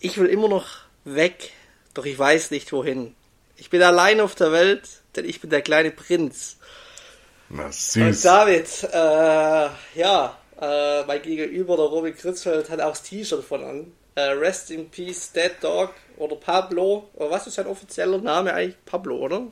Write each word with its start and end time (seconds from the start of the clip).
ich 0.00 0.18
will 0.18 0.26
immer 0.26 0.48
noch 0.48 0.66
weg, 1.04 1.52
doch 1.94 2.04
ich 2.04 2.18
weiß 2.18 2.50
nicht 2.50 2.72
wohin. 2.72 3.14
Ich 3.56 3.70
bin 3.70 3.82
allein 3.82 4.20
auf 4.20 4.34
der 4.34 4.52
Welt, 4.52 4.88
denn 5.16 5.24
ich 5.24 5.40
bin 5.40 5.50
der 5.50 5.62
kleine 5.62 5.90
Prinz. 5.90 6.58
Na, 7.48 7.72
süß. 7.72 7.96
Und 7.96 8.24
David, 8.24 8.84
äh, 8.92 9.98
ja, 9.98 10.38
äh, 10.60 11.04
mein 11.04 11.22
Gegenüber, 11.22 11.76
der 11.76 11.86
Robin 11.86 12.14
Kritzfeld, 12.14 12.70
hat 12.70 12.80
auch 12.80 12.90
das 12.90 13.02
T-Shirt 13.02 13.44
von 13.44 13.64
an. 13.64 13.92
Äh, 14.14 14.22
Rest 14.30 14.70
in 14.70 14.90
Peace, 14.90 15.32
Dead 15.32 15.52
Dog 15.60 15.92
oder 16.16 16.36
Pablo. 16.36 17.08
Oder 17.14 17.30
was 17.30 17.46
ist 17.46 17.54
sein 17.54 17.66
offizieller 17.66 18.18
Name 18.18 18.52
eigentlich? 18.52 18.76
Pablo, 18.84 19.16
oder? 19.16 19.42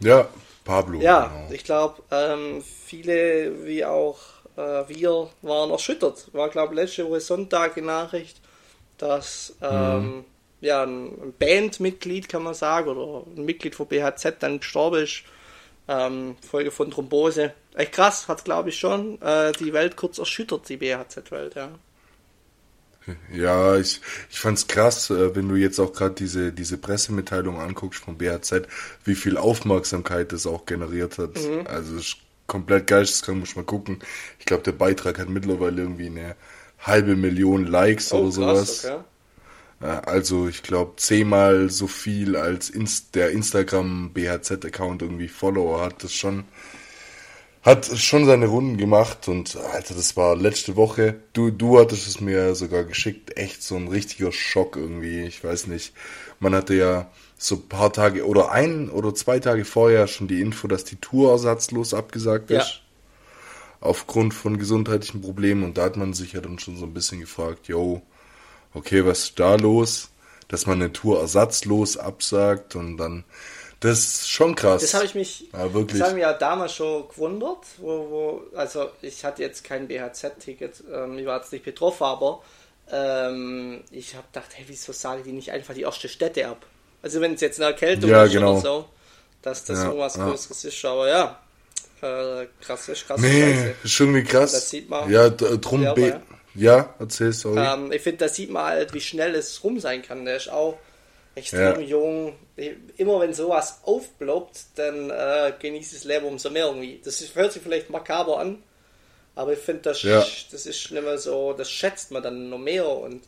Ja, 0.00 0.28
Pablo. 0.64 1.00
Ja, 1.00 1.26
genau. 1.26 1.52
ich 1.52 1.64
glaube, 1.64 2.02
ähm, 2.10 2.62
viele 2.86 3.64
wie 3.64 3.84
auch 3.84 4.18
äh, 4.56 4.88
wir 4.88 5.30
waren 5.42 5.70
erschüttert. 5.70 6.28
War, 6.32 6.48
glaube 6.48 6.74
ich, 6.74 6.80
letzte 6.80 7.08
Woche 7.08 7.20
Sonntag 7.20 7.74
die 7.74 7.82
Nachricht, 7.82 8.40
dass 9.00 9.56
ähm, 9.62 10.24
ja, 10.60 10.84
ein 10.84 11.34
Bandmitglied, 11.38 12.28
kann 12.28 12.42
man 12.42 12.54
sagen, 12.54 12.88
oder 12.88 13.26
ein 13.26 13.44
Mitglied 13.44 13.74
von 13.74 13.86
BHZ 13.86 14.36
dann 14.40 14.58
gestorben 14.58 15.04
ist. 15.04 15.22
Ähm, 15.88 16.36
Folge 16.48 16.70
von 16.70 16.90
Thrombose. 16.90 17.52
Echt 17.74 17.92
krass, 17.92 18.28
hat 18.28 18.44
glaube 18.44 18.68
ich 18.68 18.78
schon 18.78 19.20
äh, 19.22 19.52
die 19.52 19.72
Welt 19.72 19.96
kurz 19.96 20.18
erschüttert, 20.18 20.68
die 20.68 20.76
BHZ-Welt, 20.76 21.54
ja. 21.54 21.70
Ja, 23.32 23.76
ich, 23.76 24.00
ich 24.30 24.38
fand's 24.38 24.68
krass, 24.68 25.10
äh, 25.10 25.34
wenn 25.34 25.48
du 25.48 25.56
jetzt 25.56 25.80
auch 25.80 25.92
gerade 25.92 26.14
diese, 26.14 26.52
diese 26.52 26.78
Pressemitteilung 26.78 27.58
anguckst 27.58 28.04
vom 28.04 28.18
BHZ, 28.18 28.68
wie 29.04 29.14
viel 29.14 29.36
Aufmerksamkeit 29.36 30.32
das 30.32 30.46
auch 30.46 30.66
generiert 30.66 31.18
hat. 31.18 31.34
Mhm. 31.36 31.66
Also 31.66 31.96
es 31.96 32.02
ist 32.02 32.16
komplett 32.46 32.86
geisteskrank, 32.86 33.40
muss 33.40 33.56
man 33.56 33.66
gucken. 33.66 34.00
Ich 34.38 34.44
glaube, 34.44 34.62
der 34.62 34.72
Beitrag 34.72 35.18
hat 35.18 35.28
mittlerweile 35.28 35.82
irgendwie 35.82 36.06
eine 36.06 36.36
halbe 36.80 37.16
Million 37.16 37.66
Likes 37.66 38.12
oder 38.14 38.30
sowas. 38.30 38.84
Oh, 38.84 38.88
okay. 38.88 39.04
Äh, 39.80 39.86
Also 40.06 40.48
ich 40.48 40.62
glaube 40.62 40.94
zehnmal 40.96 41.70
so 41.70 41.86
viel 41.86 42.36
als 42.36 42.70
Inst 42.70 43.14
der 43.14 43.30
Instagram 43.30 44.12
BHZ-Account 44.12 45.02
irgendwie 45.02 45.28
Follower 45.28 45.80
hat. 45.82 46.04
Das 46.04 46.12
schon 46.14 46.44
hat 47.62 47.84
schon 47.86 48.24
seine 48.24 48.46
Runden 48.46 48.78
gemacht 48.78 49.28
und 49.28 49.56
Alter, 49.56 49.94
das 49.94 50.16
war 50.16 50.34
letzte 50.34 50.76
Woche. 50.76 51.20
Du 51.34 51.50
du 51.50 51.78
hattest 51.78 52.06
es 52.08 52.20
mir 52.20 52.54
sogar 52.54 52.84
geschickt. 52.84 53.36
Echt 53.36 53.62
so 53.62 53.76
ein 53.76 53.88
richtiger 53.88 54.32
Schock 54.32 54.76
irgendwie. 54.76 55.22
Ich 55.24 55.44
weiß 55.44 55.66
nicht. 55.66 55.92
Man 56.38 56.54
hatte 56.54 56.74
ja 56.74 57.10
so 57.36 57.56
ein 57.56 57.68
paar 57.68 57.92
Tage 57.92 58.26
oder 58.26 58.50
ein 58.52 58.88
oder 58.90 59.14
zwei 59.14 59.40
Tage 59.40 59.64
vorher 59.66 60.06
schon 60.08 60.26
die 60.28 60.40
Info, 60.40 60.68
dass 60.68 60.84
die 60.84 60.96
Tour 60.96 61.32
ersatzlos 61.32 61.92
abgesagt 61.94 62.50
Ja. 62.50 62.64
Aufgrund 63.80 64.34
von 64.34 64.58
gesundheitlichen 64.58 65.22
Problemen 65.22 65.64
und 65.64 65.78
da 65.78 65.84
hat 65.84 65.96
man 65.96 66.12
sich 66.14 66.32
ja 66.34 66.40
dann 66.40 66.58
schon 66.58 66.76
so 66.76 66.84
ein 66.86 66.94
bisschen 66.94 67.20
gefragt, 67.20 67.68
yo, 67.68 68.02
okay, 68.74 69.04
was 69.06 69.20
ist 69.24 69.40
da 69.40 69.56
los? 69.56 70.10
Dass 70.48 70.66
man 70.66 70.82
eine 70.82 70.92
Tour 70.92 71.20
ersatzlos 71.20 71.96
absagt 71.96 72.76
und 72.76 72.98
dann, 72.98 73.24
das 73.80 74.00
ist 74.00 74.30
schon 74.30 74.54
krass. 74.56 74.82
Das 74.82 74.94
habe 74.94 75.04
ich 75.04 75.14
mich, 75.14 75.48
Ja, 75.52 75.72
wirklich. 75.74 76.00
das 76.00 76.08
haben 76.08 76.16
wir 76.16 76.22
ja 76.22 76.32
damals 76.32 76.74
schon 76.74 77.08
gewundert, 77.08 77.58
wo, 77.78 78.10
wo, 78.10 78.56
also 78.56 78.90
ich 79.02 79.24
hatte 79.24 79.42
jetzt 79.42 79.64
kein 79.64 79.88
BHZ-Ticket, 79.88 80.84
ähm, 80.92 81.18
ich 81.18 81.26
war 81.26 81.38
jetzt 81.38 81.52
nicht 81.52 81.64
betroffen, 81.64 82.04
aber 82.04 82.42
ähm, 82.90 83.82
ich 83.90 84.14
habe 84.14 84.26
gedacht, 84.32 84.50
hey, 84.54 84.64
wieso 84.68 84.92
sagen 84.92 85.22
die 85.24 85.32
nicht 85.32 85.50
einfach 85.52 85.74
die 85.74 85.82
erste 85.82 86.08
Städte 86.08 86.46
ab? 86.48 86.66
Also 87.02 87.20
wenn 87.20 87.34
es 87.34 87.40
jetzt 87.40 87.60
eine 87.60 87.70
Erkältung 87.70 88.10
Ja, 88.10 88.24
ist 88.24 88.32
genau. 88.32 88.52
oder 88.52 88.56
so, 88.56 88.84
dass 89.42 89.64
das 89.64 89.78
Ja, 89.78 89.84
irgendwas 89.84 90.14
ja. 90.14 90.24
Größeres 90.24 90.64
ist, 90.64 90.84
aber 90.84 91.08
ja, 91.08 91.40
äh, 92.02 92.46
krass 92.60 92.88
ist, 92.88 93.06
krass 93.06 93.20
Nee, 93.20 93.54
Scheiße. 93.54 93.74
ist 93.84 94.00
irgendwie 94.00 94.24
krass. 94.24 94.52
Das 94.52 94.70
sieht 94.70 94.88
man. 94.88 95.10
Ja, 95.10 95.28
drum 95.30 95.82
Ja, 95.82 95.90
aber 95.92 96.20
ja, 96.54 96.94
erzähl, 96.98 97.32
sorry. 97.32 97.60
Ähm, 97.64 97.92
ich 97.92 98.02
finde, 98.02 98.18
da 98.18 98.28
sieht 98.28 98.50
man 98.50 98.64
halt, 98.64 98.92
wie 98.94 99.00
schnell 99.00 99.34
es 99.34 99.62
rum 99.62 99.78
sein 99.80 100.02
kann. 100.02 100.24
Der 100.24 100.36
ist 100.36 100.50
auch 100.50 100.76
extrem 101.34 101.80
Ja. 101.80 101.86
jung. 101.86 102.34
Immer 102.96 103.20
wenn 103.20 103.32
sowas 103.32 103.80
aufploppt, 103.84 104.58
dann 104.76 105.10
äh, 105.10 105.52
genießt 105.58 105.94
das 105.94 106.04
Leben 106.04 106.26
umso 106.26 106.50
mehr 106.50 106.66
irgendwie. 106.66 107.00
Das 107.04 107.20
ist, 107.20 107.34
hört 107.36 107.52
sich 107.52 107.62
vielleicht 107.62 107.88
makaber 107.88 108.38
an, 108.40 108.62
aber 109.36 109.52
ich 109.52 109.58
finde, 109.60 109.82
das, 109.82 110.02
Ja. 110.02 110.18
das 110.50 110.66
ist 110.66 110.90
nicht 110.90 111.02
mehr 111.04 111.18
so, 111.18 111.52
das 111.52 111.70
schätzt 111.70 112.10
man 112.10 112.22
dann 112.22 112.50
noch 112.50 112.58
mehr 112.58 112.88
und 112.88 113.22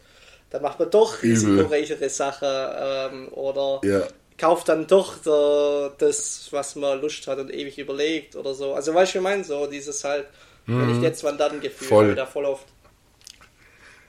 dann 0.50 0.60
macht 0.60 0.78
man 0.80 0.90
doch 0.90 1.22
risikoreichere 1.22 2.10
Sachen 2.10 2.48
ähm, 2.50 3.28
oder 3.32 3.80
Ja. 3.84 4.02
Kauft 4.42 4.68
dann 4.68 4.88
doch 4.88 5.18
der, 5.22 5.92
das, 5.98 6.48
was 6.50 6.74
man 6.74 7.00
Lust 7.00 7.28
hat 7.28 7.38
und 7.38 7.54
ewig 7.54 7.78
überlegt 7.78 8.34
oder 8.34 8.54
so. 8.54 8.74
Also 8.74 8.92
weißt 8.92 9.14
du, 9.14 9.14
wie 9.14 9.18
ich 9.18 9.22
meine? 9.22 9.44
So 9.44 9.68
dieses 9.68 10.02
halt, 10.02 10.26
wenn 10.66 10.90
ich 10.90 11.00
jetzt 11.00 11.22
wann 11.22 11.38
dann 11.38 11.60
Gefühl 11.60 11.86
Mhm. 11.86 11.88
Voll. 11.88 12.14
da 12.16 12.26
voll 12.26 12.44
oft. 12.46 12.66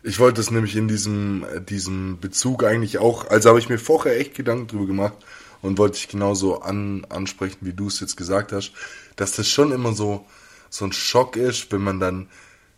Ich 0.02 0.20
wollte 0.20 0.42
es 0.42 0.50
nämlich 0.50 0.76
in 0.76 0.88
diesem, 0.88 1.46
äh, 1.46 1.62
diesem 1.62 2.20
Bezug 2.20 2.64
eigentlich 2.64 2.98
auch, 2.98 3.30
also 3.30 3.50
habe 3.50 3.60
ich 3.60 3.70
mir 3.70 3.78
vorher 3.78 4.20
echt 4.20 4.34
Gedanken 4.34 4.68
drüber 4.68 4.88
gemacht 4.88 5.14
und 5.62 5.78
wollte 5.78 5.98
ich 5.98 6.08
genauso 6.08 6.62
an, 6.62 7.06
ansprechen, 7.10 7.60
wie 7.62 7.74
du 7.74 7.88
es 7.88 8.00
jetzt 8.00 8.18
gesagt 8.18 8.52
hast, 8.52 8.72
dass 9.16 9.34
das 9.34 9.48
schon 9.48 9.72
immer 9.72 9.94
so, 9.94 10.26
so 10.70 10.84
ein 10.84 10.94
Schock 10.94 11.38
ist, 11.38 11.72
wenn 11.72 11.82
man 11.82 12.00
dann 12.00 12.28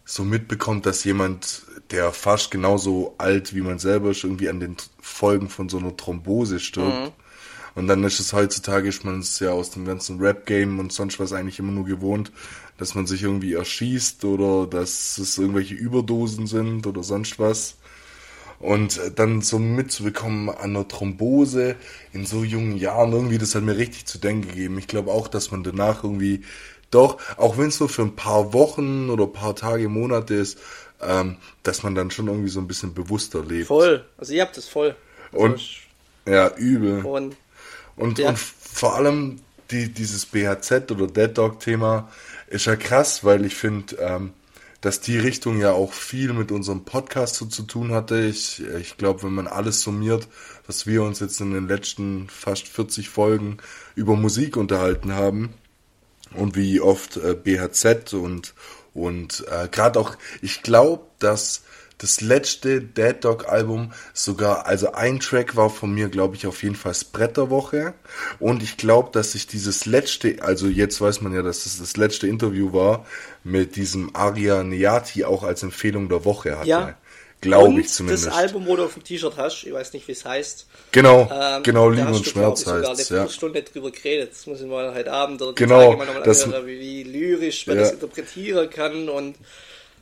so 0.03 0.25
mitbekommt, 0.25 0.85
dass 0.85 1.05
jemand, 1.05 1.63
der 1.89 2.11
fast 2.11 2.51
genauso 2.51 3.15
alt 3.17 3.55
wie 3.55 3.61
man 3.61 3.79
selber 3.79 4.11
ist, 4.11 4.25
irgendwie 4.25 4.49
an 4.49 4.59
den 4.59 4.75
Folgen 5.01 5.49
von 5.49 5.69
so 5.69 5.77
einer 5.77 5.95
Thrombose 5.95 6.59
stirbt. 6.59 7.13
Und 7.75 7.87
dann 7.87 8.03
ist 8.05 8.19
es 8.21 8.31
heutzutage, 8.33 8.87
ist 8.87 9.03
man 9.03 9.19
es 9.19 9.39
ja 9.39 9.51
aus 9.51 9.69
dem 9.71 9.85
ganzen 9.85 10.19
Rap-Game 10.19 10.79
und 10.79 10.93
sonst 10.93 11.19
was 11.19 11.33
eigentlich 11.33 11.59
immer 11.59 11.73
nur 11.73 11.85
gewohnt, 11.85 12.31
dass 12.77 12.95
man 12.95 13.05
sich 13.05 13.23
irgendwie 13.23 13.53
erschießt 13.53 14.23
oder 14.25 14.65
dass 14.65 15.17
es 15.17 15.37
irgendwelche 15.37 15.75
Überdosen 15.75 16.47
sind 16.47 16.87
oder 16.87 17.03
sonst 17.03 17.37
was. 17.37 17.75
Und 18.59 18.99
dann 19.17 19.41
so 19.41 19.59
mitzubekommen 19.59 20.49
an 20.49 20.57
einer 20.71 20.87
Thrombose 20.87 21.75
in 22.13 22.25
so 22.25 22.43
jungen 22.45 22.77
Jahren, 22.77 23.11
irgendwie, 23.11 23.37
das 23.37 23.53
hat 23.53 23.63
mir 23.63 23.75
richtig 23.77 24.05
zu 24.05 24.17
denken 24.17 24.47
gegeben. 24.47 24.77
Ich 24.79 24.87
glaube 24.87 25.11
auch, 25.11 25.27
dass 25.27 25.51
man 25.51 25.61
danach 25.63 26.03
irgendwie 26.05 26.43
doch, 26.91 27.17
auch 27.35 27.57
wenn 27.57 27.67
es 27.67 27.79
nur 27.81 27.89
für 27.89 28.03
ein 28.03 28.15
paar 28.15 28.53
Wochen 28.53 29.09
oder 29.09 29.25
ein 29.25 29.33
paar 29.33 29.55
Tage, 29.55 29.89
Monate 29.89 30.35
ist, 30.35 30.57
ähm, 31.01 31.35
dass 31.63 31.83
man 31.83 31.93
dann 31.95 32.09
schon 32.11 32.27
irgendwie 32.27 32.47
so 32.49 32.61
ein 32.61 32.67
bisschen 32.67 32.93
bewusster 32.93 33.43
lebt. 33.43 33.67
Voll. 33.67 34.05
Also 34.17 34.31
ihr 34.31 34.41
habt 34.43 34.57
es 34.57 34.69
voll. 34.69 34.95
Und- 35.33 35.51
Also 35.51 35.55
ich- 35.57 35.81
Ja, 36.27 36.55
übel. 36.55 37.03
und 37.05 37.35
Und, 37.95 38.19
Ja. 38.19 38.29
und 38.29 38.39
vor 38.39 38.95
allem 38.95 39.39
die, 39.71 39.91
dieses 39.91 40.25
BHZ 40.25 40.91
oder 40.91 41.07
Dead 41.07 41.35
Dog 41.37 41.59
Thema 41.59 42.09
ist 42.47 42.65
ja 42.65 42.75
krass, 42.75 43.23
weil 43.23 43.45
ich 43.45 43.55
finde, 43.55 43.95
ähm, 43.97 44.33
dass 44.81 45.01
die 45.01 45.17
Richtung 45.17 45.59
ja 45.59 45.71
auch 45.71 45.93
viel 45.93 46.33
mit 46.33 46.51
unserem 46.51 46.85
Podcast 46.85 47.35
so 47.35 47.45
zu 47.47 47.63
tun 47.63 47.91
hatte. 47.91 48.19
Ich, 48.19 48.61
ich 48.79 48.97
glaube, 48.97 49.23
wenn 49.23 49.33
man 49.33 49.47
alles 49.47 49.81
summiert, 49.81 50.27
was 50.67 50.85
wir 50.85 51.01
uns 51.01 51.19
jetzt 51.19 51.41
in 51.41 51.53
den 51.53 51.67
letzten 51.67 52.27
fast 52.29 52.67
40 52.67 53.09
Folgen 53.09 53.57
über 53.95 54.15
Musik 54.15 54.57
unterhalten 54.57 55.13
haben 55.13 55.53
und 56.33 56.55
wie 56.55 56.81
oft 56.81 57.17
äh, 57.17 57.33
BHZ 57.33 58.13
und 58.13 58.53
und 58.93 59.43
äh, 59.51 59.67
gerade 59.67 59.99
auch, 59.99 60.15
ich 60.41 60.61
glaube, 60.61 61.03
dass 61.19 61.63
das 61.97 62.21
letzte 62.21 62.81
Dead 62.81 63.15
Dog 63.23 63.47
Album 63.47 63.93
sogar, 64.13 64.65
also 64.65 64.91
ein 64.93 65.19
Track 65.19 65.55
war 65.55 65.69
von 65.69 65.93
mir, 65.93 66.09
glaube 66.09 66.35
ich, 66.35 66.45
auf 66.45 66.61
jeden 66.63 66.75
Fall 66.75 66.93
Bretterwoche. 67.11 67.93
Und 68.39 68.61
ich 68.63 68.77
glaube, 68.77 69.09
dass 69.11 69.33
ich 69.35 69.47
dieses 69.47 69.85
letzte, 69.85 70.37
also 70.41 70.67
jetzt 70.67 70.99
weiß 70.99 71.21
man 71.21 71.33
ja, 71.33 71.41
dass 71.41 71.63
das 71.63 71.79
das 71.79 71.95
letzte 71.97 72.27
Interview 72.27 72.73
war, 72.73 73.05
mit 73.43 73.75
diesem 73.75 74.15
Aria 74.15 74.63
Neati 74.63 75.23
auch 75.23 75.43
als 75.43 75.63
Empfehlung 75.63 76.09
der 76.09 76.25
Woche 76.25 76.57
hatte. 76.57 76.67
Ja. 76.69 76.97
Glaube 77.41 77.79
ich 77.79 77.89
zumindest. 77.89 78.25
das 78.27 78.33
Album, 78.33 78.65
wo 78.65 78.75
du 78.75 78.85
auf 78.85 78.93
dem 78.93 79.03
T-Shirt 79.03 79.33
hast, 79.37 79.65
ich 79.65 79.73
weiß 79.73 79.93
nicht, 79.93 80.07
wie 80.07 80.13
es 80.13 80.25
heißt. 80.25 80.67
genau, 80.91 81.29
Ähm, 81.31 81.61
genau, 81.63 81.89
Liebe 81.89 82.07
und 82.07 82.21
ich, 82.21 82.31
Schmerz 82.31 82.65
heißt 82.65 82.85
eine 82.85 82.97
ja. 82.97 83.03
Viertelstunde 83.05 83.61
drüber 83.61 83.91
geredet. 83.91 84.31
Das 84.31 84.47
muss 84.47 84.61
ich 84.61 84.67
mal 84.67 84.93
heute 84.95 85.11
Abend 85.11 85.41
oder 85.41 85.53
Genau, 85.53 85.91
Tage 85.91 85.97
mal 85.97 86.05
nochmal 86.07 86.23
anhören, 86.23 86.65
wie, 86.65 86.79
wie 86.79 87.03
lyrisch 87.03 87.67
man 87.67 87.75
Ja. 87.77 87.83
das 87.83 87.91
interpretieren 87.91 88.69
kann 88.69 89.09
und 89.09 89.35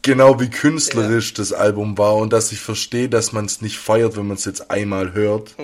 Genau 0.03 0.39
wie 0.39 0.49
künstlerisch 0.49 1.33
das 1.33 1.53
Album 1.53 1.97
war 1.97 2.17
und 2.17 2.33
dass 2.33 2.51
ich 2.51 2.59
verstehe, 2.59 3.09
dass 3.09 3.31
man 3.31 3.45
es 3.45 3.61
nicht 3.61 3.77
feiert, 3.79 4.17
wenn 4.17 4.27
man 4.27 4.35
es 4.37 4.45
jetzt 4.45 4.69
einmal 4.69 5.13
hört. 5.13 5.55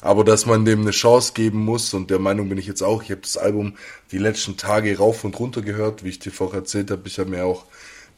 Aber 0.00 0.22
dass 0.24 0.46
man 0.46 0.64
dem 0.64 0.82
eine 0.82 0.92
Chance 0.92 1.32
geben 1.34 1.58
muss 1.64 1.92
und 1.92 2.08
der 2.10 2.20
Meinung 2.20 2.48
bin 2.48 2.58
ich 2.58 2.68
jetzt 2.68 2.82
auch. 2.82 3.02
Ich 3.02 3.10
habe 3.10 3.22
das 3.22 3.36
Album 3.36 3.74
die 4.12 4.18
letzten 4.18 4.56
Tage 4.56 4.96
rauf 4.96 5.24
und 5.24 5.38
runter 5.38 5.60
gehört, 5.62 6.04
wie 6.04 6.10
ich 6.10 6.20
dir 6.20 6.30
vorher 6.30 6.60
erzählt 6.60 6.90
habe. 6.92 7.02
Ich 7.06 7.18
habe 7.18 7.30
mir 7.30 7.44
auch 7.44 7.64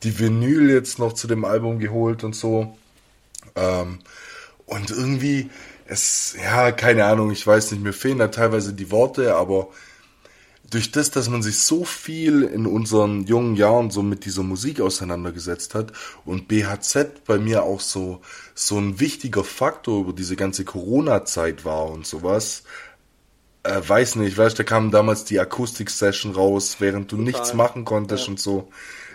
die 0.03 0.19
Vinyl 0.19 0.71
jetzt 0.71 0.99
noch 0.99 1.15
zu 1.15 1.27
dem 1.27 1.45
Album 1.47 1.79
geholt 1.79 2.23
und 2.23 2.35
so. 2.37 2.77
Ähm, 3.57 4.01
und 4.67 4.91
irgendwie, 4.91 5.51
es, 5.87 6.37
ja, 6.43 6.71
keine 6.73 7.07
Ahnung, 7.07 7.31
ich 7.31 7.47
weiß 7.47 7.73
nicht, 7.73 7.83
mir 7.83 7.93
fehlen 7.95 8.19
da 8.19 8.29
teilweise 8.29 8.75
die 8.75 8.91
Worte, 8.91 9.35
aber 9.35 9.69
durch 10.71 10.93
das, 10.93 11.11
dass 11.11 11.29
man 11.29 11.43
sich 11.43 11.59
so 11.59 11.85
viel 11.85 12.43
in 12.43 12.67
unseren 12.67 13.27
jungen 13.27 13.57
Jahren 13.57 13.91
so 13.91 14.03
mit 14.03 14.25
dieser 14.25 14.45
Musik 14.45 14.81
auseinandergesetzt 14.81 15.75
hat 15.75 15.93
und 16.25 16.47
BHZ 16.49 17.25
bei 17.27 17.39
mir 17.39 17.65
auch 17.65 17.81
so, 17.81 18.21
so 18.55 18.79
ein 18.79 19.01
wichtiger 19.01 19.43
Faktor 19.45 20.01
über 20.01 20.13
diese 20.13 20.37
ganze 20.37 20.65
Corona-Zeit 20.65 21.65
war 21.65 21.91
und 21.91 22.07
sowas, 22.07 22.63
äh, 23.65 23.81
weiß 23.87 24.17
nicht, 24.17 24.39
weißt, 24.39 24.59
da 24.59 24.63
kam 24.63 24.91
damals 24.91 25.25
die 25.25 25.39
Akustik-Session 25.41 26.33
raus, 26.33 26.77
während 26.79 27.13
du 27.13 27.17
nichts 27.17 27.53
machen 27.53 27.85
konntest 27.85 28.25
Ja. 28.27 28.31
und 28.31 28.41
so. 28.41 28.71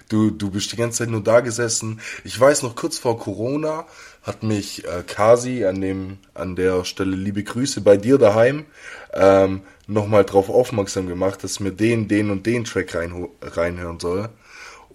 Du, 0.09 0.29
du 0.29 0.51
bist 0.51 0.71
die 0.71 0.75
ganze 0.75 0.99
Zeit 0.99 1.09
nur 1.09 1.23
da 1.23 1.39
gesessen. 1.39 1.99
Ich 2.23 2.39
weiß 2.39 2.61
noch, 2.61 2.75
kurz 2.75 2.99
vor 2.99 3.17
Corona 3.17 3.87
hat 4.25 4.41
mich 4.43 4.85
äh, 4.85 5.03
Kasi 5.05 5.65
an 5.65 5.79
dem 5.81 6.17
an 6.33 6.55
der 6.55 6.83
Stelle 6.83 7.15
liebe 7.15 7.43
Grüße 7.43 7.81
bei 7.81 7.95
dir 7.95 8.17
daheim 8.17 8.65
ähm, 9.13 9.61
nochmal 9.87 10.25
drauf 10.25 10.49
aufmerksam 10.49 11.07
gemacht, 11.07 11.43
dass 11.43 11.59
mir 11.59 11.71
den, 11.71 12.07
den 12.07 12.31
und 12.31 12.45
den 12.45 12.63
Track 12.63 12.95
rein, 12.95 13.27
reinhören 13.41 13.99
soll. 13.99 14.29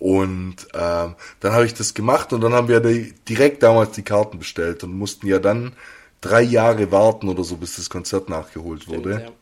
Und 0.01 0.57
ähm, 0.75 1.15
dann 1.41 1.53
habe 1.53 1.67
ich 1.67 1.75
das 1.75 1.95
gemacht 1.95 2.33
und 2.33 2.41
dann 2.41 2.55
haben 2.55 2.69
wir 2.69 2.81
direkt 2.81 3.63
damals 3.63 3.93
die 3.93 4.03
Karten 4.03 4.39
bestellt 4.39 4.83
und 4.83 4.95
mussten 4.95 5.27
ja 5.27 5.39
dann 5.39 5.73
drei 6.21 6.43
Jahre 6.43 6.91
warten 6.91 7.29
oder 7.29 7.45
so, 7.45 7.57
bis 7.57 7.77
das 7.77 7.91
Konzert 7.91 8.29
nachgeholt 8.29 8.89
wurde. 8.89 9.13
Stimmt, 9.13 9.29
ja. 9.29 9.33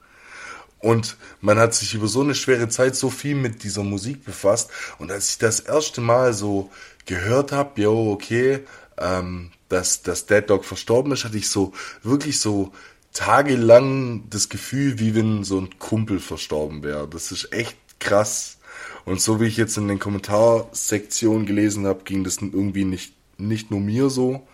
Und 0.80 1.16
man 1.40 1.58
hat 1.58 1.74
sich 1.74 1.94
über 1.94 2.06
so 2.06 2.20
eine 2.20 2.34
schwere 2.34 2.68
Zeit 2.68 2.94
so 2.94 3.10
viel 3.10 3.34
mit 3.34 3.64
dieser 3.64 3.82
Musik 3.82 4.24
befasst. 4.24 4.70
Und 4.98 5.10
als 5.10 5.30
ich 5.30 5.38
das 5.38 5.60
erste 5.60 6.00
Mal 6.00 6.34
so 6.34 6.70
gehört 7.04 7.52
habe, 7.52 7.80
jo, 7.80 8.12
okay, 8.12 8.60
ähm, 9.00 9.50
dass, 9.68 10.02
dass 10.02 10.26
Dead 10.26 10.48
Dog 10.48 10.64
verstorben 10.64 11.12
ist, 11.12 11.24
hatte 11.24 11.36
ich 11.36 11.48
so 11.48 11.72
wirklich 12.02 12.40
so 12.40 12.72
tagelang 13.12 14.28
das 14.30 14.48
Gefühl, 14.48 14.98
wie 14.98 15.14
wenn 15.14 15.44
so 15.44 15.58
ein 15.58 15.78
Kumpel 15.78 16.20
verstorben 16.20 16.82
wäre. 16.82 17.08
Das 17.08 17.32
ist 17.32 17.52
echt 17.52 17.76
krass. 17.98 18.58
Und 19.04 19.20
so 19.20 19.40
wie 19.40 19.46
ich 19.46 19.56
jetzt 19.56 19.76
in 19.76 19.88
den 19.88 19.98
Kommentarsektionen 19.98 21.46
gelesen 21.46 21.86
habe, 21.86 22.04
ging 22.04 22.24
das 22.24 22.38
irgendwie 22.38 22.84
nicht, 22.84 23.14
nicht 23.38 23.70
nur 23.70 23.80
mir 23.80 24.10
so. 24.10 24.46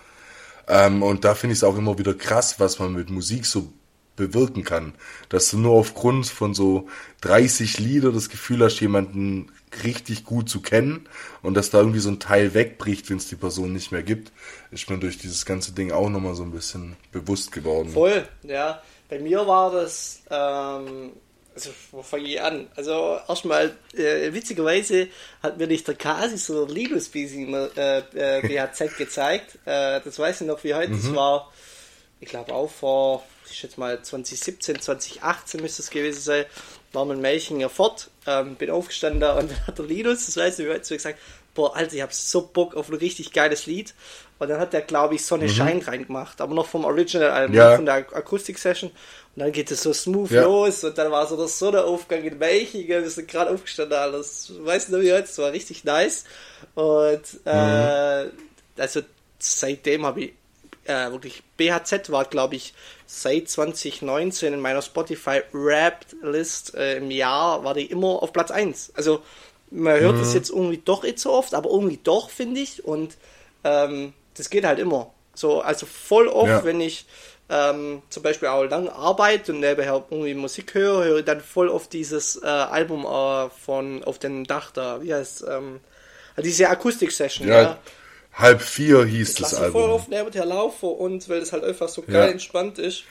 Ähm, 0.69 1.02
und 1.02 1.25
da 1.25 1.35
finde 1.35 1.52
ich 1.52 1.58
es 1.58 1.64
auch 1.64 1.76
immer 1.76 1.99
wieder 1.99 2.14
krass, 2.14 2.58
was 2.58 2.79
man 2.79 2.93
mit 2.93 3.11
Musik 3.11 3.46
so 3.46 3.73
bewirken 4.17 4.65
kann. 4.65 4.95
Dass 5.29 5.51
du 5.51 5.59
nur 5.59 5.75
aufgrund 5.75 6.27
von 6.27 6.55
so 6.55 6.89
30 7.23 7.79
Lieder 7.79 8.13
das 8.13 8.29
Gefühl 8.29 8.63
hast, 8.63 8.81
jemanden 8.81 9.51
richtig 9.83 10.25
gut 10.25 10.49
zu 10.49 10.61
kennen 10.61 11.09
und 11.43 11.55
dass 11.55 11.71
da 11.71 11.79
irgendwie 11.79 11.99
so 11.99 12.09
ein 12.09 12.21
Teil 12.21 12.55
wegbricht, 12.55 13.11
wenn 13.11 13.17
es 13.17 13.29
die 13.29 13.35
Person 13.35 13.73
nicht 13.73 13.91
mehr 13.91 14.05
gibt, 14.05 14.31
ist 14.71 14.89
mir 14.89 14.99
durch 14.99 15.19
dieses 15.19 15.45
ganze 15.45 15.73
Ding 15.73 15.91
auch 15.91 16.09
nochmal 16.09 16.37
so 16.37 16.45
ein 16.45 16.53
bisschen 16.53 16.97
bewusst 17.11 17.51
geworden. 17.51 17.91
Voll, 17.91 18.29
ja. 18.45 18.83
Bei 19.09 19.19
mir 19.19 19.47
war 19.47 19.73
das 19.73 20.23
ähm, 20.31 21.13
also 21.55 21.71
wo 21.93 22.03
fange 22.03 22.25
ich 22.25 22.41
an? 22.41 22.69
Also 22.75 23.19
erstmal, 23.29 23.77
äh, 23.95 24.33
witzigerweise 24.33 25.09
hat 25.43 25.59
mir 25.59 25.67
nicht 25.67 25.87
der 25.87 25.95
Kasi, 25.95 26.37
sondern 26.37 26.75
Linus 26.75 27.09
immer 27.09 27.69
äh, 27.77 27.99
äh, 28.15 28.41
BHZ 28.73 28.97
gezeigt. 28.97 29.59
Äh, 29.65 30.01
das 30.01 30.19
weiß 30.19 30.41
ich 30.41 30.47
noch 30.47 30.63
wie 30.65 30.75
heute. 30.75 30.93
Mhm. 30.93 31.03
Das 31.03 31.15
war, 31.15 31.53
ich 32.21 32.29
glaube 32.29 32.53
auch 32.53 32.71
vor, 32.71 33.25
ich 33.49 33.58
schätze 33.58 33.79
mal 33.81 34.02
2017, 34.02 34.81
2018 34.81 35.61
müsste 35.61 35.82
es 35.82 35.91
gewesen 35.91 36.20
sein. 36.20 36.44
War 36.93 37.05
mit 37.05 37.19
Melchinger 37.19 37.69
fort, 37.69 38.11
ähm, 38.26 38.55
bin 38.55 38.70
aufgestanden 38.70 39.23
und 39.31 39.50
dann 39.50 39.67
hat 39.67 39.79
der 39.79 39.85
Linus, 39.85 40.26
das 40.26 40.37
weiß 40.37 40.58
ich 40.58 40.67
wie 40.67 40.85
so 40.85 40.94
gesagt, 40.94 41.19
boah, 41.55 41.75
Alter, 41.76 41.94
ich 41.94 42.02
habe 42.02 42.12
so 42.12 42.43
Bock 42.43 42.75
auf 42.75 42.88
ein 42.88 42.96
richtig 42.96 43.32
geiles 43.32 43.67
Lied. 43.67 43.94
Und 44.38 44.49
dann 44.49 44.58
hat 44.58 44.73
der, 44.73 44.82
glaube 44.82 45.14
ich, 45.14 45.25
Sonne 45.25 45.44
mhm. 45.44 45.50
Schein 45.50 45.79
reingemacht, 45.81 46.41
aber 46.41 46.55
noch 46.55 46.67
vom 46.67 46.85
Original-Album, 46.85 47.55
ja. 47.55 47.76
von 47.76 47.87
der 47.87 47.94
Akustik-Session. 47.94 48.91
Und 48.91 49.41
dann 49.41 49.52
geht 49.52 49.70
es 49.70 49.82
so 49.82 49.93
smooth 49.93 50.31
ja. 50.32 50.43
los 50.43 50.82
und 50.85 50.99
dann 50.99 51.11
war 51.11 51.26
so 51.26 51.37
der 51.37 51.46
Sonnenaufgang 51.49 52.23
in 52.25 52.38
Melchinger, 52.38 53.02
wir 53.02 53.11
sind 53.11 53.29
gerade 53.29 53.50
aufgestanden, 53.52 53.96
alles. 53.96 54.52
Weißt 54.58 54.93
du, 54.93 55.00
wie 55.00 55.12
heute, 55.12 55.25
es 55.25 55.38
war 55.38 55.52
richtig 55.52 55.85
nice. 55.85 56.25
Und 56.75 57.23
äh, 57.46 58.25
mhm. 58.25 58.31
also 58.76 59.00
seitdem 59.38 60.05
habe 60.05 60.25
ich 60.25 60.32
äh, 60.85 61.11
wirklich 61.11 61.43
BHZ 61.57 62.11
war, 62.11 62.25
glaube 62.25 62.57
ich, 62.57 62.75
seit 63.07 63.49
2019 63.49 64.55
in 64.55 64.61
meiner 64.61 64.83
Spotify 64.83 65.43
Wrapped 65.53 66.17
List 66.23 66.75
äh, 66.75 66.97
im 66.97 67.11
Jahr 67.11 67.65
war 67.65 67.75
die 67.75 67.87
immer 67.87 68.23
auf 68.23 68.33
Platz 68.33 68.51
1. 68.51 68.93
Also 68.97 69.23
man 69.71 69.99
hört 69.99 70.17
es 70.17 70.29
mhm. 70.29 70.35
jetzt 70.35 70.51
irgendwie 70.51 70.83
doch 70.85 71.03
nicht 71.03 71.19
so 71.19 71.33
oft, 71.33 71.55
aber 71.55 71.71
irgendwie 71.71 71.99
doch, 72.03 72.31
finde 72.31 72.61
ich. 72.61 72.85
Und 72.85 73.17
ähm, 73.65 74.13
das 74.37 74.51
geht 74.51 74.65
halt 74.65 74.79
immer. 74.79 75.11
So, 75.35 75.61
also 75.61 75.87
voll 75.87 76.29
oft, 76.29 76.49
ja. 76.49 76.65
wenn 76.65 76.81
ich 76.81 77.07
ähm, 77.49 78.03
zum 78.09 78.23
Beispiel 78.23 78.49
auch 78.49 78.65
lang 78.65 78.89
arbeite 78.89 79.53
und 79.53 79.61
nebenher 79.61 80.05
irgendwie 80.11 80.35
Musik 80.35 80.75
höre, 80.75 81.05
höre 81.05 81.19
ich 81.19 81.25
dann 81.25 81.41
voll 81.41 81.69
oft 81.69 81.93
dieses 81.93 82.43
äh, 82.43 82.47
Album 82.47 83.05
äh, 83.05 83.51
von 83.51 84.03
Auf 84.05 84.19
dem 84.19 84.47
Dach 84.47 84.71
da, 84.71 85.03
wie 85.03 85.13
heißt 85.13 85.45
ähm, 85.49 85.81
diese 86.39 86.69
Akustik-Session, 86.69 87.49
ja. 87.49 87.63
ja. 87.63 87.79
Halb 88.35 88.63
vier 88.63 89.05
hieß 89.05 89.35
das, 89.35 89.51
das 89.51 89.61
Album. 89.61 89.81
voll 89.81 89.91
oft 89.91 90.09
nebenher 90.09 90.45
laufe 90.45 90.87
und 90.87 91.29
weil 91.29 91.39
es 91.39 91.53
halt 91.53 91.63
einfach 91.63 91.89
so 91.89 92.03
geil 92.03 92.15
ja. 92.15 92.27
entspannt 92.27 92.79
ist. 92.79 93.05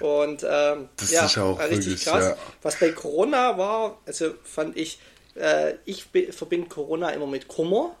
Und 0.00 0.42
ähm, 0.48 0.88
das 0.96 1.10
ja, 1.10 1.26
ist 1.26 1.36
auch 1.36 1.60
richtig 1.60 1.86
wirklich, 1.86 2.04
krass. 2.04 2.24
Ja. 2.24 2.36
Was 2.62 2.76
bei 2.76 2.90
Corona 2.92 3.58
war, 3.58 3.98
also 4.06 4.32
fand 4.42 4.78
ich, 4.78 4.98
äh, 5.34 5.74
ich 5.84 6.06
verbinde 6.30 6.68
Corona 6.68 7.10
immer 7.10 7.26
mit 7.26 7.46
Kummer. 7.46 7.94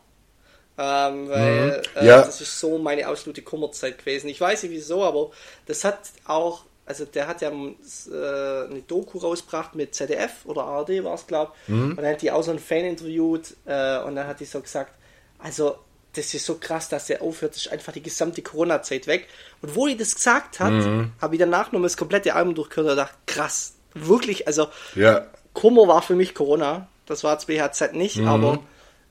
Ähm, 0.78 1.28
weil 1.28 1.66
mhm. 1.66 2.00
äh, 2.00 2.06
ja. 2.06 2.22
das 2.22 2.40
ist 2.40 2.58
so 2.58 2.78
meine 2.78 3.06
absolute 3.06 3.42
Kummerzeit 3.42 3.98
gewesen. 3.98 4.28
Ich 4.28 4.40
weiß 4.40 4.62
nicht 4.62 4.72
wieso, 4.72 5.04
aber 5.04 5.30
das 5.66 5.84
hat 5.84 5.98
auch, 6.24 6.64
also 6.86 7.04
der 7.04 7.28
hat 7.28 7.42
ja 7.42 7.50
äh, 7.50 7.52
eine 7.52 8.82
Doku 8.88 9.18
rausgebracht 9.18 9.74
mit 9.74 9.94
ZDF 9.94 10.46
oder 10.46 10.62
ARD 10.64 11.04
war 11.04 11.14
es, 11.14 11.26
glaube 11.26 11.52
ich. 11.66 11.74
Mhm. 11.74 11.90
Und 11.90 11.96
dann 11.98 12.06
hat 12.06 12.22
die 12.22 12.30
auch 12.30 12.42
so 12.42 12.52
einen 12.52 12.60
Fan 12.60 12.86
interviewt 12.86 13.54
äh, 13.66 13.98
und 13.98 14.16
dann 14.16 14.26
hat 14.26 14.40
die 14.40 14.46
so 14.46 14.62
gesagt, 14.62 14.94
also 15.38 15.76
das 16.14 16.34
ist 16.34 16.44
so 16.44 16.56
krass, 16.56 16.88
dass 16.88 17.06
der 17.06 17.22
aufhört, 17.22 17.56
ist 17.56 17.68
einfach 17.68 17.92
die 17.92 18.02
gesamte 18.02 18.42
Corona-Zeit 18.42 19.06
weg. 19.06 19.28
Und 19.62 19.76
wo 19.76 19.86
die 19.86 19.96
das 19.96 20.14
gesagt 20.14 20.60
hat, 20.60 20.72
mhm. 20.72 21.12
habe 21.20 21.34
ich 21.34 21.38
danach 21.38 21.72
nochmal 21.72 21.82
das 21.82 21.96
komplette 21.96 22.34
Album 22.34 22.54
durchgehört 22.54 22.90
und 22.90 22.96
dachte, 22.96 23.14
krass, 23.26 23.74
wirklich, 23.94 24.46
also 24.46 24.68
ja. 24.94 25.26
Kummer 25.52 25.86
war 25.88 26.02
für 26.02 26.14
mich 26.14 26.34
Corona, 26.34 26.88
das 27.06 27.24
war 27.24 27.32
jetzt 27.34 27.46
BHZ 27.46 27.92
nicht, 27.92 28.16
mhm. 28.16 28.28
aber 28.28 28.58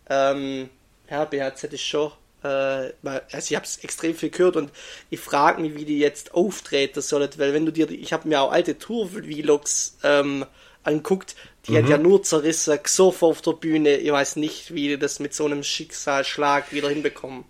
ähm, 0.10 0.70
ja, 1.10 1.26
BHZ 1.26 1.64
ist 1.74 1.82
schon, 1.82 2.12
äh, 2.44 2.48
also 2.48 3.24
ich 3.32 3.56
habe 3.56 3.66
es 3.66 3.78
extrem 3.78 4.16
viel 4.16 4.30
gehört 4.30 4.56
und 4.56 4.72
ich 5.10 5.20
frage 5.20 5.62
mich, 5.62 5.76
wie 5.76 5.86
die 5.86 6.00
jetzt 6.00 6.34
auftreten 6.34 7.02
sollen, 7.02 7.30
weil 7.38 7.54
wenn 7.54 7.66
du 7.66 7.72
dir, 7.72 7.90
ich 7.90 8.14
habe 8.14 8.28
mir 8.28 8.42
auch 8.42 8.52
alte 8.52 8.78
Tour-Vlogs 8.78 9.98
ähm, 10.04 10.46
anguckt, 10.84 11.36
die 11.70 11.74
mhm. 11.74 11.84
hat 11.84 11.90
ja 11.90 11.98
nur 11.98 12.24
zerrissen, 12.24 12.78
gesoffen 12.82 13.28
auf 13.28 13.42
der 13.42 13.54
Bühne, 13.54 13.98
ich 13.98 14.12
weiß 14.12 14.36
nicht, 14.38 14.74
wie 14.74 14.90
die 14.90 15.00
das 15.00 15.20
mit 15.20 15.34
so 15.34 15.46
einem 15.46 15.64
Schicksalsschlag 15.64 16.72
wieder 16.74 16.90
hinbekommen. 16.90 17.46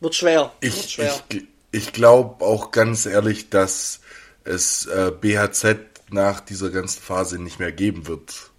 Wird 0.00 0.14
schwer. 0.14 0.52
Ich, 0.60 0.76
Wird 0.76 0.90
schwer. 0.90 1.20
ich, 1.30 1.44
ich 1.72 1.92
glaube 1.92 2.44
auch 2.44 2.70
ganz 2.70 3.06
ehrlich, 3.06 3.50
dass 3.50 4.00
es 4.44 4.86
äh, 4.86 5.10
BHZ 5.18 5.78
nach 6.10 6.40
dieser 6.40 6.70
ganzen 6.70 7.02
Phase 7.02 7.38
nicht 7.38 7.58
mehr 7.58 7.72
geben 7.72 8.06
wird. 8.06 8.50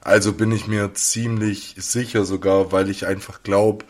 Also 0.00 0.32
bin 0.32 0.52
ich 0.52 0.66
mir 0.66 0.94
ziemlich 0.94 1.74
sicher 1.78 2.24
sogar, 2.24 2.72
weil 2.72 2.90
ich 2.90 3.06
einfach 3.06 3.42
glaube, 3.42 3.84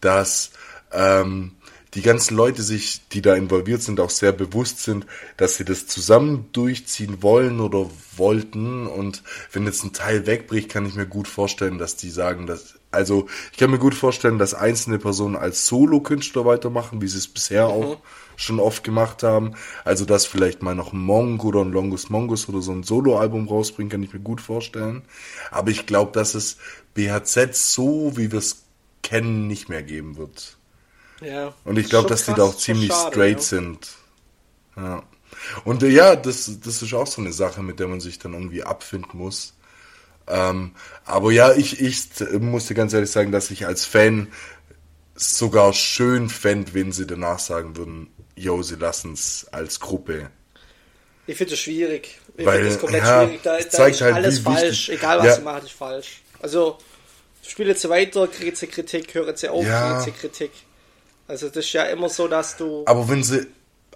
dass 0.00 0.50
ähm, 0.92 1.52
die 1.94 2.02
ganzen 2.02 2.36
Leute 2.36 2.62
sich, 2.62 3.06
die 3.08 3.20
da 3.20 3.34
involviert 3.34 3.82
sind, 3.82 4.00
auch 4.00 4.10
sehr 4.10 4.32
bewusst 4.32 4.82
sind, 4.82 5.06
dass 5.36 5.56
sie 5.56 5.64
das 5.64 5.86
zusammen 5.86 6.48
durchziehen 6.52 7.22
wollen 7.22 7.60
oder 7.60 7.90
wollten. 8.16 8.86
Und 8.86 9.22
wenn 9.52 9.66
jetzt 9.66 9.84
ein 9.84 9.92
Teil 9.92 10.26
wegbricht, 10.26 10.70
kann 10.70 10.86
ich 10.86 10.94
mir 10.94 11.06
gut 11.06 11.28
vorstellen, 11.28 11.78
dass 11.78 11.96
die 11.96 12.10
sagen, 12.10 12.46
dass 12.46 12.74
also 12.92 13.26
ich 13.50 13.58
kann 13.58 13.70
mir 13.70 13.78
gut 13.78 13.94
vorstellen, 13.94 14.38
dass 14.38 14.52
einzelne 14.52 14.98
Personen 14.98 15.34
als 15.34 15.66
Solo-Künstler 15.66 16.44
weitermachen, 16.44 17.00
wie 17.00 17.08
sie 17.08 17.18
es 17.18 17.26
bisher 17.26 17.68
mhm. 17.68 17.72
auch 17.72 17.96
schon 18.36 18.60
oft 18.60 18.84
gemacht 18.84 19.22
haben. 19.22 19.54
Also 19.84 20.04
dass 20.04 20.26
vielleicht 20.26 20.62
mal 20.62 20.74
noch 20.74 20.92
ein 20.92 21.00
Monk 21.00 21.42
oder 21.44 21.62
ein 21.62 21.72
Longus 21.72 22.10
Mongus 22.10 22.48
oder 22.48 22.60
so 22.60 22.72
ein 22.72 22.82
Solo-Album 22.82 23.48
rausbringen, 23.48 23.90
kann 23.90 24.02
ich 24.02 24.12
mir 24.12 24.20
gut 24.20 24.42
vorstellen. 24.42 25.02
Aber 25.50 25.70
ich 25.70 25.86
glaube, 25.86 26.12
dass 26.12 26.34
es 26.34 26.58
BHZ 26.94 27.54
so, 27.54 28.16
wie 28.16 28.30
wir 28.30 28.38
es 28.38 28.64
kennen, 29.02 29.46
nicht 29.46 29.70
mehr 29.70 29.82
geben 29.82 30.18
wird. 30.18 30.58
Ja. 31.24 31.54
Und 31.64 31.78
ich 31.78 31.88
glaube, 31.88 32.08
dass 32.08 32.24
krass, 32.24 32.34
die 32.34 32.40
da 32.40 32.46
auch 32.46 32.56
ziemlich 32.56 32.90
schade, 32.90 33.10
straight 33.12 33.38
ja. 33.38 33.42
sind. 33.42 33.88
Ja. 34.76 35.02
Und 35.64 35.82
äh, 35.82 35.88
ja, 35.88 36.16
das, 36.16 36.60
das 36.60 36.82
ist 36.82 36.94
auch 36.94 37.06
so 37.06 37.20
eine 37.20 37.32
Sache, 37.32 37.62
mit 37.62 37.80
der 37.80 37.88
man 37.88 38.00
sich 38.00 38.18
dann 38.18 38.32
irgendwie 38.34 38.62
abfinden 38.62 39.18
muss. 39.18 39.54
Ähm, 40.28 40.72
aber 41.04 41.32
ja, 41.32 41.52
ich, 41.52 41.80
ich 41.80 42.08
musste 42.40 42.74
ganz 42.74 42.92
ehrlich 42.92 43.10
sagen, 43.10 43.32
dass 43.32 43.50
ich 43.50 43.66
als 43.66 43.84
Fan 43.84 44.28
sogar 45.14 45.72
schön 45.72 46.28
fände, 46.28 46.74
wenn 46.74 46.92
sie 46.92 47.06
danach 47.06 47.38
sagen 47.38 47.76
würden, 47.76 48.08
yo, 48.36 48.62
sie 48.62 48.76
lassen 48.76 49.12
es 49.12 49.46
als 49.50 49.80
Gruppe. 49.80 50.30
Ich 51.26 51.36
finde 51.36 51.54
es 51.54 51.60
schwierig. 51.60 52.18
Ich 52.36 52.48
finde 52.48 52.68
es 52.68 52.78
komplett 52.78 53.04
ja, 53.04 53.24
schwierig. 53.24 53.42
Da, 53.42 53.58
da 53.58 53.86
ist 53.86 54.00
halt, 54.00 54.14
alles 54.14 54.38
falsch. 54.40 54.88
Egal 54.88 55.18
was 55.18 55.26
ja. 55.26 55.34
sie 55.36 55.42
machen, 55.42 55.66
ist 55.66 55.72
falsch. 55.72 56.22
Also, 56.40 56.78
spiele 57.46 57.70
jetzt 57.70 57.88
weiter, 57.88 58.26
kriege 58.26 58.56
sie 58.56 58.66
Kritik, 58.66 59.14
höre 59.14 59.36
sie 59.36 59.48
auf, 59.48 59.64
ja. 59.64 60.00
kriege 60.00 60.04
sie 60.04 60.10
Kritik. 60.12 60.50
Also, 61.32 61.48
das 61.48 61.64
ist 61.64 61.72
ja 61.72 61.84
immer 61.84 62.10
so, 62.10 62.28
dass 62.28 62.58
du. 62.58 62.84
Aber 62.84 63.08
wenn 63.08 63.24
sie. 63.24 63.46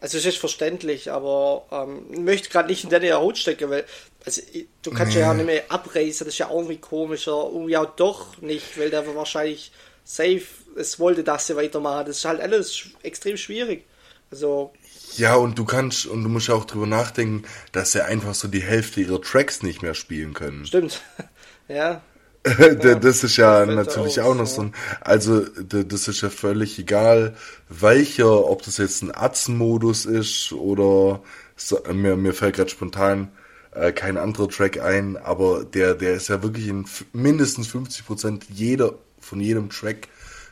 Also, 0.00 0.16
es 0.16 0.24
ist 0.24 0.38
verständlich, 0.38 1.12
aber 1.12 1.66
ähm, 1.70 2.06
ich 2.10 2.18
möchte 2.18 2.48
gerade 2.48 2.68
nicht 2.68 2.84
in 2.84 2.88
deine 2.88 3.12
Haut 3.12 3.36
stecken, 3.36 3.68
weil. 3.68 3.84
Also, 4.24 4.40
du 4.82 4.90
kannst 4.90 5.14
nee. 5.14 5.20
ja 5.20 5.34
nicht 5.34 5.44
mehr 5.44 5.64
abreißen, 5.68 6.24
das 6.24 6.32
ist 6.32 6.38
ja 6.38 6.48
irgendwie 6.50 6.78
komischer. 6.78 7.50
Irgendwie 7.52 7.76
auch 7.76 7.94
doch 7.94 8.40
nicht, 8.40 8.78
weil 8.78 8.88
der 8.88 9.14
wahrscheinlich 9.14 9.70
safe 10.02 10.46
es 10.76 10.98
wollte, 10.98 11.24
dass 11.24 11.46
sie 11.46 11.56
weitermachen. 11.56 12.06
Das 12.06 12.16
ist 12.16 12.24
halt 12.24 12.40
alles 12.40 12.86
extrem 13.02 13.36
schwierig. 13.36 13.84
Also. 14.30 14.72
Ja, 15.18 15.34
und 15.34 15.58
du 15.58 15.66
kannst, 15.66 16.06
und 16.06 16.24
du 16.24 16.30
musst 16.30 16.48
ja 16.48 16.54
auch 16.54 16.64
drüber 16.64 16.86
nachdenken, 16.86 17.46
dass 17.72 17.92
sie 17.92 18.02
einfach 18.02 18.34
so 18.34 18.48
die 18.48 18.62
Hälfte 18.62 19.02
ihrer 19.02 19.20
Tracks 19.20 19.62
nicht 19.62 19.82
mehr 19.82 19.92
spielen 19.92 20.32
können. 20.32 20.64
Stimmt. 20.64 21.02
ja. 21.68 22.00
das 23.00 23.24
ist 23.24 23.36
ja 23.36 23.66
natürlich 23.66 24.20
auch 24.20 24.34
noch 24.34 24.46
so 24.46 24.62
ein, 24.62 24.74
also 25.00 25.40
das 25.40 26.08
ist 26.08 26.20
ja 26.20 26.30
völlig 26.30 26.78
egal, 26.78 27.34
welcher, 27.68 28.44
ob 28.48 28.62
das 28.62 28.78
jetzt 28.78 29.02
ein 29.02 29.14
Atzenmodus 29.14 30.06
ist 30.06 30.52
oder 30.52 31.22
so, 31.56 31.80
mir, 31.92 32.16
mir 32.16 32.34
fällt 32.34 32.56
gerade 32.56 32.70
spontan 32.70 33.32
äh, 33.72 33.92
kein 33.92 34.16
anderer 34.16 34.48
Track 34.48 34.80
ein, 34.80 35.16
aber 35.16 35.64
der, 35.64 35.94
der 35.94 36.14
ist 36.14 36.28
ja 36.28 36.42
wirklich 36.42 36.68
in 36.68 36.84
mindestens 37.12 37.68
50 37.68 38.06
Prozent 38.06 38.46
jeder, 38.48 38.94
von 39.18 39.40
jedem 39.40 39.70
Track 39.70 40.08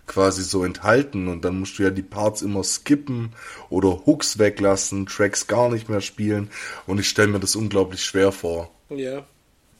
quasi 0.06 0.42
so 0.42 0.64
enthalten 0.64 1.28
und 1.28 1.44
dann 1.44 1.60
musst 1.60 1.78
du 1.78 1.84
ja 1.84 1.90
die 1.90 2.02
Parts 2.02 2.42
immer 2.42 2.64
skippen 2.64 3.32
oder 3.70 4.04
Hooks 4.04 4.38
weglassen, 4.38 5.06
Tracks 5.06 5.46
gar 5.46 5.70
nicht 5.70 5.88
mehr 5.88 6.00
spielen 6.00 6.50
und 6.86 6.98
ich 6.98 7.08
stelle 7.08 7.28
mir 7.28 7.40
das 7.40 7.56
unglaublich 7.56 8.04
schwer 8.04 8.32
vor. 8.32 8.70
Ja. 8.90 9.24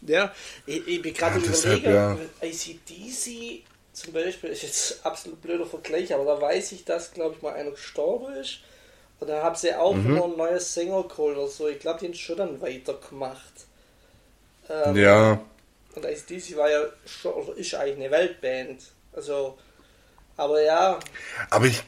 Ja, 0.07 0.33
ich, 0.67 0.87
ich 0.87 1.03
bin 1.03 1.15
gerade 1.15 1.41
ja, 1.41 1.47
überlegen, 1.47 1.93
ja. 1.93 2.19
ACDC 2.43 3.65
zum 3.95 4.13
Beispiel 4.13 4.51
ist 4.51 4.63
jetzt 4.63 5.07
absolut 5.07 5.41
blöder 5.41 5.67
Vergleich, 5.67 6.13
aber 6.13 6.25
da 6.25 6.41
weiß 6.41 6.73
ich, 6.73 6.85
dass, 6.85 7.13
glaube 7.13 7.37
ich, 7.37 7.43
mal 7.43 7.55
einer 7.55 7.71
gestorben 7.71 8.35
ist. 8.35 8.59
Und 9.21 9.29
da 9.29 9.43
haben 9.43 9.55
sie 9.55 9.75
auch 9.75 9.95
mhm. 9.95 10.17
noch 10.17 10.25
ein 10.25 10.37
neues 10.37 10.75
Sänger 10.75 11.05
geholt 11.05 11.39
oder 11.39 11.49
so. 11.49 11.69
Ich 11.69 11.79
glaube, 11.79 12.01
die 12.01 12.07
haben 12.07 12.15
schon 12.15 12.37
dann 12.37 12.61
weitergemacht. 12.61 13.67
Ähm, 14.69 14.97
ja. 14.97 15.41
Und 15.95 16.05
ACDC 16.05 16.57
war 16.57 16.71
ja 16.71 16.81
schon, 17.07 17.33
oder 17.35 17.57
ist 17.57 17.75
eigentlich 17.75 17.97
eine 17.97 18.11
Weltband. 18.11 18.83
Also, 19.13 19.57
aber 20.37 20.61
ja. 20.63 20.99
Aber 21.51 21.67
ich, 21.67 21.83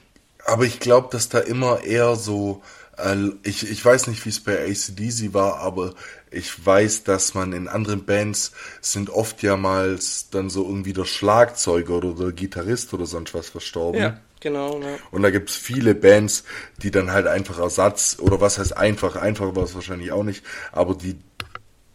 aber 0.44 0.64
ich 0.64 0.78
glaube, 0.78 1.08
dass 1.10 1.28
da 1.28 1.40
immer 1.40 1.82
eher 1.82 2.14
so, 2.14 2.62
äh, 2.98 3.16
ich, 3.42 3.68
ich 3.68 3.84
weiß 3.84 4.06
nicht, 4.06 4.24
wie 4.24 4.30
es 4.30 4.42
bei 4.42 4.64
ACDC 4.64 5.34
war, 5.34 5.56
aber 5.56 5.92
ich 6.30 6.64
weiß, 6.64 7.04
dass 7.04 7.34
man 7.34 7.52
in 7.52 7.68
anderen 7.68 8.04
Bands 8.04 8.52
sind 8.80 9.10
oft 9.10 9.42
ja 9.42 9.56
mal 9.56 9.98
dann 10.32 10.50
so 10.50 10.64
irgendwie 10.64 10.92
der 10.92 11.04
Schlagzeuger 11.04 11.94
oder 11.94 12.14
der 12.14 12.32
Gitarrist 12.32 12.92
oder 12.94 13.06
sonst 13.06 13.32
was 13.34 13.48
verstorben. 13.48 14.00
Ja, 14.00 14.20
genau. 14.40 14.80
Ja. 14.80 14.96
Und 15.10 15.22
da 15.22 15.30
gibt 15.30 15.50
es 15.50 15.56
viele 15.56 15.94
Bands, 15.94 16.44
die 16.82 16.90
dann 16.90 17.12
halt 17.12 17.26
einfach 17.26 17.58
Ersatz, 17.58 18.18
oder 18.20 18.40
was 18.40 18.58
heißt 18.58 18.76
einfach, 18.76 19.16
einfach 19.16 19.54
war 19.54 19.64
es 19.64 19.74
wahrscheinlich 19.74 20.12
auch 20.12 20.24
nicht, 20.24 20.44
aber 20.72 20.94
die 20.94 21.16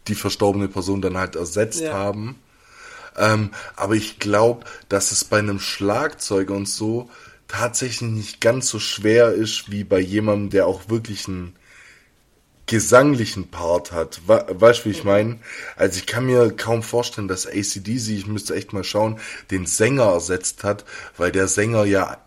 die 0.08 0.16
verstorbene 0.16 0.68
Person 0.68 1.02
dann 1.02 1.18
halt 1.18 1.36
ersetzt 1.36 1.82
ja. 1.82 1.94
haben. 1.94 2.40
Ähm, 3.18 3.52
aber 3.76 3.96
ich 3.96 4.20
glaube, 4.20 4.66
dass 4.90 5.12
es 5.12 5.24
bei 5.24 5.40
einem 5.40 5.60
Schlagzeuger 5.60 6.54
und 6.54 6.68
so 6.68 7.10
tatsächlich 7.48 8.10
nicht 8.10 8.42
ganz 8.42 8.70
so 8.70 8.80
schwer 8.80 9.34
ist 9.34 9.70
wie 9.70 9.84
bei 9.84 10.00
jemandem, 10.00 10.50
der 10.50 10.68
auch 10.68 10.90
wirklich 10.90 11.28
einen 11.28 11.56
gesanglichen 12.72 13.52
Part 13.52 13.92
hat. 13.92 14.22
weißt 14.28 14.80
du, 14.80 14.86
wie 14.86 14.92
ich 14.92 15.04
meine? 15.04 15.40
Also 15.76 16.00
ich 16.00 16.06
kann 16.06 16.26
mir 16.26 16.52
kaum 16.56 16.84
vorstellen, 16.84 17.28
dass 17.28 17.46
ACDC, 17.46 18.08
ich 18.08 18.28
müsste 18.28 18.56
echt 18.56 18.72
mal 18.72 18.86
schauen, 18.86 19.20
den 19.52 19.66
Sänger 19.66 20.06
ersetzt 20.06 20.64
hat, 20.64 20.86
weil 21.18 21.34
der 21.34 21.50
Sänger 21.50 21.84
ja 21.84 22.18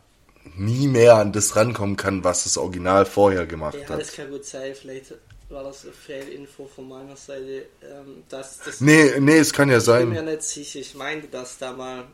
nie 0.54 0.86
mehr 0.86 1.14
an 1.14 1.32
das 1.32 1.56
rankommen 1.56 1.96
kann, 1.96 2.24
was 2.24 2.44
das 2.44 2.58
Original 2.58 3.06
vorher 3.06 3.46
gemacht 3.46 3.78
ja, 3.80 3.88
hat. 3.88 3.98
Das 3.98 4.12
kann 4.12 4.30
gut 4.30 4.44
sein. 4.44 4.74
Vielleicht 4.78 5.14
war 5.48 5.64
das 5.64 5.84
eine 5.84 5.94
Fehlinfo 5.94 6.66
von 6.66 6.90
meiner 6.90 7.16
Seite. 7.16 7.64
Ähm, 7.82 8.24
dass 8.28 8.58
das 8.58 8.82
nee, 8.82 9.18
nee, 9.20 9.38
es 9.38 9.50
kann 9.50 9.70
ja 9.70 9.80
sein. 9.80 10.08
Ich 10.08 10.14
bin 10.14 10.26
mir 10.26 10.30
nicht 10.30 10.42
sicher. 10.42 10.78
Ich 10.78 10.94
meinte 10.94 11.28
das 11.28 11.56
da 11.56 11.72
mal. 11.72 12.04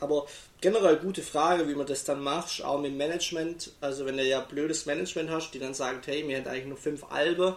Aber 0.00 0.26
generell 0.62 0.96
gute 0.96 1.20
Frage, 1.20 1.68
wie 1.68 1.74
man 1.74 1.86
das 1.86 2.04
dann 2.04 2.22
macht, 2.22 2.64
auch 2.64 2.80
mit 2.80 2.96
Management. 2.96 3.72
Also 3.82 4.06
wenn 4.06 4.16
du 4.16 4.24
ja 4.24 4.40
blödes 4.40 4.86
Management 4.86 5.28
hast, 5.28 5.52
die 5.52 5.58
dann 5.58 5.74
sagen, 5.74 5.98
hey, 6.06 6.26
wir 6.26 6.38
hätten 6.38 6.48
eigentlich 6.48 6.66
nur 6.66 6.78
fünf 6.78 7.04
Alben. 7.10 7.54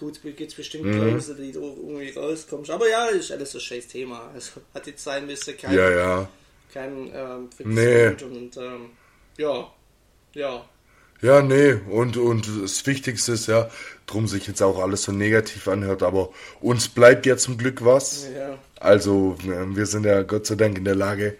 Gut, 0.00 0.18
gibt 0.22 0.40
es 0.40 0.54
bestimmt 0.54 0.86
mhm. 0.86 0.98
Klausel, 0.98 1.36
die 1.36 1.52
du 1.52 1.60
irgendwie 1.60 2.18
rauskommst. 2.18 2.70
Aber 2.70 2.88
ja, 2.88 3.08
ist 3.08 3.30
alles 3.30 3.52
so 3.52 3.58
ein 3.58 3.60
scheiß 3.60 3.86
Thema. 3.86 4.30
Also 4.32 4.62
hat 4.72 4.86
jetzt 4.86 5.04
sein 5.04 5.26
bisschen 5.26 5.58
kein, 5.58 5.76
ja, 5.76 5.90
ja. 5.90 6.28
kein 6.72 7.10
ähm, 7.14 7.50
nee. 7.58 8.06
und 8.08 8.56
ähm, 8.56 8.86
ja, 9.36 9.70
ja. 10.32 10.64
Ja, 11.20 11.42
nee, 11.42 11.74
und, 11.90 12.16
und 12.16 12.48
das 12.62 12.86
Wichtigste 12.86 13.32
ist 13.32 13.46
ja, 13.46 13.68
drum 14.06 14.26
sich 14.26 14.46
jetzt 14.46 14.62
auch 14.62 14.78
alles 14.78 15.02
so 15.02 15.12
negativ 15.12 15.68
anhört, 15.68 16.02
aber 16.02 16.30
uns 16.62 16.88
bleibt 16.88 17.26
ja 17.26 17.36
zum 17.36 17.58
Glück 17.58 17.84
was. 17.84 18.26
Ja. 18.34 18.56
Also, 18.76 19.36
wir 19.42 19.84
sind 19.84 20.06
ja 20.06 20.22
Gott 20.22 20.46
sei 20.46 20.54
Dank 20.54 20.78
in 20.78 20.86
der 20.86 20.94
Lage, 20.94 21.36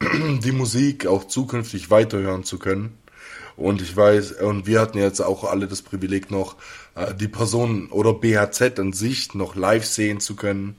die 0.02 0.52
Musik 0.52 1.06
auch 1.06 1.24
zukünftig 1.24 1.88
weiterhören 1.88 2.44
zu 2.44 2.58
können. 2.58 2.98
Und 3.56 3.80
ich 3.80 3.96
weiß, 3.96 4.32
und 4.32 4.66
wir 4.66 4.80
hatten 4.80 4.98
jetzt 4.98 5.20
auch 5.20 5.44
alle 5.44 5.66
das 5.66 5.80
Privileg 5.80 6.30
noch, 6.30 6.56
äh, 6.94 7.14
die 7.14 7.28
Person 7.28 7.88
oder 7.90 8.14
BHZ 8.14 8.78
an 8.78 8.92
sich 8.92 9.34
noch 9.34 9.54
live 9.54 9.84
sehen 9.84 10.20
zu 10.20 10.36
können. 10.36 10.76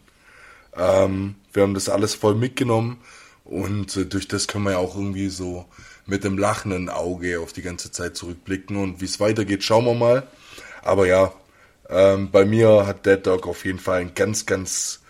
Ähm, 0.76 1.36
wir 1.54 1.64
haben 1.64 1.74
das 1.74 1.90
alles 1.90 2.16
voll 2.16 2.36
mitgenommen 2.36 2.98
und 3.44 3.96
äh, 3.98 4.06
durch 4.06 4.28
das 4.28 4.48
können 4.48 4.66
wir 4.66 4.72
ja 4.72 4.78
auch 4.78 4.96
irgendwie 4.96 5.30
so 5.30 5.66
mit 6.06 6.24
dem 6.24 6.38
lachenden 6.38 6.90
Auge 6.90 7.40
auf 7.40 7.54
die 7.54 7.62
ganze 7.62 7.92
Zeit 7.92 8.16
zurückblicken 8.18 8.76
und 8.76 9.02
wie 9.02 9.06
es 9.06 9.20
weitergeht, 9.20 9.64
schauen 9.64 9.86
wir 9.86 9.94
mal. 9.94 10.28
Aber 10.82 11.08
ja, 11.08 11.34
ähm, 11.90 12.30
bei 12.32 12.46
mir 12.46 12.86
hat 12.86 13.06
Dead 13.06 13.26
Dog 13.26 13.48
auf 13.48 13.66
jeden 13.66 13.80
Fall 13.80 14.02
einen 14.02 14.16
ganz, 14.16 14.46
ganz 14.46 15.02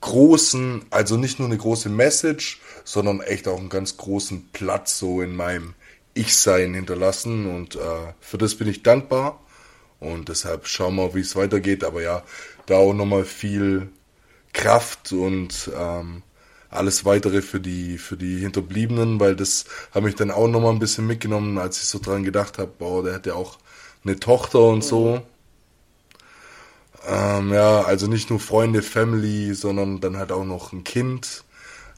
großen, 0.00 0.84
also 0.90 1.16
nicht 1.16 1.38
nur 1.38 1.48
eine 1.48 1.58
große 1.58 1.88
Message, 1.88 2.60
sondern 2.84 3.20
echt 3.20 3.48
auch 3.48 3.58
einen 3.58 3.68
ganz 3.68 3.96
großen 3.96 4.50
Platz 4.52 4.98
so 4.98 5.22
in 5.22 5.34
meinem 5.34 5.74
Ich-Sein 6.14 6.74
hinterlassen 6.74 7.46
und 7.46 7.76
äh, 7.76 8.12
für 8.20 8.38
das 8.38 8.54
bin 8.54 8.68
ich 8.68 8.82
dankbar 8.82 9.40
und 10.00 10.28
deshalb 10.28 10.66
schauen 10.66 10.96
wir, 10.96 11.14
wie 11.14 11.20
es 11.20 11.36
weitergeht, 11.36 11.84
aber 11.84 12.02
ja, 12.02 12.22
da 12.66 12.76
auch 12.76 12.92
nochmal 12.92 13.24
viel 13.24 13.90
Kraft 14.52 15.12
und 15.12 15.70
ähm, 15.76 16.22
alles 16.70 17.04
weitere 17.04 17.42
für 17.42 17.60
die 17.60 17.98
für 17.98 18.16
die 18.16 18.38
Hinterbliebenen, 18.38 19.20
weil 19.20 19.36
das 19.36 19.64
habe 19.94 20.08
ich 20.08 20.14
dann 20.14 20.30
auch 20.30 20.48
nochmal 20.48 20.72
ein 20.72 20.78
bisschen 20.78 21.06
mitgenommen, 21.06 21.58
als 21.58 21.82
ich 21.82 21.88
so 21.88 21.98
dran 21.98 22.24
gedacht 22.24 22.58
habe, 22.58 22.70
boah, 22.78 23.02
der 23.02 23.14
hat 23.14 23.26
ja 23.26 23.34
auch 23.34 23.58
eine 24.04 24.18
Tochter 24.20 24.60
und 24.60 24.84
so. 24.84 25.22
Ähm, 27.06 27.52
ja, 27.52 27.82
also 27.82 28.06
nicht 28.06 28.30
nur 28.30 28.40
Freunde, 28.40 28.82
Family, 28.82 29.54
sondern 29.54 30.00
dann 30.00 30.16
halt 30.16 30.32
auch 30.32 30.44
noch 30.44 30.72
ein 30.72 30.84
Kind. 30.84 31.44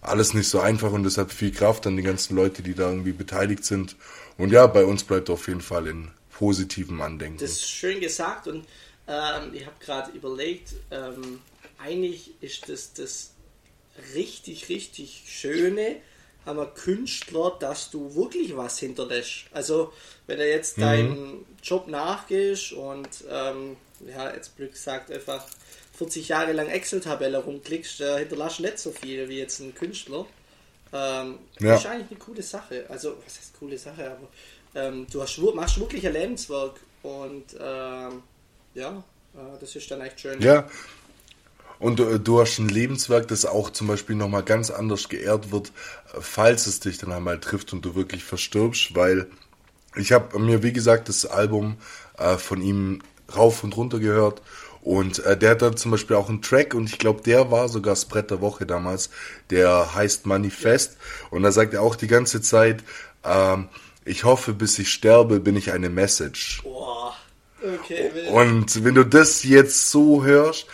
Alles 0.03 0.35
nicht 0.35 0.49
so 0.49 0.61
einfach 0.61 0.93
und 0.93 1.03
deshalb 1.03 1.33
viel 1.33 1.53
Kraft 1.53 1.87
an 1.87 1.97
die 1.97 2.03
ganzen 2.03 2.37
Leute, 2.37 2.63
die 2.63 2.75
da 2.75 2.89
irgendwie 2.91 3.13
beteiligt 3.13 3.65
sind. 3.65 3.97
Und 4.39 4.53
ja, 4.53 4.67
bei 4.67 4.85
uns 4.85 5.05
bleibt 5.05 5.29
auf 5.31 5.49
jeden 5.49 5.61
Fall 5.61 5.87
in 5.89 6.11
positivem 6.41 7.03
Andenken. 7.03 7.37
Das 7.39 7.51
ist 7.51 7.69
schön 7.71 8.01
gesagt 8.01 8.49
und 8.49 8.65
ähm, 9.07 9.53
ich 9.53 9.67
habe 9.67 9.77
gerade 9.79 10.11
überlegt, 10.13 10.73
ähm, 10.91 11.43
eigentlich 11.77 12.33
ist 12.41 12.71
das 12.71 12.95
das 12.95 13.35
richtig, 14.15 14.71
richtig 14.71 15.25
Schöne 15.27 15.97
am 16.47 16.73
Künstler, 16.73 17.59
dass 17.61 17.91
du 17.91 18.15
wirklich 18.15 18.57
was 18.57 18.79
hinterlässt. 18.79 19.45
Also, 19.53 19.93
wenn 20.27 20.39
du 20.39 20.49
jetzt 20.49 20.79
mhm. 20.79 20.83
deinen 20.83 21.47
Job 21.63 21.89
nachgehst 21.89 22.73
und, 22.73 23.09
ähm, 23.31 23.77
ja, 24.09 24.33
jetzt 24.35 24.57
blöd 24.57 24.73
gesagt, 24.73 25.13
einfach 25.13 25.45
40 25.99 26.29
Jahre 26.29 26.53
lang 26.53 26.69
Excel-Tabelle 26.69 27.37
rumklickst, 27.37 28.01
äh, 28.01 28.21
hinterlässt 28.21 28.61
nicht 28.61 28.79
so 28.79 28.93
viel 28.93 29.29
wie 29.29 29.41
jetzt 29.41 29.61
ein 29.61 29.75
Künstler. 29.75 30.25
Ähm, 30.95 31.39
ja. 31.59 31.75
Ist 31.75 31.85
eigentlich 31.85 32.11
eine 32.11 32.19
coole 32.19 32.43
Sache. 32.43 32.87
Also, 32.89 33.19
was 33.27 33.37
heißt 33.37 33.59
coole 33.59 33.77
Sache? 33.77 34.11
Aber 34.11 34.29
ähm, 34.75 35.07
du 35.11 35.23
hast, 35.23 35.39
machst 35.55 35.79
wirklich 35.79 36.07
ein 36.07 36.13
Lebenswerk 36.13 36.81
und 37.03 37.45
ähm, 37.61 38.23
ja, 38.75 39.03
äh, 39.35 39.59
das 39.61 39.75
ist 39.77 39.91
dann 39.91 40.01
echt 40.01 40.21
schön. 40.21 40.41
Ja, 40.41 40.69
und 41.79 41.99
äh, 41.99 42.21
du 42.21 42.41
hast 42.41 42.59
ein 42.59 42.69
Lebenswerk, 42.69 43.29
das 43.29 43.47
auch 43.47 43.71
zum 43.71 43.87
Beispiel 43.87 44.17
nochmal 44.17 44.43
ganz 44.43 44.71
anders 44.71 45.09
geehrt 45.09 45.51
wird, 45.51 45.73
falls 46.21 46.67
es 46.67 46.81
dich 46.81 46.99
dann 46.99 47.13
einmal 47.13 47.41
trifft 47.41 47.73
und 47.73 47.85
du 47.85 47.95
wirklich 47.95 48.23
verstirbst, 48.23 48.95
weil 48.95 49.27
ich 49.97 50.13
habe 50.13 50.39
mir, 50.39 50.63
wie 50.63 50.73
gesagt, 50.73 51.09
das 51.09 51.27
Album 51.27 51.79
äh, 52.19 52.37
von 52.37 52.63
ihm 52.63 53.03
rauf 53.35 53.65
und 53.65 53.77
runter 53.77 53.99
gehört 53.99 54.43
und 54.83 55.19
äh, 55.21 55.37
der 55.37 55.51
hat 55.51 55.63
da 55.63 55.75
zum 55.75 55.91
Beispiel 55.91 56.17
auch 56.17 56.29
einen 56.29 56.43
Track 56.43 56.75
und 56.75 56.89
ich 56.89 56.99
glaube, 56.99 57.23
der 57.23 57.51
war 57.51 57.69
sogar 57.69 57.93
das 57.93 58.07
Brett 58.07 58.31
der 58.31 58.41
Woche 58.41 58.67
damals, 58.67 59.11
der 59.51 59.95
heißt 59.95 60.27
Manifest. 60.27 60.97
Und 61.31 61.43
da 61.43 61.53
sagt 61.53 61.75
er 61.75 61.83
auch 61.83 61.97
die 61.97 62.07
ganze 62.07 62.41
Zeit, 62.41 62.83
ähm, 63.25 63.69
ich 64.05 64.25
hoffe, 64.25 64.53
bis 64.53 64.79
ich 64.79 64.93
sterbe, 64.93 65.41
bin 65.41 65.57
ich 65.57 65.73
eine 65.73 65.91
Message. 65.91 66.63
Boah. 66.63 67.15
Okay, 67.63 68.11
und 68.31 68.85
wenn 68.85 68.95
du 68.95 69.05
das 69.05 69.43
jetzt 69.45 69.91
so 69.91 70.25
hörst, 70.25 70.67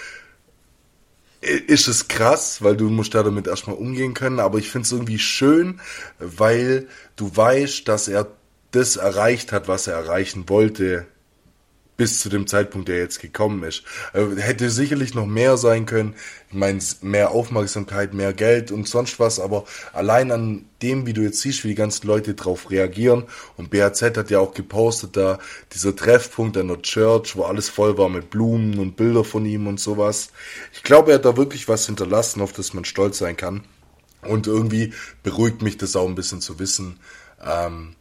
ist 1.40 1.88
es 1.88 2.06
krass, 2.06 2.62
weil 2.62 2.76
du 2.76 2.88
musst 2.88 3.14
da 3.14 3.24
damit 3.24 3.48
erstmal 3.48 3.76
umgehen 3.76 4.14
können, 4.14 4.38
aber 4.38 4.58
ich 4.58 4.70
finde 4.70 4.86
es 4.86 4.92
irgendwie 4.92 5.18
schön, 5.18 5.80
weil 6.18 6.86
du 7.16 7.34
weißt, 7.34 7.88
dass 7.88 8.06
er 8.06 8.28
das 8.70 8.96
erreicht 8.96 9.52
hat, 9.52 9.66
was 9.66 9.88
er 9.88 9.94
erreichen 9.94 10.48
wollte 10.48 11.06
bis 11.96 12.20
zu 12.20 12.28
dem 12.28 12.46
Zeitpunkt, 12.46 12.88
der 12.88 12.98
jetzt 12.98 13.20
gekommen 13.20 13.62
ist. 13.62 13.82
Äh, 14.12 14.40
hätte 14.40 14.70
sicherlich 14.70 15.14
noch 15.14 15.26
mehr 15.26 15.56
sein 15.56 15.86
können. 15.86 16.14
Ich 16.48 16.54
meine, 16.54 16.78
mehr 17.00 17.30
Aufmerksamkeit, 17.30 18.14
mehr 18.14 18.32
Geld 18.32 18.70
und 18.70 18.86
sonst 18.86 19.18
was, 19.18 19.40
aber 19.40 19.64
allein 19.92 20.30
an 20.30 20.64
dem, 20.82 21.06
wie 21.06 21.12
du 21.12 21.22
jetzt 21.22 21.40
siehst, 21.40 21.64
wie 21.64 21.68
die 21.68 21.74
ganzen 21.74 22.06
Leute 22.06 22.34
drauf 22.34 22.70
reagieren. 22.70 23.24
Und 23.56 23.70
BHZ 23.70 24.16
hat 24.16 24.30
ja 24.30 24.40
auch 24.40 24.54
gepostet, 24.54 25.16
da 25.16 25.38
dieser 25.72 25.96
Treffpunkt 25.96 26.56
an 26.56 26.68
der 26.68 26.82
Church, 26.82 27.36
wo 27.36 27.44
alles 27.44 27.68
voll 27.68 27.96
war 27.96 28.08
mit 28.08 28.30
Blumen 28.30 28.78
und 28.78 28.96
Bilder 28.96 29.24
von 29.24 29.46
ihm 29.46 29.66
und 29.66 29.80
sowas. 29.80 30.30
Ich 30.72 30.82
glaube, 30.82 31.12
er 31.12 31.18
hat 31.18 31.24
da 31.24 31.36
wirklich 31.36 31.68
was 31.68 31.86
hinterlassen, 31.86 32.42
auf 32.42 32.52
das 32.52 32.74
man 32.74 32.84
stolz 32.84 33.18
sein 33.18 33.36
kann. 33.36 33.64
Und 34.22 34.46
irgendwie 34.46 34.92
beruhigt 35.22 35.62
mich 35.62 35.78
das 35.78 35.96
auch 35.96 36.06
ein 36.06 36.14
bisschen 36.14 36.40
zu 36.40 36.58
wissen, 36.58 36.98
ähm, 37.44 37.94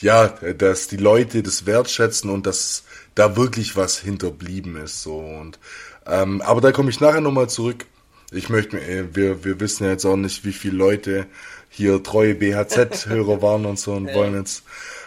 ja, 0.00 0.28
dass 0.28 0.88
die 0.88 0.98
Leute 0.98 1.42
das 1.42 1.64
wertschätzen 1.64 2.30
und 2.30 2.46
dass 2.46 2.84
da 3.16 3.36
wirklich 3.36 3.74
was 3.74 3.98
hinterblieben 3.98 4.76
ist. 4.76 5.02
So 5.02 5.18
und 5.18 5.58
ähm, 6.06 6.40
aber 6.42 6.60
da 6.60 6.70
komme 6.70 6.90
ich 6.90 7.00
nachher 7.00 7.20
nochmal 7.20 7.48
zurück. 7.50 7.86
Ich 8.30 8.48
möchte, 8.48 8.78
äh, 8.80 9.14
wir, 9.14 9.44
wir 9.44 9.58
wissen 9.58 9.84
ja 9.84 9.90
jetzt 9.90 10.04
auch 10.04 10.16
nicht, 10.16 10.44
wie 10.44 10.52
viele 10.52 10.76
Leute 10.76 11.26
hier 11.68 12.02
treue 12.02 12.34
BHZ-Hörer 12.34 13.42
waren 13.42 13.66
und 13.66 13.78
so 13.78 13.92
und 13.92 14.14
wollen 14.14 14.34
jetzt 14.34 14.62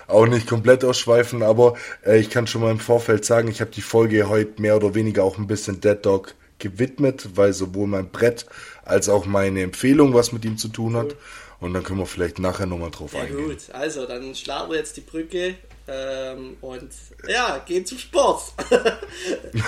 auch 0.08 0.25
nicht 0.25 0.48
komplett 0.48 0.84
ausschweifen, 0.84 1.44
aber 1.44 1.75
äh, 2.06 2.20
ich 2.20 2.30
kann 2.30 2.48
schon 2.48 2.62
mal 2.62 2.72
im 2.72 2.80
Vorfeld 2.80 3.25
sagen, 3.25 3.48
ich 3.48 3.62
habe 3.62 3.72
die 3.72 3.82
Folge 3.82 4.28
heute 4.28 4.62
mehr 4.62 4.75
oder 4.75 4.96
weniger 4.96 5.24
auch 5.24 5.38
ein 5.38 5.48
bisschen 5.48 5.82
Dead 5.82 5.98
Dog 6.04 6.34
gewidmet, 6.58 7.30
weil 7.36 7.54
sowohl 7.54 7.88
mein 7.88 8.10
Brett 8.10 8.46
als 8.84 9.08
auch 9.08 9.25
meine 9.25 9.62
Empfehlung 9.62 10.13
was 10.13 10.32
mit 10.32 10.44
ihm 10.46 10.58
zu 10.58 10.68
tun 10.68 10.96
hat. 10.96 11.16
Und 11.60 11.74
dann 11.74 11.84
können 11.84 12.00
wir 12.00 12.06
vielleicht 12.06 12.39
nachher 12.39 12.66
nochmal 12.66 12.92
drauf 12.92 13.13
ja, 13.13 13.22
eingehen. 13.22 13.50
Gut, 13.50 13.70
also 13.74 14.06
dann 14.06 14.34
schlagen 14.34 14.72
wir 14.72 14.78
jetzt 14.78 14.96
die 14.98 15.01
Brücke 15.01 15.56
ähm, 15.89 16.58
und 16.62 16.91
ja, 17.27 17.62
gehen 17.65 17.86
zum 17.86 17.98
Sport. 17.98 18.43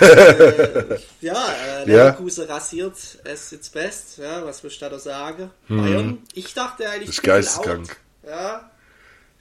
äh, 0.00 0.98
ja, 1.20 1.46
äh, 1.52 1.84
Leverkusen 1.84 2.46
ja. 2.46 2.54
rasiert 2.54 2.96
es 3.24 3.50
jetzt 3.50 3.72
best. 3.72 4.18
Ja, 4.18 4.44
was 4.44 4.62
willst 4.62 4.80
du 4.80 4.88
da 4.88 4.98
sagen? 4.98 5.50
Hm. 5.66 5.82
Bayern, 5.82 6.18
ich 6.34 6.54
dachte 6.54 6.88
eigentlich. 6.88 7.06
Das 7.06 7.16
ist 7.16 7.22
geisteskrank. 7.22 7.96
Ja, 8.26 8.70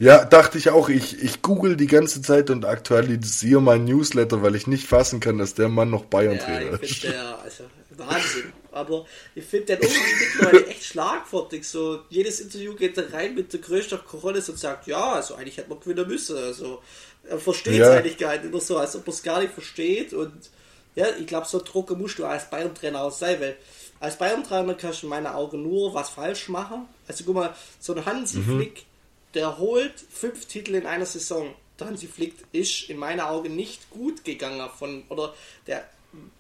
ja, 0.01 0.25
dachte 0.25 0.57
ich 0.57 0.71
auch. 0.71 0.89
Ich, 0.89 1.21
ich 1.21 1.43
google 1.43 1.77
die 1.77 1.85
ganze 1.85 2.23
Zeit 2.23 2.50
und 2.50 2.65
aktualisiere 2.65 3.61
mein 3.61 3.85
Newsletter, 3.85 4.41
weil 4.41 4.55
ich 4.55 4.65
nicht 4.65 4.88
fassen 4.88 5.19
kann, 5.19 5.38
dass 5.38 5.53
der 5.53 5.69
Mann 5.69 5.91
noch 5.91 6.05
Bayern-Trainer 6.05 6.71
ja, 6.71 6.77
ist. 6.77 7.03
Der, 7.03 7.38
also, 7.43 7.65
Wahnsinn. 7.97 8.51
Aber 8.71 9.05
ich 9.35 9.43
finde 9.43 9.77
den 9.77 9.81
irgendwie 9.81 10.25
mittlerweile 10.25 10.67
echt 10.67 10.83
schlagfertig. 10.85 11.67
So, 11.67 12.01
jedes 12.09 12.39
Interview 12.39 12.75
geht 12.75 12.97
da 12.97 13.03
rein 13.11 13.35
mit 13.35 13.51
der 13.53 13.59
größten 13.59 13.99
Corolle 14.05 14.39
und 14.39 14.57
sagt, 14.57 14.87
ja, 14.87 15.13
also 15.13 15.35
eigentlich 15.35 15.57
hätte 15.57 15.69
man 15.69 15.79
gewinnen 15.79 16.07
müssen. 16.07 16.37
Also, 16.37 16.81
er 17.23 17.39
versteht 17.39 17.73
es 17.73 17.79
ja. 17.79 17.93
eigentlich 17.93 18.17
gar 18.17 18.33
nicht. 18.33 18.45
Immer 18.45 18.61
so, 18.61 18.77
als 18.77 18.95
ob 18.95 19.07
er 19.07 19.13
es 19.13 19.23
gar 19.23 19.41
nicht 19.41 19.53
versteht. 19.53 20.13
Und 20.13 20.49
ja, 20.95 21.07
ich 21.19 21.27
glaube, 21.27 21.47
so 21.47 21.59
Drucker 21.59 21.95
musst 21.95 22.19
du 22.19 22.25
als 22.25 22.49
Bayern-Trainer 22.49 23.01
auch 23.01 23.11
sein, 23.11 23.39
weil 23.39 23.57
als 23.99 24.17
Bayern-Trainer 24.17 24.73
kannst 24.73 25.03
du 25.03 25.07
in 25.07 25.11
meinen 25.11 25.27
Augen 25.27 25.61
nur 25.61 25.93
was 25.93 26.09
falsch 26.09 26.49
machen. 26.49 26.87
Also 27.07 27.23
guck 27.23 27.35
mal, 27.35 27.55
so 27.79 27.93
ein 27.93 28.05
Hansi 28.05 28.39
mhm. 28.39 28.57
Flick 28.57 28.85
der 29.33 29.57
holt 29.57 29.93
fünf 30.09 30.45
Titel 30.45 30.75
in 30.75 30.85
einer 30.85 31.05
Saison. 31.05 31.53
Der 31.79 31.87
Hansi 31.87 32.07
Flick 32.07 32.35
ist 32.51 32.89
in 32.89 32.97
meinen 32.97 33.21
Augen 33.21 33.55
nicht 33.55 33.89
gut 33.89 34.23
gegangen 34.23 34.69
von, 34.77 35.03
oder 35.09 35.33
der, 35.67 35.87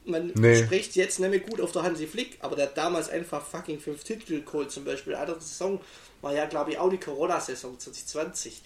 man 0.05 0.31
nee. 0.35 0.63
spricht 0.63 0.95
jetzt 0.95 1.19
nicht 1.19 1.29
mehr 1.29 1.39
gut 1.39 1.61
auf 1.61 1.71
der 1.71 1.83
Hansi 1.83 2.07
Flick, 2.07 2.37
aber 2.41 2.55
der 2.55 2.65
hat 2.65 2.77
damals 2.77 3.09
einfach 3.09 3.45
fucking 3.45 3.79
fünf 3.79 4.03
Titel 4.03 4.41
geholt, 4.41 4.71
zum 4.71 4.85
Beispiel. 4.85 5.15
Eine 5.15 5.35
Saison 5.39 5.79
war 6.21 6.33
ja, 6.33 6.45
glaube 6.45 6.71
ich, 6.71 6.77
auch 6.77 6.89
die 6.89 6.99
Corona-Saison 6.99 7.79
2020. 7.79 8.61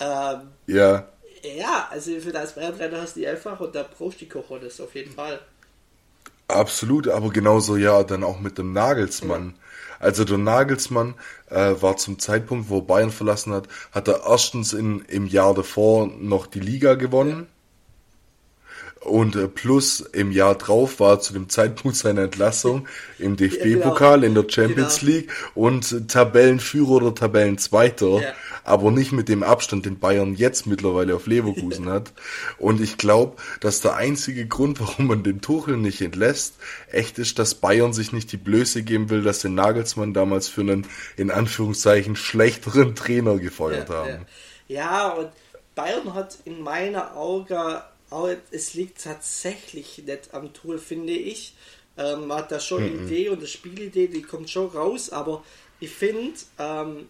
Ähm, 0.00 0.40
ja. 0.66 1.08
Ja, 1.42 1.88
also 1.90 2.18
für 2.20 2.32
das 2.32 2.54
Bayern-Trainer 2.54 3.00
hast 3.00 3.16
du 3.16 3.20
die 3.20 3.26
einfach 3.26 3.58
und 3.60 3.74
da 3.74 3.82
brauchst 3.82 4.20
du 4.20 4.24
die 4.24 4.28
Cojones 4.28 4.80
auf 4.80 4.94
jeden 4.94 5.12
Fall. 5.12 5.40
Absolut, 6.48 7.08
aber 7.08 7.30
genauso 7.30 7.76
ja 7.76 8.02
dann 8.02 8.24
auch 8.24 8.40
mit 8.40 8.58
dem 8.58 8.72
Nagelsmann. 8.72 9.54
Ja. 9.56 9.62
Also 10.00 10.24
der 10.24 10.38
Nagelsmann 10.38 11.14
äh, 11.48 11.74
war 11.80 11.96
zum 11.96 12.18
Zeitpunkt, 12.18 12.70
wo 12.70 12.80
Bayern 12.80 13.10
verlassen 13.10 13.52
hat, 13.52 13.68
hat 13.92 14.08
er 14.08 14.22
erstens 14.26 14.72
in, 14.72 15.00
im 15.06 15.26
Jahr 15.26 15.54
davor 15.54 16.06
noch 16.06 16.46
die 16.46 16.60
Liga 16.60 16.94
gewonnen. 16.94 17.46
Und 19.10 19.36
äh, 19.36 19.48
plus 19.48 20.00
im 20.00 20.32
Jahr 20.32 20.54
drauf 20.54 21.00
war 21.00 21.20
zu 21.20 21.32
dem 21.32 21.48
Zeitpunkt 21.48 21.96
seiner 21.96 22.22
Entlassung 22.22 22.86
im 23.18 23.36
DFB-Pokal, 23.36 24.24
in 24.24 24.34
der 24.34 24.46
Champions 24.48 25.00
genau. 25.00 25.12
League 25.12 25.30
und 25.54 26.08
Tabellenführer 26.08 26.90
oder 26.90 27.14
Tabellenzweiter. 27.14 28.20
Ja 28.20 28.32
aber 28.64 28.90
nicht 28.90 29.12
mit 29.12 29.28
dem 29.28 29.42
Abstand, 29.42 29.86
den 29.86 29.98
Bayern 29.98 30.34
jetzt 30.34 30.66
mittlerweile 30.66 31.16
auf 31.16 31.26
Leverkusen 31.26 31.88
hat. 31.90 32.12
Und 32.58 32.80
ich 32.80 32.96
glaube, 32.96 33.36
dass 33.60 33.80
der 33.80 33.96
einzige 33.96 34.46
Grund, 34.46 34.80
warum 34.80 35.06
man 35.06 35.22
den 35.22 35.40
Tuchel 35.40 35.76
nicht 35.76 36.00
entlässt, 36.00 36.54
echt 36.90 37.18
ist, 37.18 37.38
dass 37.38 37.54
Bayern 37.54 37.92
sich 37.92 38.12
nicht 38.12 38.32
die 38.32 38.36
Blöße 38.36 38.82
geben 38.82 39.10
will, 39.10 39.22
dass 39.22 39.40
den 39.40 39.54
Nagelsmann 39.54 40.14
damals 40.14 40.48
für 40.48 40.60
einen, 40.62 40.86
in 41.16 41.30
Anführungszeichen, 41.30 42.16
schlechteren 42.16 42.94
Trainer 42.94 43.38
gefeuert 43.38 43.88
ja, 43.88 43.94
haben. 43.94 44.26
Ja. 44.68 44.76
ja, 44.76 45.08
und 45.08 45.30
Bayern 45.74 46.14
hat 46.14 46.38
in 46.44 46.60
meiner 46.62 47.16
Auge, 48.10 48.40
es 48.50 48.74
liegt 48.74 49.02
tatsächlich 49.02 49.98
nicht 49.98 50.34
am 50.34 50.52
Tuchel, 50.52 50.78
finde 50.78 51.12
ich. 51.12 51.54
Ähm, 51.96 52.26
man 52.26 52.38
hat 52.38 52.52
da 52.52 52.60
schon 52.60 52.82
eine 52.82 52.90
mhm. 52.90 53.06
Idee 53.06 53.28
und 53.28 53.38
eine 53.38 53.46
Spielidee, 53.46 54.08
die 54.08 54.22
kommt 54.22 54.50
schon 54.50 54.68
raus, 54.68 55.10
aber 55.10 55.44
ich 55.80 55.90
finde, 55.90 56.34
ähm, 56.58 57.08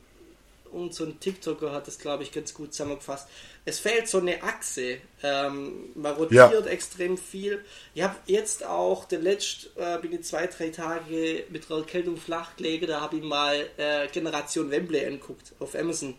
und 0.72 0.94
so 0.94 1.04
ein 1.04 1.18
TikToker 1.18 1.72
hat 1.72 1.86
das, 1.86 1.98
glaube 1.98 2.22
ich, 2.22 2.32
ganz 2.32 2.54
gut 2.54 2.72
zusammengefasst. 2.72 3.28
Es 3.64 3.78
fehlt 3.78 4.08
so 4.08 4.18
eine 4.18 4.42
Achse. 4.42 4.98
Ähm, 5.22 5.90
man 5.94 6.14
rotiert 6.14 6.52
ja. 6.52 6.66
extrem 6.66 7.18
viel. 7.18 7.64
Ich 7.94 8.02
habe 8.02 8.16
jetzt 8.26 8.64
auch, 8.64 9.04
der 9.04 9.18
letzte, 9.18 9.68
äh, 9.76 9.98
bin 9.98 10.12
ich 10.12 10.22
zwei, 10.22 10.46
drei 10.46 10.70
Tage 10.70 11.44
mit 11.50 11.68
der 11.68 11.78
Erkältung 11.78 12.16
flach 12.16 12.56
gelegen, 12.56 12.86
da 12.86 13.00
habe 13.00 13.16
ich 13.16 13.22
mal 13.22 13.68
äh, 13.76 14.06
Generation 14.08 14.70
Wembley 14.70 15.04
anguckt 15.04 15.52
auf 15.58 15.74
Amazon. 15.74 16.14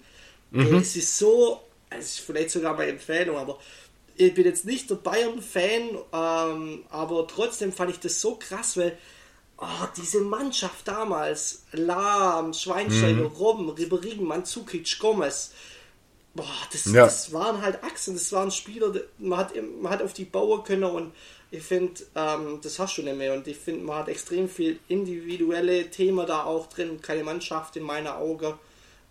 Mhm. 0.51 0.75
Es 0.75 0.95
ist 0.95 1.17
so, 1.17 1.61
es 1.89 2.17
ist 2.17 2.19
vielleicht 2.19 2.51
sogar 2.51 2.75
meine 2.75 2.91
Empfehlung, 2.91 3.37
aber 3.37 3.57
ich 4.27 4.33
bin 4.33 4.45
jetzt 4.45 4.65
nicht 4.65 4.89
der 4.89 4.95
Bayern-Fan, 4.95 5.97
ähm, 6.13 6.83
aber 6.89 7.27
trotzdem 7.27 7.71
fand 7.71 7.91
ich 7.91 7.99
das 7.99 8.19
so 8.19 8.35
krass, 8.35 8.77
weil 8.77 8.97
oh, 9.57 9.87
diese 9.95 10.21
Mannschaft 10.21 10.87
damals, 10.87 11.63
Lahm, 11.71 12.53
Schweinsteiger, 12.53 13.21
mhm. 13.21 13.35
Robben, 13.35 13.69
Ribery, 13.69 14.15
Mandzukic, 14.15 14.99
Gomez, 14.99 15.51
boah, 16.33 16.45
das, 16.71 16.85
ja. 16.85 17.05
das 17.05 17.31
waren 17.31 17.61
halt 17.61 17.83
Achsen, 17.83 18.15
das 18.15 18.31
waren 18.31 18.51
Spieler, 18.51 18.93
man 19.19 19.39
hat, 19.39 19.53
man 19.81 19.91
hat 19.91 20.01
auf 20.01 20.13
die 20.13 20.25
bauen 20.25 20.63
können 20.63 20.83
und 20.83 21.13
ich 21.51 21.63
finde, 21.63 22.01
ähm, 22.15 22.59
das 22.61 22.79
hast 22.79 22.97
du 22.97 23.03
nicht 23.03 23.17
mehr 23.17 23.33
und 23.33 23.45
ich 23.47 23.57
finde, 23.57 23.83
man 23.85 23.97
hat 23.97 24.07
extrem 24.07 24.47
viel 24.47 24.79
individuelle 24.87 25.89
Themen 25.89 26.25
da 26.25 26.43
auch 26.43 26.67
drin, 26.67 27.01
keine 27.01 27.23
Mannschaft 27.23 27.75
in 27.75 27.83
meiner 27.83 28.17
Augen. 28.17 28.53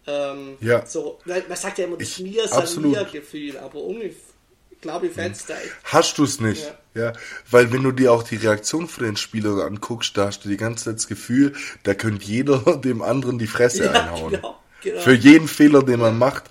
Ähm, 0.06 0.56
ja. 0.60 0.84
So, 0.86 1.18
man 1.26 1.56
sagt 1.56 1.78
ja 1.78 1.84
immer 1.84 1.98
das 1.98 2.18
mir 2.18 2.48
mir 2.80 3.04
Gefühl, 3.04 3.58
aber 3.58 3.80
ungefähr 3.80 4.29
glaube 4.80 5.08
ich, 5.08 5.16
echt. 5.16 5.44
Hast 5.84 6.18
du 6.18 6.24
es 6.24 6.40
nicht? 6.40 6.72
Ja. 6.94 7.02
ja. 7.02 7.12
Weil 7.50 7.72
wenn 7.72 7.82
du 7.82 7.92
dir 7.92 8.12
auch 8.12 8.22
die 8.22 8.36
Reaktion 8.36 8.88
von 8.88 9.04
den 9.04 9.16
Spielern 9.16 9.60
anguckst, 9.60 10.16
da 10.16 10.26
hast 10.26 10.44
du 10.44 10.48
die 10.48 10.56
ganze 10.56 10.86
Zeit 10.86 10.96
das 10.96 11.08
Gefühl, 11.08 11.54
da 11.82 11.94
könnte 11.94 12.24
jeder 12.24 12.58
dem 12.84 13.02
anderen 13.02 13.38
die 13.38 13.46
Fresse 13.46 13.84
ja, 13.84 13.92
einhauen. 13.92 14.32
Genau. 14.32 14.56
Genau. 14.82 15.00
Für 15.00 15.12
jeden 15.12 15.46
Fehler, 15.46 15.82
den 15.82 16.00
man 16.00 16.16
macht. 16.16 16.44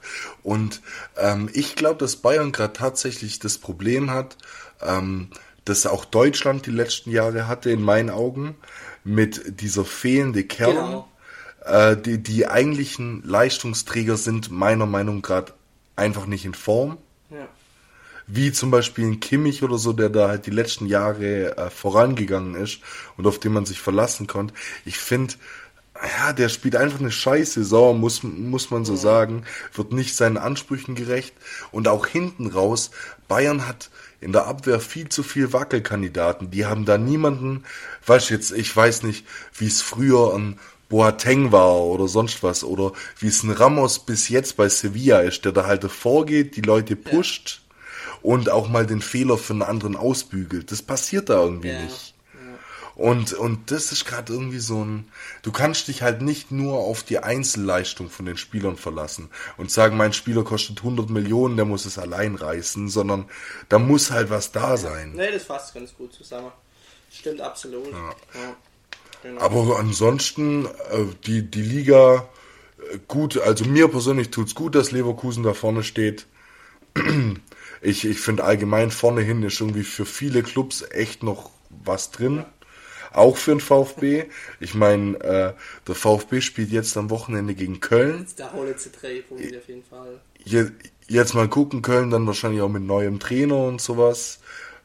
Und 0.43 0.81
ähm, 1.17 1.49
ich 1.53 1.75
glaube, 1.75 1.97
dass 1.97 2.17
Bayern 2.17 2.51
gerade 2.51 2.73
tatsächlich 2.73 3.39
das 3.39 3.57
Problem 3.57 4.11
hat, 4.11 4.37
ähm, 4.81 5.29
das 5.65 5.87
auch 5.87 6.05
Deutschland 6.05 6.65
die 6.65 6.71
letzten 6.71 7.11
Jahre 7.11 7.47
hatte, 7.47 7.71
in 7.71 7.81
meinen 7.81 8.09
Augen, 8.09 8.55
mit 9.03 9.61
dieser 9.61 9.85
fehlende 9.85 10.43
Kern. 10.43 10.75
Genau. 10.75 11.09
Äh, 11.65 11.97
die, 11.97 12.21
die 12.21 12.47
eigentlichen 12.47 13.23
Leistungsträger 13.23 14.17
sind 14.17 14.51
meiner 14.51 14.85
Meinung 14.85 15.17
nach 15.17 15.23
gerade 15.23 15.53
einfach 15.95 16.25
nicht 16.25 16.45
in 16.45 16.53
Form. 16.53 16.97
Ja 18.29 18.35
wie 18.39 18.51
zum 18.51 18.69
Beispiel 18.69 19.05
ein 19.05 19.19
Kimmich 19.19 19.63
oder 19.63 19.77
so, 19.77 19.91
der 19.91 20.09
da 20.09 20.29
halt 20.29 20.45
die 20.45 20.51
letzten 20.51 20.85
Jahre 20.85 21.57
äh, 21.57 21.69
vorangegangen 21.69 22.55
ist 22.55 22.79
und 23.17 23.25
auf 23.25 23.39
den 23.39 23.51
man 23.51 23.65
sich 23.65 23.81
verlassen 23.81 24.27
konnte. 24.27 24.53
Ich 24.85 24.97
finde, 24.97 25.33
ja, 25.95 26.31
der 26.31 26.47
spielt 26.47 26.75
einfach 26.75 26.99
eine 26.99 27.11
scheiß 27.11 27.53
Saison, 27.53 27.99
muss, 27.99 28.21
muss 28.23 28.69
man 28.69 28.85
so 28.85 28.95
sagen, 28.95 29.43
wird 29.73 29.91
nicht 29.91 30.15
seinen 30.15 30.37
Ansprüchen 30.37 30.93
gerecht. 30.93 31.33
Und 31.71 31.87
auch 31.87 32.05
hinten 32.05 32.47
raus, 32.47 32.91
Bayern 33.27 33.67
hat 33.67 33.89
in 34.21 34.31
der 34.31 34.45
Abwehr 34.45 34.79
viel 34.79 35.09
zu 35.09 35.23
viel 35.23 35.51
Wackelkandidaten, 35.51 36.51
die 36.51 36.65
haben 36.65 36.85
da 36.85 36.97
niemanden, 36.97 37.63
weißt 38.05 38.29
jetzt, 38.29 38.51
ich 38.51 38.73
weiß 38.75 39.03
nicht, 39.03 39.25
wie 39.57 39.67
es 39.67 39.81
früher 39.81 40.33
an 40.35 40.59
Boateng 40.87 41.51
war 41.51 41.77
oder 41.81 42.07
sonst 42.07 42.43
was 42.43 42.63
oder 42.63 42.93
wie 43.19 43.27
es 43.27 43.43
ein 43.43 43.51
Ramos 43.51 43.99
bis 43.99 44.29
jetzt 44.29 44.57
bei 44.57 44.67
Sevilla 44.69 45.19
ist, 45.19 45.45
der 45.45 45.51
da 45.51 45.65
halt 45.65 45.83
vorgeht, 45.89 46.55
die 46.55 46.61
Leute 46.61 46.95
pusht, 46.95 47.61
und 48.21 48.49
auch 48.49 48.67
mal 48.67 48.85
den 48.85 49.01
Fehler 49.01 49.37
für 49.37 49.53
einen 49.53 49.61
anderen 49.61 49.95
ausbügelt. 49.95 50.71
Das 50.71 50.81
passiert 50.81 51.29
da 51.29 51.41
irgendwie 51.43 51.69
ja. 51.69 51.81
nicht. 51.81 52.13
Und, 52.99 53.31
und 53.31 53.71
das 53.71 53.93
ist 53.93 54.03
gerade 54.03 54.33
irgendwie 54.33 54.59
so 54.59 54.83
ein, 54.83 55.09
du 55.41 55.53
kannst 55.53 55.87
dich 55.87 56.01
halt 56.01 56.21
nicht 56.21 56.51
nur 56.51 56.79
auf 56.79 57.01
die 57.01 57.19
Einzelleistung 57.19 58.09
von 58.09 58.25
den 58.25 58.35
Spielern 58.35 58.75
verlassen 58.75 59.29
und 59.55 59.71
sagen, 59.71 59.95
mein 59.95 60.11
Spieler 60.11 60.43
kostet 60.43 60.79
100 60.79 61.09
Millionen, 61.09 61.55
der 61.55 61.63
muss 61.63 61.85
es 61.85 61.97
allein 61.97 62.35
reißen, 62.35 62.89
sondern 62.89 63.29
da 63.69 63.79
muss 63.79 64.11
halt 64.11 64.29
was 64.29 64.51
da 64.51 64.75
sein. 64.75 65.13
Nee, 65.15 65.31
das 65.31 65.43
fasst 65.43 65.73
ganz 65.73 65.95
gut 65.95 66.11
zusammen. 66.11 66.51
Stimmt 67.09 67.39
absolut. 67.39 67.89
Ja. 67.89 68.09
Ja, 68.33 68.55
genau. 69.23 69.41
Aber 69.41 69.79
ansonsten, 69.79 70.65
äh, 70.65 71.05
die, 71.25 71.49
die 71.49 71.61
Liga, 71.61 72.27
äh, 72.91 72.99
gut, 73.07 73.39
also 73.39 73.63
mir 73.63 73.87
persönlich 73.87 74.29
tut's 74.29 74.55
gut, 74.55 74.75
dass 74.75 74.91
Leverkusen 74.91 75.43
da 75.43 75.53
vorne 75.53 75.83
steht 75.83 76.25
ich, 77.81 78.05
ich 78.05 78.19
finde 78.19 78.43
allgemein 78.43 78.91
vorne 78.91 79.21
hin 79.21 79.43
ist 79.43 79.59
irgendwie 79.59 79.83
für 79.83 80.05
viele 80.05 80.43
Clubs 80.43 80.83
echt 80.91 81.23
noch 81.23 81.49
was 81.69 82.11
drin. 82.11 82.45
auch 83.11 83.37
für 83.37 83.51
den 83.51 83.59
VfB. 83.59 84.25
Ich 84.59 84.75
meine, 84.75 85.17
äh, 85.21 85.53
der 85.87 85.95
VfB 85.95 86.41
spielt 86.41 86.69
jetzt 86.71 86.95
am 86.97 87.09
Wochenende 87.09 87.55
gegen 87.55 87.79
Köln. 87.79 88.27
Da 88.37 88.53
holen 88.53 88.75
sie 88.77 88.91
drei 88.91 89.21
Punkte 89.21 89.57
auf 89.57 89.67
jeden 89.67 89.83
Fall. 89.83 90.19
Je, 90.43 90.65
jetzt 91.07 91.33
mal 91.33 91.47
gucken, 91.47 91.81
Köln 91.81 92.11
dann 92.11 92.27
wahrscheinlich 92.27 92.61
auch 92.61 92.69
mit 92.69 92.83
neuem 92.83 93.19
Trainer 93.19 93.57
und 93.65 93.81
sowas. 93.81 94.39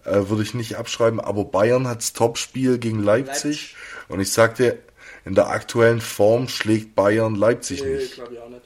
Äh, 0.05 0.29
Würde 0.29 0.43
ich 0.43 0.55
nicht 0.55 0.77
abschreiben, 0.77 1.21
aber 1.21 1.45
Bayern 1.45 1.87
hat's 1.89 2.13
Topspiel 2.13 2.79
gegen 2.79 3.03
Leipzig. 3.03 3.35
Leipzig. 3.45 3.77
Und 4.09 4.21
ich 4.21 4.33
sagte, 4.33 4.79
in 5.25 5.35
der 5.35 5.49
aktuellen 5.49 6.01
Form 6.01 6.49
schlägt 6.49 6.95
Bayern 6.95 7.35
Leipzig 7.35 7.83
Nö, 7.83 7.97
nicht. 7.97 8.15
glaube 8.15 8.35
ich 8.35 8.41
auch 8.41 8.49
nicht. 8.51 8.63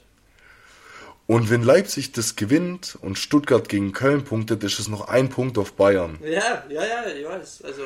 Und 1.29 1.51
wenn 1.51 1.61
Leipzig 1.61 2.11
das 2.11 2.35
gewinnt 2.35 2.97
und 3.03 3.19
Stuttgart 3.19 3.69
gegen 3.69 3.91
Köln 3.91 4.23
punktet, 4.23 4.63
ist 4.63 4.79
es 4.79 4.87
noch 4.87 5.09
ein 5.09 5.29
Punkt 5.29 5.59
auf 5.59 5.73
Bayern. 5.73 6.17
Ja, 6.23 6.63
ja, 6.67 6.81
ja, 6.83 7.05
ich 7.05 7.23
weiß. 7.23 7.65
Also, 7.65 7.83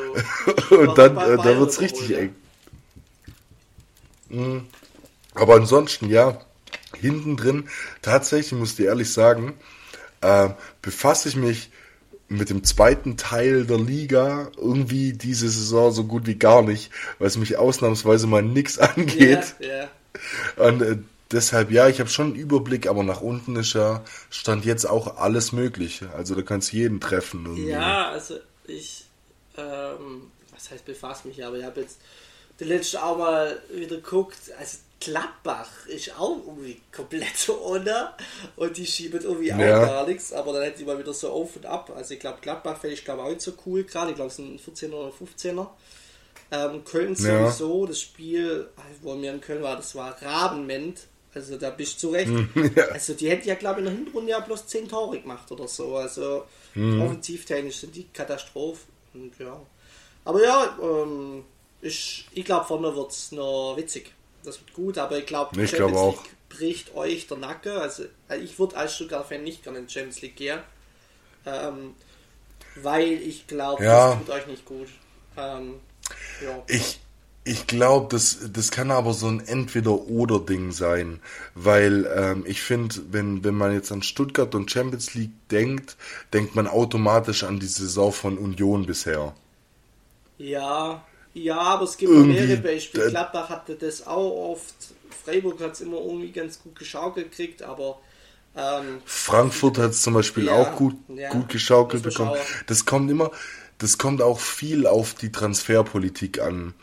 Und 0.78 0.98
dann, 0.98 1.18
äh, 1.18 1.36
da 1.36 1.60
wird's 1.60 1.78
überholen, 1.78 1.80
richtig 1.80 2.08
ja. 2.08 2.18
eng. 2.20 2.36
Mhm. 4.30 4.68
Aber 5.34 5.56
ansonsten, 5.56 6.10
ja, 6.10 6.40
hinten 6.98 7.36
drin, 7.36 7.68
tatsächlich 8.02 8.58
muss 8.58 8.70
ich 8.70 8.76
dir 8.78 8.86
ehrlich 8.86 9.12
sagen, 9.12 9.56
äh, 10.22 10.48
befasse 10.82 11.28
ich 11.28 11.36
mich 11.36 11.70
mit 12.30 12.50
dem 12.50 12.64
zweiten 12.64 13.18
Teil 13.18 13.66
der 13.66 13.78
Liga 13.78 14.52
irgendwie 14.56 15.12
diese 15.12 15.50
Saison 15.50 15.92
so 15.92 16.06
gut 16.06 16.28
wie 16.28 16.36
gar 16.36 16.62
nicht, 16.62 16.92
weil 17.20 17.28
es 17.28 17.38
mich 17.38 17.58
ausnahmsweise 17.58 18.26
mal 18.26 18.42
nix 18.42 18.80
angeht. 18.80 19.56
Ja, 19.60 19.68
ja. 19.68 20.66
Und 20.66 20.82
äh, 20.82 20.98
deshalb, 21.34 21.72
ja, 21.72 21.88
ich 21.90 22.00
habe 22.00 22.10
schon 22.10 22.28
einen 22.28 22.36
Überblick, 22.36 22.88
aber 22.88 23.04
nach 23.04 23.22
unten 23.22 23.56
ist 23.58 23.74
ja 23.74 24.04
Stand 24.30 24.66
jetzt 24.66 24.86
auch 24.86 25.18
alles 25.18 25.52
möglich. 25.52 26.04
Also 26.16 26.36
da 26.36 26.42
kannst 26.42 26.72
du 26.72 26.78
jeden 26.78 27.00
treffen. 27.02 27.46
Irgendwie. 27.46 27.70
Ja, 27.70 28.10
also 28.10 28.40
ich, 28.68 29.06
ähm, 29.58 30.32
was 30.52 30.72
heißt 30.72 30.86
befasse 30.86 31.28
mich, 31.28 31.44
aber 31.46 31.58
ich 31.58 31.66
habe 31.66 31.82
jetzt 31.82 32.00
die 32.60 32.66
letzte 32.66 33.04
auch 33.04 33.18
mal 33.18 33.60
wieder 33.74 33.96
geguckt, 33.98 34.38
also 34.60 34.78
Gladbach 35.00 35.86
ist 35.88 36.18
auch 36.18 36.38
irgendwie 36.48 36.80
komplett 36.96 37.36
so 37.36 37.56
unter 37.56 38.16
und 38.56 38.78
die 38.78 38.86
schieben 38.86 39.22
irgendwie 39.22 39.54
auch 39.54 39.60
Ja. 39.60 39.80
gar 39.86 40.08
nichts, 40.08 40.32
aber 40.32 40.54
dann 40.54 40.64
hätten 40.64 40.78
sie 40.78 40.86
mal 40.86 40.98
wieder 40.98 41.14
so 41.14 41.30
auf 41.30 41.56
und 41.58 41.66
ab. 41.66 41.92
Also 41.96 42.14
ich 42.14 42.20
glaube, 42.22 42.40
Gladbach 42.42 42.80
finde 42.80 42.94
ich 42.94 43.04
glaube 43.04 43.24
auch 43.24 43.30
nicht 43.30 43.42
so 43.42 43.54
cool 43.66 43.84
gerade, 43.84 44.12
ich 44.12 44.16
glaube 44.16 44.30
es 44.30 44.38
sind 44.38 44.62
14er 44.62 44.96
oder 44.96 45.12
15er. 45.12 45.68
Ähm, 46.52 46.84
Köln 46.86 47.16
Ja. 47.16 47.50
sowieso, 47.50 47.86
das 47.86 48.00
Spiel, 48.00 48.70
wo 49.02 49.20
wir 49.20 49.34
in 49.34 49.42
Köln 49.42 49.64
war, 49.64 49.76
das 49.76 49.96
war 49.96 50.22
Rabenment. 50.22 51.08
Also 51.36 51.58
da 51.58 51.70
bist 51.72 51.96
du 51.96 52.08
zurecht. 52.10 52.32
Ja. 52.76 52.86
Also 52.90 53.14
die 53.14 53.30
hätten 53.30 53.48
ja 53.48 53.56
glaube 53.56 53.82
ich 53.82 53.88
in 53.88 53.94
der 53.96 54.04
Hinrunde 54.06 54.32
ja 54.32 54.40
bloß 54.40 54.68
10 54.68 54.88
Tore 54.88 55.20
gemacht 55.20 55.52
oder 55.52 55.68
so. 55.68 55.98
Also 55.98 56.46
Mhm. 56.76 57.02
offensivtechnisch 57.04 57.78
sind 57.78 57.96
die 57.96 58.08
Katastrophe. 58.12 58.82
Und 59.14 59.38
ja. 59.40 59.60
Aber 60.26 60.44
ja, 60.44 60.78
ähm, 60.82 61.44
ich, 61.82 62.28
ich 62.34 62.46
glaube 62.46 62.66
vorne 62.66 62.96
wird 62.96 63.12
es 63.12 63.32
noch 63.32 63.76
witzig. 63.78 64.12
Das 64.44 64.60
wird 64.60 64.74
gut, 64.74 64.98
aber 64.98 65.18
ich 65.20 65.26
glaube, 65.28 65.62
Ich 65.62 65.72
glaub 65.72 65.94
auch. 65.94 66.24
bricht 66.50 66.96
euch 66.96 67.28
der 67.28 67.38
Nacken. 67.38 67.74
Also 67.78 68.06
äh, 68.30 68.38
ich 68.38 68.58
würde 68.58 68.76
als 68.76 68.96
Stuttgart-Fan 68.96 69.44
nicht 69.44 69.64
gerne 69.64 69.80
in 69.80 69.88
die 69.88 69.94
Champions 69.94 70.22
League 70.22 70.36
gehen. 70.36 70.60
Ähm, 71.46 71.94
weil 72.76 73.12
ich 73.22 73.46
glaube, 73.48 73.84
Ja. 73.84 74.10
das 74.16 74.20
tut 74.20 74.30
euch 74.32 74.48
nicht 74.48 74.66
gut. 74.66 74.88
Ähm, 75.38 75.80
ja. 76.44 76.64
Ich, 76.68 77.00
ich 77.46 77.68
glaube, 77.68 78.08
das, 78.10 78.52
das 78.54 78.72
kann 78.72 78.92
aber 78.92 79.14
so 79.14 79.28
ein 79.28 79.40
Entweder-Oder-Ding 79.46 80.72
sein, 80.72 81.20
weil 81.56 82.06
ähm, 82.16 82.44
ich 82.48 82.62
finde, 82.62 82.96
wenn, 83.12 83.44
wenn 83.44 83.56
man 83.56 83.74
jetzt 83.74 83.92
an 83.92 84.02
Stuttgart 84.04 84.56
und 84.56 84.72
Champions 84.72 85.14
League 85.14 85.34
denkt, 85.52 85.98
denkt 86.34 86.56
man 86.56 86.68
automatisch 86.68 87.44
an 87.44 87.60
die 87.60 87.66
Saison 87.68 88.14
von 88.14 88.38
Union 88.38 88.86
bisher. 88.86 89.36
Ja, 90.38 91.08
ja, 91.34 91.58
aber 91.60 91.84
es 91.84 91.98
gibt 91.98 92.16
Irgendwie, 92.16 92.26
mehrere 92.26 92.58
Beispiele. 92.58 93.04
Gladbach 93.04 93.50
hatte 93.50 93.76
das 93.76 94.06
auch 94.06 94.52
oft. 94.52 94.96
Freiburg 95.10 95.60
hat 95.62 95.74
es 95.74 95.82
immer 95.82 95.98
irgendwie 95.98 96.32
ganz 96.32 96.60
gut 96.62 96.76
geschaukelt 96.78 97.32
gekriegt, 97.32 97.62
aber 97.64 98.02
ähm, 98.56 99.04
Frankfurt 99.06 99.78
hat 99.78 99.92
es 99.92 100.02
zum 100.02 100.14
Beispiel 100.14 100.48
Ja, 100.48 100.50
auch 100.50 100.76
gut, 100.76 100.96
ja, 101.08 101.30
gut 101.30 101.50
geschaukelt 101.50 102.04
bekommen. 102.04 102.34
Das 102.68 102.86
kommt 102.86 103.12
immer, 103.12 103.32
das 103.84 103.98
kommt 103.98 104.22
auch 104.22 104.40
viel 104.40 104.88
auf 104.88 105.14
die 105.14 105.30
Transferpolitik 105.30 106.40
an. 106.42 106.74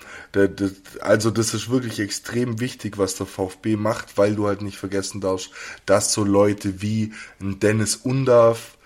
Also 1.00 1.30
das 1.30 1.54
ist 1.54 1.70
wirklich 1.70 1.98
extrem 1.98 2.60
wichtig, 2.60 2.98
was 2.98 3.14
der 3.14 3.24
VfB 3.24 3.76
macht, 3.76 4.18
weil 4.18 4.36
du 4.36 4.46
halt 4.46 4.60
nicht 4.60 4.76
vergessen 4.76 5.22
darfst, 5.22 5.50
dass 5.86 6.12
so 6.12 6.24
Leute 6.24 6.82
wie 6.82 7.14
ein 7.40 7.58
Dennis 7.58 7.96
Undav 7.96 8.76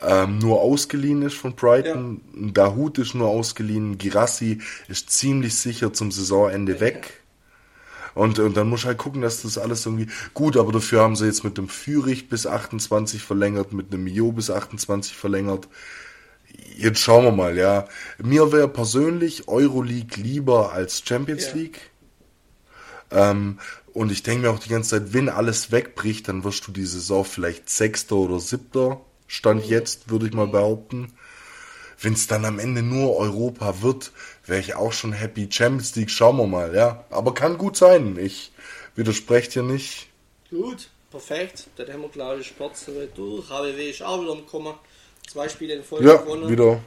ähm, 0.00 0.38
nur 0.38 0.60
ausgeliehen 0.60 1.22
ist 1.22 1.34
von 1.34 1.56
Brighton, 1.56 2.20
ein 2.36 2.54
Dahut 2.54 2.98
ist 2.98 3.14
nur 3.14 3.28
ausgeliehen, 3.28 3.98
Girassi 3.98 4.60
ist 4.86 5.10
ziemlich 5.10 5.56
sicher 5.56 5.92
zum 5.92 6.12
Saisonende 6.12 6.78
weg. 6.78 7.22
Und, 8.14 8.38
und 8.38 8.56
dann 8.56 8.68
musst 8.68 8.84
du 8.84 8.88
halt 8.88 8.98
gucken, 8.98 9.22
dass 9.22 9.42
das 9.42 9.58
alles 9.58 9.84
irgendwie 9.84 10.06
gut, 10.32 10.56
aber 10.56 10.70
dafür 10.70 11.00
haben 11.00 11.16
sie 11.16 11.26
jetzt 11.26 11.42
mit 11.42 11.58
dem 11.58 11.68
Führich 11.68 12.28
bis 12.28 12.46
28 12.46 13.20
verlängert, 13.20 13.72
mit 13.72 13.92
einem 13.92 14.04
Mio 14.04 14.30
bis 14.30 14.48
28 14.48 15.16
verlängert. 15.16 15.66
Jetzt 16.76 16.98
schauen 17.00 17.24
wir 17.24 17.32
mal, 17.32 17.56
ja. 17.56 17.86
Mir 18.18 18.50
wäre 18.52 18.68
persönlich 18.68 19.46
Euroleague 19.48 20.20
lieber 20.20 20.72
als 20.72 21.02
Champions 21.06 21.46
Ja. 21.48 21.54
League. 21.54 21.80
Ähm, 23.10 23.60
und 23.92 24.10
ich 24.10 24.24
denke 24.24 24.42
mir 24.42 24.50
auch 24.50 24.58
die 24.58 24.70
ganze 24.70 24.90
Zeit, 24.90 25.12
wenn 25.12 25.28
alles 25.28 25.70
wegbricht, 25.70 26.26
dann 26.28 26.42
wirst 26.42 26.66
du 26.66 26.72
die 26.72 26.84
Saison 26.84 27.24
vielleicht 27.24 27.68
Sechster 27.70 28.16
oder 28.16 28.40
Siebter. 28.40 29.00
Stand 29.28 29.66
jetzt, 29.66 30.10
würde 30.10 30.26
ich 30.26 30.32
mal 30.32 30.48
behaupten. 30.48 31.12
Wenn 32.00 32.14
es 32.14 32.26
dann 32.26 32.44
am 32.44 32.58
Ende 32.58 32.82
nur 32.82 33.16
Europa 33.16 33.82
wird, 33.82 34.10
wäre 34.44 34.58
ich 34.60 34.74
auch 34.74 34.92
schon 34.92 35.12
happy. 35.12 35.48
Champions 35.50 35.94
League, 35.94 36.10
schauen 36.10 36.36
wir 36.38 36.46
mal, 36.46 36.74
ja. 36.74 37.04
Aber 37.10 37.34
kann 37.34 37.56
gut 37.56 37.76
sein. 37.76 38.18
Ich 38.18 38.50
widerspreche 38.96 39.50
dir 39.50 39.62
nicht. 39.62 40.08
gut, 40.50 40.88
perfekt. 41.10 41.68
Dann 41.76 41.92
haben 41.92 42.02
wir, 42.02 42.08
glaube 42.08 42.40
ich, 42.40 42.48
Sport 42.48 42.74
durch. 43.14 43.48
HBW 43.48 43.90
ist 43.90 44.02
auch 44.02 44.20
wieder 44.20 44.32
umgekommen. 44.32 44.74
Zwei 45.28 45.48
Spiele 45.48 45.74
in 45.74 45.84
Folge 45.84 46.06
Ja, 46.08 46.16
gewonnen. 46.16 46.48
wieder. 46.48 46.80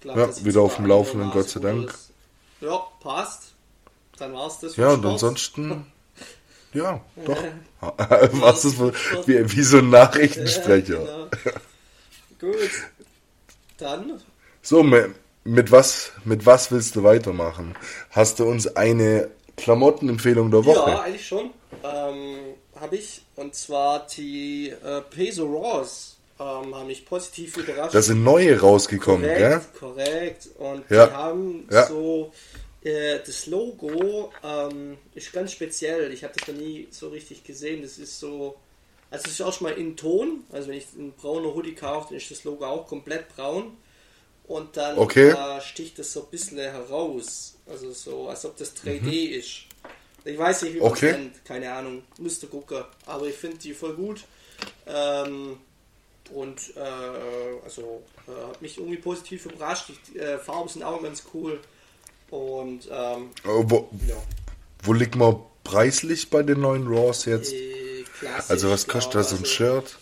Glaub, 0.00 0.16
ja, 0.16 0.24
ist 0.26 0.44
wieder 0.44 0.60
auf 0.62 0.76
dem 0.76 0.86
Laufenden, 0.86 1.30
Gott 1.30 1.48
sei 1.48 1.60
Dank. 1.60 1.88
alles. 1.88 2.10
Ja, 2.60 2.78
passt. 3.00 3.52
Dann 4.18 4.32
war's 4.34 4.60
das. 4.60 4.76
Ja, 4.76 4.88
und 4.90 5.00
Sport. 5.00 5.12
ansonsten, 5.12 5.86
ja, 6.72 7.00
doch. 7.24 7.36
Was 7.80 8.64
ist 8.64 8.78
wie, 8.80 9.52
wie 9.52 9.62
so 9.62 9.78
ein 9.78 9.90
Nachrichtensprecher. 9.90 11.02
Ja, 11.02 11.28
genau. 11.42 11.56
Gut. 12.38 12.70
Dann 13.78 14.20
So, 14.62 14.82
mit, 14.82 15.10
mit 15.44 15.70
was, 15.72 16.12
mit 16.24 16.44
was 16.46 16.70
willst 16.70 16.96
du 16.96 17.02
weitermachen? 17.02 17.74
Hast 18.10 18.38
du 18.38 18.44
uns 18.44 18.66
eine 18.76 19.30
Klamottenempfehlung 19.56 20.50
der 20.50 20.64
Woche? 20.64 20.90
Ja, 20.90 21.00
eigentlich 21.02 21.26
schon. 21.26 21.50
Ähm, 21.82 22.54
habe 22.78 22.96
ich. 22.96 23.22
Und 23.36 23.54
zwar 23.54 24.06
die 24.06 24.68
äh, 24.68 25.00
Peso 25.02 25.46
Raws 25.46 26.16
ähm, 26.40 26.74
haben 26.74 26.86
mich 26.86 27.04
positiv 27.04 27.56
überrascht. 27.58 27.94
Da 27.94 28.00
sind 28.02 28.24
neue 28.24 28.58
rausgekommen, 28.58 29.22
gell? 29.22 29.60
korrekt, 29.78 29.78
korrekt. 29.78 30.48
Und 30.58 30.90
Ja. 30.90 31.06
die 31.06 31.12
haben 31.12 31.68
Ja. 31.70 31.86
so 31.86 32.32
äh, 32.82 33.18
das 33.24 33.46
Logo 33.46 34.32
ähm, 34.42 34.96
ist 35.14 35.32
ganz 35.34 35.52
speziell. 35.52 36.12
Ich 36.12 36.24
habe 36.24 36.32
das 36.38 36.48
noch 36.48 36.54
nie 36.54 36.88
so 36.90 37.10
richtig 37.10 37.44
gesehen. 37.44 37.82
Das 37.82 37.98
ist 37.98 38.18
so, 38.18 38.56
also 39.10 39.24
es 39.26 39.32
ist 39.32 39.42
auch 39.42 39.52
schon 39.52 39.68
mal 39.68 39.78
in 39.78 39.96
Ton. 39.96 40.44
Also 40.50 40.68
wenn 40.68 40.78
ich 40.78 40.86
einen 40.96 41.12
braunen 41.12 41.52
Hoodie 41.54 41.74
kaufe, 41.74 42.08
dann 42.08 42.16
ist 42.16 42.30
das 42.30 42.44
Logo 42.44 42.64
auch 42.64 42.86
komplett 42.86 43.28
braun. 43.36 43.76
Und 44.44 44.76
dann 44.78 44.96
Okay. 44.98 45.28
äh, 45.28 45.60
sticht 45.60 45.98
das 45.98 46.12
so 46.12 46.22
ein 46.22 46.30
bisschen 46.30 46.56
heraus. 46.58 47.58
Also 47.68 47.92
so, 47.92 48.28
als 48.28 48.44
ob 48.46 48.56
das 48.56 48.74
3D 48.74 49.26
ist. 49.38 49.66
Ich 50.24 50.36
weiß 50.38 50.62
nicht, 50.62 50.74
wie 50.74 50.78
man 50.80 50.88
Mhm. 50.88 50.92
Okay. 50.92 51.12
nennt. 51.12 51.44
Keine 51.44 51.70
Ahnung. 51.72 52.02
Müsste 52.18 52.46
gucken. 52.46 52.82
Aber 53.06 53.26
ich 53.26 53.34
finde 53.36 53.58
die 53.58 53.74
voll 53.74 53.94
gut. 53.94 54.24
Ähm, 54.86 55.58
und 56.32 56.76
äh, 56.76 56.80
also 57.64 58.02
äh, 58.26 58.48
hat 58.48 58.62
mich 58.62 58.78
irgendwie 58.78 58.98
positiv 58.98 59.46
überrascht. 59.46 59.90
Die 60.12 60.18
äh, 60.18 60.38
Farben 60.38 60.68
sind 60.68 60.82
auch 60.82 61.02
ganz 61.02 61.24
cool. 61.34 61.60
Und 62.30 62.88
ähm, 62.90 63.30
Äh, 63.44 63.48
Wo, 63.48 63.88
ja, 64.06 64.16
wo 64.82 64.92
liegt 64.92 65.16
man 65.16 65.36
preislich 65.64 66.30
bei 66.30 66.42
den 66.42 66.60
neuen 66.60 66.86
Raws 66.86 67.24
jetzt? 67.24 67.52
Also 68.48 68.70
was 68.70 68.86
kostet 68.86 69.14
ja, 69.14 69.20
da 69.20 69.24
so 69.24 69.36
ein 69.36 69.42
also 69.42 69.50
Shirt? 69.50 69.96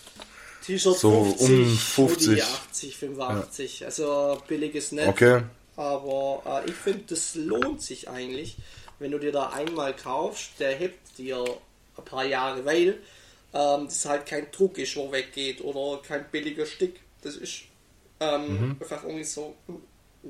T-Shirt 0.67 0.99
So 0.99 1.25
50, 1.25 1.49
um 1.49 1.77
50. 1.79 2.29
Hoodie 2.29 2.43
80, 2.43 2.97
85. 2.99 3.85
Also 3.87 4.43
billiges 4.47 4.93
Netz. 4.93 5.09
Okay. 5.09 5.43
Aber 5.77 6.43
äh, 6.67 6.71
ich 6.71 6.77
finde, 6.77 7.05
das 7.09 7.35
lohnt 7.35 7.81
sich 7.83 8.09
eigentlich, 8.11 8.57
wenn 8.99 9.13
du 9.13 9.19
dir 9.19 9.33
da 9.33 9.51
einmal 9.51 9.95
kaufst, 9.95 10.51
der 10.59 10.75
hebt 10.75 11.17
dir 11.17 11.45
ein 11.97 12.05
paar 12.05 12.25
Jahre, 12.25 12.65
weil 12.65 12.99
ähm, 13.53 13.87
das 13.87 14.05
halt 14.05 14.27
kein 14.27 14.51
wo 14.53 15.13
weggeht 15.13 15.61
oder 15.63 16.03
kein 16.03 16.31
billiger 16.31 16.67
Stück. 16.67 16.97
Das 17.23 17.37
ist 17.37 17.63
ähm, 18.21 18.61
Mhm. 18.61 18.79
einfach 18.81 19.05
irgendwie 19.05 19.25
so, 19.25 19.57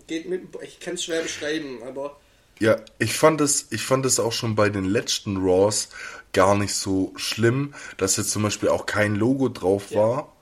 geht 0.06 0.28
mit, 0.28 0.56
ich 0.62 0.80
kann 0.80 0.94
es 0.94 1.04
schwer 1.04 1.22
beschreiben, 1.22 1.82
aber 1.82 2.20
Ja, 2.60 2.76
ich 2.98 3.14
fand 3.16 3.40
es, 3.40 3.70
ich 3.70 3.82
fand 3.84 4.04
es 4.04 4.18
auch 4.18 4.32
schon 4.32 4.56
bei 4.56 4.68
den 4.68 4.84
letzten 4.84 5.36
Raws 5.36 5.90
gar 6.32 6.56
nicht 6.56 6.74
so 6.74 7.12
schlimm, 7.16 7.74
dass 7.98 8.16
jetzt 8.16 8.30
zum 8.32 8.42
Beispiel 8.42 8.68
auch 8.68 8.84
kein 8.86 9.14
Logo 9.14 9.48
drauf 9.48 9.94
Ja. 9.94 9.94
war. 9.94 10.34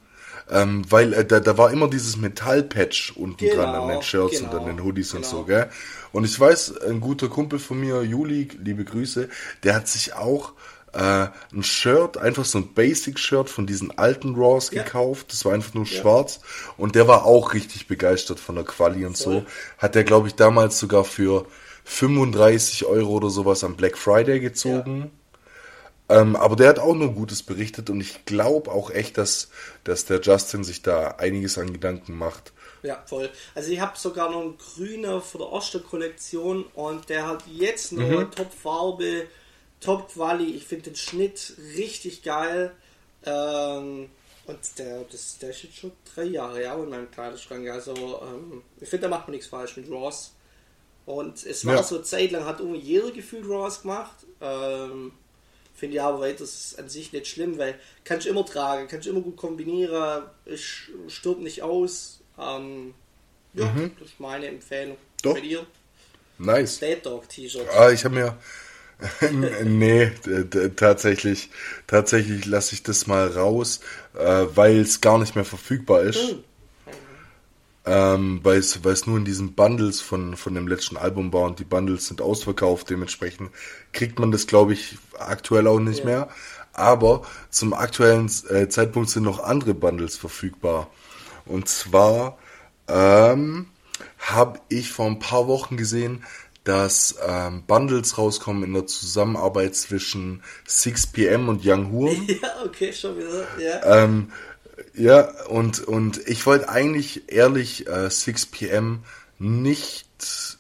ähm, 0.51 0.85
weil 0.91 1.15
äh, 1.15 1.27
da, 1.27 1.41
da 1.41 1.59
war 1.59 1.73
immer 1.73 1.89
dieses 1.91 2.17
Metallpatch 2.19 3.13
unten 3.17 3.49
Genau, 3.49 3.51
dran 3.51 3.75
an 3.77 3.89
den 3.89 4.03
Shirts 4.03 4.41
genau, 4.41 4.43
und 4.43 4.55
an 4.55 4.67
den 4.67 4.83
Hoodies 4.85 5.15
und 5.15 5.25
genau. 5.25 5.27
so, 5.27 5.45
gell? 5.45 5.71
Und 6.13 6.25
ich 6.25 6.39
weiß, 6.41 6.83
ein 6.83 7.01
guter 7.01 7.29
Kumpel 7.29 7.59
von 7.61 7.81
mir, 7.81 8.03
Juli, 8.05 8.49
liebe 8.63 8.85
Grüße, 8.85 9.29
der 9.65 9.75
hat 9.77 9.89
sich 9.89 10.15
auch 10.15 10.55
äh, 10.97 11.29
ein 11.55 11.63
Shirt, 11.63 12.17
einfach 12.17 12.45
so 12.45 12.59
ein 12.59 12.73
Basic-Shirt 12.73 13.51
von 13.51 13.67
diesen 13.67 13.97
alten 13.99 14.35
Raws 14.35 14.71
Ja. 14.73 14.83
gekauft. 14.83 15.33
Das 15.33 15.45
war 15.45 15.53
einfach 15.53 15.75
nur 15.75 15.87
schwarz. 15.87 16.41
Und 16.77 16.95
der 16.95 17.07
war 17.07 17.25
auch 17.27 17.53
richtig 17.55 17.87
begeistert 17.87 18.41
von 18.41 18.55
der 18.55 18.65
Quali 18.65 19.05
und 19.05 19.17
so. 19.17 19.31
Voll. 19.31 19.47
Hat 19.79 19.95
der, 19.95 20.05
glaube 20.05 20.29
ich, 20.29 20.35
damals 20.35 20.79
sogar 20.79 21.05
für 21.05 21.47
35 21.85 22.87
Euro 22.87 23.13
oder 23.13 23.31
sowas 23.31 23.63
am 23.65 23.77
Black 23.77 23.97
Friday 23.99 24.41
gezogen. 24.41 25.11
Ähm, 26.09 26.37
aber 26.37 26.55
der 26.57 26.69
hat 26.69 26.79
auch 26.79 26.95
nur 26.95 27.13
Gutes 27.13 27.43
berichtet 27.43 27.91
und 27.91 28.01
ich 28.01 28.25
glaube 28.27 28.71
auch 28.71 28.91
echt, 28.91 29.19
dass, 29.19 29.49
dass 29.83 30.05
der 30.05 30.21
Justin 30.21 30.63
sich 30.63 30.83
da 30.83 31.09
einiges 31.19 31.59
an 31.59 31.73
Gedanken 31.73 32.17
macht. 32.17 32.53
Ja, 32.85 33.03
voll. 33.07 33.29
Also 33.57 33.73
ich 33.73 33.81
habe 33.81 33.99
sogar 33.99 34.31
noch 34.31 34.41
einen 34.43 34.57
grüner 34.57 35.21
von 35.21 35.41
der 35.41 35.51
Oster-Kollektion 35.53 36.65
und 36.75 37.09
der 37.09 37.27
hat 37.27 37.43
jetzt 37.53 37.91
nur 37.93 38.21
Mhm. 38.23 38.31
Top-Farbe, 38.31 39.25
Top-Quali. 39.81 40.53
Ich 40.55 40.65
finde 40.67 40.85
den 40.91 40.97
Schnitt 40.97 41.55
richtig 41.77 42.23
geil. 42.23 42.73
Ähm, 43.25 44.09
und 44.47 44.59
der, 44.79 45.05
das, 45.11 45.39
der 45.39 45.51
ist 45.51 45.63
jetzt 45.65 45.77
schon 45.79 45.93
drei 46.15 46.25
Jahre 46.25 46.63
ja, 46.63 46.75
in 46.75 46.89
meinem 46.89 47.11
Kleiderschrank. 47.11 47.69
Also 47.69 47.95
ähm, 47.95 48.63
ich 48.81 48.89
finde, 48.89 49.09
da 49.09 49.09
macht 49.09 49.27
man 49.27 49.33
nichts 49.33 49.49
falsch 49.49 49.77
mit 49.77 49.91
Ross. 49.91 50.33
Und 51.05 51.45
es 51.45 51.65
war 51.67 51.77
Ja. 51.77 51.83
so 51.83 51.97
eine 51.97 52.05
Zeit 52.05 52.31
lang, 52.33 52.45
hat 52.45 52.61
irgendwie 52.61 52.81
jeder 52.81 53.11
gefühlt 53.11 53.47
Ross 53.47 53.83
gemacht. 53.83 54.17
Ähm, 54.41 55.13
Finde 55.75 55.97
ich 55.97 56.01
aber 56.03 56.21
weiter, 56.21 56.39
das 56.39 56.55
ist 56.55 56.79
an 56.79 56.89
sich 56.89 57.13
nicht 57.13 57.27
schlimm, 57.27 57.59
weil 57.59 57.79
kannst 58.03 58.25
du 58.27 58.31
immer 58.31 58.47
tragen, 58.47 58.89
kannst 58.89 59.07
du 59.07 59.11
immer 59.11 59.21
gut 59.21 59.37
kombinieren, 59.37 60.23
ich 60.47 60.89
stirbt 61.09 61.43
nicht 61.43 61.63
aus. 61.63 62.21
Ähm, 62.39 62.95
ja, 63.53 63.71
das 63.99 64.09
ist 64.09 64.19
meine 64.19 64.47
Empfehlung. 64.47 64.95
Mhm. 64.97 65.23
Doch. 65.23 65.35
Bei 65.35 65.41
dir? 65.41 65.67
Nice. 66.39 66.79
Dead 66.79 67.05
Dog 67.05 67.29
T-Shirt. 67.29 67.69
Ah, 67.75 67.91
ich 67.91 68.05
habe 68.07 68.15
mir. 68.15 68.39
nee, 69.65 70.11
tatsächlich, 70.77 71.51
tatsächlich 71.87 72.47
lasse 72.47 72.75
ich 72.75 72.83
das 72.83 73.07
mal 73.07 73.29
raus, 73.29 73.81
äh, 74.15 74.47
weil 74.55 74.79
es 74.81 75.01
gar 75.01 75.19
nicht 75.19 75.35
mehr 75.35 75.45
verfügbar 75.45 76.03
ist. 76.03 76.19
Hm. 76.31 76.39
Ähm, 77.89 78.41
weil 78.43 78.59
es 78.59 78.83
weil 78.85 78.95
es 78.95 79.07
nur 79.07 79.17
in 79.17 79.25
diesen 79.25 79.53
Bundles 79.55 80.01
von, 80.01 80.37
von 80.37 80.55
dem 80.55 80.67
letzten 80.67 80.97
Album 80.97 81.33
war 81.33 81.43
und 81.43 81.61
die 81.61 81.65
Bundles 81.65 82.09
sind 82.09 82.21
ausverkauft, 82.21 82.91
dementsprechend 82.91 83.51
kriegt 83.93 84.19
man 84.19 84.33
das, 84.33 84.49
glaube 84.49 84.73
ich, 84.73 84.99
aktuell 85.19 85.69
auch 85.69 85.79
nicht 85.79 86.01
Ja. 86.01 86.05
mehr. 86.05 86.29
Aber 86.73 87.23
zum 87.49 87.73
aktuellen 87.75 88.31
äh, 88.51 88.69
Zeitpunkt 88.69 89.09
sind 89.11 89.23
noch 89.23 89.39
andere 89.43 89.73
Bundles 89.73 90.17
verfügbar. 90.17 90.91
Und 91.47 91.69
zwar 91.69 92.39
ähm, 92.89 93.67
habe 94.19 94.59
ich 94.69 94.91
vor 94.91 95.07
ein 95.07 95.21
paar 95.21 95.47
Wochen 95.47 95.77
gesehen, 95.77 96.25
dass 96.67 97.15
ähm, 97.25 97.63
Bundles 97.65 98.19
rauskommen 98.19 98.65
in 98.65 98.75
der 98.75 98.87
Zusammenarbeit 98.87 99.77
zwischen 99.77 100.43
6pm 100.69 101.49
und 101.49 101.65
Young 101.65 101.93
Hurm. 101.93 102.27
Ja, 102.43 102.65
okay, 102.65 102.93
schon 102.93 103.17
wieder. 103.17 103.47
Ja. 103.59 104.03
Ähm, 104.03 104.33
ja, 104.93 105.31
und, 105.47 105.87
und 105.87 106.27
ich 106.27 106.45
wollte 106.45 106.69
eigentlich 106.69 107.33
ehrlich 107.33 107.87
äh, 107.87 108.09
6pm 108.09 108.99
nicht 109.39 110.59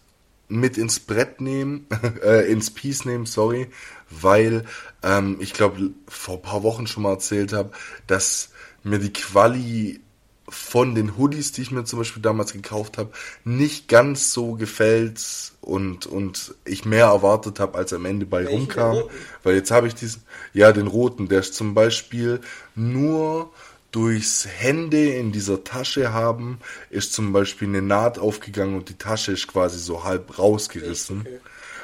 mit 0.48 0.78
ins 0.78 1.00
Brett 1.00 1.40
nehmen, 1.40 1.88
äh, 2.22 2.50
ins 2.52 2.70
Piece 2.70 3.04
nehmen, 3.04 3.26
sorry, 3.26 3.66
weil 4.08 4.64
ähm, 5.02 5.38
ich 5.40 5.54
glaube, 5.54 5.90
vor 6.06 6.36
ein 6.36 6.42
paar 6.42 6.62
Wochen 6.62 6.86
schon 6.86 7.02
mal 7.02 7.14
erzählt 7.14 7.52
habe, 7.52 7.72
dass 8.06 8.50
mir 8.84 9.00
die 9.00 9.12
Quali 9.12 10.00
von 10.48 10.94
den 10.94 11.16
Hoodies, 11.16 11.52
die 11.52 11.62
ich 11.62 11.70
mir 11.70 11.84
zum 11.84 11.98
Beispiel 11.98 12.22
damals 12.22 12.52
gekauft 12.52 12.98
habe, 12.98 13.10
nicht 13.44 13.88
ganz 13.88 14.32
so 14.32 14.52
gefällt 14.52 15.20
und, 15.60 16.06
und 16.06 16.54
ich 16.64 16.84
mehr 16.84 17.06
erwartet 17.06 17.58
habe, 17.58 17.76
als 17.76 17.92
am 17.92 18.04
Ende 18.04 18.26
bei 18.26 18.44
Welchen, 18.44 18.58
rumkam. 18.60 19.02
Weil 19.42 19.56
jetzt 19.56 19.70
habe 19.70 19.88
ich 19.88 19.94
diesen, 19.94 20.22
ja, 20.52 20.72
den 20.72 20.86
roten, 20.86 21.28
der 21.28 21.40
ist 21.40 21.54
zum 21.54 21.74
Beispiel 21.74 22.40
nur 22.74 23.52
durchs 23.90 24.46
Hände 24.46 25.10
in 25.14 25.32
dieser 25.32 25.64
Tasche 25.64 26.12
haben, 26.12 26.58
ist 26.90 27.12
zum 27.12 27.32
Beispiel 27.32 27.68
eine 27.68 27.82
Naht 27.82 28.18
aufgegangen 28.18 28.76
und 28.76 28.88
die 28.88 28.98
Tasche 28.98 29.32
ist 29.32 29.48
quasi 29.48 29.78
so 29.78 30.04
halb 30.04 30.38
rausgerissen. 30.38 31.22
Okay. 31.22 31.40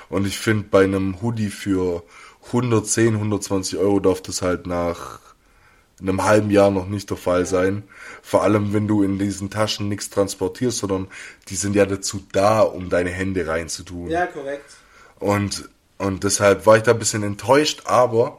Und 0.08 0.26
ich 0.26 0.38
finde, 0.38 0.66
bei 0.70 0.84
einem 0.84 1.22
Hoodie 1.22 1.48
für 1.48 2.02
110, 2.48 3.14
120 3.14 3.78
Euro 3.78 3.98
darf 3.98 4.20
das 4.20 4.42
halt 4.42 4.66
nach 4.66 5.20
einem 6.00 6.22
halben 6.24 6.50
Jahr 6.50 6.70
noch 6.70 6.86
nicht 6.86 7.08
der 7.10 7.16
Fall 7.16 7.46
sein. 7.46 7.84
Vor 8.22 8.42
allem, 8.44 8.72
wenn 8.72 8.86
du 8.86 9.02
in 9.02 9.18
diesen 9.18 9.50
Taschen 9.50 9.88
nichts 9.88 10.08
transportierst, 10.08 10.78
sondern 10.78 11.08
die 11.48 11.56
sind 11.56 11.74
ja 11.74 11.84
dazu 11.84 12.22
da, 12.32 12.60
um 12.60 12.88
deine 12.88 13.10
Hände 13.10 13.46
reinzutun. 13.46 14.08
ja, 14.08 14.26
korrekt. 14.26 14.64
Und, 15.18 15.68
und 15.98 16.24
deshalb 16.24 16.66
war 16.66 16.76
ich 16.76 16.82
da 16.82 16.92
ein 16.92 16.98
bisschen 16.98 17.22
enttäuscht, 17.22 17.82
aber 17.84 18.38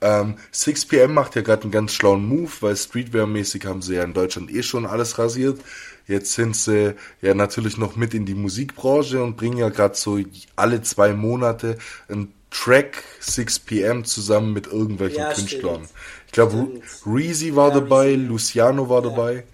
ähm, 0.00 0.36
6pm 0.52 1.08
macht 1.08 1.34
ja 1.34 1.42
gerade 1.42 1.62
einen 1.62 1.72
ganz 1.72 1.92
schlauen 1.92 2.24
Move, 2.26 2.50
weil 2.60 2.74
Streetwear-mäßig 2.74 3.66
haben 3.66 3.82
sie 3.82 3.94
ja 3.96 4.04
in 4.04 4.14
Deutschland 4.14 4.50
eh 4.50 4.62
schon 4.62 4.86
alles 4.86 5.18
rasiert. 5.18 5.60
Jetzt 6.06 6.32
sind 6.32 6.56
sie 6.56 6.94
ja 7.20 7.34
natürlich 7.34 7.76
noch 7.76 7.96
mit 7.96 8.14
in 8.14 8.24
die 8.24 8.34
Musikbranche 8.34 9.22
und 9.22 9.36
bringen 9.36 9.58
ja 9.58 9.68
gerade 9.68 9.94
so 9.94 10.18
alle 10.56 10.82
zwei 10.82 11.12
Monate 11.12 11.78
einen 12.08 12.32
Track 12.50 13.02
6pm 13.22 14.04
zusammen 14.04 14.52
mit 14.52 14.66
irgendwelchen 14.66 15.18
Ja, 15.20 15.32
Künstlern. 15.32 15.74
stimmt. 15.84 15.90
Ich 16.26 16.32
glaube. 16.32 16.68
Reezy 17.06 17.54
war 17.56 17.68
Ja, 17.68 17.74
dabei, 17.80 18.06
Reezy. 18.08 18.26
Luciano 18.26 18.88
war 18.88 19.02
dabei. 19.02 19.44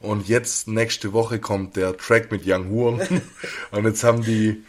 Und 0.00 0.28
jetzt 0.28 0.66
nächste 0.68 1.12
Woche 1.12 1.38
kommt 1.38 1.76
der 1.76 1.96
Track 1.96 2.30
mit 2.30 2.42
Young 2.46 2.70
Horn. 2.70 3.00
und 3.70 3.84
jetzt 3.84 4.02
haben 4.04 4.22
die 4.24 4.62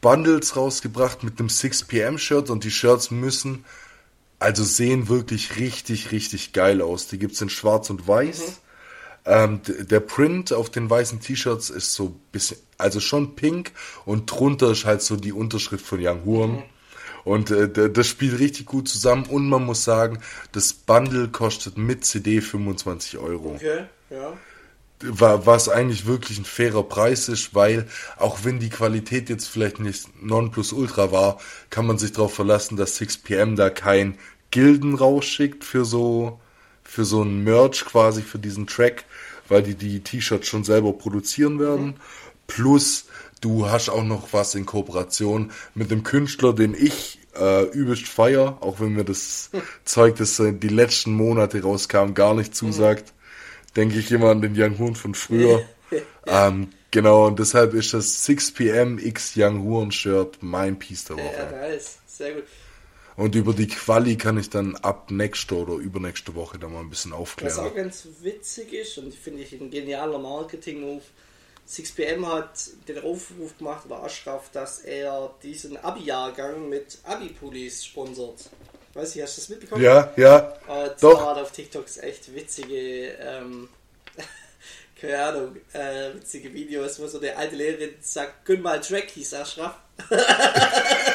Bundles 0.00 0.56
rausgebracht 0.56 1.24
mit 1.24 1.38
einem 1.40 1.48
6pm 1.48 2.18
Shirt 2.18 2.50
und 2.50 2.64
die 2.64 2.70
Shirts 2.70 3.10
müssen 3.10 3.64
also 4.38 4.64
sehen 4.64 5.08
wirklich 5.08 5.56
richtig, 5.56 6.12
richtig 6.12 6.52
geil 6.52 6.82
aus. 6.82 7.08
Die 7.08 7.18
gibt's 7.18 7.40
in 7.40 7.48
schwarz 7.48 7.88
und 7.88 8.06
weiß. 8.06 8.60
Ähm, 9.24 9.62
d- 9.62 9.84
der 9.84 10.00
Print 10.00 10.52
auf 10.52 10.68
den 10.68 10.90
weißen 10.90 11.20
T-Shirts 11.20 11.70
ist 11.70 11.94
so 11.94 12.14
bisschen, 12.32 12.58
also 12.76 13.00
schon 13.00 13.34
pink 13.34 13.72
und 14.04 14.30
drunter 14.30 14.70
ist 14.72 14.84
halt 14.84 15.00
so 15.00 15.16
die 15.16 15.32
Unterschrift 15.32 15.86
von 15.86 15.98
Young 16.06 16.24
Horn. 16.26 16.62
Und 17.26 17.50
äh, 17.50 17.90
das 17.90 18.06
spielt 18.06 18.38
richtig 18.38 18.66
gut 18.66 18.88
zusammen 18.88 19.24
und 19.26 19.48
man 19.48 19.66
muss 19.66 19.82
sagen, 19.84 20.20
das 20.52 20.72
Bundle 20.72 21.26
kostet 21.28 21.76
mit 21.76 22.04
CD 22.04 22.40
25 22.40 23.18
Euro 23.18 23.56
Okay, 23.56 23.84
ja. 24.10 24.32
wa- 25.00 25.40
was 25.44 25.68
eigentlich 25.68 26.06
wirklich 26.06 26.38
ein 26.38 26.44
fairer 26.44 26.84
Preis 26.84 27.28
ist, 27.28 27.52
weil 27.52 27.88
auch 28.16 28.44
wenn 28.44 28.60
die 28.60 28.68
Qualität 28.70 29.28
jetzt 29.28 29.48
vielleicht 29.48 29.80
nicht 29.80 30.22
Nonplusultra 30.22 31.10
war, 31.10 31.38
kann 31.68 31.86
man 31.88 31.98
sich 31.98 32.12
darauf 32.12 32.32
verlassen, 32.32 32.76
dass 32.76 32.96
6pm 33.00 33.56
da 33.56 33.70
kein 33.70 34.16
Gilden 34.52 34.94
rausschickt 34.94 35.64
für 35.64 35.84
so 35.84 36.38
für 36.84 37.04
so 37.04 37.22
ein 37.24 37.42
Merch 37.42 37.84
quasi 37.84 38.22
für 38.22 38.38
diesen 38.38 38.68
Track, 38.68 39.04
weil 39.48 39.64
die 39.64 39.74
die 39.74 39.98
T-Shirts 40.00 40.46
schon 40.46 40.62
selber 40.62 40.92
produzieren 40.92 41.58
werden. 41.58 41.96
Plus 42.46 43.06
du 43.46 43.70
hast 43.70 43.88
auch 43.88 44.04
noch 44.04 44.32
was 44.32 44.54
in 44.54 44.66
Kooperation 44.66 45.50
mit 45.74 45.92
einem 45.92 46.02
Künstler, 46.02 46.52
den 46.52 46.74
ich 46.74 47.20
äh, 47.38 47.64
übelst 47.70 48.08
feier, 48.08 48.58
auch 48.60 48.80
wenn 48.80 48.92
mir 48.94 49.04
das 49.04 49.50
Zeug, 49.84 50.16
das 50.16 50.38
äh, 50.40 50.52
die 50.52 50.68
letzten 50.68 51.12
Monate 51.12 51.62
rauskam, 51.62 52.14
gar 52.14 52.34
nicht 52.34 52.54
zusagt 52.54 53.12
denke 53.76 53.98
ich 53.98 54.10
immer 54.10 54.30
an 54.30 54.40
den 54.40 54.54
Young 54.56 54.78
Horn 54.78 54.94
von 54.94 55.14
früher. 55.14 55.62
ähm, 56.26 56.68
genau, 56.90 57.26
und 57.26 57.38
deshalb 57.38 57.74
ist 57.74 57.92
das 57.94 58.26
6pm 58.26 58.98
X 59.04 59.34
Young 59.36 59.62
Horn 59.64 59.92
Shirt 59.92 60.38
mein 60.40 60.78
Piece 60.78 61.04
der 61.04 61.18
Ja, 61.18 61.24
Woche. 61.24 61.54
nice. 61.60 61.98
Sehr 62.06 62.32
gut. 62.34 62.44
Und 63.16 63.34
über 63.34 63.54
die 63.54 63.66
Quali 63.66 64.16
kann 64.16 64.38
ich 64.38 64.50
dann 64.50 64.76
ab 64.76 65.10
nächste 65.10 65.56
oder 65.56 65.74
übernächste 65.74 66.34
Woche 66.34 66.58
da 66.58 66.68
mal 66.68 66.80
ein 66.80 66.90
bisschen 66.90 67.12
Was 67.12 67.18
aufklären. 67.18 67.58
auch 67.60 67.74
ganz 67.74 68.06
witzig 68.22 68.72
ist 68.72 68.98
und 68.98 69.14
finde 69.14 69.42
ich 69.42 69.52
ein 69.52 69.70
genialer 69.70 70.18
Marketing-Move. 70.18 71.02
6pm 71.68 72.24
hat 72.26 72.50
den 72.88 72.98
Aufruf 73.02 73.56
gemacht, 73.58 73.86
oder 73.86 74.02
Ashraf, 74.04 74.50
dass 74.52 74.80
er 74.80 75.34
diesen 75.42 75.76
Abi-Jahrgang 75.76 76.68
mit 76.68 76.98
Abi-Pullis 77.04 77.84
sponsert. 77.84 78.48
Weiß 78.94 79.14
ich, 79.16 79.22
hast 79.22 79.36
du 79.36 79.40
das 79.42 79.48
mitbekommen? 79.50 79.82
Ja, 79.82 80.12
ja, 80.16 80.54
Und 80.68 80.92
Doch. 81.02 81.18
da 81.18 81.30
hat 81.30 81.38
auf 81.42 81.52
TikToks 81.52 81.98
echt 81.98 82.34
witzige, 82.34 83.08
ähm, 83.20 83.68
keine 85.00 85.18
Ahnung, 85.22 85.56
äh, 85.72 86.14
witzige 86.14 86.52
Videos, 86.54 86.98
wo 87.00 87.06
so 87.06 87.18
eine 87.20 87.36
alte 87.36 87.56
Lehrerin 87.56 87.94
sagt, 88.00 88.44
gönn 88.46 88.62
mal 88.62 88.80
Trackies, 88.80 89.34
Ashraf. 89.34 89.74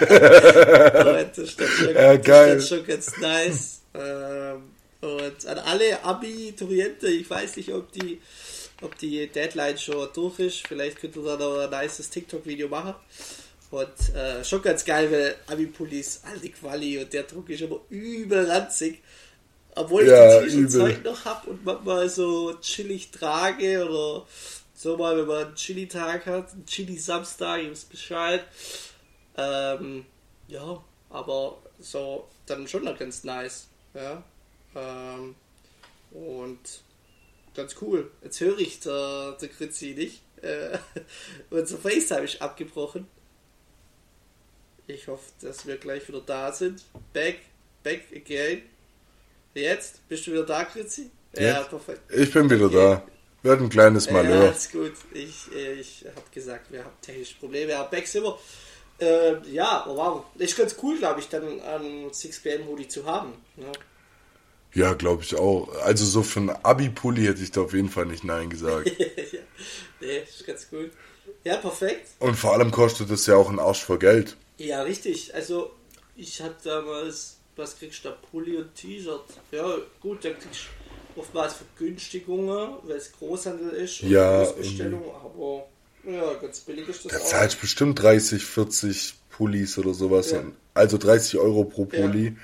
Und 0.02 0.10
das 0.10 1.38
ist 1.38 1.60
dann 1.60 1.68
schon, 1.68 1.94
Ja, 1.96 2.16
geil. 2.18 2.56
Das 2.56 2.64
ist 2.64 2.70
schon 2.70 2.86
ganz 2.86 3.18
nice. 3.18 3.82
ähm, 3.94 4.64
und 5.02 5.46
an 5.48 5.58
alle 5.58 6.04
Abiturienten, 6.04 7.10
ich 7.12 7.28
weiß 7.28 7.56
nicht, 7.58 7.74
ob 7.74 7.92
die, 7.92 8.22
ob 8.82 8.98
die 8.98 9.28
Deadline 9.28 9.78
schon 9.78 10.10
durch 10.14 10.40
ist. 10.40 10.68
Vielleicht 10.68 11.00
könnt 11.00 11.16
ihr 11.16 11.24
da 11.24 11.38
noch 11.38 11.60
ein 11.60 11.70
nices 11.70 12.10
TikTok-Video 12.10 12.68
machen. 12.68 12.96
Und 13.70 14.16
äh, 14.16 14.44
schon 14.44 14.62
ganz 14.62 14.84
geil, 14.84 15.10
weil 15.12 15.36
Abi-Pullis, 15.48 16.22
alte 16.26 16.50
Quali 16.50 17.00
und 17.00 17.14
der 17.14 17.24
Druck 17.24 17.50
ist 17.50 17.62
immer 17.62 17.80
übel 17.90 18.50
ranzig. 18.50 19.02
Obwohl 19.76 20.06
Ja, 20.06 20.42
ich 20.44 20.54
übel. 20.54 20.82
heute 20.84 21.02
noch 21.02 21.24
hab 21.24 21.48
und 21.48 21.64
manchmal 21.64 22.10
so 22.10 22.54
chillig 22.60 23.12
trage 23.12 23.88
oder 23.88 24.26
so 24.76 24.98
mal, 24.98 25.18
wenn 25.18 25.28
man 25.28 25.46
einen 25.46 25.56
Chili-Tag 25.56 26.26
hat, 26.26 26.52
einen 26.52 26.66
Chili-Samstag, 26.66 27.64
ihr 27.64 27.72
wisst 27.72 27.90
Bescheid. 27.90 28.44
Ähm, 29.38 30.06
ja, 30.50 30.84
aber 31.10 31.58
so 31.80 32.28
dann 32.48 32.68
schon 32.68 32.84
noch 32.84 33.00
ganz 33.00 33.24
nice. 33.24 33.68
Ja. 33.94 34.22
Ähm, 34.76 35.36
und 36.12 36.60
ganz 37.56 37.76
cool. 37.82 38.10
Jetzt 38.24 38.40
höre 38.40 38.60
ich 38.60 38.80
der, 38.80 39.34
der 39.40 39.50
Kritzi 39.50 39.94
nicht. 39.98 40.22
Äh, 40.42 40.78
unser 41.50 41.78
FaceTime 41.78 42.24
ist 42.26 42.42
abgebrochen. 42.42 43.08
Ich 44.88 45.08
hoffe, 45.08 45.32
dass 45.42 45.66
wir 45.66 45.78
gleich 45.78 46.08
wieder 46.08 46.22
da 46.22 46.52
sind. 46.52 46.84
Back, 47.14 47.40
back 47.84 48.04
again. 48.16 48.64
Jetzt? 49.54 50.08
Bist 50.10 50.28
du 50.28 50.32
wieder 50.32 50.46
da, 50.46 50.66
Kritzi? 50.66 51.12
Ja, 51.38 51.64
perfekt. 51.64 52.02
Ich 52.12 52.32
bin 52.34 52.50
wieder 52.50 52.66
Okay. 52.66 52.76
da. 52.76 53.04
Wird 53.44 53.62
ein 53.62 53.70
kleines 53.70 54.06
Ja, 54.08 54.14
Malheur. 54.14 54.52
ist 54.52 54.72
gut. 54.72 54.94
Ich, 55.14 55.52
äh, 55.54 55.74
ich 55.74 56.06
habe 56.16 56.30
gesagt, 56.32 56.72
wir 56.72 56.84
haben 56.84 56.94
technische 57.02 57.38
Probleme. 57.38 57.76
Aber 57.78 57.90
back 57.90 58.08
sind 58.08 58.24
wir. 58.24 58.38
Äh, 59.00 59.38
ja, 59.52 59.84
aber 59.84 59.96
wow. 59.96 60.26
Ist 60.38 60.58
ganz 60.58 60.76
cool, 60.84 60.98
glaube 60.98 61.22
ich, 61.22 61.28
dann 61.30 61.60
einen 61.62 62.12
6pm 62.12 62.66
Hoodie 62.68 62.88
zu 62.88 63.06
haben. 63.06 63.34
Ja. 63.58 63.72
Ja, 64.74 64.94
glaube 64.94 65.24
ich 65.24 65.36
auch. 65.36 65.70
Also 65.84 66.06
so 66.06 66.24
für 66.24 66.40
einen 66.40 66.50
Abi-Pulli 66.50 67.26
hätte 67.26 67.42
ich 67.44 67.52
da 67.52 67.62
auf 67.62 67.74
jeden 67.74 67.90
Fall 67.90 68.06
nicht 68.06 68.24
Nein 68.24 68.50
gesagt. 68.50 68.90
nee, 70.00 70.18
ist 70.20 70.46
ganz 70.46 70.70
gut. 70.70 70.92
Ja, 71.44 71.58
perfekt. 71.58 72.08
Und 72.20 72.36
vor 72.36 72.54
allem 72.54 72.72
kostet 72.72 73.10
das 73.10 73.26
ja 73.26 73.36
auch 73.36 73.50
einen 73.50 73.60
Arsch 73.60 73.84
voll 73.84 74.00
Geld. 74.00 74.38
Ja, 74.58 74.82
richtig. 74.84 75.34
Also, 75.36 75.72
ich 76.16 76.42
hatte 76.42 76.56
damals, 76.70 77.38
was 77.56 77.78
kriegst 77.78 78.04
du 78.06 78.10
da? 78.10 78.16
Pulli 78.32 78.58
und 78.58 78.74
T-Shirt. 78.76 79.24
Ja, 79.52 79.76
gut, 80.00 80.24
da 80.24 80.30
kriegst 80.30 80.62
du 81.16 81.20
oftmals 81.20 81.54
Vergünstigungen, 81.56 82.76
weil 82.84 82.96
es 82.98 83.12
Großhandel 83.12 83.72
ist 83.72 84.02
und 84.04 84.10
Ja, 84.10 84.44
Großbestellung, 84.44 85.04
aber 85.16 85.68
ja, 86.10 86.34
ganz 86.36 86.62
billig 86.62 86.88
ist 86.88 87.06
das 87.06 87.12
Da 87.12 87.20
auch. 87.20 87.26
zahlst 87.26 87.60
bestimmt 87.60 88.02
30, 88.02 88.46
40 88.46 89.16
Pullis 89.30 89.78
oder 89.78 89.94
sowas. 89.94 90.32
Ja. 90.32 90.44
Also 90.74 90.98
30 90.98 91.38
Euro 91.40 91.66
pro 91.66 91.86
Pulli. 91.86 92.38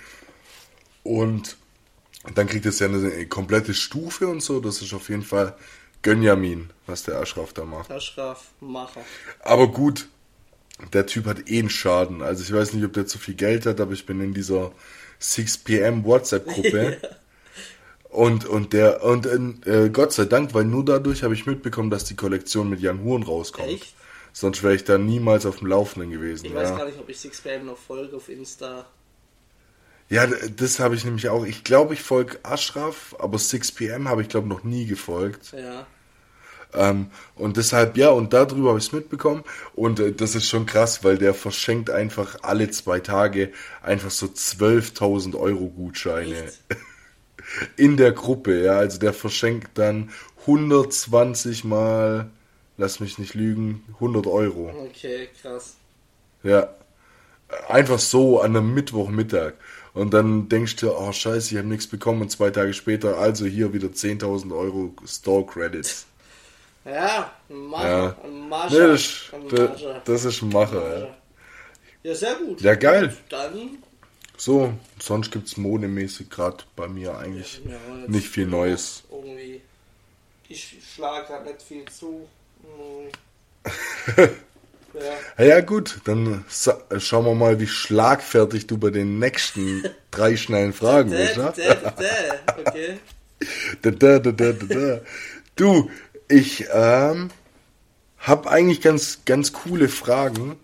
Und 1.04 1.56
dann 2.36 2.48
kriegt 2.48 2.66
es 2.66 2.80
ja 2.80 2.88
eine 2.88 3.28
komplette 3.28 3.74
Stufe 3.74 4.28
und 4.28 4.42
so. 4.42 4.60
Das 4.60 4.82
ist 4.82 4.94
auf 4.94 5.10
jeden 5.10 5.24
Fall 5.24 5.56
Gönjamin, 6.02 6.70
was 6.86 7.04
der 7.04 7.20
Aschraf 7.20 7.54
da 7.54 7.66
macht. 7.66 7.90
Taschrafmacher. 7.90 9.02
Aber 9.40 9.68
gut, 9.68 10.08
der 10.94 11.06
Typ 11.06 11.26
hat 11.26 11.50
eh 11.50 11.60
einen 11.60 11.70
Schaden. 11.70 12.22
Also 12.22 12.44
ich 12.44 12.54
weiß 12.54 12.74
nicht, 12.74 12.86
ob 12.86 12.94
der 12.94 13.08
zu 13.08 13.18
viel 13.18 13.36
Geld 13.36 13.66
hat, 13.66 13.80
aber 13.80 13.94
ich 13.94 14.06
bin 14.06 14.22
in 14.22 14.34
dieser 14.34 14.72
6pm 15.22 16.04
WhatsApp-Gruppe. 16.04 16.98
Und, 18.10 18.46
und 18.46 18.72
der, 18.72 19.04
und 19.04 19.28
äh, 19.68 19.90
Gott 19.92 20.13
sei 20.13 20.26
Dank, 20.26 20.54
weil 20.54 20.63
nur 20.63 20.84
dadurch 20.84 21.24
habe 21.24 21.34
ich 21.34 21.46
mitbekommen, 21.46 21.90
dass 21.90 22.06
die 22.06 22.16
Kollektion 22.16 22.70
mit 22.70 22.80
Jan 22.80 23.04
Huren 23.04 23.22
rauskommt. 23.22 23.68
Echt? 23.68 23.94
Sonst 24.34 24.63
wäre 24.63 24.76
ich 24.76 24.86
da 24.86 24.98
niemals 24.98 25.46
auf 25.46 25.58
dem 25.58 25.68
Laufenden 25.68 26.10
gewesen. 26.10 26.46
Ich 26.46 26.56
weiß 26.56 26.70
ja. 26.70 26.78
gar 26.78 26.86
nicht, 26.86 26.98
ob 26.98 27.10
ich 27.10 27.18
6pm 27.18 27.63
noch 27.63 27.78
folge 27.78 28.16
auf 28.16 28.30
Insta. 28.30 28.86
Ja, 30.10 30.26
das 30.26 30.80
habe 30.80 30.96
ich 30.96 31.04
nämlich 31.06 31.30
auch. 31.30 31.46
Ich 31.46 31.63
glaube, 31.63 31.93
ich 31.93 32.02
folge 32.02 32.39
Ashraf, 32.43 33.15
aber 33.20 33.38
6pm 33.38 34.08
habe 34.08 34.22
ich 34.22 34.30
glaube 34.30 34.48
noch 34.48 34.63
nie 34.63 34.86
gefolgt. 34.86 35.54
Ja. 35.54 35.86
Ähm, 36.74 37.08
und 37.36 37.58
deshalb, 37.58 37.98
ja, 37.98 38.10
und 38.10 38.34
darüber 38.34 38.70
habe 38.70 38.80
ich 38.80 38.88
es 38.88 38.91
mitbekommen. 38.91 39.43
Und 39.74 40.00
äh, 40.00 40.12
das 40.12 40.36
ist 40.36 40.48
schon 40.48 40.65
krass, 40.65 41.04
weil 41.04 41.17
der 41.17 41.34
verschenkt 41.34 41.89
einfach 41.89 42.39
alle 42.43 42.70
zwei 42.72 43.00
Tage 43.00 43.52
einfach 43.82 44.12
so 44.12 44.28
12.000 44.28 45.36
Euro 45.38 45.67
Gutscheine 45.67 46.46
Echt? 46.46 46.60
in 47.78 47.98
der 47.98 48.12
Gruppe. 48.12 48.63
Ja, 48.63 48.78
also 48.78 49.00
der 49.00 49.13
verschenkt 49.13 49.78
dann 49.78 50.12
120 50.41 51.63
mal, 51.63 52.30
lass 52.78 53.00
mich 53.00 53.17
nicht 53.17 53.34
lügen, 53.34 53.84
100 53.96 54.28
Euro. 54.28 54.72
Okay, 54.89 55.30
krass. 55.41 55.76
Ja. 56.43 56.70
Einfach 57.70 58.00
so 58.00 58.41
an 58.41 58.58
einem 58.58 58.74
Mittwochmittag. 58.74 59.54
Und 59.97 60.13
dann 60.13 60.47
denkst 60.49 60.75
du, 60.77 60.91
oh 60.95 61.12
scheiße, 61.12 61.51
ich 61.51 61.57
habe 61.57 61.67
nichts 61.67 61.88
bekommen. 61.88 62.21
Und 62.21 62.29
zwei 62.31 62.49
Tage 62.51 62.73
später, 62.73 63.17
also 63.17 63.45
hier 63.45 63.73
wieder 63.73 63.88
10.000 63.88 64.55
Euro 64.55 64.93
Store 65.05 65.45
Credits. 65.45 66.05
Ja, 66.86 67.31
ein 67.49 67.65
Macher, 67.67 67.88
Ja. 67.89 68.17
ein 68.23 68.31
Nee, 68.33 68.47
Macher. 68.47 68.88
das, 68.88 69.23
ein 69.33 69.49
das, 69.49 69.60
Macher. 69.81 70.01
das 70.05 70.25
ist 70.25 70.41
ein 70.41 70.49
Macher. 70.49 70.99
Ja. 70.99 71.17
Ja, 72.03 72.15
sehr 72.15 72.36
gut. 72.36 72.62
Ja, 72.62 72.75
geil. 72.75 73.15
Dann 73.29 73.77
So, 74.38 74.71
sonst 74.99 75.31
gibt's 75.31 75.57
modemäßig 75.57 76.29
gerade 76.29 76.63
bei 76.75 76.88
mir 76.88 77.17
eigentlich 77.17 77.62
ja, 77.65 77.77
nicht 78.07 78.27
viel 78.27 78.47
Neues. 78.47 79.03
Irgendwie. 79.12 79.62
Ich 80.47 80.77
schlage 80.95 81.27
gerade 81.27 81.45
nicht 81.49 81.62
viel 81.62 81.86
zu. 81.86 82.27
Ja. 85.38 85.45
Ja, 85.45 85.62
gut, 85.62 85.99
dann 86.05 86.45
schauen 86.97 87.25
wir 87.25 87.36
mal, 87.36 87.60
wie 87.60 87.67
schlagfertig 87.67 88.67
du 88.67 88.77
bei 88.77 88.89
den 88.89 89.19
nächsten 89.19 89.83
drei 90.12 90.36
schnellen 90.36 90.73
Fragen 90.73 91.12
bist. 91.12 91.38
da, 91.38 91.53
okay. 92.65 92.99
Da, 93.81 93.91
da, 93.91 94.31
da. 94.31 94.99
Du, 95.55 95.89
ich 96.27 96.65
ähm, 96.73 97.29
habe 98.17 98.49
eigentlich 98.49 98.81
ganz, 98.81 99.19
ganz 99.25 99.53
coole 99.53 99.89
Fragen, 99.89 100.57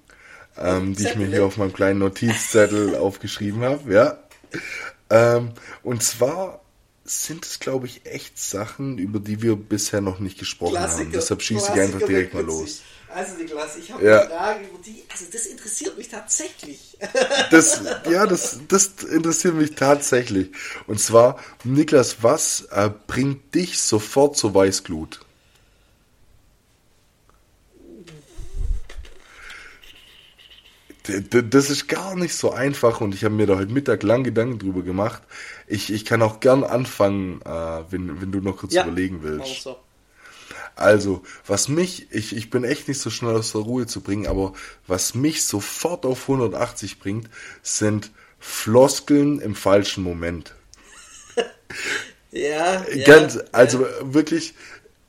ähm, 0.57 0.95
die 0.95 1.03
ich 1.03 1.15
mir 1.15 1.27
hier 1.27 1.45
auf 1.45 1.57
meinem 1.57 1.73
kleinen 1.73 1.99
Notizzettel 1.99 2.95
aufgeschrieben 2.97 3.61
habe. 3.61 3.93
Ja. 3.93 4.17
Ähm, 5.09 5.51
und 5.83 6.03
zwar 6.03 6.61
sind 7.05 7.45
es, 7.45 7.59
glaube 7.59 7.85
ich, 7.87 8.05
echt 8.05 8.39
Sachen, 8.39 8.97
über 8.97 9.19
die 9.19 9.41
wir 9.41 9.55
bisher 9.55 10.01
noch 10.01 10.19
nicht 10.19 10.39
gesprochen 10.39 10.77
haben. 10.77 10.85
Klassiker. 10.85 11.11
Deshalb 11.11 11.41
schieße 11.41 11.71
ich 11.73 11.81
einfach 11.81 12.01
direkt 12.01 12.33
mal 12.33 12.43
los. 12.43 12.81
Also 13.13 13.36
Niklas, 13.36 13.78
ich 13.78 13.91
habe 13.91 14.04
Ja. 14.06 14.21
eine 14.21 14.30
Frage, 14.30 14.65
über 14.65 14.80
die, 14.84 15.04
also 15.12 15.26
das 15.32 15.45
interessiert 15.45 15.97
mich 15.97 16.10
tatsächlich. 16.10 16.97
Das, 17.52 17.82
ja, 18.10 18.26
das, 18.26 18.60
das 18.67 18.88
interessiert 19.04 19.56
mich 19.56 19.76
tatsächlich. 19.76 20.52
Und 20.88 20.99
zwar, 20.99 21.39
Niklas, 21.63 22.23
was 22.23 22.67
äh, 22.71 22.89
bringt 23.08 23.54
dich 23.54 23.80
sofort 23.80 24.36
zur 24.38 24.56
Weißglut? 24.56 25.19
Das 31.32 31.69
ist 31.69 31.88
gar 31.89 32.15
nicht 32.15 32.34
so 32.34 32.52
einfach 32.52 33.02
und 33.02 33.13
ich 33.13 33.26
habe 33.26 33.36
mir 33.36 33.45
da 33.45 33.58
heute 33.58 33.71
Mittag 33.73 34.04
lang 34.04 34.23
Gedanken 34.23 34.58
drüber 34.58 34.84
gemacht. 34.84 35.21
Ich, 35.67 35.91
ich 35.91 36.06
kann 36.06 36.21
auch 36.21 36.39
gern 36.39 36.63
anfangen, 36.63 37.41
äh, 37.41 37.49
wenn, 37.91 38.21
wenn 38.21 38.32
du 38.32 38.39
noch 38.39 38.58
kurz 38.58 38.73
überlegen 38.73 39.21
willst. 39.21 39.47
Wir 39.47 39.62
so. 39.62 39.78
Also, 40.75 41.21
was 41.45 41.67
mich, 41.67 42.07
ich, 42.12 42.36
ich 42.36 42.49
bin 42.49 42.63
echt 42.63 42.88
nicht 42.88 42.99
so 42.99 43.09
schnell 43.09 43.36
aus 43.36 43.51
der 43.51 43.62
Ruhe 43.62 43.86
zu 43.86 44.01
bringen, 44.01 44.27
aber 44.27 44.53
was 44.88 45.13
mich 45.13 45.45
sofort 45.45 46.05
auf 46.05 46.23
180 46.23 46.99
bringt, 46.99 47.29
sind 47.62 48.12
Floskeln 48.39 49.39
im 49.39 49.55
falschen 49.55 50.03
Moment. 50.03 50.53
Ja, 52.33 52.83
ja, 52.89 53.05
Ganz, 53.05 53.36
ja. 53.36 53.41
also 53.51 53.86
wirklich 54.01 54.55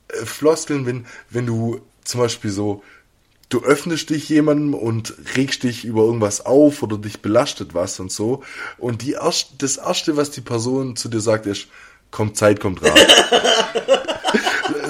äh, 0.09 0.25
Floskeln, 0.25 0.85
wenn, 0.85 1.07
wenn 1.31 1.47
du 1.47 1.81
zum 2.03 2.21
Beispiel 2.21 2.51
so, 2.51 2.83
du 3.49 3.63
öffnest 3.63 4.09
dich 4.11 4.29
jemandem 4.29 4.73
und 4.73 5.15
regst 5.35 5.63
dich 5.63 5.85
über 5.85 6.03
irgendwas 6.03 6.45
auf 6.45 6.83
oder 6.83 6.97
dich 6.97 7.21
belastet 7.21 7.73
was 7.73 7.99
und 7.99 8.11
so. 8.11 8.43
Und 8.77 9.01
die 9.01 9.13
erst, 9.13 9.53
das 9.59 9.77
erste, 9.77 10.17
was 10.17 10.31
die 10.31 10.41
Person 10.41 10.95
zu 10.95 11.09
dir 11.09 11.19
sagt, 11.19 11.47
ist, 11.47 11.67
kommt 12.15 12.37
Zeit, 12.37 12.61
kommt 12.61 12.81
Rat. 12.81 12.97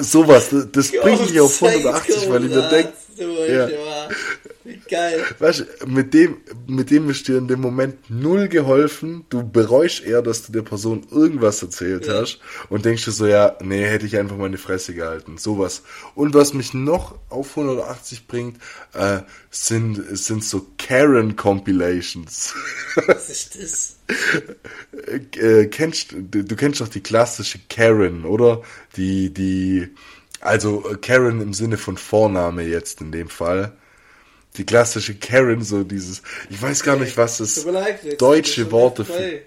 Sowas, 0.00 0.48
das, 0.50 0.70
das 0.70 0.92
bringt 0.92 1.28
mich 1.28 1.40
auf 1.40 1.60
180, 1.60 2.30
weil 2.30 2.44
ich 2.44 2.50
mir 2.50 2.68
denke, 2.68 2.92
ja. 3.18 3.68
Wie 4.64 4.78
geil. 4.90 5.24
Weißt 5.38 5.60
du, 5.80 5.86
mit 5.86 6.12
dem, 6.14 6.38
mit 6.66 6.90
dem 6.90 7.08
ist 7.10 7.28
dir 7.28 7.38
in 7.38 7.48
dem 7.48 7.60
Moment 7.60 8.10
null 8.10 8.48
geholfen. 8.48 9.24
Du 9.28 9.48
bereust 9.48 10.02
eher, 10.04 10.22
dass 10.22 10.44
du 10.46 10.52
der 10.52 10.62
Person 10.62 11.06
irgendwas 11.10 11.62
erzählt 11.62 12.06
Ja. 12.06 12.20
hast 12.22 12.40
und 12.68 12.84
denkst 12.84 13.04
dir 13.04 13.12
so, 13.12 13.26
ja, 13.26 13.56
nee, 13.62 13.84
hätte 13.84 14.06
ich 14.06 14.16
einfach 14.18 14.36
meine 14.36 14.58
Fresse 14.58 14.94
gehalten. 14.94 15.38
Sowas. 15.38 15.82
Und 16.14 16.34
was 16.34 16.52
mich 16.54 16.74
noch 16.74 17.16
auf 17.28 17.56
180 17.56 18.26
bringt, 18.26 18.58
äh, 18.94 19.20
sind, 19.50 20.02
sind 20.16 20.42
so 20.44 20.66
Karen-Compilations. 20.78 22.54
Was 23.06 23.28
ist 23.30 23.54
das? 23.62 23.96
äh, 25.36 25.66
kennst, 25.66 26.12
du 26.12 26.42
du 26.44 26.56
kennst 26.56 26.80
doch 26.80 26.88
die 26.88 27.00
klassische 27.02 27.58
Karen, 27.68 28.24
oder? 28.24 28.62
Die, 28.96 29.32
die, 29.32 29.88
also 30.40 30.88
äh, 30.90 30.96
Karen 30.96 31.40
im 31.40 31.52
Sinne 31.54 31.76
von 31.76 31.96
Vorname 31.96 32.62
jetzt 32.62 33.00
in 33.00 33.12
dem 33.12 33.28
Fall. 33.28 33.72
Die 34.56 34.64
klassische 34.64 35.14
Karen, 35.14 35.62
so 35.62 35.84
dieses, 35.84 36.22
ich 36.50 36.60
weiß 36.60 36.82
gar 36.82 36.96
nicht, 36.96 37.16
was 37.16 37.38
das 37.38 37.66
deutsche 38.18 38.70
Worte 38.70 39.04
für. 39.04 39.42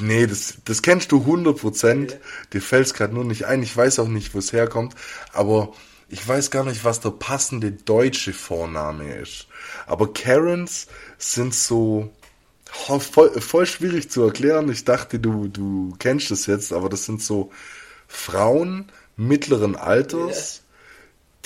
Nee, 0.00 0.26
das, 0.26 0.54
das 0.64 0.82
kennst 0.82 1.12
du 1.12 1.18
100%. 1.18 2.04
Okay. 2.04 2.18
Dir 2.52 2.62
fällt's 2.62 2.94
gerade 2.94 3.14
nur 3.14 3.24
nicht 3.24 3.46
ein. 3.46 3.62
Ich 3.62 3.76
weiß 3.76 4.00
auch 4.00 4.08
nicht, 4.08 4.34
wo 4.34 4.38
es 4.38 4.52
herkommt. 4.52 4.94
Aber 5.32 5.72
ich 6.08 6.26
weiß 6.26 6.50
gar 6.50 6.64
nicht, 6.64 6.84
was 6.84 7.00
der 7.00 7.10
passende 7.10 7.70
deutsche 7.70 8.32
Vorname 8.32 9.16
ist. 9.16 9.46
Aber 9.86 10.12
Karens 10.12 10.88
sind 11.18 11.54
so, 11.54 12.10
Oh, 12.88 12.98
voll, 12.98 13.40
voll 13.40 13.66
schwierig 13.66 14.10
zu 14.10 14.22
erklären. 14.22 14.70
Ich 14.70 14.84
dachte, 14.84 15.18
du, 15.18 15.48
du 15.48 15.94
kennst 15.98 16.30
das 16.30 16.46
jetzt, 16.46 16.72
aber 16.72 16.88
das 16.88 17.04
sind 17.04 17.22
so 17.22 17.50
Frauen 18.06 18.90
mittleren 19.16 19.74
Alters, 19.76 20.28
yes. 20.28 20.62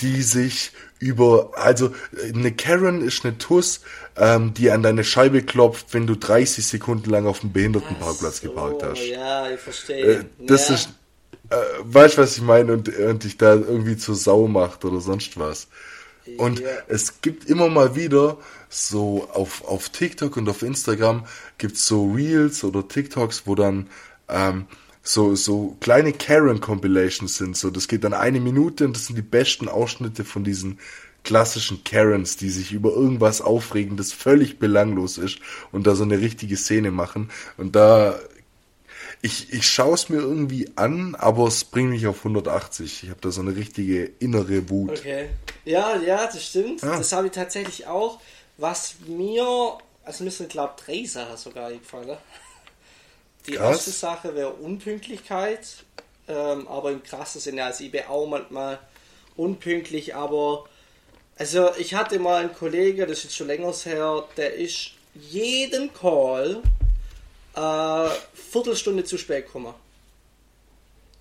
Die 0.01 0.21
sich 0.21 0.71
über, 0.99 1.51
also 1.55 1.93
eine 2.33 2.51
Karen 2.51 3.01
ist 3.01 3.25
eine 3.25 3.37
Tuss, 3.37 3.81
ähm, 4.15 4.53
die 4.53 4.71
an 4.71 4.83
deine 4.83 5.03
Scheibe 5.03 5.43
klopft, 5.43 5.87
wenn 5.93 6.07
du 6.07 6.15
30 6.15 6.65
Sekunden 6.65 7.09
lang 7.09 7.25
auf 7.25 7.41
dem 7.41 7.51
Behindertenparkplatz 7.51 8.41
so, 8.41 8.49
geparkt 8.49 8.83
hast. 8.83 9.05
Ja, 9.05 9.49
ich 9.49 9.59
verstehe. 9.59 10.19
Äh, 10.19 10.25
das 10.39 10.69
ja. 10.69 10.75
ist, 10.75 10.89
äh, 11.49 11.55
weißt 11.83 12.17
du, 12.17 12.21
was 12.21 12.37
ich 12.37 12.43
meine? 12.43 12.73
Und, 12.73 12.89
und 12.97 13.23
dich 13.23 13.37
da 13.37 13.53
irgendwie 13.53 13.97
zur 13.97 14.15
Sau 14.15 14.47
macht 14.47 14.85
oder 14.85 14.99
sonst 14.99 15.37
was. 15.37 15.67
Und 16.37 16.61
ja. 16.61 16.67
es 16.87 17.21
gibt 17.21 17.49
immer 17.49 17.67
mal 17.67 17.95
wieder 17.95 18.37
so 18.69 19.27
auf, 19.33 19.65
auf 19.65 19.89
TikTok 19.89 20.37
und 20.37 20.47
auf 20.47 20.61
Instagram 20.61 21.25
gibt 21.57 21.75
es 21.75 21.85
so 21.85 22.11
Reels 22.11 22.63
oder 22.63 22.87
TikToks, 22.87 23.43
wo 23.45 23.55
dann 23.55 23.89
ähm, 24.29 24.67
so, 25.03 25.35
so 25.35 25.75
kleine 25.81 26.13
Karen-Compilations 26.13 27.35
sind. 27.35 27.57
So, 27.57 27.69
das 27.69 27.87
geht 27.87 28.05
dann 28.05 28.13
eine 28.13 28.39
Minute 28.39 28.85
und 28.85 28.95
das 28.95 29.07
sind 29.07 29.17
die 29.17 29.21
besten 29.21 29.67
Ausschnitte 29.67 30.23
von 30.23 30.43
diesen 30.43 30.79
klassischen 31.23 31.83
Karens, 31.83 32.37
die 32.37 32.49
sich 32.49 32.71
über 32.71 32.91
irgendwas 32.91 33.41
aufregen, 33.41 33.97
das 33.97 34.11
völlig 34.11 34.59
belanglos 34.59 35.17
ist 35.17 35.39
und 35.71 35.87
da 35.87 35.95
so 35.95 36.03
eine 36.03 36.19
richtige 36.19 36.57
Szene 36.57 36.91
machen. 36.91 37.29
Und 37.57 37.75
da 37.75 38.19
ich, 39.21 39.53
ich 39.53 39.65
schaue 39.65 39.93
es 39.93 40.09
mir 40.09 40.17
irgendwie 40.17 40.69
an, 40.75 41.15
aber 41.15 41.47
es 41.47 41.63
bringt 41.63 41.91
mich 41.91 42.07
auf 42.07 42.17
180. 42.19 43.03
Ich 43.03 43.09
habe 43.09 43.21
da 43.21 43.31
so 43.31 43.39
eine 43.39 43.55
richtige 43.55 44.03
innere 44.19 44.69
Wut. 44.69 44.99
Okay. 44.99 45.29
Ja, 45.63 45.95
ja, 45.95 46.25
das 46.25 46.45
stimmt. 46.45 46.81
Ja. 46.81 46.97
Das 46.97 47.13
habe 47.13 47.27
ich 47.27 47.33
tatsächlich 47.33 47.87
auch. 47.87 48.19
Was 48.57 48.95
mir, 49.07 49.77
also 50.03 50.23
mir 50.25 50.29
sind, 50.29 50.49
glaube 50.49 50.73
ich, 50.77 50.83
drei 50.83 51.05
Sachen 51.05 51.37
sogar 51.37 51.71
gefallen. 51.71 52.17
Die 53.47 53.53
Krass. 53.53 53.77
erste 53.77 53.91
Sache 53.91 54.35
wäre 54.35 54.51
Unpünktlichkeit, 54.51 55.83
ähm, 56.27 56.67
aber 56.67 56.91
im 56.91 57.03
krassen 57.03 57.41
Sinne. 57.41 57.65
Also 57.65 57.83
ich 57.83 57.91
bin 57.91 58.03
auch 58.07 58.25
manchmal 58.25 58.79
unpünktlich, 59.35 60.15
aber 60.15 60.65
also 61.37 61.71
ich 61.77 61.95
hatte 61.95 62.19
mal 62.19 62.41
einen 62.41 62.53
Kollege, 62.53 63.05
das 63.05 63.19
ist 63.19 63.23
jetzt 63.25 63.35
schon 63.35 63.47
länger 63.47 63.73
her, 63.73 64.23
der 64.37 64.53
ist 64.53 64.91
jeden 65.15 65.93
Call 65.93 66.61
äh, 67.55 68.09
Viertelstunde 68.33 69.03
zu 69.03 69.17
spät 69.17 69.45
gekommen. 69.47 69.73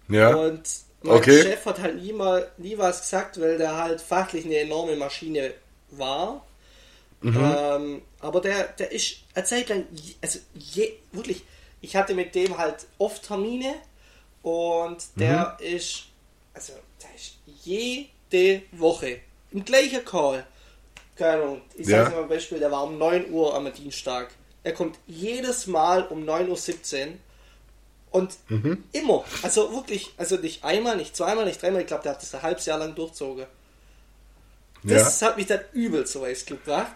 Ja. 0.08 0.34
Und 0.34 0.62
mein 1.02 1.16
okay. 1.16 1.42
Chef 1.42 1.64
hat 1.66 1.80
halt 1.80 2.00
nie, 2.00 2.12
mal, 2.12 2.50
nie 2.58 2.78
was 2.78 3.00
gesagt, 3.00 3.40
weil 3.40 3.58
der 3.58 3.76
halt 3.76 4.00
fachlich 4.00 4.44
eine 4.44 4.58
enorme 4.58 4.96
Maschine 4.96 5.52
war. 5.90 6.44
Mhm. 7.20 7.54
Ähm, 7.56 8.02
aber 8.20 8.40
der, 8.40 8.64
der 8.64 8.92
ist 8.92 9.18
eine 9.34 9.44
Zeit 9.44 9.68
lang, 9.68 9.86
also 10.20 10.38
je, 10.54 10.92
wirklich, 11.12 11.44
ich 11.82 11.96
hatte 11.96 12.14
mit 12.14 12.34
dem 12.34 12.56
halt 12.56 12.86
oft 12.98 13.24
Termine 13.24 13.74
und 14.42 15.04
der 15.16 15.58
mhm. 15.60 15.66
ist, 15.76 16.04
also 16.54 16.72
der 17.02 17.14
ist 17.14 17.34
jede 17.62 18.62
Woche 18.72 19.20
im 19.50 19.64
gleichen 19.64 20.04
Call. 20.04 20.46
Keine 21.16 21.42
Ahnung, 21.42 21.62
ich 21.76 21.86
ja. 21.86 22.04
sage 22.04 22.16
mal 22.16 22.22
ein 22.22 22.28
Beispiel, 22.28 22.58
der 22.58 22.70
war 22.70 22.84
um 22.84 22.96
9 22.96 23.30
Uhr 23.30 23.54
am 23.54 23.70
Dienstag. 23.72 24.30
Er 24.64 24.72
kommt 24.72 24.98
jedes 25.06 25.66
Mal 25.66 26.06
um 26.06 26.24
9.17 26.24 27.06
Uhr 27.06 27.12
und 28.12 28.36
mhm. 28.48 28.84
immer, 28.92 29.24
also 29.42 29.74
wirklich, 29.74 30.14
also 30.16 30.36
nicht 30.36 30.64
einmal, 30.64 30.96
nicht 30.96 31.16
zweimal, 31.16 31.44
nicht 31.44 31.60
dreimal, 31.60 31.80
ich 31.80 31.86
glaube, 31.88 32.04
der 32.04 32.12
hat 32.12 32.22
das 32.22 32.34
ein 32.34 32.42
halbes 32.42 32.64
Jahr 32.66 32.78
lang 32.78 32.94
durchzogen. 32.94 33.46
Das 34.84 35.20
ja. 35.20 35.28
hat 35.28 35.36
mich 35.36 35.46
dann 35.46 35.60
übel 35.72 36.06
zu 36.06 36.20
weiß 36.20 36.44
gebracht, 36.44 36.94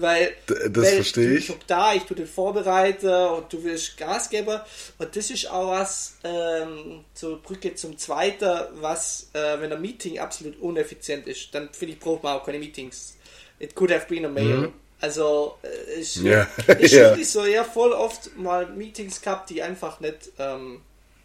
weil, 0.00 0.34
das 0.46 0.90
verstehe 0.90 1.36
ich. 1.36 1.48
Ich 1.48 1.56
da, 1.66 1.94
ich 1.94 2.04
tue 2.04 2.16
den 2.16 2.26
Vorbereiter 2.26 3.36
und 3.36 3.52
du 3.52 3.62
willst 3.64 3.96
Gas 3.96 4.30
geben 4.30 4.60
und 4.98 5.16
das 5.16 5.30
ist 5.30 5.50
auch 5.50 5.70
was, 5.70 6.16
ähm, 6.24 7.04
zur 7.14 7.42
Brücke 7.42 7.74
zum 7.74 7.98
Zweiten, 7.98 8.60
was, 8.80 9.28
äh, 9.32 9.60
wenn 9.60 9.72
ein 9.72 9.80
Meeting 9.80 10.18
absolut 10.18 10.60
uneffizient 10.60 11.26
ist, 11.26 11.54
dann 11.54 11.70
finde 11.72 11.94
ich, 11.94 12.00
braucht 12.00 12.22
man 12.22 12.38
auch 12.38 12.44
keine 12.44 12.58
Meetings. 12.58 13.16
It 13.58 13.74
could 13.74 13.90
have 13.90 14.06
been 14.08 14.24
a 14.24 14.28
mail. 14.28 14.56
Mhm. 14.56 14.72
Also 15.00 15.58
äh, 15.62 16.00
ich, 16.00 16.16
ja. 16.22 16.46
ich 16.78 16.92
ja. 16.92 17.10
wirklich 17.10 17.30
so 17.30 17.44
ja 17.44 17.64
voll 17.64 17.92
oft 17.92 18.36
mal 18.36 18.66
Meetings 18.66 19.20
gehabt, 19.20 19.50
die 19.50 19.62
einfach 19.62 20.00
nicht 20.00 20.32
ähm, 20.38 20.80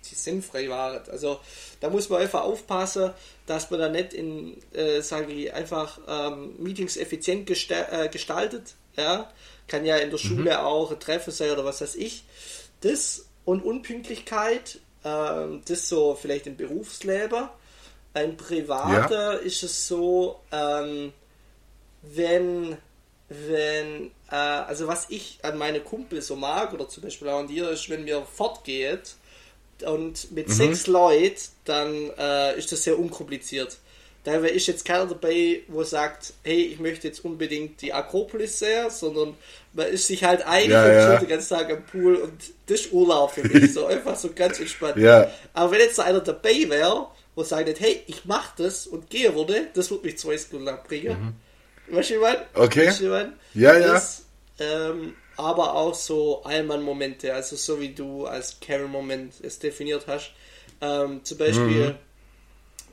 die 0.09 0.15
sinnfrei 0.15 0.69
waren. 0.69 1.01
Also 1.09 1.39
da 1.79 1.89
muss 1.89 2.09
man 2.09 2.21
einfach 2.21 2.41
aufpassen, 2.41 3.11
dass 3.45 3.71
man 3.71 3.79
da 3.79 3.89
nicht 3.89 4.13
in, 4.13 4.57
äh, 4.73 5.01
sage 5.01 5.33
ich, 5.33 5.53
einfach 5.53 5.99
ähm, 6.07 6.55
Meetings 6.59 6.97
effizient 6.97 7.45
gesta 7.45 8.03
äh, 8.03 8.09
gestaltet. 8.09 8.75
Ja, 8.95 9.31
kann 9.67 9.85
ja 9.85 9.97
in 9.97 10.09
der 10.09 10.19
mhm. 10.19 10.23
Schule 10.23 10.51
mhm. 10.51 10.57
auch 10.57 10.91
ein 10.91 10.99
Treffen 10.99 11.31
sein 11.31 11.51
oder 11.51 11.65
was 11.65 11.81
weiß 11.81 11.95
ich. 11.95 12.23
Das 12.81 13.25
und 13.45 13.63
Unpünktlichkeit, 13.63 14.79
ähm, 15.03 15.61
das 15.67 15.89
so 15.89 16.17
vielleicht 16.19 16.47
im 16.47 16.55
Berufsleben. 16.55 17.49
Ein 18.13 18.37
Privater 18.37 19.33
ja. 19.33 19.39
ist 19.39 19.63
es 19.63 19.87
so, 19.87 20.39
ähm, 20.51 21.11
wenn 22.03 22.77
wenn, 23.29 24.11
äh, 24.29 24.35
also 24.35 24.87
was 24.87 25.09
ich 25.09 25.39
an 25.41 25.57
meine 25.57 25.79
Kumpel 25.79 26.21
so 26.21 26.35
mag, 26.35 26.73
oder 26.73 26.87
zum 26.87 27.03
Beispiel 27.03 27.29
auch 27.29 27.39
an 27.39 27.47
dir, 27.47 27.69
ist, 27.69 27.89
wenn 27.89 28.05
wir 28.05 28.23
fortgeht 28.23 29.15
und 29.85 30.31
mit 30.31 30.47
mhm. 30.47 30.53
sechs 30.53 30.87
Leuten, 30.87 31.35
dann 31.65 32.11
äh, 32.17 32.57
ist 32.57 32.71
das 32.71 32.83
sehr 32.83 32.99
unkompliziert. 32.99 33.77
Da 34.23 34.35
ist 34.35 34.67
jetzt 34.67 34.85
keiner 34.85 35.05
dabei, 35.05 35.63
wo 35.67 35.83
sagt, 35.83 36.33
hey, 36.43 36.61
ich 36.61 36.79
möchte 36.79 37.07
jetzt 37.09 37.25
unbedingt 37.25 37.81
die 37.81 37.91
Akropolis 37.91 38.59
sehen, 38.59 38.89
sondern 38.89 39.35
man 39.73 39.87
ist 39.87 40.07
sich 40.07 40.23
halt 40.23 40.45
einig 40.45 40.69
ja, 40.69 40.85
und 40.85 40.91
ja. 40.91 41.17
den 41.17 41.27
ganzen 41.27 41.57
Tag 41.57 41.69
am 41.69 41.85
Pool 41.85 42.15
und 42.15 42.33
das 42.67 42.81
ist 42.81 42.93
Urlaub 42.93 43.31
für 43.31 43.43
mich. 43.43 43.73
so 43.73 43.85
einfach 43.85 44.15
so 44.15 44.29
ganz 44.33 44.59
entspannt. 44.61 44.95
Ja. 44.95 45.29
Aber 45.53 45.71
wenn 45.71 45.79
jetzt 45.79 45.99
einer 45.99 46.21
dabei 46.21 46.69
wäre, 46.69 47.07
wo 47.35 47.43
sagt, 47.43 47.79
hey, 47.81 48.01
ich 48.07 48.23
mach 48.23 48.55
das 48.55 48.87
und 48.87 49.09
gehe 49.09 49.35
würde, 49.35 49.67
das 49.73 49.91
würde 49.91 50.05
mich 50.05 50.17
zwei 50.17 50.37
Stunden 50.37 50.65
lang 50.65 50.79
bringen. 50.87 51.35
Mhm. 51.89 51.95
Weißt 51.95 52.11
du, 52.11 52.21
was? 52.21 52.37
Okay. 52.53 52.87
Weißt 52.87 53.01
du, 53.01 53.09
was? 53.09 53.25
Ja, 53.53 53.77
das, 53.77 54.23
ja. 54.57 54.89
Ähm, 54.89 55.15
aber 55.37 55.75
auch 55.75 55.95
so 55.95 56.43
Allmann-Momente, 56.43 57.33
also 57.33 57.55
so 57.55 57.79
wie 57.79 57.93
du 57.93 58.25
als 58.25 58.59
Karen-Moment 58.59 59.35
es 59.41 59.59
definiert 59.59 60.05
hast. 60.07 60.31
Ähm, 60.81 61.21
zum 61.23 61.37
Beispiel, 61.37 61.89
mhm. 61.89 61.95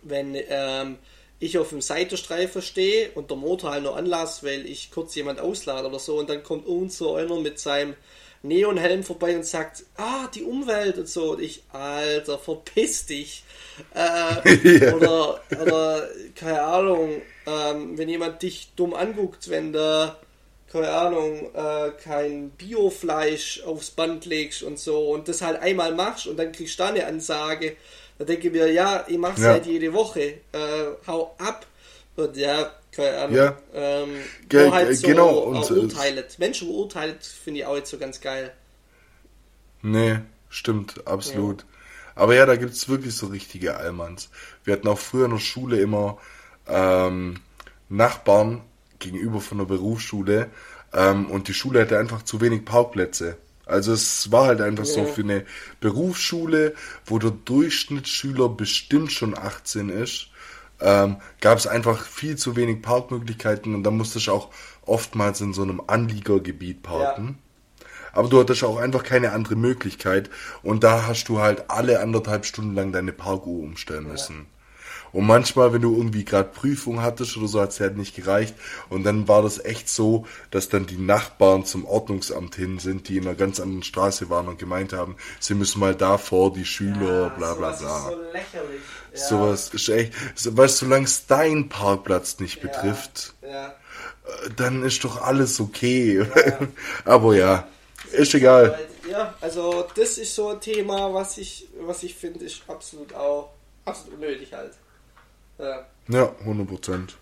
wenn 0.02 0.36
ähm, 0.48 0.98
ich 1.38 1.58
auf 1.58 1.70
dem 1.70 1.80
Seitenstreifen 1.80 2.62
stehe 2.62 3.10
und 3.12 3.30
der 3.30 3.36
Motor 3.36 3.72
halt 3.72 3.84
noch 3.84 3.96
anlass, 3.96 4.44
weil 4.44 4.66
ich 4.66 4.90
kurz 4.90 5.14
jemand 5.14 5.40
auslade 5.40 5.88
oder 5.88 5.98
so 5.98 6.18
und 6.18 6.28
dann 6.28 6.42
kommt 6.42 6.66
uns 6.66 6.98
so 6.98 7.14
einer 7.14 7.36
mit 7.36 7.58
seinem 7.58 7.94
Neonhelm 8.42 9.02
vorbei 9.02 9.36
und 9.36 9.44
sagt, 9.44 9.84
ah, 9.96 10.26
die 10.34 10.44
Umwelt 10.44 10.96
und 10.96 11.08
so. 11.08 11.32
Und 11.32 11.42
ich, 11.42 11.62
Alter, 11.72 12.38
verpiss 12.38 13.06
dich. 13.06 13.44
Äh, 13.94 14.78
ja. 14.78 14.94
oder, 14.94 15.40
oder, 15.60 16.08
keine 16.34 16.62
Ahnung, 16.62 17.22
ähm, 17.46 17.98
wenn 17.98 18.08
jemand 18.08 18.42
dich 18.42 18.70
dumm 18.76 18.94
anguckt, 18.94 19.50
wenn 19.50 19.72
du, 19.72 20.16
keine 20.70 20.90
Ahnung, 20.90 21.50
äh, 21.54 21.90
kein 22.02 22.50
Biofleisch 22.50 23.62
aufs 23.64 23.90
Band 23.90 24.24
legst 24.26 24.62
und 24.62 24.78
so 24.78 25.10
und 25.10 25.28
das 25.28 25.42
halt 25.42 25.60
einmal 25.60 25.94
machst 25.94 26.26
und 26.26 26.36
dann 26.36 26.52
kriegst 26.52 26.78
du 26.78 26.84
da 26.84 26.88
eine 26.90 27.06
Ansage, 27.06 27.76
dann 28.18 28.26
denke 28.26 28.48
ich 28.48 28.52
mir, 28.52 28.70
ja, 28.70 29.04
ich 29.08 29.18
mach's 29.18 29.40
ja. 29.40 29.48
halt 29.48 29.66
jede 29.66 29.92
Woche, 29.92 30.20
äh, 30.52 30.86
hau 31.06 31.34
ab. 31.38 31.66
Und 32.16 32.36
ja, 32.36 32.70
keine 32.92 33.16
Ahnung. 33.16 33.36
Ja. 33.36 33.58
Ähm, 33.72 34.10
Ge 34.48 34.70
halt 34.70 34.96
so 34.96 35.06
genau. 35.06 35.38
Und, 35.38 35.70
urteilet. 35.70 36.38
Menschen 36.38 36.68
urteilt, 36.68 37.24
finde 37.24 37.60
ich 37.60 37.66
auch 37.66 37.76
jetzt 37.76 37.90
so 37.90 37.98
ganz 37.98 38.20
geil. 38.20 38.52
Nee, 39.82 40.18
stimmt, 40.50 41.06
absolut. 41.06 41.62
Ja. 41.62 41.66
Aber 42.16 42.34
ja, 42.34 42.44
da 42.44 42.56
gibt 42.56 42.74
es 42.74 42.88
wirklich 42.88 43.16
so 43.16 43.28
richtige 43.28 43.76
Allmanns. 43.76 44.28
Wir 44.64 44.74
hatten 44.74 44.88
auch 44.88 44.98
früher 44.98 45.24
in 45.24 45.30
der 45.30 45.38
Schule 45.38 45.80
immer 45.80 46.18
ähm, 46.68 47.40
Nachbarn 47.88 48.60
gegenüber 49.00 49.40
von 49.40 49.58
der 49.58 49.64
Berufsschule 49.64 50.48
ähm, 50.92 51.26
und 51.26 51.48
die 51.48 51.54
Schule 51.54 51.80
hatte 51.80 51.98
einfach 51.98 52.22
zu 52.22 52.40
wenig 52.40 52.64
Parkplätze. 52.64 53.36
Also 53.66 53.92
es 53.92 54.32
war 54.32 54.46
halt 54.46 54.60
einfach 54.60 54.84
ja. 54.84 54.92
so 54.92 55.04
für 55.04 55.22
eine 55.22 55.44
Berufsschule, 55.80 56.74
wo 57.06 57.18
der 57.18 57.30
Durchschnittsschüler 57.30 58.48
bestimmt 58.48 59.12
schon 59.12 59.36
18 59.36 59.90
ist, 59.90 60.28
ähm, 60.80 61.16
gab 61.40 61.58
es 61.58 61.66
einfach 61.66 62.04
viel 62.04 62.36
zu 62.36 62.56
wenig 62.56 62.82
Parkmöglichkeiten 62.82 63.74
und 63.74 63.84
da 63.84 63.90
musste 63.90 64.18
ich 64.18 64.28
auch 64.30 64.50
oftmals 64.82 65.40
in 65.40 65.52
so 65.52 65.62
einem 65.62 65.80
Anliegergebiet 65.86 66.82
parken. 66.82 67.38
Ja. 67.38 67.86
Aber 68.12 68.28
du 68.28 68.40
hattest 68.40 68.64
auch 68.64 68.78
einfach 68.78 69.04
keine 69.04 69.30
andere 69.30 69.54
Möglichkeit 69.54 70.30
und 70.64 70.82
da 70.82 71.06
hast 71.06 71.28
du 71.28 71.40
halt 71.40 71.70
alle 71.70 72.00
anderthalb 72.00 72.44
Stunden 72.44 72.74
lang 72.74 72.90
deine 72.90 73.12
Parkuhr 73.12 73.62
umstellen 73.62 74.08
müssen. 74.08 74.36
Ja. 74.36 74.59
Und 75.12 75.26
manchmal, 75.26 75.72
wenn 75.72 75.82
du 75.82 75.96
irgendwie 75.96 76.24
gerade 76.24 76.48
Prüfung 76.48 77.02
hattest 77.02 77.36
oder 77.36 77.48
so, 77.48 77.60
hat 77.60 77.70
es 77.70 77.80
halt 77.80 77.96
nicht 77.96 78.14
gereicht. 78.14 78.54
Und 78.88 79.04
dann 79.04 79.28
war 79.28 79.42
das 79.42 79.64
echt 79.64 79.88
so, 79.88 80.26
dass 80.50 80.68
dann 80.68 80.86
die 80.86 80.98
Nachbarn 80.98 81.64
zum 81.64 81.84
Ordnungsamt 81.84 82.54
hin 82.54 82.78
sind, 82.78 83.08
die 83.08 83.16
in 83.16 83.26
einer 83.26 83.34
ganz 83.34 83.60
anderen 83.60 83.82
Straße 83.82 84.30
waren 84.30 84.48
und 84.48 84.58
gemeint 84.58 84.92
haben, 84.92 85.16
sie 85.38 85.54
müssen 85.54 85.80
mal 85.80 85.94
da 85.94 86.18
vor 86.18 86.52
die 86.52 86.64
Schüler, 86.64 87.22
ja, 87.22 87.28
bla 87.28 87.54
bla 87.54 87.72
bla. 87.72 87.96
Ist 87.96 88.04
so 88.04 88.22
lächerlich. 88.32 88.80
Ja. 89.12 89.18
Sowas 89.18 89.70
ist 89.70 89.88
echt, 89.88 90.12
weißt 90.56 90.82
du, 90.82 90.86
solange 90.86 91.04
es 91.04 91.26
deinen 91.26 91.68
Parkplatz 91.68 92.38
nicht 92.38 92.60
betrifft, 92.60 93.34
ja. 93.42 93.68
Äh, 93.68 94.50
dann 94.56 94.84
ist 94.84 95.02
doch 95.02 95.20
alles 95.22 95.60
okay. 95.60 96.24
Aber 97.04 97.34
ja. 97.34 97.66
ist 98.12 98.34
egal. 98.34 98.78
Ja, 99.10 99.34
also 99.40 99.86
das 99.96 100.18
ist 100.18 100.34
so 100.34 100.50
ein 100.50 100.60
Thema, 100.60 101.12
was 101.12 101.38
ich, 101.38 101.66
was 101.80 102.04
ich 102.04 102.14
finde, 102.14 102.44
ist 102.44 102.62
absolut 102.68 103.12
auch 103.14 103.50
absolut 103.84 104.14
unnötig 104.14 104.52
halt. 104.52 104.72
Ja, 105.60 105.86
Ja, 106.08 106.32
100 106.40 106.68
Prozent. 106.68 107.16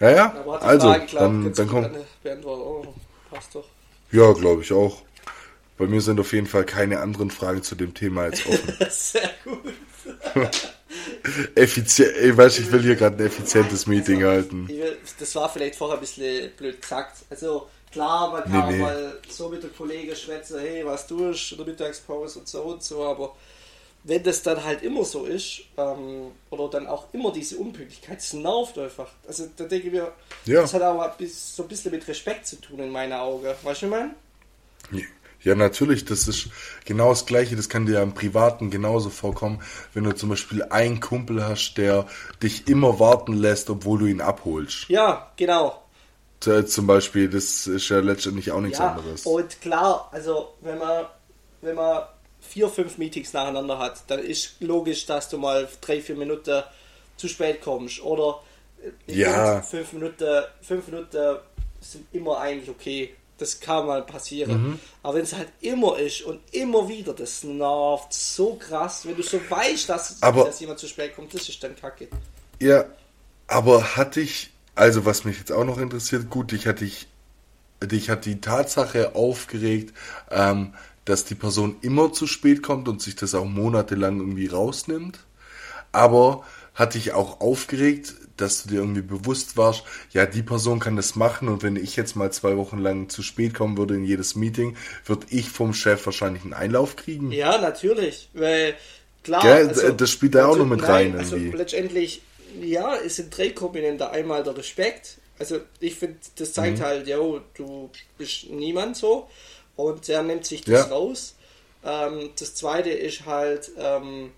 Ja, 0.00 0.10
ja, 0.10 0.44
also, 0.60 0.88
Frage, 0.88 1.06
glaub, 1.06 1.20
dann, 1.22 1.52
dann 1.52 1.68
kommt. 1.68 1.90
Oh, 2.44 2.84
passt 3.30 3.54
doch. 3.54 3.64
Ja, 4.10 4.32
glaube 4.32 4.62
ich 4.62 4.72
auch. 4.72 5.02
Bei 5.78 5.86
mir 5.86 6.00
sind 6.00 6.20
auf 6.20 6.32
jeden 6.32 6.46
Fall 6.46 6.64
keine 6.64 7.00
anderen 7.00 7.30
Fragen 7.30 7.62
zu 7.62 7.74
dem 7.74 7.94
Thema 7.94 8.26
jetzt 8.26 8.46
offen. 8.46 8.74
Sehr 8.90 9.30
gut. 9.44 9.74
Effizient, 11.54 12.12
ich 12.22 12.36
weiß, 12.36 12.58
ich 12.58 12.70
will 12.70 12.82
hier 12.82 12.94
gerade 12.96 13.16
ein 13.16 13.26
effizientes 13.26 13.86
Meeting 13.86 14.22
halten. 14.24 14.66
Ich 14.68 14.76
will, 14.78 14.98
das 15.18 15.34
war 15.34 15.48
vielleicht 15.48 15.74
vorher 15.76 15.96
ein 15.96 16.00
bisschen 16.00 16.50
blöd 16.56 16.80
gesagt. 16.80 17.18
Also 17.30 17.68
klar, 17.90 18.30
man 18.32 18.44
kann 18.44 18.68
Nee, 18.68 18.76
nee. 18.76 18.82
mal 18.82 19.18
so 19.28 19.48
mit 19.48 19.62
dem 19.62 19.74
Kollegen 19.74 20.14
schwätzen, 20.14 20.60
hey, 20.60 20.84
was 20.84 21.06
tust 21.06 21.50
du 21.50 21.54
in 21.56 21.64
der 21.64 21.66
Mittagspause 21.68 22.38
und 22.40 22.48
so 22.48 22.62
und 22.62 22.82
so, 22.82 23.02
aber 23.04 23.34
wenn 24.06 24.22
das 24.22 24.42
dann 24.42 24.62
halt 24.62 24.82
immer 24.82 25.04
so 25.04 25.24
ist, 25.24 25.62
ähm, 25.78 26.30
oder 26.50 26.68
dann 26.68 26.86
auch 26.86 27.06
immer 27.12 27.32
diese 27.32 27.56
Unpünktlichkeit, 27.56 28.18
das 28.18 28.32
nervt 28.34 28.78
einfach. 28.78 29.08
Also 29.26 29.48
da 29.56 29.64
denke 29.64 29.86
ich 29.88 29.92
mir, 29.92 30.12
Ja. 30.44 30.60
das 30.60 30.74
hat 30.74 31.18
bis- 31.18 31.56
so 31.56 31.62
ein 31.62 31.68
bisschen 31.68 31.90
mit 31.90 32.06
Respekt 32.06 32.46
zu 32.46 32.56
tun 32.56 32.78
in 32.80 32.90
meinen 32.90 33.14
Augen. 33.14 33.46
Weißt 33.62 33.82
du, 33.82 33.86
ich 33.86 33.90
meine? 33.90 34.14
Ja, 35.42 35.54
natürlich, 35.54 36.04
das 36.06 36.26
ist 36.28 36.48
genau 36.86 37.10
das 37.10 37.26
Gleiche. 37.26 37.54
Das 37.56 37.68
kann 37.68 37.84
dir 37.86 37.94
ja 37.94 38.02
im 38.02 38.14
Privaten 38.14 38.70
genauso 38.70 39.10
vorkommen, 39.10 39.60
wenn 39.92 40.04
du 40.04 40.12
zum 40.14 40.30
Beispiel 40.30 40.62
einen 40.64 41.00
Kumpel 41.00 41.44
hast, 41.44 41.74
der 41.74 42.06
dich 42.42 42.66
immer 42.68 42.98
warten 42.98 43.34
lässt, 43.34 43.68
obwohl 43.68 43.98
du 43.98 44.06
ihn 44.06 44.20
abholst. 44.22 44.88
Ja, 44.88 45.30
genau. 45.36 45.82
Zum 46.40 46.86
Beispiel, 46.86 47.28
das 47.30 47.66
ist 47.66 47.88
ja 47.88 48.00
letztendlich 48.00 48.52
auch 48.52 48.60
nichts 48.60 48.78
Ja, 48.78 48.92
anderes. 48.92 49.24
und 49.24 49.60
klar, 49.62 50.08
also 50.12 50.52
wenn 50.60 50.76
man, 50.78 51.06
wenn 51.62 51.74
man 51.74 52.02
vier, 52.48 52.68
fünf 52.68 52.98
Meetings 52.98 53.32
nacheinander 53.32 53.78
hat, 53.78 54.02
dann 54.08 54.20
ist 54.20 54.56
logisch, 54.60 55.06
dass 55.06 55.28
du 55.28 55.38
mal 55.38 55.68
drei, 55.80 56.00
vier 56.00 56.16
Minuten 56.16 56.62
zu 57.16 57.28
spät 57.28 57.60
kommst. 57.62 58.00
Oder 58.02 58.40
äh, 59.08 59.12
Ja. 59.20 59.62
fünf 59.62 59.92
Minuten, 59.92 60.42
fünf 60.62 60.86
Minuten 60.88 61.36
sind 61.80 62.06
immer 62.12 62.38
eigentlich 62.38 62.70
okay. 62.70 63.14
Das 63.36 63.58
kann 63.58 63.86
mal 63.86 64.02
passieren. 64.02 64.62
Mhm. 64.70 64.80
Aber 65.02 65.14
wenn 65.14 65.22
es 65.24 65.34
halt 65.34 65.48
immer 65.60 65.98
ist 65.98 66.22
und 66.22 66.40
immer 66.52 66.88
wieder, 66.88 67.12
das 67.14 67.42
nervt 67.42 68.12
so 68.14 68.54
krass, 68.54 69.04
wenn 69.06 69.16
du 69.16 69.22
so 69.24 69.40
weißt, 69.48 69.88
dass, 69.88 70.22
Aber- 70.22 70.44
dass 70.44 70.60
jemand 70.60 70.78
zu 70.78 70.86
spät 70.86 71.16
kommt, 71.16 71.34
das 71.34 71.48
ist 71.48 71.60
dann 71.62 71.74
kacke. 71.74 72.06
Ja, 72.60 72.84
aber 73.48 73.96
hatte 73.96 74.20
ich, 74.20 74.50
also 74.76 75.04
was 75.04 75.24
mich 75.24 75.38
jetzt 75.38 75.50
auch 75.50 75.64
noch 75.64 75.78
interessiert, 75.78 76.30
gut, 76.30 76.52
dich 76.52 76.68
hatte 76.68 76.84
ich, 76.84 77.08
dich 77.82 78.08
hat 78.08 78.24
die 78.24 78.40
Tatsache 78.40 79.16
aufgeregt, 79.16 79.92
ähm, 80.30 80.72
dass 81.04 81.24
die 81.24 81.34
Person 81.34 81.76
immer 81.82 82.12
zu 82.12 82.26
spät 82.26 82.62
kommt 82.62 82.88
und 82.88 83.02
sich 83.02 83.16
das 83.16 83.34
auch 83.34 83.44
monatelang 83.44 84.20
irgendwie 84.20 84.46
rausnimmt. 84.46 85.18
Aber 85.92 86.44
hat 86.74 86.94
dich 86.94 87.12
auch 87.12 87.40
aufgeregt, 87.40 88.14
dass 88.36 88.64
du 88.64 88.70
dir 88.70 88.76
irgendwie 88.80 89.02
bewusst 89.02 89.56
warst, 89.56 89.84
ja, 90.12 90.26
die 90.26 90.42
Person 90.42 90.80
kann 90.80 90.96
das 90.96 91.14
machen 91.14 91.48
und 91.48 91.62
wenn 91.62 91.76
ich 91.76 91.94
jetzt 91.94 92.16
mal 92.16 92.32
zwei 92.32 92.56
Wochen 92.56 92.78
lang 92.78 93.08
zu 93.08 93.22
spät 93.22 93.54
kommen 93.54 93.78
würde 93.78 93.94
in 93.94 94.04
jedes 94.04 94.34
Meeting, 94.34 94.76
würde 95.06 95.26
ich 95.30 95.50
vom 95.50 95.72
Chef 95.72 96.04
wahrscheinlich 96.04 96.42
einen 96.42 96.52
Einlauf 96.52 96.96
kriegen. 96.96 97.30
Ja, 97.30 97.58
natürlich, 97.58 98.28
weil 98.34 98.74
klar. 99.22 99.40
Gell, 99.40 99.94
das 99.96 100.10
spielt 100.10 100.34
da 100.34 100.46
auch 100.46 100.56
noch 100.56 100.66
mit 100.66 100.80
nein, 100.80 101.12
rein 101.12 101.16
Also 101.16 101.36
irgendwie. 101.36 101.56
letztendlich, 101.56 102.22
ja, 102.60 102.96
es 102.96 103.16
sind 103.16 103.36
drei 103.36 103.50
Komponenten. 103.50 104.08
Einmal 104.08 104.42
der 104.42 104.56
Respekt. 104.56 105.18
Also 105.38 105.60
ich 105.78 105.94
finde, 105.94 106.16
das 106.36 106.52
zeigt 106.52 106.78
Mhm. 106.78 106.82
halt, 106.82 107.06
jo, 107.08 107.40
du 107.54 107.90
bist 108.18 108.50
niemand 108.50 108.96
so 108.96 109.28
und 109.76 110.06
der 110.08 110.22
nimmt 110.22 110.44
sich 110.46 110.62
das 110.62 110.88
Ja. 110.88 110.94
raus. 110.94 111.34
Ähm, 111.84 112.30
das 112.38 112.54
zweite 112.54 112.90
ist 112.90 113.26
halt, 113.26 113.70
ähm, 113.78 114.32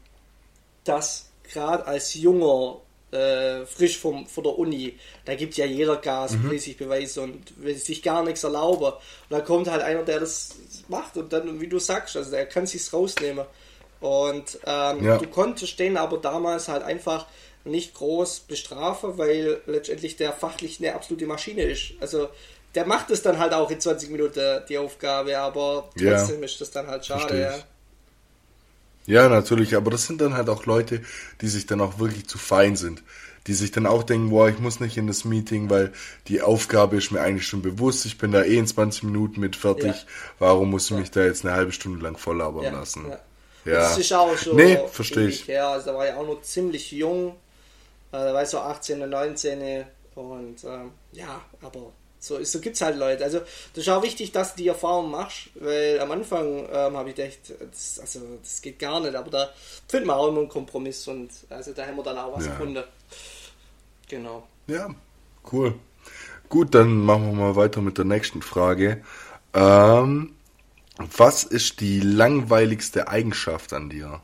dass 0.84 1.26
gerade 1.52 1.86
als 1.86 2.14
junger 2.14 2.78
äh, 3.12 3.64
frisch 3.66 3.98
vom, 3.98 4.26
von 4.26 4.42
der 4.44 4.58
Uni, 4.58 4.98
da 5.24 5.36
gibt 5.36 5.56
ja 5.56 5.64
jeder 5.64 5.96
Gas, 5.96 6.32
Mhm. 6.32 6.50
will 6.50 6.58
sich 6.58 6.76
beweisen 6.76 7.22
und 7.22 7.62
will 7.62 7.76
sich 7.76 8.02
gar 8.02 8.24
nichts 8.24 8.42
erlauben. 8.42 8.86
Und 8.86 8.94
dann 9.30 9.44
kommt 9.44 9.68
halt 9.68 9.80
einer, 9.82 10.02
der 10.02 10.20
das 10.20 10.56
macht 10.88 11.16
und 11.16 11.32
dann, 11.32 11.60
wie 11.60 11.68
du 11.68 11.78
sagst, 11.78 12.16
also 12.16 12.30
der 12.32 12.46
kann 12.46 12.66
sich's 12.66 12.92
rausnehmen. 12.92 13.46
Und 14.00 14.58
ähm, 14.66 15.04
Ja. 15.04 15.18
du 15.18 15.26
konntest 15.28 15.78
den 15.78 15.96
aber 15.96 16.18
damals 16.18 16.66
halt 16.68 16.82
einfach 16.82 17.26
nicht 17.64 17.94
groß 17.94 18.40
bestrafen, 18.40 19.16
weil 19.18 19.60
letztendlich 19.66 20.16
der 20.16 20.32
fachlich 20.32 20.78
eine 20.80 20.94
absolute 20.94 21.26
Maschine 21.26 21.62
ist. 21.62 21.92
Also 22.00 22.28
der 22.76 22.86
macht 22.86 23.10
es 23.10 23.22
dann 23.22 23.38
halt 23.38 23.52
auch 23.54 23.70
in 23.70 23.80
20 23.80 24.10
Minuten 24.10 24.62
die 24.68 24.78
Aufgabe, 24.78 25.36
aber 25.38 25.90
Ja. 25.96 26.16
trotzdem 26.18 26.42
ist 26.44 26.60
das 26.60 26.70
dann 26.70 26.86
halt 26.88 27.04
schade. 27.06 27.40
Ja. 27.40 27.54
Ja, 29.06 29.28
natürlich, 29.28 29.76
aber 29.76 29.90
das 29.92 30.06
sind 30.06 30.20
dann 30.20 30.34
halt 30.34 30.48
auch 30.48 30.66
Leute, 30.66 31.02
die 31.40 31.48
sich 31.48 31.66
dann 31.66 31.80
auch 31.80 31.98
wirklich 31.98 32.26
zu 32.28 32.38
fein 32.38 32.76
sind. 32.76 33.02
Die 33.46 33.54
sich 33.54 33.70
dann 33.70 33.86
auch 33.86 34.02
denken, 34.02 34.30
boah, 34.30 34.48
ich 34.48 34.58
muss 34.58 34.80
nicht 34.80 34.96
in 34.96 35.06
das 35.06 35.24
Meeting, 35.24 35.70
weil 35.70 35.92
die 36.26 36.42
Aufgabe 36.42 36.96
ist 36.96 37.12
mir 37.12 37.20
eigentlich 37.20 37.46
schon 37.46 37.62
bewusst, 37.62 38.04
ich 38.04 38.18
bin 38.18 38.32
da 38.32 38.42
eh 38.42 38.56
in 38.58 38.66
20 38.66 39.04
Minuten 39.04 39.38
mit 39.40 39.54
fertig. 39.54 39.94
Ja. 39.94 40.04
Warum 40.40 40.70
muss 40.70 40.90
ich 40.90 40.96
mich 40.96 41.12
da 41.12 41.24
jetzt 41.24 41.44
eine 41.44 41.54
halbe 41.54 41.70
Stunde 41.72 42.02
lang 42.02 42.16
voll 42.18 42.38
labern 42.38 42.64
Ja, 42.64 42.70
lassen? 42.72 43.06
ja. 43.08 43.18
Ja. 43.64 43.74
Das 43.74 43.98
ist 43.98 44.12
auch 44.12 44.36
so. 44.36 44.54
Nee, 44.54 44.78
verstehe 44.92 45.28
ich. 45.28 45.46
her. 45.48 45.68
Also, 45.68 45.90
da 45.92 45.96
war 45.96 46.06
ja 46.06 46.16
auch 46.16 46.26
noch 46.26 46.42
ziemlich 46.42 46.90
jung. 46.92 47.30
Äh, 48.12 48.18
Da 48.18 48.34
war 48.34 48.42
ich 48.42 48.48
so 48.48 48.58
18, 48.60 49.08
19. 49.08 49.84
Und 50.16 50.64
ähm, 50.64 50.92
ja, 51.12 51.40
aber 51.62 51.92
so, 52.26 52.42
so 52.44 52.60
gibt 52.60 52.76
es 52.76 52.82
halt 52.82 52.96
Leute. 52.96 53.24
Also, 53.24 53.40
das 53.40 53.84
ist 53.84 53.88
auch 53.88 54.02
wichtig, 54.02 54.32
dass 54.32 54.54
du 54.54 54.62
die 54.62 54.68
Erfahrung 54.68 55.10
machst, 55.10 55.50
weil 55.54 56.00
am 56.00 56.10
Anfang 56.10 56.66
ähm, 56.70 56.96
habe 56.96 57.10
ich 57.10 57.16
gedacht, 57.16 57.38
das, 57.72 57.98
also, 58.00 58.20
das 58.42 58.60
geht 58.62 58.78
gar 58.78 59.00
nicht. 59.00 59.14
Aber 59.14 59.30
da 59.30 59.50
finden 59.88 60.08
wir 60.08 60.16
auch 60.16 60.28
immer 60.28 60.40
einen 60.40 60.48
Kompromiss 60.48 61.06
und 61.08 61.30
also 61.50 61.72
da 61.72 61.86
haben 61.86 61.96
wir 61.96 62.02
dann 62.04 62.18
auch 62.18 62.32
was 62.34 62.46
Ja. 62.46 62.50
gefunden. 62.50 62.82
Genau. 64.08 64.48
Ja, 64.66 64.88
cool. 65.52 65.74
Gut, 66.48 66.74
dann 66.74 66.98
machen 67.04 67.26
wir 67.26 67.34
mal 67.34 67.56
weiter 67.56 67.80
mit 67.82 67.98
der 67.98 68.06
nächsten 68.06 68.42
Frage. 68.42 69.04
Ähm, 69.54 70.34
was 70.98 71.44
ist 71.44 71.80
die 71.80 72.00
langweiligste 72.00 73.08
Eigenschaft 73.08 73.72
an 73.72 73.90
dir? 73.90 74.22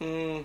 Mm, 0.00 0.44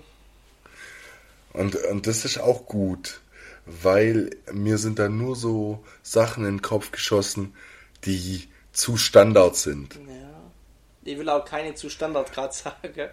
Und, 1.54 1.76
und 1.76 2.08
das 2.08 2.26
ist 2.26 2.40
auch 2.40 2.66
gut, 2.66 3.22
weil 3.68 4.30
mir 4.52 4.78
sind 4.78 5.00
da 5.00 5.10
nur 5.10 5.36
so 5.36 5.84
Sachen 6.02 6.46
in 6.46 6.58
den 6.58 6.62
Kopf 6.62 6.92
geschossen, 6.92 7.54
die 8.06 8.48
zu 8.72 8.98
Standard 8.98 9.56
sind. 9.56 9.96
ja. 9.96 10.28
Ich 11.04 11.18
will 11.18 11.30
auch 11.30 11.46
keine 11.46 11.74
zu 11.74 11.90
Standard 11.90 12.34
gerade 12.34 12.54
sagen. 12.54 13.10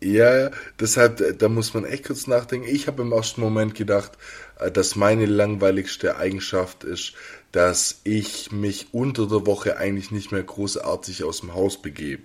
Ja, 0.00 0.50
deshalb, 0.78 1.20
äh, 1.20 1.34
da 1.34 1.48
muss 1.48 1.74
man 1.74 1.84
echt 1.84 2.06
kurz 2.06 2.26
nachdenken. 2.26 2.68
Ich 2.68 2.86
habe 2.86 3.02
im 3.02 3.12
ersten 3.12 3.40
Moment 3.40 3.74
gedacht, 3.74 4.12
äh, 4.58 4.70
dass 4.70 4.94
meine 4.94 5.26
langweiligste 5.26 6.16
Eigenschaft 6.16 6.84
ist, 6.84 7.14
dass 7.52 8.00
ich 8.04 8.52
mich 8.52 8.88
unter 8.92 9.26
der 9.26 9.44
Woche 9.44 9.76
eigentlich 9.76 10.10
nicht 10.10 10.30
mehr 10.30 10.42
großartig 10.42 11.24
aus 11.24 11.40
dem 11.40 11.54
Haus 11.54 11.82
begebe. 11.82 12.22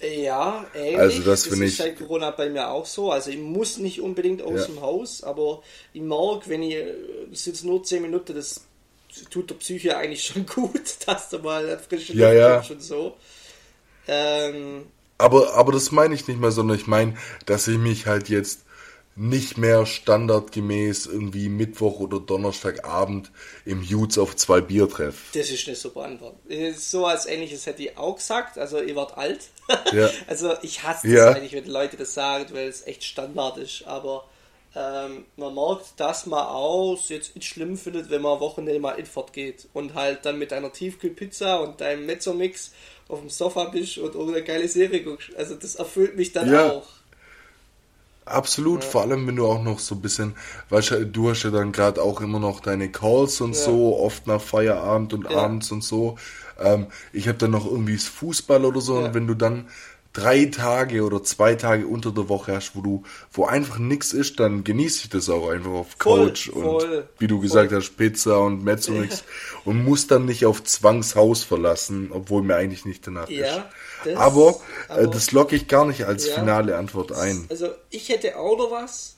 Ja, 0.00 0.66
ähnlich. 0.74 0.98
Also 0.98 1.22
das 1.22 1.46
finde 1.46 1.66
ist 1.66 1.72
ich- 1.72 1.76
seit 1.78 1.98
Corona 1.98 2.30
bei 2.30 2.48
mir 2.48 2.70
auch 2.70 2.86
so. 2.86 3.12
Also 3.12 3.30
ich 3.30 3.38
muss 3.38 3.76
nicht 3.78 4.00
unbedingt 4.00 4.40
aus 4.42 4.60
Ja. 4.60 4.66
dem 4.66 4.80
Haus, 4.80 5.22
aber 5.22 5.62
ich 5.92 6.00
merke, 6.00 6.48
wenn 6.48 6.62
ich 6.62 6.74
äh, 6.74 6.94
das 7.30 7.44
sind 7.44 7.62
nur 7.64 7.82
10 7.84 8.02
Minuten, 8.02 8.34
das 8.34 8.62
tut 9.30 9.50
der 9.50 9.56
Psyche 9.56 9.96
eigentlich 9.96 10.24
schon 10.24 10.46
gut, 10.54 10.96
dass 11.06 11.28
du 11.28 11.38
mal 11.40 11.78
frische 11.78 12.14
Ja, 12.14 12.28
Luft 12.30 12.38
ja. 12.38 12.56
kriegst 12.58 12.70
und 12.70 12.82
so. 12.82 13.16
Ähm, 14.08 14.86
Aber, 15.18 15.54
aber 15.54 15.72
das 15.72 15.90
meine 15.92 16.14
ich 16.14 16.26
nicht 16.26 16.40
mehr, 16.40 16.50
sondern 16.50 16.78
ich 16.78 16.86
meine, 16.86 17.16
dass 17.46 17.68
ich 17.68 17.76
mich 17.78 18.06
halt 18.06 18.28
jetzt 18.28 18.60
nicht 19.16 19.58
mehr 19.58 19.84
standardgemäß 19.86 21.06
irgendwie 21.06 21.48
Mittwoch 21.48 22.00
oder 22.00 22.20
Donnerstagabend 22.20 23.30
im 23.64 23.82
Jutz 23.82 24.16
auf 24.18 24.36
zwei 24.36 24.60
Bier 24.60 24.88
treffe. 24.88 25.36
das 25.38 25.50
ist 25.50 25.66
eine 25.66 25.76
super 25.76 26.04
Antwort. 26.04 26.36
Äh, 26.48 26.72
So 26.72 27.04
als 27.06 27.26
ähnliches 27.26 27.66
hätte 27.66 27.82
ich 27.82 27.98
auch 27.98 28.16
gesagt. 28.16 28.56
Also 28.56 28.80
ihr 28.80 28.96
wart 28.96 29.16
alt. 29.18 29.40
Ja. 29.92 30.08
Also 30.26 30.52
ich 30.62 30.82
hasse 30.82 31.06
das 31.06 31.16
Ja. 31.16 31.30
eigentlich, 31.32 31.52
wenn 31.52 31.66
Leute 31.66 31.96
das 31.96 32.14
sagen, 32.14 32.46
weil 32.52 32.68
es 32.68 32.86
echt 32.86 33.04
Standard 33.04 33.56
ist. 33.58 33.84
Aber 33.86 34.24
ähm, 34.74 35.24
man 35.36 35.54
merkt, 35.54 35.98
dass 35.98 36.26
man 36.26 36.46
auch 36.46 36.94
es 37.00 37.08
jetzt 37.08 37.34
nicht 37.34 37.46
schlimm 37.48 37.76
findet, 37.76 38.08
wenn 38.10 38.22
man 38.22 38.34
am 38.34 38.40
Wochenende 38.40 38.80
mal 38.80 38.92
in 38.92 39.06
Fort 39.06 39.32
geht 39.32 39.68
und 39.72 39.94
halt 39.94 40.24
dann 40.24 40.38
mit 40.38 40.52
einer 40.52 40.72
Tiefkühlpizza 40.72 41.56
und 41.56 41.80
deinem 41.80 42.06
Mezzo-Mix 42.06 42.72
auf 43.08 43.20
dem 43.20 43.28
Sofa 43.30 43.64
bist 43.64 43.98
und 43.98 44.14
irgendeine 44.14 44.44
geile 44.44 44.68
Serie 44.68 45.02
guckst. 45.02 45.34
Also 45.36 45.56
das 45.56 45.74
erfüllt 45.74 46.16
mich 46.16 46.32
dann 46.32 46.50
Ja. 46.52 46.70
auch. 46.70 46.86
Absolut, 48.30 48.84
vor 48.84 49.02
allem 49.02 49.26
wenn 49.26 49.36
du 49.36 49.46
auch 49.46 49.62
noch 49.62 49.78
so 49.78 49.94
ein 49.96 50.00
bisschen, 50.00 50.34
weißt 50.68 50.92
du, 50.92 51.06
du 51.06 51.30
hast 51.30 51.42
ja 51.42 51.50
dann 51.50 51.72
gerade 51.72 52.00
auch 52.02 52.20
immer 52.20 52.38
noch 52.38 52.60
deine 52.60 52.90
Calls 52.90 53.40
und 53.40 53.54
Ja. 53.54 53.62
so, 53.62 53.98
oft 53.98 54.26
nach 54.26 54.40
Feierabend 54.40 55.12
und 55.12 55.24
Ja. 55.30 55.36
abends 55.36 55.70
und 55.72 55.82
so. 55.82 56.16
Ähm, 56.58 56.86
ich 57.12 57.26
habe 57.28 57.38
dann 57.38 57.50
noch 57.50 57.66
irgendwie 57.66 57.94
das 57.94 58.04
Fußball 58.06 58.64
oder 58.64 58.80
so 58.80 58.98
Ja. 58.98 59.06
und 59.06 59.14
wenn 59.14 59.26
du 59.26 59.34
dann 59.34 59.66
drei 60.12 60.46
Tage 60.46 61.04
oder 61.04 61.22
zwei 61.22 61.54
Tage 61.54 61.86
unter 61.86 62.10
der 62.10 62.28
Woche 62.28 62.54
hast, 62.56 62.74
wo 62.74 62.80
du, 62.80 63.02
wo 63.32 63.46
einfach 63.46 63.78
nichts 63.78 64.12
ist, 64.12 64.40
dann 64.40 64.64
genieße 64.64 65.04
ich 65.04 65.08
das 65.10 65.28
auch 65.30 65.48
einfach 65.48 65.70
auf 65.70 65.98
Couch 65.98 66.50
voll, 66.50 66.64
und 66.64 66.82
voll, 66.82 67.08
wie 67.18 67.26
du 67.28 67.40
gesagt 67.40 67.72
hast, 67.72 67.96
Pizza 67.96 68.40
und 68.40 68.64
Mezzomix 68.64 69.20
ja. 69.20 69.60
und 69.64 69.84
muss 69.84 70.06
dann 70.08 70.24
nicht 70.24 70.46
auf 70.46 70.64
Zwangshaus 70.64 71.44
verlassen, 71.44 72.10
obwohl 72.12 72.42
mir 72.42 72.56
eigentlich 72.56 72.84
nicht 72.84 73.06
danach 73.06 73.28
ja, 73.28 73.46
ist. 73.46 73.62
Das, 74.04 74.16
aber, 74.16 74.60
äh, 74.88 74.92
aber 74.92 75.06
das 75.08 75.32
locke 75.32 75.56
ich 75.56 75.68
gar 75.68 75.84
nicht 75.84 76.04
als 76.04 76.26
ja, 76.26 76.34
finale 76.34 76.76
Antwort 76.76 77.12
ein. 77.12 77.46
Also 77.50 77.68
ich 77.90 78.08
hätte 78.08 78.38
auch 78.38 78.56
noch 78.56 78.70
was, 78.70 79.16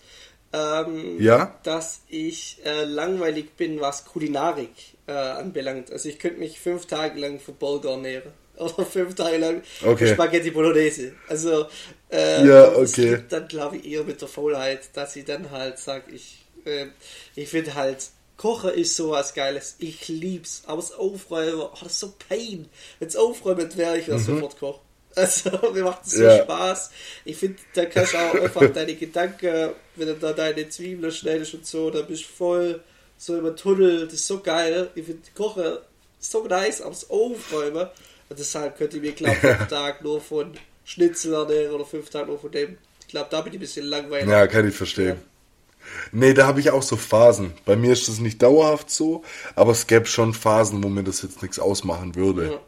ähm, 0.52 1.20
ja? 1.20 1.58
dass 1.62 2.02
ich 2.08 2.58
äh, 2.64 2.84
langweilig 2.84 3.56
bin, 3.56 3.80
was 3.80 4.04
Kulinarik 4.04 4.70
äh, 5.06 5.12
anbelangt. 5.12 5.90
Also 5.90 6.08
ich 6.08 6.18
könnte 6.18 6.38
mich 6.38 6.60
fünf 6.60 6.86
Tage 6.86 7.18
lang 7.18 7.40
für 7.40 7.52
Burger 7.52 7.92
ernähren. 7.92 8.32
Oder 8.58 8.84
fünf 8.84 9.14
Tage 9.14 9.38
lang 9.38 9.62
okay. 9.84 10.12
Spaghetti 10.12 10.50
Bolognese. 10.50 11.12
Also 11.26 11.66
äh, 12.10 12.46
ja, 12.46 12.68
okay. 12.76 13.14
es 13.14 13.28
dann 13.28 13.48
glaube 13.48 13.78
ich 13.78 13.86
eher 13.86 14.04
mit 14.04 14.20
der 14.20 14.28
Faulheit, 14.28 14.90
dass 14.94 15.16
ich 15.16 15.24
dann 15.24 15.50
halt 15.50 15.78
sage, 15.78 16.12
ich, 16.12 16.44
äh, 16.64 16.86
ich 17.34 17.48
finde 17.48 17.74
halt 17.74 18.10
Kochen 18.36 18.70
ist 18.70 18.96
sowas 18.96 19.34
Geiles. 19.34 19.76
Ich 19.78 20.08
lieb's. 20.08 20.62
Aber 20.66 20.80
das 20.80 20.92
Aufräumen, 20.92 21.60
oh, 21.60 21.70
das 21.82 21.92
ist 21.92 22.00
so 22.00 22.14
Pain. 22.28 22.68
Wenn 22.98 23.08
es 23.08 23.16
aufräumen 23.16 23.76
wäre 23.76 23.98
ich 23.98 24.06
ja 24.06 24.14
mhm. 24.16 24.24
sofort 24.24 24.58
kochen. 24.58 24.80
Also, 25.14 25.50
mir 25.74 25.84
macht 25.84 26.06
es 26.06 26.12
so 26.12 26.22
ja. 26.22 26.42
Spaß. 26.42 26.90
Ich 27.26 27.36
finde, 27.36 27.58
da 27.74 27.84
kannst 27.84 28.14
du 28.14 28.16
auch 28.16 28.34
einfach 28.34 28.66
deine 28.74 28.94
Gedanken, 28.94 29.72
wenn 29.96 30.08
du 30.08 30.14
da 30.14 30.32
deine 30.32 30.66
Zwiebeln 30.70 31.12
schneidest 31.12 31.52
und 31.52 31.66
so, 31.66 31.90
da 31.90 32.00
bist 32.00 32.22
du 32.22 32.28
voll 32.28 32.80
so 33.18 33.36
über 33.36 33.54
Tunnel. 33.54 34.06
Das 34.06 34.14
ist 34.14 34.26
so 34.26 34.40
geil. 34.40 34.88
Ich 34.94 35.04
finde, 35.04 35.20
Kochen 35.34 35.76
so 36.18 36.46
nice, 36.46 36.80
aber 36.80 36.90
das 36.90 37.10
Aufräumen. 37.10 37.88
Und 38.30 38.38
deshalb 38.38 38.78
könnte 38.78 38.96
ich 38.96 39.02
mir, 39.02 39.12
glaube 39.12 39.34
ich, 39.34 39.40
fünf 39.40 39.66
Tage 39.68 40.02
nur 40.02 40.20
von 40.20 40.52
Schnitzel 40.84 41.34
ernähren 41.34 41.74
oder 41.74 41.84
fünf 41.84 42.08
Tage 42.08 42.28
nur 42.28 42.38
von 42.38 42.50
dem. 42.50 42.78
Ich 43.00 43.08
glaube, 43.08 43.28
da 43.30 43.42
bin 43.42 43.52
ich 43.52 43.58
ein 43.58 43.60
bisschen 43.60 43.86
langweilig. 43.86 44.28
Ja, 44.28 44.46
kann 44.46 44.66
ich 44.66 44.74
verstehen. 44.74 45.08
Ja. 45.08 45.31
Nee, 46.10 46.34
da 46.34 46.46
habe 46.46 46.60
ich 46.60 46.70
auch 46.70 46.82
so 46.82 46.96
Phasen. 46.96 47.52
Bei 47.64 47.76
mir 47.76 47.92
ist 47.92 48.08
das 48.08 48.18
nicht 48.18 48.42
dauerhaft 48.42 48.90
so, 48.90 49.22
aber 49.54 49.72
es 49.72 49.86
gäbe 49.86 50.06
schon 50.06 50.34
Phasen, 50.34 50.82
wo 50.82 50.88
mir 50.88 51.04
das 51.04 51.22
jetzt 51.22 51.42
nichts 51.42 51.58
ausmachen 51.58 52.14
würde. 52.14 52.52
Ja. 52.52 52.60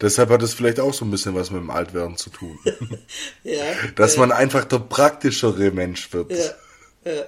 Deshalb 0.00 0.30
hat 0.30 0.42
es 0.42 0.54
vielleicht 0.54 0.80
auch 0.80 0.92
so 0.92 1.04
ein 1.04 1.10
bisschen 1.10 1.34
was 1.34 1.50
mit 1.50 1.60
dem 1.60 1.70
Altwerden 1.70 2.16
zu 2.16 2.30
tun. 2.30 2.58
ja, 3.44 3.62
Dass 3.94 4.14
ja. 4.14 4.20
man 4.20 4.32
einfach 4.32 4.64
der 4.64 4.80
praktischere 4.80 5.70
Mensch 5.70 6.12
wird. 6.12 6.32
Ja, 6.32 7.12
ja. 7.12 7.24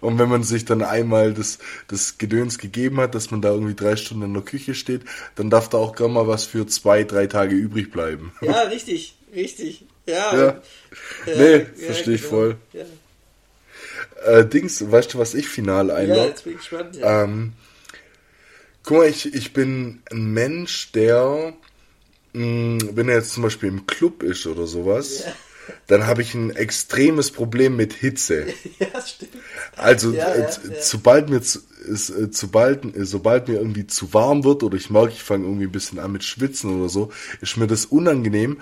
Und 0.00 0.18
wenn 0.18 0.28
man 0.28 0.42
sich 0.42 0.64
dann 0.64 0.82
einmal 0.82 1.32
das, 1.34 1.58
das 1.88 2.18
Gedöns 2.18 2.58
gegeben 2.58 3.00
hat, 3.00 3.14
dass 3.14 3.30
man 3.30 3.40
da 3.40 3.50
irgendwie 3.50 3.74
drei 3.74 3.96
Stunden 3.96 4.24
in 4.24 4.34
der 4.34 4.42
Küche 4.42 4.74
steht, 4.74 5.02
dann 5.36 5.50
darf 5.50 5.68
da 5.68 5.78
auch 5.78 5.94
gar 5.94 6.08
mal 6.08 6.26
was 6.26 6.44
für 6.44 6.66
zwei, 6.66 7.04
drei 7.04 7.26
Tage 7.26 7.54
übrig 7.54 7.90
bleiben. 7.90 8.32
Ja, 8.40 8.62
richtig, 8.62 9.16
richtig. 9.34 9.84
Ja. 10.06 10.36
ja. 10.36 10.62
nee, 11.26 11.64
verstehe 11.64 12.14
ich 12.14 12.22
genau. 12.22 12.34
voll. 12.34 12.56
Ja. 12.72 12.84
Äh, 14.24 14.44
Dings, 14.44 14.90
weißt 14.90 15.14
du, 15.14 15.18
was 15.18 15.34
ich 15.34 15.48
final 15.48 15.90
einlogge? 15.90 16.20
Ja, 16.20 16.26
jetzt 16.26 16.44
bin 16.44 16.52
ich 16.54 16.58
gespannt. 16.58 16.96
Ja. 16.96 17.24
Ähm, 17.24 17.52
guck 18.82 18.98
mal, 18.98 19.08
ich, 19.08 19.34
ich 19.34 19.52
bin 19.52 20.02
ein 20.10 20.32
Mensch, 20.32 20.92
der, 20.92 21.54
mh, 22.32 22.44
mm, 22.44 22.90
wenn 22.94 23.08
er 23.08 23.16
jetzt 23.16 23.32
zum 23.32 23.42
Beispiel 23.42 23.68
im 23.68 23.86
Club 23.86 24.22
ist 24.22 24.46
oder 24.46 24.66
sowas, 24.66 25.24
ja. 25.24 25.32
dann 25.86 26.06
habe 26.06 26.22
ich 26.22 26.34
ein 26.34 26.50
extremes 26.50 27.30
Problem 27.30 27.76
mit 27.76 27.92
Hitze. 27.92 28.46
Ja, 28.78 29.00
stimmt. 29.00 29.32
Also, 29.76 30.12
ja, 30.12 30.34
äh, 30.34 30.48
sobald 30.80 31.30
mir 31.30 31.40
zu, 31.40 31.60
ist, 31.84 32.10
äh, 32.10 32.28
sobald, 32.30 32.84
äh, 32.96 33.04
sobald 33.04 33.48
mir 33.48 33.54
irgendwie 33.54 33.86
zu 33.86 34.12
warm 34.12 34.44
wird 34.44 34.62
oder 34.62 34.76
ich 34.76 34.90
merke, 34.90 35.12
ich 35.12 35.22
fange 35.22 35.44
irgendwie 35.44 35.66
ein 35.66 35.72
bisschen 35.72 35.98
an 35.98 36.12
mit 36.12 36.24
Schwitzen 36.24 36.78
oder 36.78 36.88
so, 36.88 37.12
ist 37.40 37.56
mir 37.56 37.66
das 37.66 37.86
unangenehm 37.86 38.60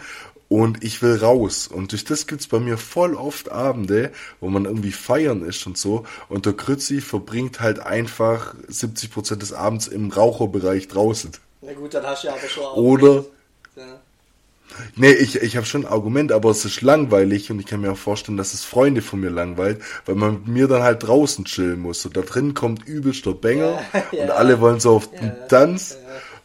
und 0.52 0.84
ich 0.84 1.00
will 1.00 1.16
raus. 1.16 1.66
Und 1.66 1.92
durch 1.92 2.04
das 2.04 2.26
gibt's 2.26 2.46
bei 2.46 2.60
mir 2.60 2.76
voll 2.76 3.14
oft 3.14 3.50
Abende, 3.50 4.12
wo 4.38 4.50
man 4.50 4.66
irgendwie 4.66 4.92
feiern 4.92 5.42
ist 5.42 5.66
und 5.66 5.78
so. 5.78 6.04
Und 6.28 6.44
der 6.44 6.52
Krützi 6.52 7.00
verbringt 7.00 7.60
halt 7.60 7.80
einfach 7.80 8.54
70% 8.68 9.36
des 9.36 9.54
Abends 9.54 9.86
im 9.86 10.10
Raucherbereich 10.10 10.88
draußen. 10.88 11.32
Na 11.62 11.72
gut, 11.72 11.94
dann 11.94 12.04
hast 12.04 12.24
du 12.24 12.26
ja 12.28 12.34
aber 12.34 12.48
schon 12.48 12.64
Oder. 12.74 13.24
Ja. 13.76 14.00
Nee, 14.94 15.12
ich, 15.12 15.36
ich 15.36 15.56
habe 15.56 15.64
schon 15.64 15.86
ein 15.86 15.90
Argument, 15.90 16.32
aber 16.32 16.50
es 16.50 16.66
ist 16.66 16.82
langweilig 16.82 17.50
und 17.50 17.58
ich 17.58 17.66
kann 17.66 17.80
mir 17.80 17.92
auch 17.92 17.96
vorstellen, 17.96 18.36
dass 18.36 18.52
es 18.52 18.62
Freunde 18.62 19.00
von 19.00 19.20
mir 19.20 19.30
langweilt, 19.30 19.80
weil 20.04 20.16
man 20.16 20.34
mit 20.34 20.48
mir 20.48 20.68
dann 20.68 20.82
halt 20.82 21.02
draußen 21.02 21.46
chillen 21.46 21.80
muss. 21.80 22.04
Und 22.04 22.14
da 22.14 22.20
drin 22.20 22.52
kommt 22.52 22.86
übelster 22.86 23.32
Banger 23.32 23.80
ja, 23.94 24.02
ja, 24.12 24.24
und 24.24 24.30
alle 24.32 24.60
wollen 24.60 24.80
so 24.80 24.96
auf 24.96 25.10
den 25.10 25.32
Tanz. 25.48 25.96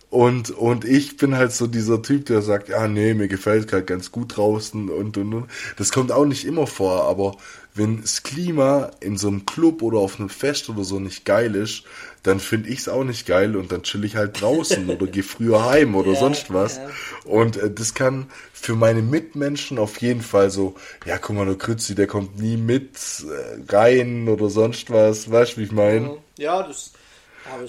Und, 0.10 0.52
und 0.52 0.86
ich 0.86 1.18
bin 1.18 1.36
halt 1.36 1.52
so 1.52 1.68
dieser 1.68 2.02
Typ, 2.02 2.28
der 2.28 2.42
sagt, 2.42 2.70
ja, 2.70 2.88
nee, 2.88 3.14
mir 3.14 3.28
gefällt 3.28 3.68
gerade 3.68 3.84
ganz 3.84 4.10
gut 4.10 4.38
draußen 4.38 4.90
und, 4.90 5.18
und, 5.18 5.34
und. 5.34 5.48
Das 5.78 5.92
kommt 5.92 6.14
auch 6.14 6.26
nicht 6.26 6.46
immer 6.46 6.66
vor, 6.66 7.04
aber 7.04 7.36
wenn 7.74 8.02
das 8.02 8.24
Klima 8.24 8.92
in 9.02 9.18
so 9.18 9.28
einem 9.28 9.46
Club 9.46 9.82
oder 9.82 10.00
auf 10.00 10.18
einem 10.18 10.30
Fest 10.30 10.70
oder 10.70 10.86
so 10.86 11.00
nicht 11.00 11.26
geil 11.26 11.56
ist, 11.56 11.84
dann 12.24 12.40
finde 12.40 12.70
ich 12.70 12.80
es 12.80 12.90
auch 12.90 13.04
nicht 13.04 13.28
geil 13.28 13.56
und 13.58 13.72
dann 13.72 13.84
chill 13.84 14.06
ich 14.06 14.16
halt 14.16 14.42
draußen 14.42 14.90
oder 14.98 15.08
gehe 15.08 15.24
früher 15.24 15.66
heim 15.66 15.94
oder 15.96 16.14
ja, 16.14 16.20
sonst 16.20 16.54
was. 16.54 16.78
Ja. 16.78 16.90
Und 17.26 17.58
äh, 17.58 17.70
das 17.70 17.94
kann 17.94 18.28
für 18.54 18.76
meine 18.76 19.02
Mitmenschen 19.02 19.78
auf 19.78 20.02
jeden 20.02 20.22
Fall 20.22 20.50
so, 20.50 20.76
ja, 21.06 21.18
guck 21.18 21.36
mal, 21.36 21.46
der 21.46 21.56
Krützi, 21.56 21.96
der 21.96 22.08
kommt 22.08 22.40
nie 22.40 22.56
mit 22.56 22.98
äh, 23.26 23.72
rein 23.74 24.30
oder 24.30 24.50
sonst 24.50 24.90
was, 24.90 25.30
weißt 25.30 25.54
du, 25.54 25.58
wie 25.58 25.66
ich 25.66 25.72
meine? 25.74 26.18
Ja, 26.38 26.64
das 26.64 26.94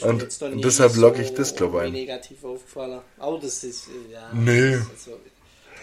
und 0.03 0.65
deshalb 0.65 0.97
logge 0.97 1.23
ich 1.23 1.35
das, 1.35 1.55
glaube 1.55 1.79
ich, 1.79 1.85
ein. 1.85 1.93
negativ 1.93 2.45
aufgefallen. 2.45 3.01
Aber 3.19 3.39
das 3.39 3.65
ist, 3.65 3.89
äh, 3.89 4.13
ja. 4.13 4.31
Nee. 4.33 4.75
Also, 4.75 5.19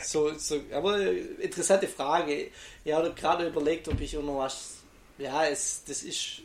so, 0.03 0.31
so, 0.37 0.59
aber 0.73 1.11
interessante 1.39 1.87
Frage. 1.87 2.47
Ich 2.83 2.93
habe 2.93 3.11
gerade 3.13 3.47
überlegt, 3.47 3.87
ob 3.87 3.99
ich 3.99 4.13
noch 4.13 4.39
was. 4.39 4.77
Ja, 5.17 5.45
es, 5.45 5.81
das 5.87 6.03
ist 6.03 6.41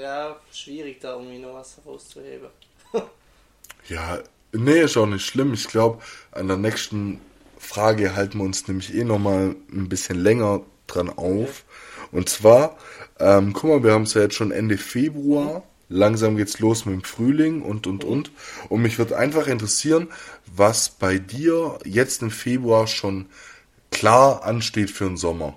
ja 0.00 0.36
schwierig, 0.52 1.00
da 1.00 1.14
irgendwie 1.14 1.38
noch 1.38 1.54
was 1.54 1.76
herauszuheben. 1.76 2.48
ja, 3.88 4.20
nee, 4.52 4.80
ist 4.80 4.96
auch 4.96 5.06
nicht 5.06 5.26
schlimm. 5.26 5.52
Ich 5.54 5.68
glaube, 5.68 6.02
an 6.30 6.48
der 6.48 6.56
nächsten 6.56 7.20
Frage 7.58 8.14
halten 8.14 8.38
wir 8.38 8.44
uns 8.44 8.66
nämlich 8.68 8.94
eh 8.94 9.04
nochmal 9.04 9.56
ein 9.72 9.88
bisschen 9.88 10.18
länger 10.18 10.62
dran 10.86 11.10
auf. 11.10 11.64
Okay. 12.06 12.16
Und 12.16 12.28
zwar, 12.28 12.78
ähm, 13.18 13.52
guck 13.52 13.64
mal, 13.64 13.84
wir 13.84 13.92
haben 13.92 14.02
es 14.02 14.14
ja 14.14 14.22
jetzt 14.22 14.34
schon 14.34 14.52
Ende 14.52 14.78
Februar. 14.78 15.58
Mhm 15.60 15.71
langsam 15.92 16.36
geht's 16.36 16.58
los 16.58 16.86
mit 16.86 16.94
dem 16.94 17.04
Frühling 17.04 17.62
und 17.62 17.86
und 17.86 18.04
und. 18.04 18.30
Und 18.68 18.82
mich 18.82 18.98
wird 18.98 19.12
einfach 19.12 19.46
interessieren, 19.46 20.08
was 20.54 20.88
bei 20.88 21.18
dir 21.18 21.78
jetzt 21.84 22.22
im 22.22 22.30
Februar 22.30 22.86
schon 22.86 23.26
klar 23.90 24.44
ansteht 24.44 24.90
für 24.90 25.04
den 25.04 25.16
Sommer. 25.16 25.54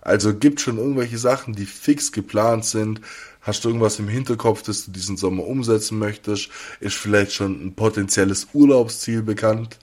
Also 0.00 0.34
gibt 0.34 0.60
schon 0.60 0.78
irgendwelche 0.78 1.18
Sachen, 1.18 1.54
die 1.54 1.66
fix 1.66 2.12
geplant 2.12 2.64
sind. 2.64 3.00
Hast 3.42 3.64
du 3.64 3.68
irgendwas 3.68 3.98
im 3.98 4.08
Hinterkopf, 4.08 4.62
das 4.62 4.86
du 4.86 4.92
diesen 4.92 5.16
Sommer 5.16 5.44
umsetzen 5.46 5.98
möchtest? 5.98 6.48
Ist 6.80 6.96
vielleicht 6.96 7.32
schon 7.32 7.66
ein 7.66 7.74
potenzielles 7.74 8.48
Urlaubsziel 8.52 9.22
bekannt? 9.22 9.78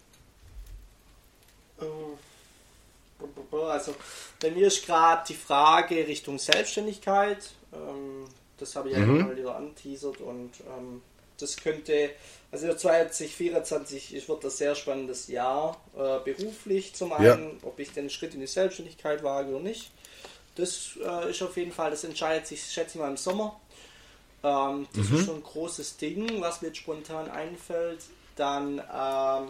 Also 3.51 3.95
bei 4.41 4.51
mir 4.51 4.67
ist 4.67 4.85
gerade 4.85 5.23
die 5.27 5.35
Frage 5.35 5.95
Richtung 6.07 6.39
Selbstständigkeit. 6.39 7.51
Ähm, 7.73 8.25
das 8.57 8.75
habe 8.75 8.89
ich 8.89 8.97
ja 8.97 9.05
mhm. 9.05 9.19
mal 9.19 9.37
wieder 9.37 9.55
anteasert 9.55 10.21
und 10.21 10.51
ähm, 10.77 11.01
das 11.39 11.57
könnte, 11.57 12.11
also 12.51 12.73
2024 12.73 14.27
wird 14.27 14.43
das 14.43 14.57
sehr 14.57 14.75
spannendes 14.75 15.27
Jahr, 15.27 15.79
äh, 15.95 16.19
beruflich 16.23 16.95
zum 16.95 17.13
einen, 17.13 17.59
ja. 17.61 17.67
ob 17.67 17.79
ich 17.79 17.91
den 17.91 18.09
Schritt 18.09 18.33
in 18.33 18.39
die 18.39 18.47
Selbstständigkeit 18.47 19.23
wage 19.23 19.49
oder 19.49 19.59
nicht. 19.59 19.91
Das 20.55 20.97
äh, 21.05 21.29
ist 21.29 21.41
auf 21.43 21.55
jeden 21.55 21.71
Fall, 21.71 21.91
das 21.91 22.03
entscheidet 22.03 22.47
sich, 22.47 22.63
schätze 22.63 22.97
ich 22.97 23.01
mal, 23.01 23.09
im 23.09 23.17
Sommer. 23.17 23.59
Ähm, 24.43 24.87
das 24.95 25.09
mhm. 25.09 25.17
ist 25.17 25.25
schon 25.25 25.35
ein 25.35 25.43
großes 25.43 25.97
Ding, 25.97 26.41
was 26.41 26.61
mir 26.61 26.69
jetzt 26.69 26.77
spontan 26.77 27.29
einfällt. 27.29 27.99
Dann 28.35 28.79
ähm, 28.79 29.49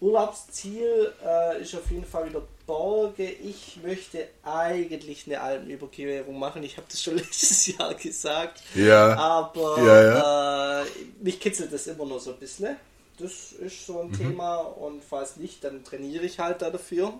Urlaubsziel 0.00 1.12
äh, 1.24 1.60
ist 1.62 1.74
auf 1.74 1.90
jeden 1.90 2.04
Fall 2.04 2.28
wieder 2.28 2.42
Borge. 2.68 3.24
Ich 3.28 3.78
möchte 3.82 4.28
eigentlich 4.44 5.26
eine 5.26 5.40
Alpenüberquerung 5.40 6.38
machen. 6.38 6.62
Ich 6.62 6.76
habe 6.76 6.86
das 6.88 7.02
schon 7.02 7.16
letztes 7.16 7.66
Jahr 7.66 7.94
gesagt. 7.94 8.62
Ja. 8.74 9.16
Aber 9.16 9.82
ja, 9.82 10.02
ja. 10.04 10.82
Äh, 10.82 10.86
mich 11.20 11.40
kitzelt 11.40 11.72
das 11.72 11.86
immer 11.88 12.04
nur 12.04 12.20
so 12.20 12.32
ein 12.32 12.38
bisschen. 12.38 12.76
Das 13.18 13.52
ist 13.52 13.86
so 13.86 14.02
ein 14.02 14.10
mhm. 14.10 14.18
Thema 14.18 14.58
und 14.58 15.02
falls 15.02 15.38
nicht, 15.38 15.64
dann 15.64 15.82
trainiere 15.82 16.24
ich 16.26 16.38
halt 16.38 16.62
da 16.62 16.70
dafür. 16.70 17.14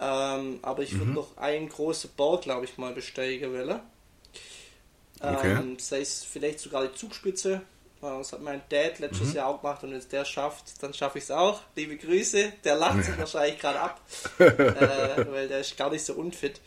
Ähm, 0.00 0.58
aber 0.60 0.82
ich 0.82 0.92
würde 0.92 1.06
mhm. 1.06 1.14
noch 1.14 1.36
einen 1.38 1.68
großen 1.68 2.10
Berg, 2.16 2.42
glaube 2.42 2.66
ich, 2.66 2.76
mal 2.76 2.92
besteigen 2.92 3.52
wollen. 3.52 3.80
Ähm, 5.22 5.34
okay. 5.34 5.76
Sei 5.78 6.00
es 6.00 6.24
vielleicht 6.24 6.60
sogar 6.60 6.86
die 6.86 6.94
Zugspitze 6.94 7.62
das 8.00 8.32
hat 8.32 8.42
mein 8.42 8.62
Dad 8.68 8.98
letztes 8.98 9.30
mhm. 9.30 9.34
Jahr 9.34 9.46
auch 9.48 9.60
gemacht 9.60 9.82
und 9.82 9.90
wenn 9.90 9.98
es 9.98 10.08
der 10.08 10.24
schafft, 10.24 10.82
dann 10.82 10.94
schaffe 10.94 11.18
ich 11.18 11.24
es 11.24 11.30
auch. 11.30 11.62
Liebe 11.74 11.96
Grüße. 11.96 12.52
Der 12.64 12.76
lacht 12.76 13.04
sich 13.04 13.18
wahrscheinlich 13.18 13.58
gerade 13.58 13.80
ab, 13.80 14.00
äh, 14.38 15.26
weil 15.30 15.48
der 15.48 15.60
ist 15.60 15.76
gar 15.76 15.90
nicht 15.90 16.04
so 16.04 16.14
unfit. 16.14 16.60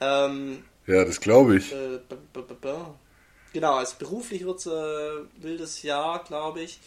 Ähm, 0.00 0.64
ja, 0.86 1.04
das 1.04 1.20
glaube 1.20 1.56
ich. 1.56 1.72
Äh, 1.72 1.98
genau, 3.52 3.74
also 3.74 3.96
beruflich 3.98 4.44
wird 4.44 4.58
es 4.58 4.66
ein 4.66 4.72
äh, 4.72 5.42
wildes 5.42 5.82
Jahr, 5.82 6.22
glaube 6.24 6.62
ich. 6.62 6.78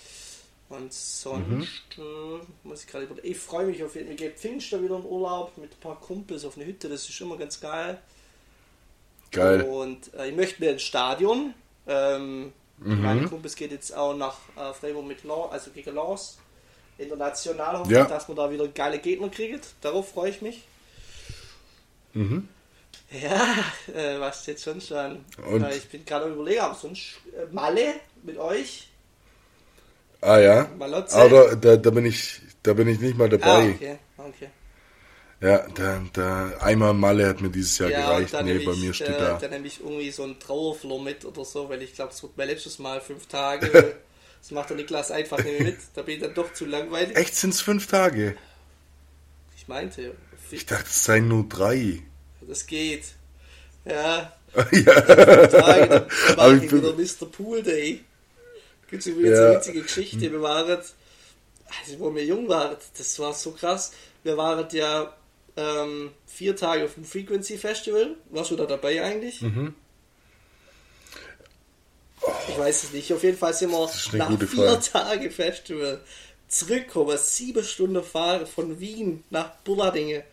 Und 0.70 0.94
sonst 0.94 1.98
mhm. 1.98 2.42
muss 2.64 2.84
ich 2.84 2.88
gerade 2.88 3.06
über. 3.06 3.24
Ich 3.24 3.38
freue 3.38 3.66
mich 3.66 3.84
auf 3.84 3.94
jeden 3.96 4.08
Fall. 4.08 4.16
Mir 4.16 4.30
geht 4.30 4.40
Pfingster 4.40 4.82
wieder 4.82 4.96
in 4.96 5.06
Urlaub 5.06 5.58
mit 5.58 5.74
ein 5.74 5.80
paar 5.82 6.00
Kumpels 6.00 6.46
auf 6.46 6.56
eine 6.56 6.66
Hütte. 6.66 6.88
Das 6.88 7.10
ist 7.10 7.20
immer 7.20 7.38
ganz 7.38 7.60
geil. 7.60 8.00
Geil. 9.32 9.64
Und 9.64 10.14
äh, 10.14 10.30
ich 10.30 10.36
möchte 10.36 10.62
mir 10.64 10.72
ein 10.72 10.80
Stadion. 10.80 11.54
Ähm, 11.88 12.54
mhm. 12.82 13.02
Meine 13.02 13.28
Kumpels 13.28 13.56
geht 13.56 13.72
jetzt 13.72 13.96
auch 13.96 14.16
nach 14.16 14.38
äh, 14.56 14.74
Freiburg 14.74 15.06
mit 15.06 15.24
Law, 15.24 15.50
also 15.52 15.72
gegen 15.72 15.96
Laws. 15.96 16.38
International 16.98 17.80
hoffe 17.80 17.92
ja. 17.92 18.06
dass 18.06 18.28
man 18.28 18.38
da 18.38 18.52
wieder 18.52 18.68
geile 18.68 19.00
Gegner 19.00 19.30
kriegt. 19.30 19.74
Darauf 19.82 20.12
freue 20.12 20.30
ich 20.30 20.42
mich. 20.42 20.64
Mhm. 22.14 22.48
Ja, 23.12 23.56
äh, 23.96 24.20
was 24.20 24.46
jetzt 24.46 24.64
sonst 24.64 24.92
an? 24.92 25.26
Und? 25.50 25.68
ich 25.72 25.90
bin 25.90 26.06
gerade 26.06 26.30
überlegen, 26.30 26.62
aber 26.62 26.76
sonst 26.76 27.20
äh, 27.36 27.52
Malle 27.54 27.94
mit 28.24 28.38
euch. 28.38 28.90
Ah 30.22 30.38
ja. 30.38 30.70
Malotze. 30.78 31.18
Aber 31.18 31.56
da, 31.56 31.78
da 31.78 31.90
bin 31.90 32.06
ich, 32.06 32.42
da 32.62 32.74
bin 32.74 32.88
ich 32.88 33.00
nicht 33.00 33.18
mal 33.18 33.28
dabei. 33.28 33.48
Ah, 33.48 33.76
okay, 33.76 33.98
okay. 34.18 34.50
Ja, 35.42 35.68
da, 35.74 36.04
da, 36.14 36.58
einmal 36.60 36.94
Malle 36.94 37.28
hat 37.28 37.42
mir 37.42 37.50
dieses 37.50 37.80
Jahr 37.80 37.90
ja, 37.90 38.02
gereicht. 38.02 38.34
Nee, 38.44 38.60
bei 38.60 38.76
mir 38.76 38.94
steht 38.94 39.10
äh, 39.10 39.18
da. 39.18 39.38
Dann 39.40 39.50
nehme 39.50 39.66
ich 39.66 39.80
irgendwie 39.80 40.12
so 40.12 40.24
ein 40.24 40.40
Trauerflor 40.40 41.02
mit 41.02 41.26
oder 41.26 41.44
so, 41.44 41.68
weil 41.68 41.82
ich 41.82 41.96
glaube, 41.96 42.14
es 42.14 42.22
wird 42.22 42.38
mein 42.38 42.48
letztes 42.48 42.78
Mal 42.78 43.02
fünf 43.02 43.26
Tage. 43.26 43.68
das 44.40 44.52
macht 44.52 44.70
der 44.70 44.78
Niklas 44.78 45.10
einfach 45.10 45.44
nicht 45.44 45.60
mit. 45.60 45.78
Da 45.96 46.04
bin 46.04 46.16
ich 46.16 46.22
dann 46.22 46.36
doch 46.36 46.54
zu 46.54 46.66
langweilig. 46.66 47.18
Echt 47.18 47.36
sind 47.36 47.56
es 47.56 47.62
fünf 47.62 47.88
Tage? 47.88 48.36
Ich 49.58 49.68
meinte. 49.68 50.14
Ich 50.52 50.68
dachte, 50.68 50.86
es 50.86 51.06
seien 51.06 51.28
nur 51.28 51.50
drei. 51.50 52.04
Das 52.42 52.68
geht. 52.68 53.06
Ja. 53.86 54.34
ja. 54.72 55.02
Tage, 55.48 55.88
dann 55.88 56.08
mache 56.38 56.66
ich 56.66 56.72
wieder 56.72 56.94
Mr. 56.94 57.26
Pool 57.32 57.64
Day. 57.64 58.04
Gibt 58.92 59.02
es 59.02 59.08
übrigens 59.08 59.38
ja. 59.40 59.46
eine 59.48 59.56
witzige 59.56 59.82
Geschichte. 59.82 60.32
Wir 60.32 60.42
waren, 60.42 60.70
also 60.70 62.00
wo 62.00 62.14
wir 62.14 62.26
jung 62.26 62.48
waren, 62.48 62.76
das 62.96 63.18
war 63.18 63.34
so 63.34 63.54
krass. 63.54 63.92
Wir 64.24 64.38
waren 64.38 64.68
ja 64.72 65.12
ähm, 65.58 66.12
vier 66.26 66.56
Tage 66.56 66.86
auf 66.86 66.94
dem 66.96 67.06
Frequency 67.06 67.58
Festival. 67.58 68.16
Warst 68.30 68.52
du 68.52 68.56
da 68.56 68.66
dabei 68.66 69.04
eigentlich? 69.04 69.42
Mhm. 69.42 69.74
Oh, 72.22 72.32
ich 72.48 72.58
weiß 72.58 72.84
es 72.84 72.94
nicht. 72.94 73.12
Auf 73.14 73.24
jeden 73.24 73.38
Fall 73.38 73.54
sind 73.54 73.72
wir 73.72 73.90
nach 74.14 74.38
vier 74.38 74.48
Frage. 74.48 74.82
Tage 74.82 75.32
Festival 75.32 76.02
zurückgekommen. 76.48 77.18
Sieben 77.18 77.64
Stunden 77.64 78.04
fahren 78.04 78.46
von 78.46 78.80
Wien 78.80 79.24
nach 79.30 79.56
Bulladinge. 79.64 80.24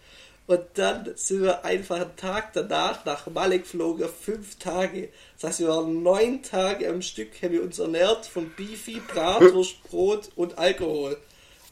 Und 0.47 0.63
dann 0.75 1.13
sind 1.15 1.43
wir 1.43 1.65
einfach 1.65 1.97
einen 1.97 2.17
Tag 2.17 2.55
danach 2.55 3.05
nach 3.05 3.27
Malle 3.27 3.59
geflogen, 3.59 4.09
fünf 4.09 4.57
Tage. 4.59 5.11
Das 5.35 5.51
heißt, 5.51 5.61
wir 5.61 5.69
waren 5.69 6.03
neun 6.03 6.43
Tage 6.43 6.89
am 6.89 7.03
Stück, 7.03 7.43
haben 7.43 7.53
wir 7.53 7.63
uns 7.63 7.79
ernährt 7.79 8.25
von 8.25 8.51
Beefy, 8.57 9.03
Bratwurst, 9.13 9.83
Brot 9.85 10.31
und 10.37 10.57
Alkohol. 10.57 11.19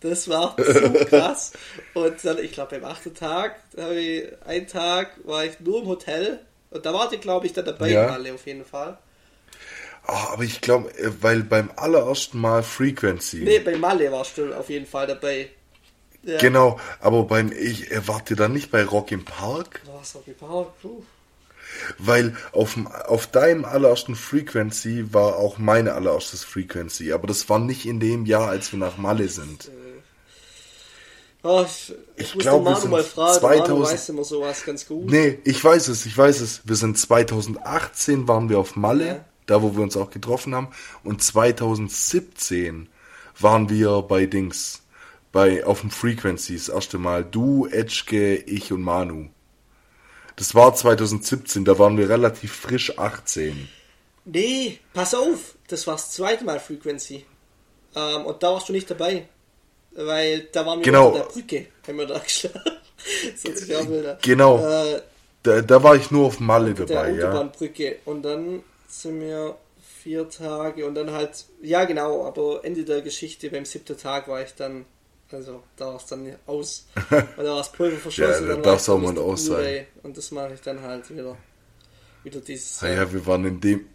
Das 0.00 0.28
war 0.28 0.56
so 0.58 0.92
krass. 1.06 1.52
Und 1.94 2.24
dann, 2.24 2.38
ich 2.38 2.52
glaube, 2.52 2.78
beim 2.78 2.84
achten 2.84 3.14
Tag, 3.14 3.56
ich, 3.94 4.24
einen 4.44 4.66
Tag 4.66 5.12
war 5.24 5.44
ich 5.44 5.58
nur 5.60 5.82
im 5.82 5.88
Hotel. 5.88 6.40
Und 6.70 6.84
da 6.84 6.92
war 6.92 7.12
ich, 7.12 7.20
glaube 7.20 7.46
ich, 7.46 7.52
dann 7.52 7.64
dabei 7.64 7.90
ja. 7.90 8.06
alle 8.08 8.34
auf 8.34 8.46
jeden 8.46 8.64
Fall. 8.64 8.98
Oh, 10.08 10.32
aber 10.32 10.44
ich 10.44 10.60
glaube, 10.60 10.96
äh, 10.98 11.10
weil 11.20 11.42
beim 11.42 11.70
allerersten 11.76 12.38
Mal 12.38 12.62
Frequency. 12.62 13.38
Nee, 13.38 13.58
bei 13.58 13.76
Malle 13.76 14.12
warst 14.12 14.38
du 14.38 14.54
auf 14.54 14.68
jeden 14.68 14.86
Fall 14.86 15.06
dabei. 15.06 15.50
Ja. 16.22 16.38
Genau, 16.38 16.78
aber 17.00 17.24
beim 17.24 17.52
ich 17.52 17.88
wart 18.06 18.30
ihr 18.30 18.36
dann 18.36 18.52
nicht 18.52 18.70
bei 18.70 18.84
Rock 18.84 19.12
im 19.12 19.24
Park? 19.24 19.82
Was 19.86 20.14
Rock 20.14 20.26
im 20.26 20.34
Park? 20.34 20.80
Puh. 20.82 21.02
Weil 21.98 22.36
auf, 22.52 22.76
auf 23.06 23.26
deinem 23.26 23.64
allerersten 23.64 24.16
Frequency 24.16 25.12
war 25.12 25.36
auch 25.36 25.58
meine 25.58 25.92
allererstes 25.94 26.42
Frequency, 26.44 27.12
aber 27.12 27.26
das 27.26 27.48
war 27.48 27.58
nicht 27.58 27.86
in 27.86 28.00
dem 28.00 28.26
Jahr, 28.26 28.48
als 28.48 28.72
wir 28.72 28.78
nach 28.78 28.96
Malle 28.96 29.28
sind. 29.28 29.70
Oh, 31.48 31.64
ich, 31.64 31.94
ich, 32.16 32.34
ich 32.34 32.38
glaube, 32.40 32.68
wir 32.68 32.76
sind 32.76 32.90
mal 32.90 33.04
fragen, 33.04 33.38
2000, 33.38 33.80
weiß 33.80 34.08
immer 34.08 34.24
sowas 34.24 34.64
ganz 34.64 34.86
gut. 34.86 35.08
Nee, 35.08 35.38
ich 35.44 35.62
weiß 35.62 35.86
es, 35.88 36.04
ich 36.04 36.18
weiß 36.18 36.40
es. 36.40 36.62
Wir 36.64 36.74
sind 36.74 36.98
2018 36.98 38.26
waren 38.26 38.48
wir 38.48 38.58
auf 38.58 38.74
Malle, 38.74 39.06
ja. 39.06 39.24
da 39.46 39.62
wo 39.62 39.76
wir 39.76 39.82
uns 39.84 39.96
auch 39.96 40.10
getroffen 40.10 40.56
haben, 40.56 40.68
und 41.04 41.22
2017 41.22 42.88
waren 43.38 43.70
wir 43.70 44.02
bei 44.02 44.26
Dings 44.26 44.82
bei, 45.30 45.64
auf 45.64 45.82
dem 45.82 45.90
Frequency 45.90 46.54
das 46.56 46.68
erste 46.68 46.98
Mal. 46.98 47.24
Du, 47.24 47.66
Etschke, 47.66 48.34
ich 48.34 48.72
und 48.72 48.82
Manu. 48.82 49.28
Das 50.34 50.54
war 50.56 50.74
2017, 50.74 51.64
da 51.64 51.78
waren 51.78 51.96
wir 51.96 52.08
relativ 52.08 52.52
frisch 52.52 52.98
18. 52.98 53.68
Nee, 54.24 54.80
pass 54.92 55.14
auf, 55.14 55.54
das 55.68 55.86
war 55.86 55.94
das 55.94 56.10
zweite 56.10 56.44
Mal 56.44 56.58
Frequency. 56.58 57.24
Ähm, 57.94 58.26
und 58.26 58.42
da 58.42 58.52
warst 58.52 58.68
du 58.68 58.72
nicht 58.72 58.90
dabei. 58.90 59.28
Weil 59.96 60.48
da 60.52 60.66
waren 60.66 60.80
wir 60.80 60.84
genau. 60.84 61.08
unter 61.08 61.20
der 61.20 61.26
Brücke, 61.26 61.66
haben 61.86 61.98
wir 61.98 62.06
da 62.06 62.18
geschlafen. 62.18 62.72
genau. 64.22 64.66
Äh, 64.66 65.00
da, 65.42 65.60
da 65.62 65.82
war 65.82 65.96
ich 65.96 66.10
nur 66.10 66.26
auf 66.26 66.40
Malle 66.40 66.74
dabei, 66.74 67.12
der 67.12 67.28
Autobahnbrücke. 67.28 67.96
Und 68.04 68.22
dann 68.22 68.62
sind 68.88 69.20
wir 69.20 69.56
vier 70.02 70.28
Tage 70.28 70.86
und 70.86 70.94
dann 70.94 71.10
halt, 71.12 71.46
ja 71.62 71.84
genau, 71.84 72.26
aber 72.26 72.64
Ende 72.64 72.84
der 72.84 73.00
Geschichte, 73.02 73.50
beim 73.50 73.64
siebten 73.64 73.96
Tag 73.96 74.28
war 74.28 74.42
ich 74.42 74.54
dann 74.54 74.84
also 75.32 75.62
da 75.76 75.86
war 75.86 75.96
es 75.96 76.06
dann 76.06 76.36
aus. 76.46 76.86
Weil 77.10 77.26
da 77.36 77.50
war 77.50 77.58
das 77.58 77.72
Pulver 77.72 77.96
verschlossen. 77.96 78.48
ja, 78.48 78.54
dann 78.54 78.62
darf 78.62 78.80
es 78.80 78.88
auch 78.88 78.98
mal 78.98 79.16
aus 79.18 79.46
sein. 79.46 79.86
Und 80.02 80.16
das 80.16 80.30
mache 80.30 80.54
ich 80.54 80.60
dann 80.60 80.80
halt 80.80 81.10
wieder. 81.10 81.36
Wieder 82.22 82.40
dieses. 82.40 82.80
Ja, 82.80 82.88
ja, 82.88 83.12
wir 83.12 83.26
waren 83.26 83.44
in 83.44 83.60
dem. 83.60 83.86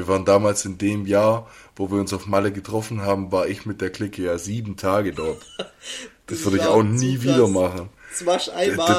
Wir 0.00 0.08
waren 0.08 0.24
damals 0.24 0.64
in 0.64 0.78
dem 0.78 1.04
Jahr, 1.04 1.46
wo 1.76 1.90
wir 1.90 2.00
uns 2.00 2.14
auf 2.14 2.24
Malle 2.24 2.52
getroffen 2.52 3.02
haben, 3.02 3.32
war 3.32 3.48
ich 3.48 3.66
mit 3.66 3.82
der 3.82 3.90
Clique 3.90 4.22
ja 4.22 4.38
sieben 4.38 4.78
Tage 4.78 5.12
dort. 5.12 5.44
das, 6.26 6.42
würde 6.42 6.56
ich 6.56 6.64
auch 6.64 6.82
nie 6.82 7.20
wieder 7.20 7.48
machen. 7.48 7.90
Das. 8.08 8.24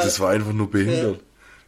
Das, 0.03 0.19
war 0.19 0.29
einfach 0.29 0.53
nur 0.53 0.69
behindert. 0.69 1.19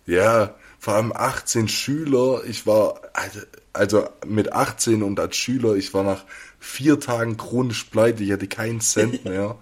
Ja. 0.06 0.44
ja, 0.44 0.56
vor 0.78 0.94
allem 0.94 1.12
18 1.12 1.68
Schüler. 1.68 2.44
Ich 2.48 2.68
war, 2.68 3.02
also, 3.14 3.40
also 3.74 4.08
mit 4.28 4.54
18 4.54 5.02
und 5.02 5.20
als 5.20 5.36
Schüler, 5.36 5.78
ich 5.78 5.96
war 5.96 6.04
nach 6.04 6.26
vier 6.60 7.00
Tagen 7.00 7.36
chronisch 7.36 7.86
pleite, 7.86 8.24
ich 8.24 8.32
hatte 8.34 8.48
keinen 8.48 8.82
Cent 8.82 9.26
mehr. 9.26 9.58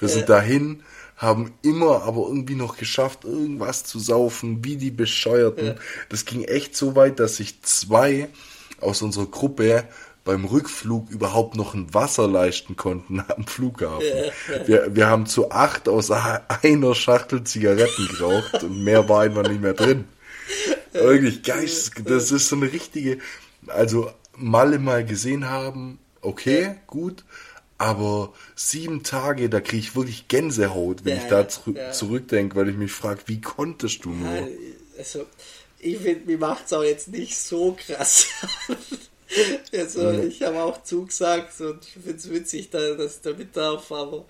Wir 0.00 0.08
sind 0.08 0.28
dahin, 0.28 0.82
haben 1.16 1.54
immer 1.62 2.02
aber 2.02 2.26
irgendwie 2.28 2.56
noch 2.56 2.76
geschafft, 2.76 3.24
irgendwas 3.24 3.84
zu 3.84 3.98
saufen, 3.98 4.62
wie 4.66 4.76
die 4.76 4.90
Bescheuerten. 4.90 5.76
Das 6.10 6.26
ging 6.26 6.44
echt 6.44 6.76
so 6.76 6.94
weit, 6.94 7.20
dass 7.20 7.36
sich 7.36 7.62
zwei 7.62 8.28
aus 8.84 9.02
unserer 9.02 9.26
Gruppe 9.26 9.84
beim 10.24 10.44
Rückflug 10.44 11.10
überhaupt 11.10 11.54
noch 11.54 11.74
ein 11.74 11.92
Wasser 11.92 12.26
leisten 12.26 12.76
konnten 12.76 13.22
am 13.28 13.46
Flughafen. 13.46 14.06
Wir, 14.66 14.94
wir 14.94 15.06
haben 15.06 15.26
zu 15.26 15.50
acht 15.50 15.88
aus 15.88 16.10
einer 16.10 16.94
Schachtel 16.94 17.44
Zigaretten 17.44 18.08
geraucht 18.08 18.62
und 18.62 18.82
mehr 18.82 19.08
war 19.08 19.22
einfach 19.22 19.46
nicht 19.46 19.60
mehr 19.60 19.74
drin. 19.74 20.04
Wirklich 20.92 21.42
geist, 21.42 21.92
das 22.04 22.30
ist 22.30 22.48
so 22.48 22.56
eine 22.56 22.72
richtige, 22.72 23.18
also 23.66 24.10
Malle 24.36 24.78
mal 24.78 25.04
gesehen 25.04 25.48
haben, 25.48 25.98
okay, 26.22 26.76
gut, 26.86 27.24
aber 27.78 28.32
sieben 28.54 29.02
Tage, 29.02 29.48
da 29.48 29.60
kriege 29.60 29.78
ich 29.78 29.96
wirklich 29.96 30.28
Gänsehaut, 30.28 31.04
wenn 31.04 31.16
ja, 31.16 31.22
ich 31.22 31.28
da 31.28 31.48
zurück, 31.48 31.76
ja. 31.76 31.92
zurückdenke, 31.92 32.56
weil 32.56 32.68
ich 32.68 32.76
mich 32.76 32.92
frage, 32.92 33.22
wie 33.26 33.40
konntest 33.40 34.04
du 34.04 34.10
nur? 34.10 34.48
Also, 34.96 35.26
ich 35.84 35.98
finde, 35.98 36.26
mir 36.26 36.38
macht 36.38 36.66
es 36.66 36.72
auch 36.72 36.82
jetzt 36.82 37.08
nicht 37.08 37.36
so 37.36 37.76
krass. 37.78 38.26
also, 39.72 40.02
mhm. 40.02 40.28
ich 40.28 40.42
habe 40.42 40.62
auch 40.62 40.82
zugesagt 40.82 41.60
und 41.60 41.84
ich 41.84 41.92
finde 41.92 42.16
es 42.16 42.30
witzig, 42.30 42.70
dass 42.70 43.16
ich 43.16 43.20
da 43.20 43.32
mit 43.32 43.56
darf, 43.56 43.92
aber 43.92 44.24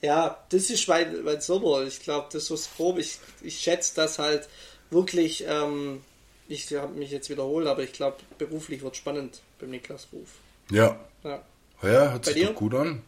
ja, 0.00 0.38
das 0.50 0.70
ist 0.70 0.86
mein, 0.86 1.24
mein 1.24 1.40
Sommer. 1.40 1.82
Ich 1.82 2.00
glaube, 2.00 2.28
das 2.30 2.50
ist 2.50 2.76
Probe. 2.76 3.00
Ich, 3.00 3.18
ich 3.42 3.58
schätze 3.58 3.94
das 3.96 4.18
halt 4.18 4.48
wirklich, 4.90 5.44
ähm, 5.48 6.02
ich 6.46 6.72
habe 6.74 6.94
mich 6.94 7.10
jetzt 7.10 7.30
wiederholt, 7.30 7.66
aber 7.66 7.82
ich 7.82 7.92
glaube, 7.92 8.18
beruflich 8.38 8.82
wird 8.82 8.96
spannend 8.96 9.40
beim 9.58 9.70
Niklas 9.70 10.08
Ruf. 10.12 10.28
Ja. 10.70 10.98
Ja, 11.24 11.42
ja 11.82 12.12
hört 12.12 12.26
bei 12.26 12.32
sich 12.32 12.42
dir? 12.42 12.48
doch 12.48 12.54
gut 12.54 12.74
an. 12.74 13.02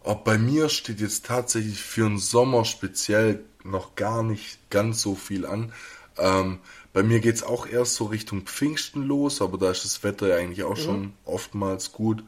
Ob 0.00 0.24
bei 0.24 0.36
mir 0.36 0.68
steht 0.68 1.00
jetzt 1.00 1.26
tatsächlich 1.26 1.80
für 1.80 2.08
den 2.08 2.18
Sommer 2.18 2.64
speziell 2.64 3.44
noch 3.62 3.94
gar 3.94 4.24
nicht 4.24 4.58
ganz 4.68 5.00
so 5.00 5.14
viel 5.14 5.46
an. 5.46 5.72
Ähm, 6.18 6.58
bei 6.92 7.02
mir 7.02 7.20
geht 7.20 7.36
es 7.36 7.42
auch 7.42 7.66
erst 7.66 7.94
so 7.94 8.04
Richtung 8.04 8.42
Pfingsten 8.42 9.02
los, 9.04 9.40
aber 9.40 9.58
da 9.58 9.70
ist 9.70 9.84
das 9.84 10.02
Wetter 10.04 10.28
ja 10.28 10.36
eigentlich 10.36 10.64
auch 10.64 10.76
mhm. 10.76 10.82
schon 10.82 11.12
oftmals 11.24 11.92
gut. 11.92 12.22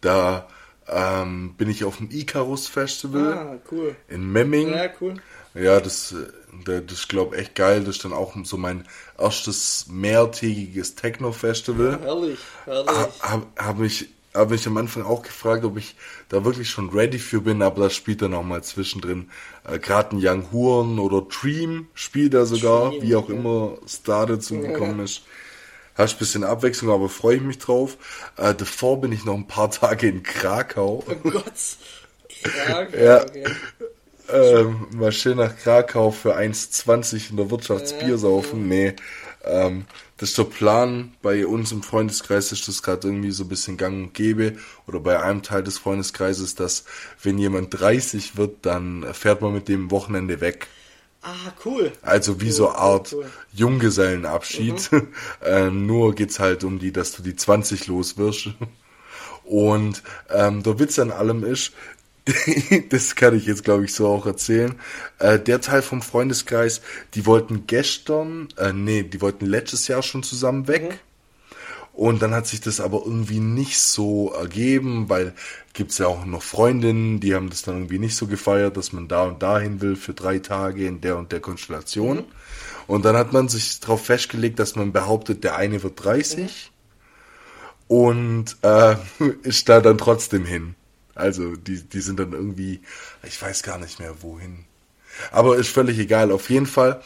Da 0.00 0.48
ähm, 0.88 1.54
bin 1.56 1.70
ich 1.70 1.84
auf 1.84 1.98
dem 1.98 2.10
Icarus 2.10 2.66
Festival 2.66 3.32
ah, 3.32 3.58
cool. 3.70 3.94
in 4.08 4.30
Memming. 4.32 4.70
Ja, 4.70 4.88
cool. 5.00 5.14
Ja, 5.54 5.80
das, 5.80 6.14
das 6.64 6.82
ist, 6.90 7.08
glaube 7.08 7.34
ich, 7.34 7.42
echt 7.42 7.54
geil. 7.54 7.80
Das 7.80 7.96
ist 7.96 8.04
dann 8.04 8.12
auch 8.12 8.34
so 8.44 8.56
mein 8.56 8.86
erstes 9.18 9.86
mehrtägiges 9.88 10.94
Techno-Festival. 10.94 11.92
Ja, 11.92 12.00
herrlich, 12.00 12.38
herrlich. 12.64 13.22
Habe 13.22 13.46
hab 13.56 13.78
mich, 13.78 14.08
hab 14.34 14.50
mich 14.50 14.66
am 14.66 14.76
Anfang 14.76 15.04
auch 15.04 15.22
gefragt, 15.22 15.64
ob 15.64 15.76
ich 15.76 15.96
da 16.28 16.44
wirklich 16.44 16.70
schon 16.70 16.90
ready 16.90 17.18
für 17.18 17.40
bin, 17.40 17.62
aber 17.62 17.84
das 17.84 17.94
spielt 17.94 18.22
dann 18.22 18.34
auch 18.34 18.42
mal 18.44 18.62
zwischendrin. 18.62 19.30
Äh, 19.64 19.78
Gerade 19.78 20.16
ein 20.16 20.20
Young 20.22 20.52
Horn 20.52 20.98
oder 20.98 21.22
Dream 21.22 21.88
spielt 21.94 22.34
er 22.34 22.46
sogar, 22.46 22.90
Dream, 22.90 23.02
wie 23.02 23.16
auch 23.16 23.28
ja. 23.28 23.34
immer 23.34 23.78
Star 23.88 24.26
dazu 24.26 24.58
gekommen 24.60 25.00
ist. 25.00 25.22
Hast 25.94 26.14
ein 26.16 26.18
bisschen 26.18 26.44
Abwechslung, 26.44 26.92
aber 26.92 27.08
freue 27.08 27.36
ich 27.36 27.42
mich 27.42 27.58
drauf. 27.58 27.98
Äh, 28.36 28.54
davor 28.54 29.00
bin 29.00 29.12
ich 29.12 29.24
noch 29.24 29.34
ein 29.34 29.46
paar 29.48 29.70
Tage 29.72 30.08
in 30.08 30.22
Krakau. 30.22 31.04
Oh 31.06 31.16
Gott. 31.30 31.78
Krakau, 32.42 32.96
Ja. 32.96 33.22
okay. 33.22 33.60
Ähm, 34.28 34.86
mal 34.92 35.12
schön 35.12 35.38
nach 35.38 35.56
Krakau 35.56 36.10
für 36.12 36.36
1,20 36.36 37.30
in 37.30 37.36
der 37.36 37.50
Wirtschaftsbier 37.50 38.16
saufen. 38.18 38.68
Nee, 38.68 38.94
ähm, 39.44 39.86
das 40.16 40.30
ist 40.30 40.38
der 40.38 40.44
Plan. 40.44 41.14
Bei 41.22 41.46
uns 41.46 41.72
im 41.72 41.82
Freundeskreis 41.82 42.52
ist 42.52 42.68
das 42.68 42.82
gerade 42.82 43.08
irgendwie 43.08 43.30
so 43.30 43.44
ein 43.44 43.48
bisschen 43.48 43.76
gang 43.76 43.94
und 44.06 44.14
gäbe. 44.14 44.56
Oder 44.86 45.00
bei 45.00 45.22
einem 45.22 45.42
Teil 45.42 45.62
des 45.62 45.78
Freundeskreises, 45.78 46.54
dass 46.54 46.84
wenn 47.22 47.38
jemand 47.38 47.78
30 47.80 48.36
wird, 48.36 48.66
dann 48.66 49.06
fährt 49.14 49.40
man 49.40 49.54
mit 49.54 49.68
dem 49.68 49.90
Wochenende 49.90 50.40
weg. 50.40 50.68
Ah, 51.22 51.52
cool. 51.64 51.92
Also 52.02 52.40
wie 52.40 52.46
Cool, 52.46 52.52
so 52.52 52.68
cool, 52.68 52.76
Art 52.76 53.12
cool. 53.12 53.30
Junggesellenabschied. 53.52 54.90
ähm, 55.44 55.86
nur 55.86 56.14
geht's 56.14 56.38
halt 56.38 56.64
um 56.64 56.78
die, 56.78 56.92
dass 56.92 57.12
du 57.12 57.22
die 57.22 57.36
20 57.36 57.86
los 57.86 58.16
wirst. 58.16 58.50
Und 59.44 60.02
ähm, 60.30 60.62
der 60.62 60.78
Witz 60.78 60.98
an 60.98 61.10
allem 61.10 61.44
ist, 61.44 61.72
das 62.90 63.14
kann 63.16 63.36
ich 63.36 63.46
jetzt 63.46 63.64
glaube 63.64 63.84
ich 63.84 63.94
so 63.94 64.08
auch 64.08 64.26
erzählen. 64.26 64.74
Äh, 65.18 65.38
der 65.38 65.60
Teil 65.60 65.82
vom 65.82 66.02
Freundeskreis, 66.02 66.80
die 67.14 67.26
wollten 67.26 67.66
gestern, 67.66 68.48
äh, 68.56 68.72
nee, 68.72 69.02
die 69.02 69.20
wollten 69.20 69.46
letztes 69.46 69.88
Jahr 69.88 70.02
schon 70.02 70.22
zusammen 70.22 70.68
weg. 70.68 71.00
Und 71.92 72.22
dann 72.22 72.32
hat 72.32 72.46
sich 72.46 72.60
das 72.60 72.80
aber 72.80 73.02
irgendwie 73.04 73.40
nicht 73.40 73.78
so 73.78 74.32
ergeben, 74.32 75.08
weil 75.08 75.34
gibt's 75.74 75.98
ja 75.98 76.06
auch 76.06 76.24
noch 76.24 76.42
Freundinnen, 76.42 77.20
die 77.20 77.34
haben 77.34 77.50
das 77.50 77.62
dann 77.62 77.74
irgendwie 77.76 77.98
nicht 77.98 78.16
so 78.16 78.26
gefeiert, 78.26 78.76
dass 78.76 78.92
man 78.92 79.08
da 79.08 79.24
und 79.24 79.42
dahin 79.42 79.80
will 79.80 79.96
für 79.96 80.14
drei 80.14 80.38
Tage 80.38 80.86
in 80.86 81.00
der 81.00 81.18
und 81.18 81.32
der 81.32 81.40
Konstellation. 81.40 82.24
Und 82.86 83.04
dann 83.04 83.16
hat 83.16 83.32
man 83.32 83.48
sich 83.48 83.80
darauf 83.80 84.04
festgelegt, 84.04 84.58
dass 84.58 84.76
man 84.76 84.92
behauptet, 84.92 85.44
der 85.44 85.56
eine 85.56 85.82
wird 85.82 86.02
30 86.02 86.72
und 87.86 88.56
äh, 88.62 88.96
ist 89.42 89.68
da 89.68 89.80
dann 89.80 89.98
trotzdem 89.98 90.44
hin. 90.44 90.76
Also 91.20 91.56
die, 91.56 91.82
die 91.82 92.00
sind 92.00 92.18
dann 92.18 92.32
irgendwie, 92.32 92.80
ich 93.22 93.40
weiß 93.40 93.62
gar 93.62 93.78
nicht 93.78 94.00
mehr 94.00 94.22
wohin. 94.22 94.64
Aber 95.30 95.56
ist 95.56 95.68
völlig 95.70 95.98
egal. 95.98 96.32
Auf 96.32 96.50
jeden 96.50 96.66
Fall 96.66 97.02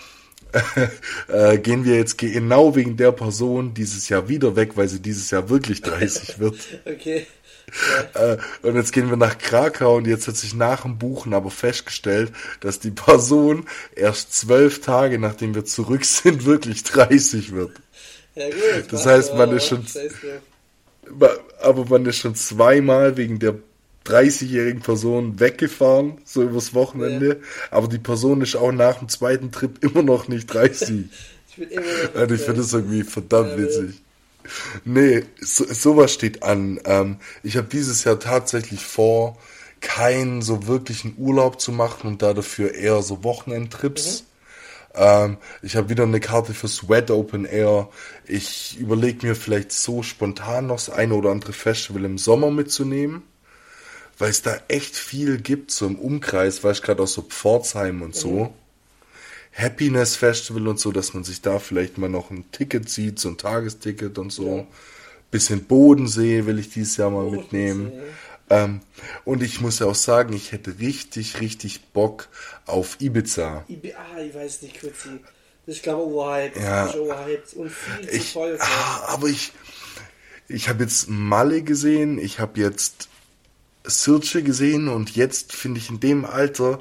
äh, 1.28 1.58
gehen 1.58 1.84
wir 1.84 1.96
jetzt 1.96 2.16
genau 2.18 2.76
wegen 2.76 2.96
der 2.96 3.12
Person 3.12 3.74
dieses 3.74 4.08
Jahr 4.08 4.28
wieder 4.28 4.56
weg, 4.56 4.76
weil 4.76 4.88
sie 4.88 5.00
dieses 5.00 5.30
Jahr 5.30 5.48
wirklich 5.50 5.82
30 5.82 6.38
wird. 6.38 6.56
Okay. 6.84 7.26
Äh, 8.12 8.36
und 8.60 8.76
jetzt 8.76 8.92
gehen 8.92 9.08
wir 9.08 9.16
nach 9.16 9.38
Krakau 9.38 9.96
und 9.96 10.06
jetzt 10.06 10.28
hat 10.28 10.36
sich 10.36 10.54
nach 10.54 10.82
dem 10.82 10.98
Buchen 10.98 11.32
aber 11.32 11.50
festgestellt, 11.50 12.30
dass 12.60 12.78
die 12.78 12.90
Person 12.90 13.66
erst 13.96 14.34
zwölf 14.34 14.82
Tage 14.82 15.18
nachdem 15.18 15.54
wir 15.54 15.64
zurück 15.64 16.04
sind 16.04 16.44
wirklich 16.44 16.84
30 16.84 17.52
wird. 17.52 17.72
Ja, 18.34 18.48
gut. 18.50 18.92
Das 18.92 19.06
heißt, 19.06 19.34
man 19.34 19.50
ist 19.56 19.66
schon- 19.66 19.86
ja. 21.20 21.30
Aber 21.62 21.86
man 21.86 22.04
ist 22.06 22.18
schon 22.18 22.34
zweimal 22.34 23.16
wegen 23.16 23.38
der 23.38 23.54
30-jährigen 24.04 24.82
Person 24.82 25.40
weggefahren, 25.40 26.18
so 26.24 26.42
übers 26.42 26.74
Wochenende. 26.74 27.40
Aber 27.70 27.88
die 27.88 27.98
Person 27.98 28.42
ist 28.42 28.56
auch 28.56 28.72
nach 28.72 28.98
dem 28.98 29.08
zweiten 29.08 29.50
Trip 29.50 29.82
immer 29.82 30.02
noch 30.02 30.28
nicht 30.28 30.46
30. 30.52 31.06
Ich 31.56 31.68
bin 31.68 31.70
immer 31.70 31.82
noch 32.14 32.22
Und 32.22 32.32
ich 32.32 32.40
finde 32.40 32.62
das 32.62 32.72
irgendwie 32.72 33.04
verdammt 33.04 33.56
witzig. 33.56 34.02
Nee, 34.84 35.22
so, 35.40 35.64
sowas 35.72 36.12
steht 36.12 36.42
an. 36.42 36.80
Ähm, 36.84 37.18
ich 37.44 37.56
habe 37.56 37.68
dieses 37.68 38.02
Jahr 38.02 38.18
tatsächlich 38.18 38.84
vor, 38.84 39.38
keinen 39.80 40.42
so 40.42 40.66
wirklichen 40.66 41.14
Urlaub 41.18 41.60
zu 41.60 41.70
machen 41.70 42.08
und 42.08 42.22
da 42.22 42.32
dafür 42.32 42.74
eher 42.74 43.02
so 43.02 43.22
Wochenendtrips. 43.22 44.24
Ähm, 44.94 45.36
ich 45.62 45.76
habe 45.76 45.90
wieder 45.90 46.04
eine 46.04 46.20
Karte 46.20 46.54
für 46.54 46.68
Sweat 46.68 47.10
Open 47.10 47.44
Air. 47.44 47.88
Ich 48.26 48.78
überlege 48.78 49.26
mir 49.26 49.36
vielleicht 49.36 49.72
so 49.72 50.02
spontan 50.02 50.68
noch 50.68 50.76
das 50.76 50.90
eine 50.90 51.14
oder 51.14 51.30
andere 51.30 51.52
Festival 51.52 52.04
im 52.04 52.18
Sommer 52.18 52.50
mitzunehmen, 52.50 53.22
weil 54.18 54.30
es 54.30 54.42
da 54.42 54.56
echt 54.68 54.96
viel 54.96 55.38
gibt, 55.38 55.70
so 55.70 55.86
im 55.86 55.96
Umkreis, 55.98 56.62
weißt 56.62 56.80
du, 56.80 56.86
gerade 56.86 57.02
auch 57.02 57.08
so 57.08 57.22
Pforzheim 57.22 58.02
und 58.02 58.14
so. 58.14 58.52
Happiness 59.56 60.16
Festival 60.16 60.66
und 60.68 60.80
so, 60.80 60.90
dass 60.90 61.14
man 61.14 61.22
sich 61.24 61.40
da 61.40 61.58
vielleicht 61.60 61.96
mal 61.98 62.08
noch 62.10 62.30
ein 62.30 62.50
Ticket 62.50 62.88
zieht, 62.88 63.18
so 63.20 63.28
ein 63.28 63.38
Tagesticket 63.38 64.18
und 64.18 64.30
so. 64.32 64.58
Ja. 64.58 64.66
Bisschen 65.30 65.64
Bodensee 65.64 66.46
will 66.46 66.58
ich 66.58 66.70
dieses 66.70 66.96
Jahr 66.96 67.10
mal 67.10 67.24
Bodensee. 67.24 67.42
mitnehmen. 67.42 67.92
Ähm, 68.50 68.80
und 69.24 69.42
ich 69.42 69.60
muss 69.60 69.78
ja 69.78 69.86
auch 69.86 69.94
sagen, 69.94 70.32
ich 70.34 70.52
hätte 70.52 70.78
richtig, 70.80 71.40
richtig 71.40 71.84
Bock 71.92 72.28
auf 72.66 73.00
Ibiza. 73.00 73.64
Ibi 73.68 73.94
ah, 73.94 74.20
ich 74.20 74.34
weiß 74.34 74.62
nicht, 74.62 74.76
Das 74.82 75.76
ist, 75.76 75.82
glaube 75.82 76.02
ich, 76.02 76.08
overhyped. 76.08 76.56
Ja. 76.62 76.94
Overhyped 76.94 77.54
und 77.54 77.70
viel 77.70 78.08
zu 78.08 78.14
Ich, 78.16 78.32
teuer. 78.32 78.58
ah, 78.60 79.04
aber 79.08 79.28
ich, 79.28 79.52
ich 80.48 80.68
habe 80.68 80.82
jetzt 80.84 81.08
Malle 81.08 81.62
gesehen, 81.62 82.18
ich 82.18 82.38
habe 82.38 82.60
jetzt 82.60 83.08
Sirce 83.84 84.42
gesehen 84.42 84.88
und 84.88 85.14
jetzt 85.14 85.52
finde 85.52 85.78
ich 85.80 85.90
in 85.90 86.00
dem 86.00 86.24
Alter 86.24 86.80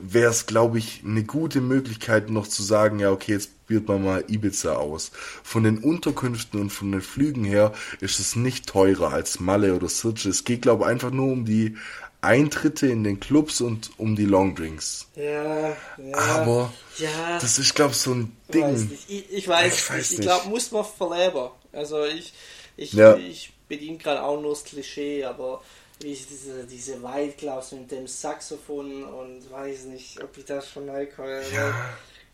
wäre 0.00 0.30
es, 0.30 0.46
glaube 0.46 0.78
ich, 0.78 1.02
eine 1.04 1.22
gute 1.24 1.60
Möglichkeit 1.60 2.28
noch 2.28 2.48
zu 2.48 2.62
sagen, 2.62 2.98
ja, 2.98 3.10
okay, 3.12 3.32
jetzt 3.32 3.50
probiert 3.66 3.86
man 3.88 4.04
mal 4.04 4.24
Ibiza 4.28 4.74
aus. 4.74 5.12
Von 5.44 5.62
den 5.64 5.78
Unterkünften 5.78 6.60
und 6.60 6.70
von 6.70 6.90
den 6.90 7.00
Flügen 7.00 7.44
her 7.44 7.72
ist 8.00 8.18
es 8.18 8.34
nicht 8.34 8.66
teurer 8.66 9.12
als 9.12 9.38
Malle 9.40 9.74
oder 9.74 9.88
Sirce. 9.88 10.26
Es 10.28 10.44
geht, 10.44 10.62
glaube 10.62 10.84
ich, 10.84 10.90
einfach 10.90 11.10
nur 11.12 11.30
um 11.32 11.44
die 11.44 11.76
Eintritte 12.20 12.88
in 12.88 13.04
den 13.04 13.20
Clubs 13.20 13.60
und 13.60 13.90
um 13.98 14.16
die 14.16 14.24
Longdrinks. 14.24 15.06
Ja, 15.14 15.68
ja. 15.68 15.74
Aber 16.16 16.72
ja, 16.98 17.38
das 17.38 17.58
ist, 17.58 17.74
glaube 17.74 17.92
ich, 17.92 17.98
so 17.98 18.12
ein 18.14 18.32
weiß 18.48 18.52
Ding. 18.54 18.88
nicht. 18.88 19.04
Ich, 19.10 19.30
ich 19.32 19.48
weiß, 19.48 19.74
Ich 19.76 19.90
weiß 19.90 20.10
nicht. 20.10 20.20
Ich 20.20 20.26
glaube, 20.26 20.48
muss 20.48 20.72
man 20.72 20.84
verleben. 20.84 21.50
Also 21.72 22.04
ich, 22.04 22.32
ich, 22.76 22.94
Ja. 22.94 23.16
ich 23.16 23.52
bediene 23.68 23.98
gerade 23.98 24.22
auch 24.22 24.40
nur 24.40 24.50
das 24.50 24.64
Klischee, 24.64 25.24
aber 25.24 25.62
wie 26.00 26.12
ich 26.12 26.26
diese, 26.26 26.64
diese 26.64 27.02
White 27.02 27.36
Gloves 27.38 27.72
mit 27.72 27.90
dem 27.90 28.06
Saxophon 28.06 29.04
und 29.04 29.50
weiß 29.50 29.84
nicht, 29.84 30.22
ob 30.22 30.36
ich 30.36 30.44
das 30.44 30.68
schon 30.68 30.88
reinkomme. 30.88 31.42
Ja. 31.54 31.74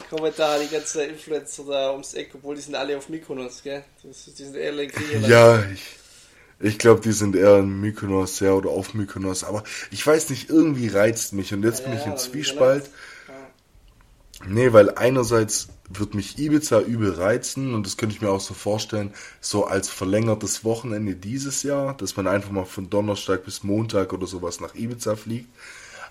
Kommen 0.08 0.32
da 0.36 0.58
die 0.58 0.68
ganzen 0.68 1.02
Influencer 1.02 1.64
da 1.64 1.92
ums 1.92 2.14
Eck, 2.14 2.30
obwohl 2.34 2.56
die 2.56 2.62
sind 2.62 2.74
alle 2.74 2.96
auf 2.96 3.10
Mykonos, 3.10 3.62
gell? 3.62 3.84
Das, 4.02 4.24
die 4.24 4.44
sind 4.44 4.56
eher 4.56 4.72
Griechenland. 4.86 5.28
Ja, 5.28 5.62
ich, 5.70 5.82
ich 6.58 6.78
glaube, 6.78 7.02
die 7.02 7.12
sind 7.12 7.36
eher 7.36 7.58
in 7.58 7.80
Mykonos, 7.80 8.40
ja, 8.40 8.52
oder 8.52 8.70
auf 8.70 8.94
Mykonos. 8.94 9.44
Aber 9.44 9.62
ich 9.90 10.06
weiß 10.06 10.30
nicht, 10.30 10.48
irgendwie 10.48 10.88
reizt 10.88 11.34
mich. 11.34 11.52
Und 11.52 11.64
jetzt 11.64 11.84
bin 11.84 11.92
ich 11.92 12.00
Ja, 12.00 12.12
im 12.12 12.16
Zwiespalt. 12.16 12.88
Ja. 13.28 14.46
Nee, 14.46 14.72
weil 14.72 14.94
einerseits 14.94 15.68
wird 15.92 16.14
mich 16.14 16.38
Ibiza 16.38 16.80
übel 16.80 17.12
reizen 17.12 17.74
und 17.74 17.84
das 17.84 17.96
könnte 17.96 18.14
ich 18.14 18.22
mir 18.22 18.30
auch 18.30 18.40
so 18.40 18.54
vorstellen, 18.54 19.12
so 19.40 19.66
als 19.66 19.88
verlängertes 19.88 20.64
Wochenende 20.64 21.16
dieses 21.16 21.62
Jahr, 21.64 21.96
dass 21.96 22.16
man 22.16 22.28
einfach 22.28 22.50
mal 22.50 22.64
von 22.64 22.88
Donnerstag 22.88 23.44
bis 23.44 23.64
Montag 23.64 24.12
oder 24.12 24.26
sowas 24.26 24.60
nach 24.60 24.74
Ibiza 24.74 25.16
fliegt. 25.16 25.48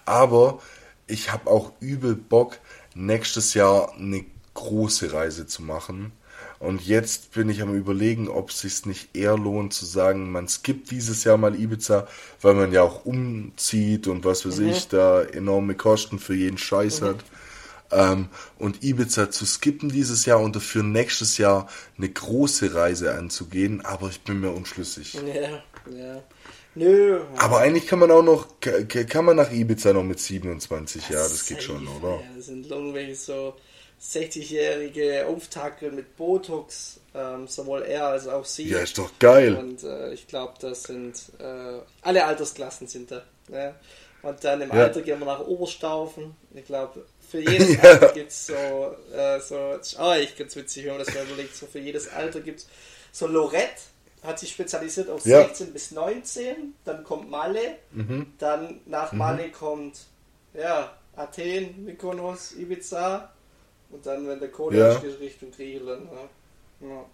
Aber 0.05 0.59
ich 1.07 1.31
habe 1.31 1.49
auch 1.49 1.71
übel 1.79 2.15
Bock, 2.15 2.57
nächstes 2.93 3.53
Jahr 3.53 3.93
eine 3.95 4.25
große 4.53 5.13
Reise 5.13 5.47
zu 5.47 5.63
machen. 5.63 6.11
Und 6.59 6.85
jetzt 6.85 7.31
bin 7.31 7.49
ich 7.49 7.61
am 7.61 7.73
überlegen, 7.73 8.27
ob 8.27 8.49
es 8.49 8.59
sich 8.59 8.85
nicht 8.85 9.15
eher 9.15 9.37
lohnt 9.37 9.73
zu 9.73 9.85
sagen, 9.85 10.29
man 10.29 10.49
skippt 10.49 10.91
dieses 10.91 11.23
Jahr 11.23 11.37
mal 11.37 11.55
Ibiza, 11.55 12.05
weil 12.41 12.53
man 12.53 12.73
ja 12.73 12.83
auch 12.83 13.05
umzieht 13.05 14.07
und 14.07 14.25
was 14.25 14.45
weiß 14.45 14.59
ich, 14.59 14.89
da 14.89 15.21
enorme 15.21 15.75
Kosten 15.75 16.19
für 16.19 16.35
jeden 16.35 16.57
Scheiß 16.57 17.01
hat. 17.01 17.23
Ähm, 17.91 18.29
und 18.59 18.83
Ibiza 18.83 19.31
zu 19.31 19.45
skippen 19.45 19.89
dieses 19.89 20.25
Jahr 20.25 20.39
und 20.39 20.55
dafür 20.55 20.83
nächstes 20.83 21.37
Jahr 21.39 21.67
eine 21.97 22.09
große 22.09 22.73
Reise 22.75 23.13
anzugehen, 23.15 23.83
aber 23.83 24.09
ich 24.09 24.21
bin 24.21 24.39
mir 24.41 24.51
unschlüssig. 24.51 25.13
Ja, 25.15 25.63
ja. 25.91 26.23
Nö. 26.75 27.21
Aber 27.37 27.59
eigentlich 27.59 27.87
kann 27.87 27.97
man 27.99 28.11
auch 28.11 28.21
noch, 28.21 28.59
ka- 28.61 28.83
ka- 28.83 29.03
kann 29.05 29.25
man 29.25 29.37
nach 29.37 29.51
Ibiza 29.51 29.91
noch 29.91 30.03
mit 30.03 30.19
27, 30.19 31.09
ja, 31.09 31.17
das 31.17 31.45
geht 31.47 31.63
schon, 31.63 31.87
oder? 31.87 32.15
Ja, 32.17 32.21
das 32.37 32.45
sind 32.45 32.69
irgendwelche 32.69 33.15
so 33.15 33.55
60-jährige 34.01 35.25
Auftakler 35.27 35.91
mit 35.91 36.15
Botox, 36.15 36.99
ähm, 37.15 37.47
sowohl 37.47 37.81
er 37.83 38.07
als 38.07 38.27
auch 38.27 38.45
sie. 38.45 38.69
Ja, 38.69 38.79
ist 38.79 38.97
doch 38.97 39.11
geil. 39.19 39.55
Und 39.55 39.83
äh, 39.83 40.13
ich 40.13 40.27
glaube, 40.27 40.53
das 40.61 40.83
sind 40.83 41.15
äh, 41.39 41.79
alle 42.01 42.25
Altersklassen 42.25 42.87
sind 42.87 43.11
da. 43.11 43.23
Ne? 43.49 43.73
Und 44.21 44.43
dann 44.43 44.61
im 44.61 44.69
Ja. 44.69 44.75
Alter 44.83 45.01
gehen 45.01 45.19
wir 45.19 45.25
nach 45.25 45.39
Oberstaufen. 45.39 46.35
Ich 46.53 46.65
glaube, 46.65 47.05
für 47.29 47.39
jedes 47.39 47.75
Ja. 47.77 47.81
Alter 47.81 48.13
gibt 48.13 48.31
es 48.31 48.47
so, 48.47 48.53
äh, 49.13 49.39
so, 49.39 49.73
das 49.77 49.87
ist 49.93 49.99
auch 49.99 50.13
echt 50.15 50.37
ganz 50.37 50.55
witzig, 50.55 50.85
wenn 50.85 50.97
man 50.97 51.05
das 51.05 51.13
mal 51.13 51.23
überlegt, 51.25 51.55
so 51.55 51.65
für 51.67 51.79
jedes 51.79 52.07
Alter 52.09 52.39
gibt 52.41 52.59
es 52.59 52.67
so 53.11 53.27
Lorette, 53.27 53.81
hat 54.23 54.39
sich 54.39 54.51
spezialisiert 54.51 55.09
auf 55.09 55.25
Ja. 55.25 55.41
16 55.43 55.73
bis 55.73 55.91
19, 55.91 56.73
dann 56.85 57.03
kommt 57.03 57.29
Malle, 57.29 57.77
Mhm. 57.91 58.33
dann 58.39 58.81
nach 58.85 59.11
Malle 59.13 59.49
kommt, 59.51 59.97
ja, 60.53 60.95
Athen, 61.15 61.83
Mykonos, 61.85 62.53
Ibiza 62.53 63.31
und 63.91 64.05
dann, 64.05 64.27
wenn 64.27 64.39
der 64.39 64.49
Kohle 64.51 64.77
Ja. 64.79 64.93
ist, 64.93 65.01
geht 65.01 65.19
Richtung 65.19 65.51
Griechenland. 65.51 66.07
Ja. 66.81 66.87
Ja. 66.87 67.05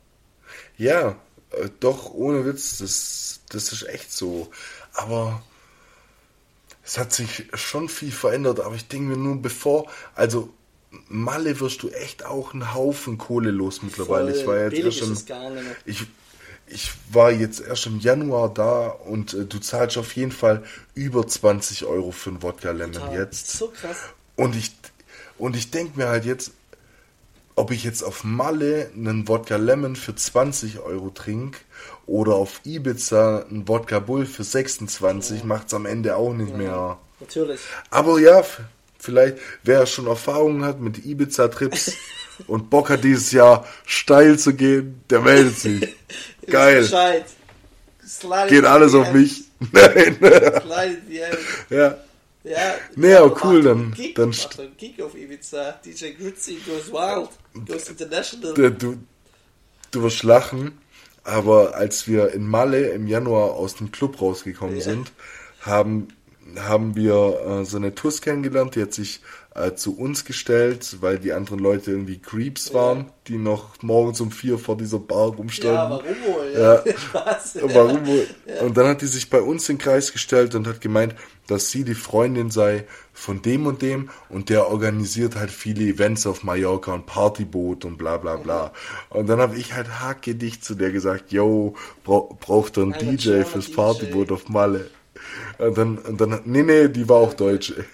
Ja, 0.78 1.16
äh, 1.52 1.70
doch, 1.80 2.14
ohne 2.14 2.46
Witz, 2.46 2.78
das, 2.78 3.40
das 3.50 3.72
ist 3.72 3.84
echt 3.88 4.12
so. 4.12 4.50
Aber 4.94 5.42
es 6.86 6.98
hat 6.98 7.12
sich 7.12 7.48
schon 7.54 7.90
viel 7.90 8.12
verändert, 8.12 8.60
aber 8.60 8.76
ich 8.76 8.88
denke 8.88 9.10
mir 9.10 9.18
nur, 9.18 9.42
bevor, 9.42 9.90
also 10.14 10.54
Malle 11.08 11.60
wirst 11.60 11.84
du 11.84 11.90
echt 11.90 12.26
auch 12.26 12.54
einen 12.54 12.74
Haufen 12.74 13.18
Kohle 13.18 13.52
los 13.52 13.82
mittlerweile. 13.82 14.34
Voll 14.34 14.40
ich 14.42 14.48
war 14.48 14.58
jetzt 14.60 15.00
erst 15.00 15.30
mehr. 15.30 15.64
ich, 15.86 16.04
ich 16.68 16.92
war 17.12 17.32
jetzt 17.32 17.60
erst 17.60 17.88
im 17.88 18.00
Januar 18.00 18.54
da 18.54 18.88
und 18.88 19.34
äh, 19.34 19.46
du 19.46 19.60
zahlst 19.60 19.98
auf 19.98 20.16
jeden 20.16 20.32
Fall 20.32 20.64
über 20.94 21.28
20 21.28 21.86
Euro 21.86 22.12
für 22.12 22.30
einen 22.30 22.44
Wodka 22.44 22.72
Lemon 22.72 22.94
Total. 22.94 23.14
jetzt. 23.16 23.58
So 23.58 23.68
krass. 23.70 23.98
Und 24.36 24.56
ich, 24.56 24.72
und 25.38 25.56
ich 25.56 25.72
denke 25.72 25.98
mir 25.98 26.08
halt 26.08 26.24
jetzt, 26.24 26.52
ob 27.56 27.72
ich 27.72 27.84
jetzt 27.84 28.04
auf 28.04 28.24
Malle 28.24 28.90
einen 28.96 29.28
Wodka 29.28 29.56
Lemon 29.56 29.96
für 29.96 30.16
20 30.16 30.80
Euro 30.80 31.10
trinke 31.10 31.60
oder 32.06 32.36
auf 32.36 32.62
Ibiza 32.66 33.46
einen 33.50 33.68
Wodka 33.68 34.00
Bull 34.00 34.26
für 34.26 34.44
26, 34.44 35.44
macht's 35.44 35.74
am 35.74 35.86
Ende 35.86 36.18
auch 36.18 36.34
nicht 36.34 36.56
mehr. 36.56 36.98
Natürlich. 37.20 37.62
Aber 37.90 38.20
ja, 38.20 38.44
vielleicht, 39.00 39.38
wer 39.64 39.86
schon 39.86 40.08
Erfahrungen 40.08 40.66
hat 40.66 40.80
mit 40.80 41.06
Ibiza-Trips 41.06 41.94
und 42.48 42.70
Bock 42.70 42.90
hat 42.90 43.04
dieses 43.04 43.32
Jahr 43.32 43.66
steil 43.86 44.38
zu 44.38 44.54
gehen, 44.54 45.02
der 45.10 45.22
meldet 45.22 45.58
sich. 45.58 45.96
Geil. 46.48 46.88
Geht 48.50 48.66
alles 48.66 48.94
auf 48.94 49.12
mich. 49.14 49.46
Nein. 49.72 50.18
Ja. 51.70 51.98
Ja, 52.46 52.76
Nee, 52.96 53.16
aber 53.16 53.44
cool, 53.44 53.64
dann- 53.64 53.92
Gig, 53.94 54.14
dann 54.16 54.30
macht 54.30 54.60
einen 54.60 54.78
Gig 54.78 55.02
auf 55.02 55.16
Ibiza. 55.16 55.80
DJ 55.84 56.12
Gritzy 56.12 56.60
goes 56.66 56.92
wild, 56.92 57.30
goes 57.68 57.90
international. 57.90 58.54
Du, 58.72 58.98
du 59.92 60.04
wirst 60.04 60.22
lachen, 60.24 60.78
aber 61.24 61.76
als 61.76 62.08
wir 62.08 62.32
in 62.34 62.48
Malle 62.48 62.90
im 62.90 63.08
Januar 63.08 63.52
aus 63.54 63.76
dem 63.76 63.92
Club 63.92 64.22
rausgekommen 64.22 64.76
Ja. 64.78 64.84
sind, 64.84 65.12
haben, 65.62 66.10
haben 66.60 66.96
wir 66.96 67.40
äh, 67.62 67.66
so 67.66 67.78
eine 67.78 67.96
Tuss 67.96 68.22
kennengelernt, 68.22 68.76
die 68.76 68.84
hat 68.84 68.94
sich 68.94 69.22
äh, 69.56 69.74
zu 69.74 69.98
uns 69.98 70.26
gestellt, 70.26 70.98
weil 71.00 71.18
die 71.18 71.32
anderen 71.32 71.60
Leute 71.60 71.92
irgendwie 71.92 72.20
Creeps 72.20 72.74
waren, 72.74 73.06
die 73.28 73.38
noch 73.38 73.82
morgens 73.82 74.20
um 74.20 74.30
vier 74.30 74.60
vor 74.60 74.76
dieser 74.76 75.00
Bar 75.00 75.30
rumstanden. 75.30 75.76
ja, 75.76 75.90
warum 75.90 76.16
wohl? 76.26 76.54
Ja. 76.54 76.76
Ja. 76.86 76.98
Spaß. 76.98 77.58
Warum 77.74 78.06
wohl? 78.06 78.28
Und 78.62 78.78
dann 78.78 78.88
hat 78.88 79.02
die 79.02 79.08
sich 79.08 79.30
bei 79.30 79.42
uns 79.42 79.68
in 79.70 79.78
den 79.78 79.82
Kreis 79.82 80.12
gestellt 80.12 80.56
und 80.56 80.68
hat 80.68 80.82
gemeint, 80.82 81.16
dass 81.48 81.72
sie 81.72 81.84
die 81.84 81.96
Freundin 81.96 82.52
sei 82.52 82.86
von 83.14 83.42
dem 83.42 83.66
und 83.66 83.82
dem 83.82 84.10
und 84.30 84.50
der 84.50 84.68
organisiert 84.70 85.36
halt 85.36 85.52
viele 85.52 85.86
Events 85.86 86.28
auf 86.28 86.44
Mallorca 86.44 86.94
und 86.94 87.06
Partyboot 87.06 87.86
und 87.86 87.98
bla 87.98 88.18
bla 88.18 88.36
bla. 88.36 88.74
Und 89.10 89.28
dann 89.28 89.40
habe 89.40 89.56
ich 89.56 89.74
halt 89.74 90.02
hackedicht 90.02 90.66
zu 90.66 90.76
der 90.76 90.92
gesagt, 90.92 91.32
yo, 91.32 91.76
bra 92.04 92.28
braucht 92.40 92.78
er 92.78 92.84
einen 92.84 92.94
Ein 92.94 93.18
DJ 93.18 93.44
fürs 93.44 93.68
DJ. 93.68 93.76
Partyboot 93.76 94.32
auf 94.32 94.50
Malle. 94.50 94.90
Und 95.58 95.78
dann, 95.78 95.98
und 96.00 96.20
dann, 96.20 96.42
nee, 96.44 96.64
nee, 96.64 96.90
die 96.90 97.08
war 97.08 97.18
auch 97.18 97.34
Deutsche. 97.34 97.86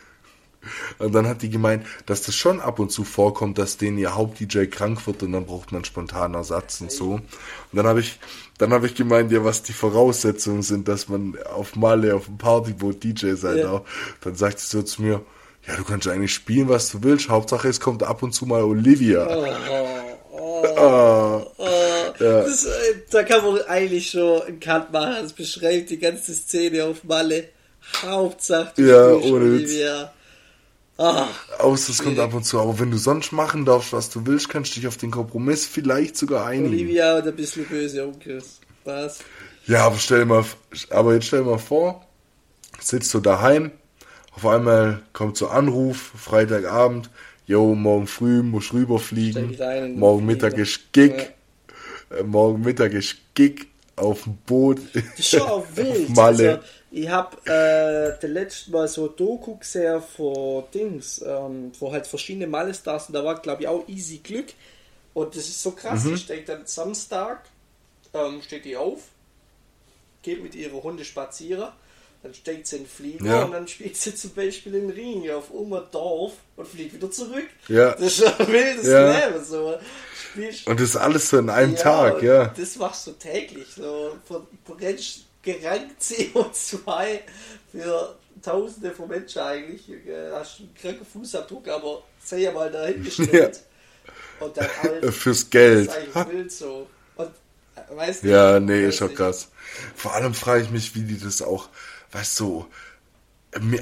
Und 0.99 1.13
dann 1.13 1.27
hat 1.27 1.41
die 1.41 1.49
gemeint, 1.49 1.85
dass 2.05 2.21
das 2.21 2.35
schon 2.35 2.59
ab 2.59 2.79
und 2.79 2.91
zu 2.91 3.03
vorkommt, 3.03 3.57
dass 3.57 3.77
denen 3.77 3.97
ihr 3.97 4.15
Haupt-DJ 4.15 4.65
krank 4.65 5.05
wird 5.07 5.23
und 5.23 5.31
dann 5.31 5.45
braucht 5.45 5.71
man 5.71 5.83
spontan 5.85 6.33
Ersatz 6.33 6.81
und 6.81 6.91
so. 6.91 7.13
Und 7.13 7.23
dann 7.71 7.87
habe 7.87 7.99
ich, 7.99 8.19
dann 8.57 8.71
habe 8.73 8.85
ich 8.85 8.95
gemeint, 8.95 9.31
ja, 9.31 9.43
was 9.43 9.63
die 9.63 9.73
Voraussetzungen 9.73 10.61
sind, 10.61 10.87
dass 10.87 11.09
man 11.09 11.37
auf 11.53 11.75
Malle 11.75 12.15
auf 12.15 12.25
dem 12.25 12.37
Partyboot 12.37 13.03
DJ 13.03 13.33
sein 13.33 13.57
Ja. 13.57 13.63
darf. 13.63 13.81
Dann 14.21 14.35
sagt 14.35 14.59
sie 14.59 14.67
so 14.67 14.83
zu 14.83 15.01
mir, 15.01 15.21
ja, 15.67 15.75
du 15.75 15.83
kannst 15.83 16.07
eigentlich 16.07 16.33
spielen, 16.33 16.69
was 16.69 16.91
du 16.91 17.03
willst. 17.03 17.29
Hauptsache, 17.29 17.67
es 17.67 17.79
kommt 17.79 18.03
ab 18.03 18.23
und 18.23 18.33
zu 18.33 18.45
mal 18.45 18.63
Olivia. 18.63 19.27
Oh, 19.27 19.45
oh, 20.31 20.65
Ah, 20.77 21.45
oh. 21.57 21.65
Ja. 22.19 22.41
Das, 22.43 22.65
äh, 22.65 22.69
da 23.09 23.23
kann 23.23 23.43
man 23.43 23.61
eigentlich 23.63 24.11
schon 24.11 24.41
einen 24.43 24.59
Cut 24.59 24.91
machen. 24.91 25.15
Das 25.23 25.33
beschreibt 25.33 25.89
die 25.89 25.97
ganze 25.99 26.33
Szene 26.33 26.85
auf 26.85 27.03
Malle. 27.03 27.45
Hauptsache, 28.03 28.73
du 28.75 28.83
Ja, 28.87 29.09
spielst 29.15 29.31
ohne 29.31 29.59
Witz. 29.59 29.73
Ah, 31.01 31.27
Außer 31.59 31.91
es 31.91 32.03
kommt 32.03 32.19
ab 32.19 32.33
und 32.33 32.43
zu. 32.43 32.59
Aber 32.59 32.77
wenn 32.79 32.91
du 32.91 32.97
sonst 32.97 33.31
machen 33.31 33.65
darfst, 33.65 33.91
was 33.91 34.09
du 34.11 34.25
willst, 34.27 34.49
kannst 34.49 34.75
du 34.75 34.79
dich 34.79 34.87
auf 34.87 34.97
den 34.97 35.09
Kompromiss 35.09 35.65
vielleicht 35.65 36.15
sogar 36.15 36.45
einigen. 36.45 36.67
Olivia 36.75 37.17
und 37.17 37.27
ein 37.27 37.35
bisschen 37.35 37.65
böse 37.65 38.05
Onkels. 38.05 38.59
Was? 38.83 39.19
Ja, 39.65 39.85
aber 39.85 39.97
stell 39.97 40.19
dir 40.19 40.25
mal, 40.25 40.45
aber 40.91 41.13
jetzt 41.15 41.27
stell 41.27 41.43
dir 41.43 41.49
mal 41.51 41.57
vor, 41.57 42.05
sitzt 42.79 43.13
du 43.13 43.19
daheim, 43.19 43.71
auf 44.35 44.45
einmal 44.45 45.01
kommt 45.13 45.37
so 45.37 45.47
Anruf, 45.47 46.11
Freitagabend, 46.17 47.09
yo, 47.45 47.73
morgen 47.75 48.07
früh 48.07 48.41
muss 48.43 48.71
rüberfliegen, 48.73 49.57
morgen 49.97 50.25
Mittag 50.25 50.57
ist 50.57 50.93
Gig, 50.93 51.13
äh, 52.11 52.23
morgen 52.23 52.61
Mittag 52.61 52.93
ist 52.93 53.17
Gig 53.33 53.67
auf 53.95 54.23
dem 54.23 54.37
Boot. 54.45 54.79
Auch 55.39 55.63
wild. 55.75 56.09
auf 56.09 56.15
Malle. 56.15 56.49
Also, 56.57 56.63
ich 56.91 57.07
habe 57.07 57.37
äh, 57.45 58.19
das 58.21 58.29
letzte 58.29 58.71
Mal 58.71 58.87
so 58.87 59.07
Doku 59.07 59.55
gesehen 59.55 60.01
vor 60.01 60.67
Dings, 60.73 61.21
ähm, 61.25 61.71
wo 61.79 61.91
halt 61.91 62.05
verschiedene 62.05 62.47
Malle-Stars 62.47 63.07
und 63.07 63.13
da 63.13 63.23
war, 63.23 63.41
glaube 63.41 63.61
ich, 63.63 63.67
auch 63.67 63.87
Easy 63.87 64.17
Glück. 64.17 64.47
Und 65.13 65.35
das 65.35 65.47
ist 65.47 65.61
so 65.63 65.71
krass. 65.71 66.03
Mhm. 66.03 66.11
Die 66.11 66.17
steht 66.17 66.49
dann 66.49 66.65
Samstag, 66.65 67.43
ähm, 68.13 68.41
steht 68.41 68.65
die 68.65 68.75
auf, 68.75 68.99
geht 70.21 70.43
mit 70.43 70.53
ihrer 70.53 70.83
Hunde 70.83 71.05
spazieren, 71.05 71.69
dann 72.23 72.33
steigt 72.33 72.67
sie 72.67 72.75
in 72.77 72.83
den 72.83 72.89
Flieger 72.89 73.25
Ja. 73.25 73.43
und 73.43 73.51
dann 73.51 73.67
spielt 73.67 73.95
sie 73.95 74.13
zum 74.13 74.31
Beispiel 74.31 74.75
in 74.75 74.89
Ring 74.89 75.29
auf 75.31 75.45
Dorf 75.91 76.33
und 76.55 76.67
fliegt 76.67 76.93
wieder 76.93 77.09
zurück. 77.09 77.47
Ja. 77.67 77.91
Das 77.95 78.19
ist 78.19 78.39
ein 78.39 78.47
wildes 78.47 78.87
Ja. 78.87 79.27
Leben. 79.27 79.43
So. 79.43 79.75
Spielst 80.31 80.67
Und 80.67 80.79
das 80.79 80.89
ist 80.89 80.95
alles 80.97 81.29
so 81.29 81.39
in 81.39 81.49
einem 81.49 81.73
ja, 81.75 81.81
Tag, 81.81 82.21
ja. 82.21 82.45
Das 82.47 82.75
machst 82.75 83.07
du 83.07 83.11
täglich. 83.13 83.67
So 83.75 84.17
von 84.27 84.45
brennst 84.65 85.25
gerankt 85.41 85.95
CO2 86.01 87.19
für 87.71 88.15
Tausende 88.41 88.91
von 88.91 89.07
Menschen 89.07 89.41
eigentlich. 89.41 89.89
Äh, 89.89 90.31
Hast 90.31 90.59
einen 90.59 90.73
kranken 90.73 91.05
Fußabdruck, 91.05 91.67
aber 91.67 92.03
sei 92.23 92.39
ja 92.39 92.51
mal 92.51 92.71
dahingestellt. 92.71 93.61
Und 94.39 94.57
dann 94.57 94.67
alles. 94.81 95.15
Fürs 95.17 95.49
Geld. 95.49 95.91
Wild 96.27 96.51
so. 96.51 96.87
Und 97.15 97.29
äh, 97.75 97.95
weißt 97.95 98.23
du, 98.23 98.29
Ja, 98.29 98.59
nee, 98.59 98.87
ist 98.87 98.97
schon 98.97 99.13
krass. 99.13 99.49
Vor 99.95 100.15
allem 100.15 100.33
frage 100.33 100.63
ich 100.63 100.71
mich, 100.71 100.95
wie 100.95 101.03
die 101.03 101.19
das 101.19 101.41
auch, 101.41 101.69
weißt 102.11 102.39
du, 102.39 102.65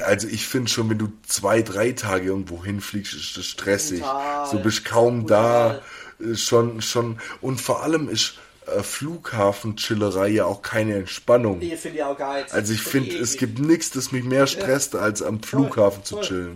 also 0.04 0.28
ich 0.28 0.48
finde 0.48 0.70
schon, 0.70 0.90
wenn 0.90 0.98
du 0.98 1.12
zwei, 1.26 1.62
drei 1.62 1.92
Tage 1.92 2.26
irgendwo 2.26 2.64
hinfliegst, 2.66 3.14
ist 3.14 3.38
das 3.38 3.46
stressig. 3.46 4.00
Total. 4.00 4.48
So 4.48 4.60
bist 4.60 4.84
kaum 4.84 5.28
Total. 5.28 5.82
da, 6.20 6.36
schon, 6.36 6.82
schon, 6.82 7.20
und 7.42 7.62
vor 7.62 7.84
allem 7.84 8.10
ist 8.10 8.34
äh, 8.72 8.84
Flughafenchillerei 8.84 10.30
ja 10.30 10.46
auch 10.46 10.62
keine 10.62 10.96
Entspannung. 10.96 11.62
Ich 11.62 11.76
finde 11.76 12.00
ja 12.00 12.12
auch 12.12 12.18
geil. 12.18 12.46
Also 12.52 12.74
ich 12.74 12.82
Finde 12.82 13.18
es 13.18 13.38
gibt 13.38 13.60
nichts, 13.60 13.92
das 13.92 14.12
mich 14.12 14.24
mehr 14.24 14.48
stresst, 14.48 14.96
als 14.96 15.22
am 15.22 15.42
Flughafen 15.42 16.04
zu 16.04 16.16
voll, 16.16 16.24
chillen. 16.24 16.54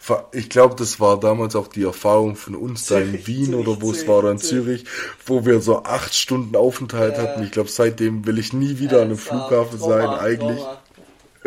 voll. 0.00 0.24
Ich 0.32 0.48
glaube, 0.50 0.74
das 0.76 1.00
war 1.00 1.18
damals 1.18 1.56
auch 1.56 1.68
die 1.68 1.82
Erfahrung 1.84 2.36
von 2.36 2.54
uns 2.54 2.86
da 2.86 2.98
in 2.98 3.26
Wien 3.26 3.46
Zürich, 3.46 3.66
oder 3.66 3.80
wo 3.82 3.90
es 3.90 3.96
Zürich, 3.98 4.08
war, 4.08 4.18
oder 4.18 4.30
in 4.32 4.38
Zürich. 4.38 4.84
Zürich, 4.84 4.84
wo 5.26 5.44
wir 5.46 5.60
so 5.60 5.82
acht 5.84 6.14
Stunden 6.14 6.54
Aufenthalt 6.56 7.16
Ja. 7.16 7.22
hatten. 7.22 7.42
Ich 7.42 7.50
glaube, 7.50 7.70
seitdem 7.70 8.26
will 8.26 8.38
ich 8.38 8.52
nie 8.52 8.78
wieder 8.78 8.98
an 8.98 9.04
einem 9.08 9.18
Flughafen 9.18 9.78
sein, 9.78 10.04
Trauma, 10.04 10.20
eigentlich. 10.20 10.60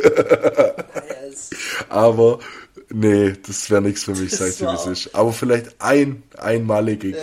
Ja, 0.02 0.84
es- 1.30 1.50
Aber 1.90 2.40
nee, 2.90 3.34
das 3.46 3.70
wäre 3.70 3.82
nichts 3.82 4.04
für 4.06 4.12
mich, 4.16 4.32
sag 4.32 4.50
ich 4.50 4.62
wie 4.62 4.66
es 4.66 4.86
ist. 4.86 5.16
Aber 5.16 5.34
vielleicht 5.34 5.76
ein, 5.80 6.24
einmalig. 6.38 7.04
Ja, 7.04 7.18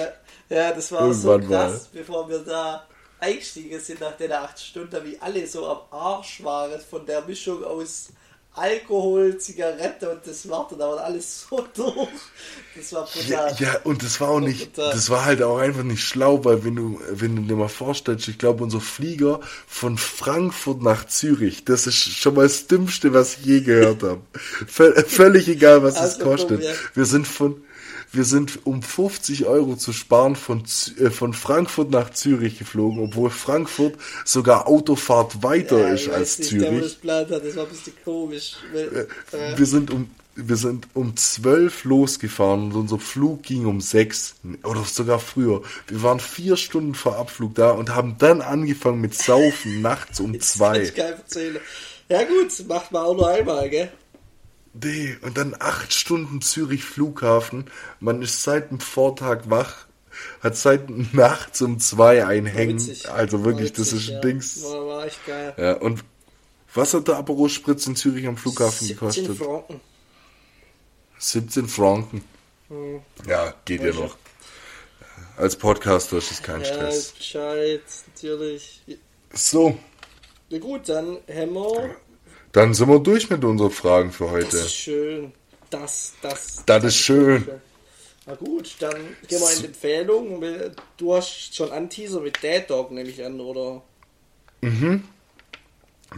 ja, 0.49 0.73
das 0.73 0.93
war 0.93 1.13
so 1.13 1.33
Irgendwann 1.33 1.71
krass, 1.71 1.89
mal. 1.93 2.01
bevor 2.01 2.29
wir 2.29 2.39
da 2.41 2.87
eingestiegen 3.21 3.81
sind 3.81 4.01
nach 4.01 4.17
den 4.17 4.33
acht 4.33 4.59
Stunden, 4.61 5.05
wie 5.05 5.19
alle 5.21 5.47
so 5.47 5.67
am 5.67 5.79
Arsch 5.91 6.43
waren 6.45 6.81
von 6.81 7.05
der 7.07 7.23
Mischung 7.23 7.65
aus 7.65 8.09
Alkohol, 8.59 9.37
Zigarette 9.37 10.09
und 10.11 10.27
das 10.27 10.49
war 10.49 10.67
dann 10.71 10.81
aber 10.81 11.05
alles 11.05 11.43
so 11.49 11.67
durch. 11.75 12.09
Das 12.75 12.91
war 12.95 13.07
Ja, 13.29 13.49
brutal. 13.49 13.57
ja, 13.59 13.81
und 13.85 14.03
das 14.03 14.19
war 14.19 14.31
auch 14.31 14.41
nicht, 14.41 14.75
Total. 14.75 14.93
das 14.95 15.11
war 15.11 15.27
halt 15.27 15.43
auch 15.43 15.59
einfach 15.59 15.83
nicht 15.83 16.03
schlau, 16.03 16.43
weil 16.43 16.65
wenn 16.65 16.75
du, 16.75 16.99
wenn 17.11 17.37
du 17.37 17.43
dir 17.43 17.55
mal 17.57 17.69
vorstellst, 17.69 18.29
ich 18.29 18.39
glaube, 18.39 18.65
unser 18.65 18.81
Flieger 18.81 19.41
von 19.67 19.99
Frankfurt 19.99 20.81
nach 20.83 21.07
Zürich, 21.07 21.67
das 21.67 21.87
ist 21.87 21.97
schon 21.99 22.35
mal 22.35 22.45
das 22.45 22.67
Dümmste, 22.67 23.13
was 23.13 23.37
ich 23.39 23.45
je 23.45 23.61
gehört 23.61 24.03
habe. 24.03 24.21
Völ- 24.67 25.05
Völlig 25.05 25.49
egal, 25.49 25.83
was 25.83 25.97
es 25.97 26.01
Also 26.01 26.25
kostet. 26.25 26.63
ja. 26.65 26.73
Wir 26.95 27.05
sind 27.05 27.29
von, 27.29 27.63
wir 28.13 28.25
sind 28.25 28.65
um 28.67 28.83
50 28.83 29.47
Euro 29.47 29.77
zu 29.77 29.93
sparen 29.93 30.37
von, 30.37 30.63
äh, 30.99 31.11
von 31.11 31.33
Frankfurt 31.33 31.91
nach 31.91 32.11
Zürich 32.11 32.59
geflogen, 32.59 33.03
obwohl 33.03 33.31
Frankfurt 33.31 33.95
sogar 34.25 34.67
Autofahrt 34.69 35.43
weiter 35.43 35.79
Ja, 35.79 35.95
ist 35.95 36.09
als 36.09 36.39
nicht, 36.39 36.53
der, 36.53 36.73
wo 36.73 36.81
das 36.81 36.81
Zürich. 36.81 36.95
geplant 37.01 37.31
hat, 37.31 37.45
das 37.45 37.57
war 37.57 37.65
ein 37.65 37.71
bisschen 37.71 37.93
komisch. 38.05 38.57
Weil, 38.73 39.09
äh, 39.33 39.59
Wir 39.59 39.67
sind 39.67 39.91
um 39.91 40.11
wir 40.39 40.57
sind 40.57 40.89
um 40.93 41.17
12 41.17 41.85
losgefahren 41.85 42.65
und 42.65 42.75
unser 42.75 42.99
Flug 42.99 43.43
ging 43.43 43.65
um 43.65 43.81
6 43.81 44.35
oder 44.65 44.85
sogar 44.85 45.19
früher. 45.19 45.63
Wir 45.89 46.03
waren 46.03 46.21
vier 46.21 46.59
Stunden 46.59 46.95
vor 46.95 47.17
Abflug 47.17 47.55
da 47.55 47.71
und 47.71 47.95
haben 47.95 48.17
dann 48.19 48.43
angefangen 48.43 49.01
mit 49.01 49.15
Saufen 49.15 49.81
nachts 49.81 50.21
um 50.21 50.33
das 50.39 50.59
kann 50.59 50.75
2. 50.75 50.81
ich 50.83 50.95
keinem 50.95 51.15
erzählen. 51.15 51.57
Ja 52.11 52.23
gut, 52.25 52.69
macht 52.69 52.93
man 52.93 53.03
auch 53.03 53.17
nur 53.17 53.29
einmal, 53.29 53.69
gell? 53.71 53.91
Nee, 54.83 55.17
und 55.23 55.39
dann 55.39 55.55
acht 55.59 55.93
Stunden 55.93 56.43
Zürich 56.43 56.85
Flughafen. 56.85 57.71
Man 58.01 58.23
ist 58.23 58.43
seit 58.43 58.71
dem 58.71 58.81
Vortag 58.81 59.45
wach, 59.47 59.87
hat 60.41 60.57
seit 60.57 60.91
nachts 61.15 61.63
um 61.63 61.79
zwei 61.79 62.27
ein 62.27 62.47
Hängen. 62.47 62.79
Witzig. 62.79 63.11
Also 63.11 63.45
wirklich, 63.45 63.73
das 63.73 63.93
Witzig, 63.93 63.99
ist 63.99 64.09
ein 64.09 64.15
ja. 64.15 64.21
Dings. 64.21 64.63
War, 64.63 64.87
war 64.87 65.07
echt 65.07 65.27
geil. 65.27 65.55
Ja, 65.57 65.73
und 65.75 66.05
was 66.75 66.93
hat 66.93 67.09
der 67.09 67.17
Aperol 67.17 67.49
Spritz 67.49 67.87
in 67.87 67.97
Zürich 67.97 68.27
am 68.27 68.37
Flughafen 68.37 68.87
17 68.87 68.97
gekostet? 68.97 69.37
Franken. 69.39 69.81
17 71.19 71.69
Franken. 71.69 72.25
Hm. 72.69 73.01
Ja, 73.27 73.55
geht 73.65 73.83
ja 73.83 73.93
noch. 73.93 74.17
Als 75.39 75.57
Podcaster 75.57 76.19
ist 76.19 76.31
es 76.31 76.43
kein 76.43 76.61
ja, 76.61 76.67
Stress. 76.67 77.13
Bescheid, 77.13 77.83
natürlich. 78.15 78.83
So. 79.33 79.79
Na 80.51 80.59
gut, 80.59 80.89
dann 80.89 81.19
haben 81.29 81.53
wir. 81.55 81.97
Dann 82.53 82.75
sind 82.75 82.89
wir 82.89 82.99
durch 83.01 83.29
mit 83.31 83.45
unseren 83.45 83.71
Fragen 83.71 84.13
für 84.13 84.31
heute. 84.31 84.47
Das 84.47 84.67
ist 84.67 84.75
schön. 84.77 85.33
Das, 85.71 86.15
das. 86.23 86.63
Das, 86.65 86.85
ist 86.85 86.97
schön. 86.97 87.47
Na 88.27 88.35
gut, 88.35 88.77
dann 88.81 88.97
gehen 89.29 89.41
wir 89.41 89.53
in 89.53 89.61
die 89.61 89.67
Empfehlung. 89.67 90.45
Du 90.97 91.15
hast 91.15 91.55
schon 91.55 91.71
Anteaser 91.71 92.21
mit 92.21 92.43
Dad 92.43 92.71
Dog, 92.71 92.91
nehme 92.91 93.09
ich 93.09 93.25
an, 93.25 93.41
oder? 93.41 93.83
Mhm. 94.63 95.05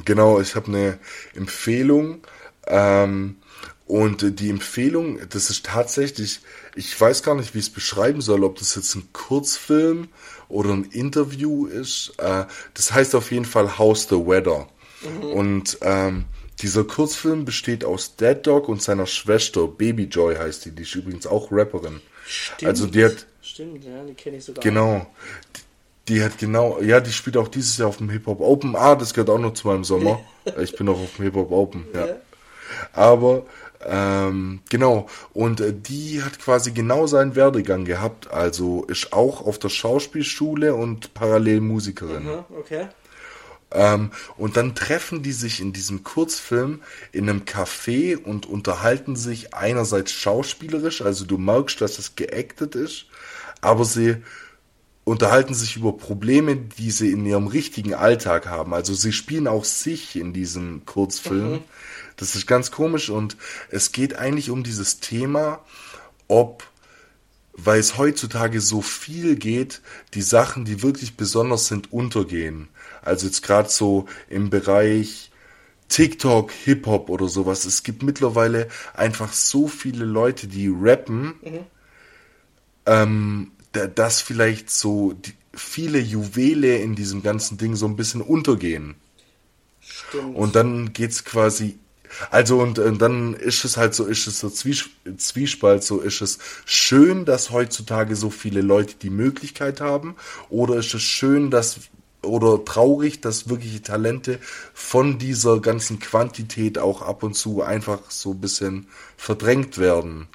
Genau, 0.04 0.40
ich 0.40 0.54
habe 0.54 0.68
eine 0.68 0.98
Empfehlung. 1.34 2.22
Ähm, 2.66 3.36
und 3.86 4.40
die 4.40 4.50
Empfehlung, 4.50 5.18
das 5.30 5.48
ist 5.48 5.64
tatsächlich, 5.64 6.40
ich 6.74 7.00
weiß 7.00 7.22
gar 7.22 7.34
nicht, 7.34 7.54
wie 7.54 7.58
ich 7.58 7.68
es 7.68 7.72
beschreiben 7.72 8.20
soll, 8.20 8.44
ob 8.44 8.58
das 8.58 8.74
jetzt 8.74 8.94
ein 8.94 9.08
Kurzfilm 9.14 10.08
oder 10.48 10.70
ein 10.70 10.84
Interview 10.84 11.66
ist. 11.66 12.12
Äh, 12.18 12.44
das 12.74 12.92
heißt 12.92 13.14
auf 13.14 13.32
jeden 13.32 13.46
Fall 13.46 13.78
House 13.78 14.06
the 14.08 14.16
Weather. 14.16 14.68
Mhm. 15.02 15.24
Und 15.24 15.78
ähm, 15.82 16.24
dieser 16.60 16.84
Kurzfilm 16.84 17.44
besteht 17.44 17.84
aus 17.84 18.16
Dead 18.16 18.38
Dog 18.46 18.68
und 18.68 18.82
seiner 18.82 19.06
Schwester, 19.06 19.68
Baby 19.68 20.04
Joy 20.04 20.36
heißt 20.36 20.64
die, 20.64 20.70
die 20.72 20.82
ist 20.82 20.94
übrigens 20.94 21.26
auch 21.26 21.48
Rapperin. 21.52 22.00
Stimmt. 22.26 22.68
Also 22.68 22.86
die 22.86 23.04
hat. 23.04 23.26
Stimmt, 23.40 23.84
ja, 23.84 24.04
die 24.04 24.14
kenne 24.14 24.36
ich 24.36 24.44
sogar. 24.44 24.62
Genau. 24.62 25.06
Die, 25.56 26.14
die, 26.14 26.22
hat 26.22 26.38
genau, 26.38 26.80
ja, 26.80 27.00
die 27.00 27.12
spielt 27.12 27.36
auch 27.36 27.48
dieses 27.48 27.78
Jahr 27.78 27.88
auf 27.88 27.98
dem 27.98 28.10
Hip 28.10 28.26
Hop 28.26 28.40
Open. 28.40 28.76
Ah, 28.76 28.94
das 28.94 29.14
gehört 29.14 29.30
auch 29.30 29.38
noch 29.38 29.54
zu 29.54 29.68
meinem 29.68 29.84
Sommer. 29.84 30.20
ich 30.60 30.76
bin 30.76 30.88
auch 30.88 31.00
auf 31.00 31.16
dem 31.16 31.24
Hip 31.24 31.34
Hop 31.34 31.50
Open, 31.50 31.84
ja. 31.94 32.06
ja. 32.06 32.16
Aber 32.92 33.46
ähm, 33.86 34.60
genau, 34.68 35.06
und 35.32 35.60
äh, 35.60 35.72
die 35.72 36.22
hat 36.22 36.38
quasi 36.40 36.72
genau 36.72 37.06
seinen 37.06 37.36
Werdegang 37.36 37.84
gehabt. 37.84 38.30
Also 38.30 38.84
ist 38.84 39.12
auch 39.12 39.46
auf 39.46 39.58
der 39.58 39.68
Schauspielschule 39.68 40.74
und 40.74 41.14
parallel 41.14 41.60
Musikerin. 41.60 42.24
Mhm, 42.24 42.44
okay. 42.58 42.88
Ähm, 43.70 44.10
und 44.36 44.56
dann 44.56 44.74
treffen 44.74 45.22
die 45.22 45.32
sich 45.32 45.60
in 45.60 45.72
diesem 45.72 46.02
Kurzfilm 46.02 46.80
in 47.12 47.28
einem 47.28 47.42
Café 47.42 48.16
und 48.16 48.46
unterhalten 48.46 49.14
sich 49.14 49.54
einerseits 49.54 50.12
schauspielerisch, 50.12 51.02
also 51.02 51.24
du 51.26 51.36
merkst, 51.36 51.80
dass 51.80 51.98
es 51.98 52.16
geactet 52.16 52.74
ist, 52.74 53.06
aber 53.60 53.84
sie 53.84 54.16
unterhalten 55.04 55.54
sich 55.54 55.76
über 55.76 55.96
Probleme, 55.96 56.56
die 56.56 56.90
sie 56.90 57.10
in 57.12 57.24
ihrem 57.24 57.46
richtigen 57.46 57.94
Alltag 57.94 58.46
haben. 58.46 58.74
Also 58.74 58.92
sie 58.94 59.12
spielen 59.12 59.48
auch 59.48 59.64
sich 59.64 60.16
in 60.16 60.34
diesem 60.34 60.84
Kurzfilm. 60.84 61.52
Mhm. 61.52 61.58
Das 62.16 62.34
ist 62.34 62.46
ganz 62.46 62.70
komisch 62.70 63.08
und 63.08 63.36
es 63.70 63.92
geht 63.92 64.16
eigentlich 64.16 64.50
um 64.50 64.64
dieses 64.64 65.00
Thema, 65.00 65.60
ob 66.26 66.64
weil 67.64 67.80
es 67.80 67.98
heutzutage 67.98 68.60
so 68.60 68.80
viel 68.82 69.36
geht, 69.36 69.82
die 70.14 70.22
Sachen, 70.22 70.64
die 70.64 70.82
wirklich 70.82 71.16
besonders 71.16 71.66
sind, 71.66 71.92
untergehen. 71.92 72.68
Also 73.02 73.26
jetzt 73.26 73.42
gerade 73.42 73.68
so 73.68 74.06
im 74.28 74.48
Bereich 74.48 75.30
TikTok, 75.88 76.52
Hip-Hop 76.52 77.10
oder 77.10 77.28
sowas. 77.28 77.64
Es 77.64 77.82
gibt 77.82 78.02
mittlerweile 78.02 78.68
einfach 78.94 79.32
so 79.32 79.66
viele 79.66 80.04
Leute, 80.04 80.46
die 80.46 80.70
rappen, 80.72 81.34
mhm. 81.42 81.66
ähm, 82.86 83.52
dass 83.72 84.22
vielleicht 84.22 84.70
so 84.70 85.14
viele 85.52 85.98
Juwele 85.98 86.78
in 86.78 86.94
diesem 86.94 87.22
ganzen 87.22 87.58
Ding 87.58 87.74
so 87.74 87.86
ein 87.86 87.96
bisschen 87.96 88.20
untergehen. 88.20 88.94
Stimmt. 89.80 90.36
Und 90.36 90.54
dann 90.54 90.92
geht's 90.92 91.24
quasi 91.24 91.78
also 92.30 92.60
und, 92.60 92.78
und, 92.78 93.00
dann 93.00 93.34
ist 93.34 93.64
es 93.64 93.76
halt 93.76 93.94
so, 93.94 94.04
ist 94.04 94.26
es 94.26 94.40
so 94.40 94.50
Zwies 94.50 94.88
Zwiespalt, 95.16 95.82
so 95.82 96.00
ist 96.00 96.20
es 96.20 96.38
schön, 96.64 97.24
dass 97.24 97.50
heutzutage 97.50 98.16
so 98.16 98.30
viele 98.30 98.60
Leute 98.60 98.94
die 99.00 99.10
Möglichkeit 99.10 99.80
haben, 99.80 100.16
oder 100.48 100.76
ist 100.76 100.94
es 100.94 101.02
schön, 101.02 101.50
dass 101.50 101.80
oder 102.22 102.64
traurig, 102.64 103.20
dass 103.20 103.48
wirkliche 103.48 103.82
Talente 103.82 104.38
von 104.74 105.18
dieser 105.18 105.60
ganzen 105.60 105.98
Quantität 106.00 106.78
auch 106.78 107.02
ab 107.02 107.22
und 107.22 107.34
zu 107.34 107.62
einfach 107.62 108.10
so 108.10 108.32
ein 108.32 108.40
bisschen 108.40 108.88
verdrängt 109.16 109.78
werden. 109.78 110.28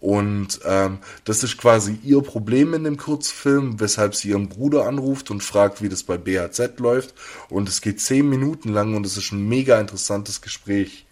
Und 0.00 0.60
ähm, 0.64 0.98
das 1.24 1.42
ist 1.42 1.56
quasi 1.56 1.98
ihr 2.04 2.20
Problem 2.20 2.74
in 2.74 2.84
dem 2.84 2.96
Kurzfilm, 2.96 3.80
weshalb 3.80 4.14
sie 4.14 4.28
ihren 4.28 4.48
Bruder 4.48 4.86
anruft 4.86 5.30
und 5.30 5.42
fragt, 5.42 5.82
wie 5.82 5.88
das 5.88 6.02
bei 6.02 6.18
BHZ 6.18 6.78
läuft. 6.78 7.14
Und 7.48 7.68
es 7.68 7.80
geht 7.80 8.00
zehn 8.00 8.28
Minuten 8.28 8.68
lang 8.72 8.94
und 8.94 9.06
es 9.06 9.16
ist 9.16 9.32
ein 9.32 9.48
mega 9.48 9.80
interessantes 9.80 10.42
Gespräch. 10.42 11.05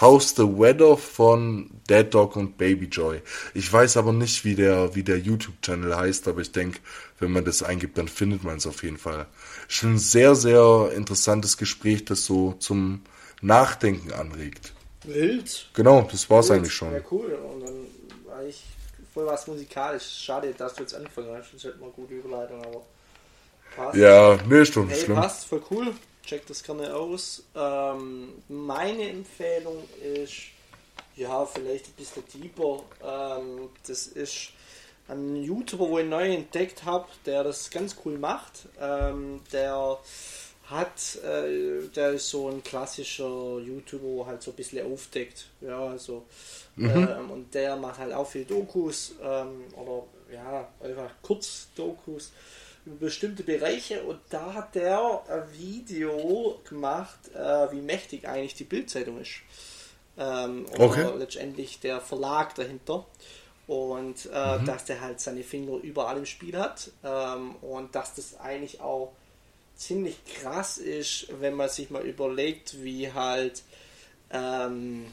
How's 0.00 0.34
the 0.36 0.44
Weather 0.44 0.96
von 0.96 1.70
Dead 1.88 2.12
Dog 2.12 2.36
und 2.36 2.56
Baby 2.56 2.86
Joy. 2.86 3.20
Ich 3.54 3.72
weiß 3.72 3.96
aber 3.96 4.12
nicht, 4.12 4.44
wie 4.44 4.54
der, 4.54 4.94
wie 4.94 5.02
der 5.02 5.18
YouTube-Channel 5.18 5.96
heißt, 5.96 6.28
aber 6.28 6.40
ich 6.40 6.52
denke, 6.52 6.78
wenn 7.18 7.32
man 7.32 7.44
das 7.44 7.62
eingibt, 7.62 7.98
dann 7.98 8.08
findet 8.08 8.44
man 8.44 8.58
es 8.58 8.66
auf 8.66 8.82
jeden 8.82 8.98
Fall. 8.98 9.26
Ist 9.68 9.82
ein 9.82 9.98
sehr, 9.98 10.34
sehr 10.34 10.92
interessantes 10.94 11.56
Gespräch, 11.56 12.04
das 12.04 12.24
so 12.24 12.52
zum 12.54 13.02
Nachdenken 13.40 14.12
anregt. 14.12 14.72
Wild. 15.04 15.68
Genau, 15.74 16.08
das 16.10 16.30
war's 16.30 16.48
Wild. 16.48 16.58
eigentlich 16.58 16.74
schon. 16.74 16.92
Ja, 16.92 17.00
cool. 17.10 17.32
Und 17.32 17.60
dann 17.66 17.74
war 18.26 18.44
ich 18.44 18.62
voll 19.12 19.26
was 19.26 19.46
musikalisch. 19.46 20.04
Schade, 20.24 20.54
dass 20.56 20.74
du 20.74 20.82
jetzt 20.82 20.94
angefangen 20.94 21.28
hast. 21.36 21.48
Das 21.48 21.54
ist 21.54 21.64
halt 21.64 21.80
mal 21.80 21.90
gute 21.90 22.14
Überleitung, 22.14 22.64
aber 22.64 22.82
passt. 23.74 23.96
Ja, 23.96 24.38
nee, 24.48 24.62
ist 24.62 24.76
doch 24.76 24.84
nicht 24.84 24.96
hey, 24.96 25.04
schlimm. 25.04 25.16
Passt, 25.16 25.46
voll 25.46 25.62
cool 25.70 25.92
check 26.28 26.46
das 26.46 26.62
gerne 26.62 26.94
aus. 26.94 27.42
Ähm, 27.54 28.42
meine 28.48 29.08
Empfehlung 29.08 29.82
ist, 30.02 30.34
ja, 31.16 31.46
vielleicht 31.46 31.88
ein 31.88 31.92
bisschen 31.94 32.22
deeper. 32.34 32.82
Ähm, 33.02 33.70
das 33.86 34.06
ist 34.08 34.50
ein 35.08 35.36
YouTuber, 35.36 35.88
wo 35.88 35.98
ich 35.98 36.06
neu 36.06 36.34
entdeckt 36.34 36.84
habe, 36.84 37.06
der 37.24 37.44
das 37.44 37.70
ganz 37.70 37.96
cool 38.04 38.18
macht. 38.18 38.68
Ähm, 38.78 39.40
der 39.52 39.98
hat, 40.66 41.16
äh, 41.24 41.88
der 41.96 42.10
ist 42.10 42.28
so 42.28 42.48
ein 42.48 42.62
klassischer 42.62 43.58
YouTuber, 43.58 44.04
wo 44.04 44.26
halt 44.26 44.42
so 44.42 44.50
ein 44.50 44.56
bisschen 44.56 44.92
aufdeckt. 44.92 45.46
Ja, 45.62 45.82
also, 45.86 46.26
mhm. 46.76 46.90
ähm, 46.90 47.30
und 47.30 47.54
der 47.54 47.76
macht 47.76 48.00
halt 48.00 48.12
auch 48.12 48.28
viel 48.28 48.44
Dokus 48.44 49.14
ähm, 49.22 49.64
oder 49.74 50.04
ja, 50.30 50.68
einfach 50.82 51.10
Kurzdokus 51.22 52.32
bestimmte 52.98 53.42
Bereiche 53.42 54.02
und 54.02 54.20
da 54.30 54.54
hat 54.54 54.74
der 54.74 55.22
ein 55.28 55.42
Video 55.58 56.60
gemacht, 56.68 57.18
äh, 57.34 57.70
wie 57.72 57.80
mächtig 57.80 58.26
eigentlich 58.26 58.54
die 58.54 58.64
Bildzeitung 58.64 59.20
ist. 59.20 59.40
Ähm, 60.16 60.66
okay. 60.78 61.08
letztendlich 61.16 61.80
der 61.80 62.00
Verlag 62.00 62.54
dahinter. 62.54 63.06
Und 63.66 64.30
äh, 64.32 64.58
mhm. 64.58 64.64
dass 64.64 64.86
der 64.86 65.02
halt 65.02 65.20
seine 65.20 65.42
Finger 65.42 65.76
überall 65.82 66.16
im 66.16 66.26
Spiel 66.26 66.56
hat. 66.56 66.90
Ähm, 67.04 67.56
und 67.56 67.94
dass 67.94 68.14
das 68.14 68.40
eigentlich 68.40 68.80
auch 68.80 69.12
ziemlich 69.76 70.16
krass 70.24 70.78
ist, 70.78 71.28
wenn 71.40 71.54
man 71.54 71.68
sich 71.68 71.90
mal 71.90 72.02
überlegt, 72.02 72.82
wie 72.82 73.12
halt 73.12 73.62
ähm, 74.30 75.06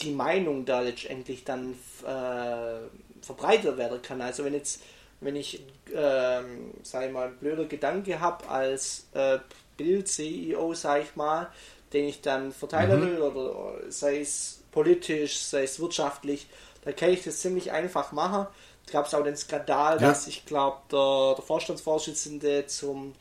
die 0.00 0.12
Meinung 0.12 0.64
da 0.64 0.80
letztendlich 0.80 1.44
dann 1.44 1.72
äh, 2.02 3.24
verbreitet 3.24 3.76
werden 3.76 4.02
kann. 4.02 4.20
Also 4.20 4.44
wenn 4.44 4.54
jetzt 4.54 4.82
wenn 5.22 5.36
ich, 5.36 5.64
ähm, 5.94 6.72
sag 6.82 7.06
ich 7.06 7.12
mal, 7.12 7.28
ein 7.28 7.36
blöder 7.36 7.64
Gedanke 7.64 8.20
habe 8.20 8.48
als 8.48 9.06
äh, 9.14 9.38
Bild-CEO, 9.76 10.74
sag 10.74 11.02
ich 11.02 11.16
mal, 11.16 11.48
den 11.92 12.06
ich 12.06 12.20
dann 12.20 12.52
verteilen 12.52 13.00
mhm. 13.00 13.06
will, 13.06 13.20
oder 13.20 13.90
sei 13.90 14.20
es 14.20 14.62
politisch, 14.70 15.38
sei 15.38 15.64
es 15.64 15.80
wirtschaftlich, 15.80 16.46
da 16.84 16.92
kann 16.92 17.10
ich 17.10 17.22
das 17.22 17.38
ziemlich 17.38 17.70
einfach 17.70 18.12
machen. 18.12 18.46
Da 18.86 18.92
gab 18.92 19.06
es 19.06 19.14
auch 19.14 19.22
den 19.22 19.36
Skandal, 19.36 20.00
ja. 20.00 20.08
dass 20.08 20.26
ich 20.26 20.44
glaube, 20.44 20.78
der, 20.90 21.34
der 21.36 21.44
Vorstandsvorsitzende 21.44 22.66
zum 22.66 23.14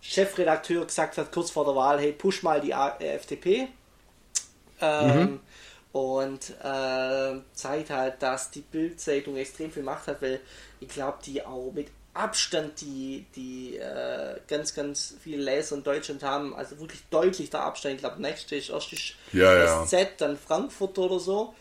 Chefredakteur 0.00 0.84
gesagt 0.84 1.18
hat, 1.18 1.32
kurz 1.32 1.50
vor 1.50 1.64
der 1.64 1.76
Wahl, 1.76 2.00
hey, 2.00 2.12
push 2.12 2.42
mal 2.42 2.60
die 2.60 2.72
äh, 2.72 3.14
FDP. 3.14 3.68
Ähm, 4.80 5.18
mhm. 5.18 5.40
Und 5.96 6.50
äh, 6.62 7.40
zeigt 7.54 7.88
halt, 7.88 8.20
dass 8.22 8.50
die 8.50 8.60
Bildzeitung 8.60 9.34
extrem 9.38 9.70
viel 9.70 9.82
Macht 9.82 10.08
hat, 10.08 10.20
weil 10.20 10.40
ich 10.78 10.88
glaube, 10.88 11.16
die 11.24 11.42
auch 11.42 11.72
mit 11.72 11.88
Abstand 12.12 12.82
die, 12.82 13.24
die 13.34 13.78
äh, 13.78 14.38
ganz, 14.46 14.74
ganz 14.74 15.14
viele 15.18 15.42
Leser 15.42 15.76
in 15.76 15.84
Deutschland 15.84 16.22
haben, 16.22 16.54
also 16.54 16.78
wirklich 16.80 17.00
deutlich 17.08 17.48
der 17.48 17.62
Abstand. 17.62 17.94
Ich 17.94 18.00
glaube, 18.02 18.20
nächste 18.20 18.56
ist 18.56 18.68
erst 18.68 18.92
ja, 19.32 19.86
SZ, 19.86 19.92
ja. 19.92 20.04
dann 20.18 20.36
Frankfurt 20.36 20.98
oder 20.98 21.18
so. 21.18 21.54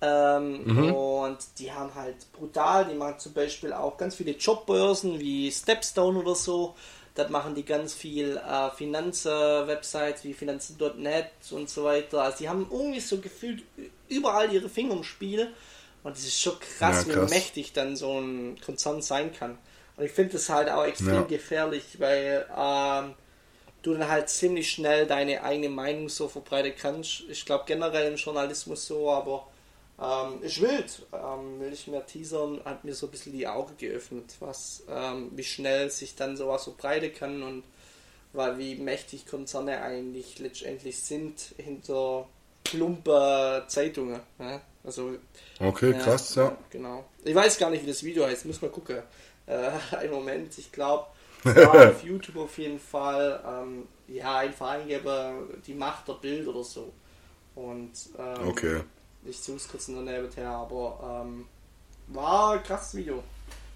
Ähm, 0.00 0.64
mhm. 0.64 0.92
Und 0.92 1.38
die 1.60 1.70
haben 1.70 1.94
halt 1.94 2.16
brutal, 2.32 2.86
die 2.86 2.94
machen 2.96 3.20
zum 3.20 3.34
Beispiel 3.34 3.72
auch 3.72 3.96
ganz 3.96 4.16
viele 4.16 4.32
Jobbörsen 4.32 5.20
wie 5.20 5.48
Stepstone 5.52 6.18
oder 6.18 6.34
so. 6.34 6.74
Dort 7.16 7.30
machen 7.30 7.54
die 7.54 7.64
ganz 7.64 7.94
viel 7.94 8.36
äh, 8.36 8.70
Finanzwebsites 8.70 10.22
wie 10.22 10.34
Finanzen.net 10.34 11.30
und 11.50 11.70
so 11.70 11.84
weiter. 11.84 12.22
Also 12.22 12.38
die 12.38 12.48
haben 12.48 12.68
irgendwie 12.70 13.00
so 13.00 13.18
gefühlt 13.18 13.62
überall 14.08 14.52
ihre 14.52 14.68
Finger 14.68 14.92
im 14.92 15.02
Spiel. 15.02 15.52
Und 16.04 16.16
es 16.16 16.24
ist 16.24 16.40
schon 16.40 16.60
krass, 16.60 17.06
ja, 17.06 17.14
krass, 17.14 17.30
wie 17.30 17.34
mächtig 17.34 17.72
dann 17.72 17.96
so 17.96 18.20
ein 18.20 18.60
Konzern 18.64 19.00
sein 19.00 19.32
kann. 19.32 19.58
Und 19.96 20.04
ich 20.04 20.12
finde 20.12 20.36
es 20.36 20.48
halt 20.50 20.68
auch 20.68 20.84
extrem 20.84 21.14
ja. 21.14 21.22
gefährlich, 21.22 21.98
weil 21.98 22.46
ähm, 22.56 23.14
du 23.82 23.94
dann 23.94 24.08
halt 24.08 24.28
ziemlich 24.28 24.70
schnell 24.70 25.06
deine 25.06 25.42
eigene 25.42 25.70
Meinung 25.70 26.10
so 26.10 26.28
verbreiten 26.28 26.74
kannst. 26.78 27.22
Ich 27.30 27.46
glaube 27.46 27.64
generell 27.66 28.12
im 28.12 28.16
Journalismus 28.16 28.86
so, 28.86 29.10
aber 29.10 29.48
Ähm, 29.98 30.42
ist 30.42 30.60
wild, 30.60 31.06
ähm, 31.12 31.58
will 31.58 31.72
ich 31.72 31.86
mehr 31.86 32.04
teasern, 32.04 32.60
hat 32.64 32.84
mir 32.84 32.94
so 32.94 33.06
ein 33.06 33.10
bisschen 33.10 33.32
die 33.32 33.46
Augen 33.46 33.74
geöffnet, 33.78 34.36
was, 34.40 34.82
ähm, 34.90 35.30
wie 35.34 35.44
schnell 35.44 35.90
sich 35.90 36.14
dann 36.14 36.36
sowas 36.36 36.64
so 36.64 36.74
breiten 36.76 37.14
kann 37.14 37.42
und 37.42 37.64
weil 38.34 38.58
wie 38.58 38.74
mächtig 38.74 39.26
Konzerne 39.26 39.80
eigentlich 39.80 40.38
letztendlich 40.38 40.98
sind 40.98 41.54
hinter 41.56 42.28
plumper 42.64 43.64
Zeitungen. 43.68 44.20
Ja? 44.38 44.60
Also, 44.84 45.16
okay, 45.60 45.92
ja, 45.92 45.98
krass, 45.98 46.34
ja. 46.34 46.56
Genau. 46.70 47.04
Ich 47.24 47.34
weiß 47.34 47.58
gar 47.58 47.70
nicht, 47.70 47.82
wie 47.82 47.88
das 47.88 48.04
Video 48.04 48.26
heißt, 48.26 48.44
muss 48.44 48.60
mal 48.60 48.70
gucken. 48.70 48.98
Äh, 49.46 49.70
einen 49.96 50.12
Moment, 50.12 50.58
ich 50.58 50.70
glaube, 50.70 51.06
auf 51.44 52.04
YouTube 52.04 52.36
auf 52.36 52.58
jeden 52.58 52.78
Fall, 52.78 53.42
ähm, 53.46 53.88
ja, 54.08 54.38
einfach 54.38 54.70
eingeben, 54.70 55.62
die 55.66 55.74
Macht 55.74 56.06
der 56.08 56.14
Bild 56.14 56.46
oder 56.46 56.64
so. 56.64 56.92
Und 57.54 57.92
ähm, 58.18 58.48
okay. 58.48 58.80
Ich 59.28 59.38
suche 59.38 59.56
es 59.56 59.68
kurz 59.68 59.88
in 59.88 59.94
der 59.94 60.20
Nebenher, 60.20 60.50
aber 60.50 61.24
ähm, 61.24 61.46
war 62.08 62.52
ein 62.52 62.62
krasses 62.62 62.94
Video. 62.94 63.22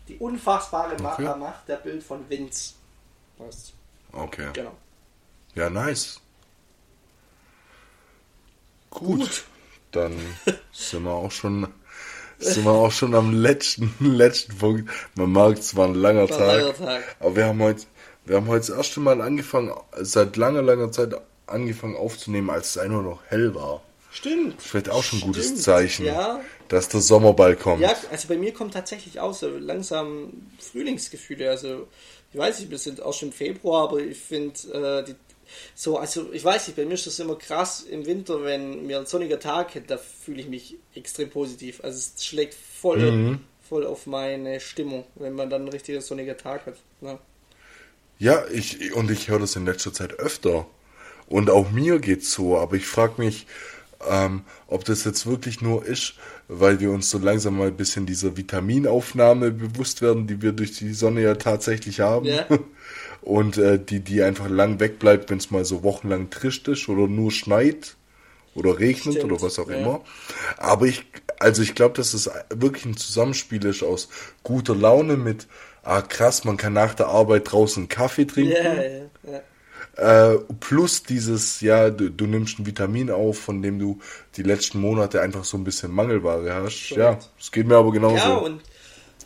Die 0.09 0.17
unfassbare 0.17 0.95
okay. 0.95 1.37
Macht 1.37 1.69
der 1.69 1.77
Bild 1.77 2.03
von 2.03 2.29
Vince. 2.29 2.75
Weißt 3.39 3.75
Okay. 4.13 4.49
Genau. 4.53 4.77
Ja, 5.55 5.71
nice. 5.71 6.21
Gut. 8.91 9.21
Gut. 9.21 9.45
Dann 9.93 10.17
sind 10.73 11.05
wir 11.05 11.13
auch 11.13 11.31
schon 11.31 11.69
sind 12.41 12.65
wir 12.65 12.73
auch 12.73 12.91
schon 12.91 13.15
am 13.15 13.35
letzten, 13.35 13.95
letzten 14.01 14.57
Punkt. 14.57 14.91
Man 15.15 15.33
merkt, 15.33 15.59
es 15.59 15.77
war 15.77 15.87
ein 15.87 15.95
langer, 15.95 16.29
war 16.31 16.39
Tag, 16.39 16.57
langer 16.57 16.75
Tag. 16.75 17.17
Aber 17.21 17.37
wir 17.37 17.47
haben 17.47 17.63
heute, 17.63 17.85
wir 18.25 18.37
haben 18.37 18.49
heute 18.49 18.67
das 18.67 18.77
erste 18.77 19.01
Mal 19.01 19.21
angefangen, 19.21 19.73
seit 19.99 20.37
langer, 20.37 20.63
langer 20.63 20.91
Zeit 20.91 21.15
angefangen 21.47 21.97
aufzunehmen, 21.97 22.49
als 22.49 22.71
es 22.71 22.79
einfach 22.79 23.03
noch 23.03 23.21
hell 23.29 23.55
war. 23.55 23.83
Stimmt. 24.11 24.59
Das 24.59 24.75
wird 24.75 24.91
auch 24.91 25.05
schon 25.05 25.21
ein 25.21 25.27
gutes 25.27 25.47
Stimmt. 25.47 25.63
Zeichen, 25.63 26.07
ja. 26.07 26.41
dass 26.69 26.89
der 26.89 27.01
Sommer 27.01 27.33
bald 27.33 27.61
kommt. 27.61 27.81
Ja, 27.81 27.95
also 28.11 28.29
bei 28.29 28.37
mir 28.37 28.53
kommt 28.53 28.75
tatsächlich 28.75 29.21
auch 29.21 29.35
so 29.35 29.49
langsam 29.49 30.33
Frühlingsgefühle. 30.59 31.49
Also 31.49 31.87
ich 32.33 32.39
weiß 32.39 32.61
nicht, 32.61 32.71
wir 32.71 32.79
sind 32.79 33.03
auch 33.03 33.15
schon 33.15 33.29
im 33.29 33.35
Februar, 33.35 33.85
aber 33.85 34.01
ich 34.01 34.19
finde, 34.19 35.05
äh, 35.07 35.15
so, 35.75 35.99
also 35.99 36.33
ich 36.33 36.45
weiß 36.45 36.69
nicht, 36.69 36.77
bei 36.77 36.85
mir 36.85 36.95
ist 36.95 37.07
das 37.07 37.19
immer 37.19 37.37
krass 37.37 37.83
im 37.83 38.07
Winter, 38.07 38.43
wenn 38.45 38.87
mir 38.87 38.99
ein 38.99 39.07
sonniger 39.07 39.39
Tag 39.39 39.75
hätte, 39.75 39.87
da 39.89 39.99
fühle 39.99 40.41
ich 40.41 40.49
mich 40.49 40.77
extrem 40.95 41.31
positiv. 41.31 41.81
Also 41.83 41.99
es 41.99 42.25
schlägt 42.25 42.55
voll, 42.55 43.13
mhm. 43.13 43.41
voll 43.69 43.87
auf 43.87 44.07
meine 44.07 44.61
Stimmung, 44.61 45.05
wenn 45.17 45.35
man 45.35 45.51
dann 45.51 45.65
ein 45.65 45.69
richtiger 45.69 46.01
sonniger 46.01 46.37
Tag 46.37 46.67
hat. 46.67 46.77
Ne? 47.01 47.19
Ja, 48.19 48.45
ich, 48.53 48.93
und 48.95 49.11
ich 49.11 49.29
höre 49.29 49.39
das 49.39 49.57
in 49.57 49.67
letzter 49.67 49.93
Zeit 49.93 50.15
öfter. 50.19 50.67
Und 51.27 51.49
auch 51.49 51.71
mir 51.71 52.01
geht's 52.01 52.33
so, 52.33 52.59
aber 52.59 52.75
ich 52.75 52.87
frage 52.87 53.15
mich, 53.19 53.47
ähm, 54.09 54.43
ob 54.67 54.85
das 54.85 55.05
jetzt 55.05 55.27
wirklich 55.27 55.61
nur 55.61 55.85
ist, 55.85 56.15
weil 56.49 56.81
wir 56.81 56.91
uns 56.91 57.11
so 57.11 57.19
langsam 57.19 57.59
mal 57.59 57.69
ein 57.69 57.77
bisschen 57.77 58.07
dieser 58.07 58.37
Vitaminaufnahme 58.37 59.51
bewusst 59.51 60.03
werden, 60.03 60.27
die 60.27 60.41
wir 60.43 60.53
durch 60.53 60.73
die 60.73 60.93
Sonne 60.95 61.23
ja 61.23 61.35
tatsächlich 61.35 62.01
haben. 62.01 62.27
Ja. 62.27 62.47
Und 63.23 63.59
äh, 63.59 63.79
die, 63.79 64.01
die 64.01 64.23
einfach 64.23 64.49
lang 64.49 64.81
wegbleibt, 64.81 65.29
wenn 65.29 65.37
es 65.37 65.51
mal 65.51 65.67
so 65.67 65.83
wochenlang 65.83 66.31
trischt 66.31 66.69
ist 66.69 66.89
oder 66.89 67.07
nur 67.07 67.31
schneit 67.31 67.97
oder 68.55 68.79
regnet 68.79 69.17
Stimmt, 69.17 69.31
oder 69.31 69.43
was 69.43 69.59
auch 69.59 69.69
ja. 69.69 69.77
immer. 69.77 70.01
Aber 70.57 70.87
ich, 70.87 71.05
also 71.39 71.61
ich 71.61 71.75
glaube, 71.75 71.97
dass 71.97 72.15
es 72.15 72.31
wirklich 72.49 72.87
ein 72.87 72.97
Zusammenspiel 72.97 73.65
ist 73.67 73.83
aus 73.83 74.09
guter 74.43 74.75
Laune 74.75 75.19
mit, 75.19 75.49
ah 75.83 76.01
krass, 76.01 76.45
man 76.45 76.57
kann 76.57 76.73
nach 76.73 76.95
der 76.95 77.09
Arbeit 77.09 77.53
draußen 77.53 77.89
Kaffee 77.89 78.25
trinken. 78.25 78.53
Ja, 78.53 78.83
ja. 78.83 79.10
Äh, 80.01 80.39
plus 80.61 81.03
dieses, 81.03 81.61
ja, 81.61 81.91
du, 81.91 82.11
du, 82.11 82.27
nimmst 82.27 82.59
ein 82.59 82.65
Vitamin 82.65 83.11
auf, 83.11 83.39
von 83.39 83.61
dem 83.61 83.79
du 83.79 84.01
die 84.37 84.43
letzten 84.43 84.81
Monate 84.81 85.21
einfach 85.21 85.45
so 85.45 85.59
ein 85.59 85.65
bisschen 85.65 85.93
Mangelware 85.93 86.55
hast. 86.55 86.73
Stimmt. 86.73 86.99
Ja, 86.99 87.19
es 87.39 87.53
geht 87.53 87.67
mir 87.67 87.77
aber 87.77 87.93
genauso. 87.93 88.17
Ja, 88.17 88.35
und 88.37 88.63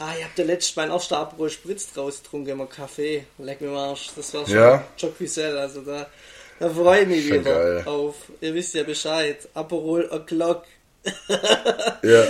ah, 0.00 0.10
ich 0.18 0.24
hab 0.24 0.34
der 0.34 0.46
letzte 0.46 0.80
mein 0.80 0.90
erster 0.90 1.18
Aperol 1.18 1.48
Spritz 1.48 1.92
draus 1.92 2.24
getrunken, 2.24 2.50
immer 2.50 2.66
Kaffee. 2.66 3.24
Leck 3.38 3.60
mir 3.60 3.70
Arsch. 3.70 4.10
Das 4.16 4.34
war 4.34 4.46
schon 4.46 4.56
ja. 4.56 4.84
Jocquisel, 4.98 5.56
also 5.56 5.82
da, 5.82 6.08
da 6.58 6.68
freue 6.68 7.02
ich 7.02 7.08
mich 7.08 7.26
wieder 7.26 7.38
geil. 7.38 7.82
auf. 7.86 8.16
Ihr 8.40 8.54
wisst 8.54 8.74
ja 8.74 8.82
Bescheid. 8.82 9.48
Aperol 9.54 10.10
O'Clock. 10.10 10.62
ja, 12.02 12.24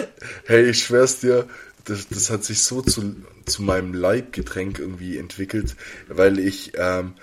hey, 0.45 0.69
ich 0.69 0.85
schwör's 0.85 1.21
dir, 1.21 1.49
das, 1.85 2.09
das 2.09 2.29
hat 2.29 2.45
sich 2.45 2.63
so 2.63 2.83
zu, 2.83 3.17
zu 3.47 3.63
meinem 3.63 3.95
Leibgetränk 3.95 4.81
irgendwie 4.81 5.17
entwickelt, 5.17 5.77
weil 6.09 6.39
ich 6.39 6.73
ähm, 6.77 7.15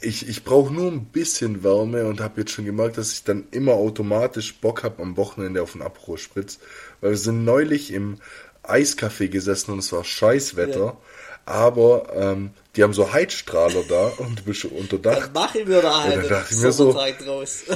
ich, 0.00 0.28
ich 0.28 0.44
brauche 0.44 0.72
nur 0.72 0.90
ein 0.90 1.06
bisschen 1.06 1.64
Wärme 1.64 2.06
und 2.06 2.20
habe 2.20 2.40
jetzt 2.40 2.52
schon 2.52 2.64
gemerkt, 2.64 2.98
dass 2.98 3.12
ich 3.12 3.24
dann 3.24 3.44
immer 3.50 3.72
automatisch 3.72 4.54
Bock 4.56 4.82
habe 4.82 5.02
am 5.02 5.16
Wochenende 5.16 5.62
auf 5.62 5.74
einen 5.74 5.82
Aperol 5.82 6.18
Spritz. 6.18 6.58
Weil 7.00 7.10
wir 7.10 7.16
sind 7.16 7.44
neulich 7.44 7.92
im 7.92 8.18
Eiscafé 8.62 9.28
gesessen 9.28 9.72
und 9.72 9.78
es 9.78 9.92
war 9.92 10.04
Scheißwetter. 10.04 10.84
Ja. 10.84 10.96
Aber 11.44 12.12
ähm, 12.14 12.50
die 12.76 12.84
haben 12.84 12.92
so 12.92 13.12
Heizstrahler 13.12 13.82
da 13.88 14.06
und 14.18 14.38
du 14.38 14.42
bist 14.44 14.64
unter 14.66 14.98
Dach. 14.98 15.18
Dann 15.18 15.32
machen 15.32 15.66
wir 15.66 15.82
da 15.82 16.04
halt. 16.04 16.16
Und 16.16 16.22
dann 16.22 16.30
dachte 16.30 16.54
ich 16.54 16.60
mir 16.60 16.72
so, 16.72 16.92
draus. 16.92 17.64
jo, 17.68 17.74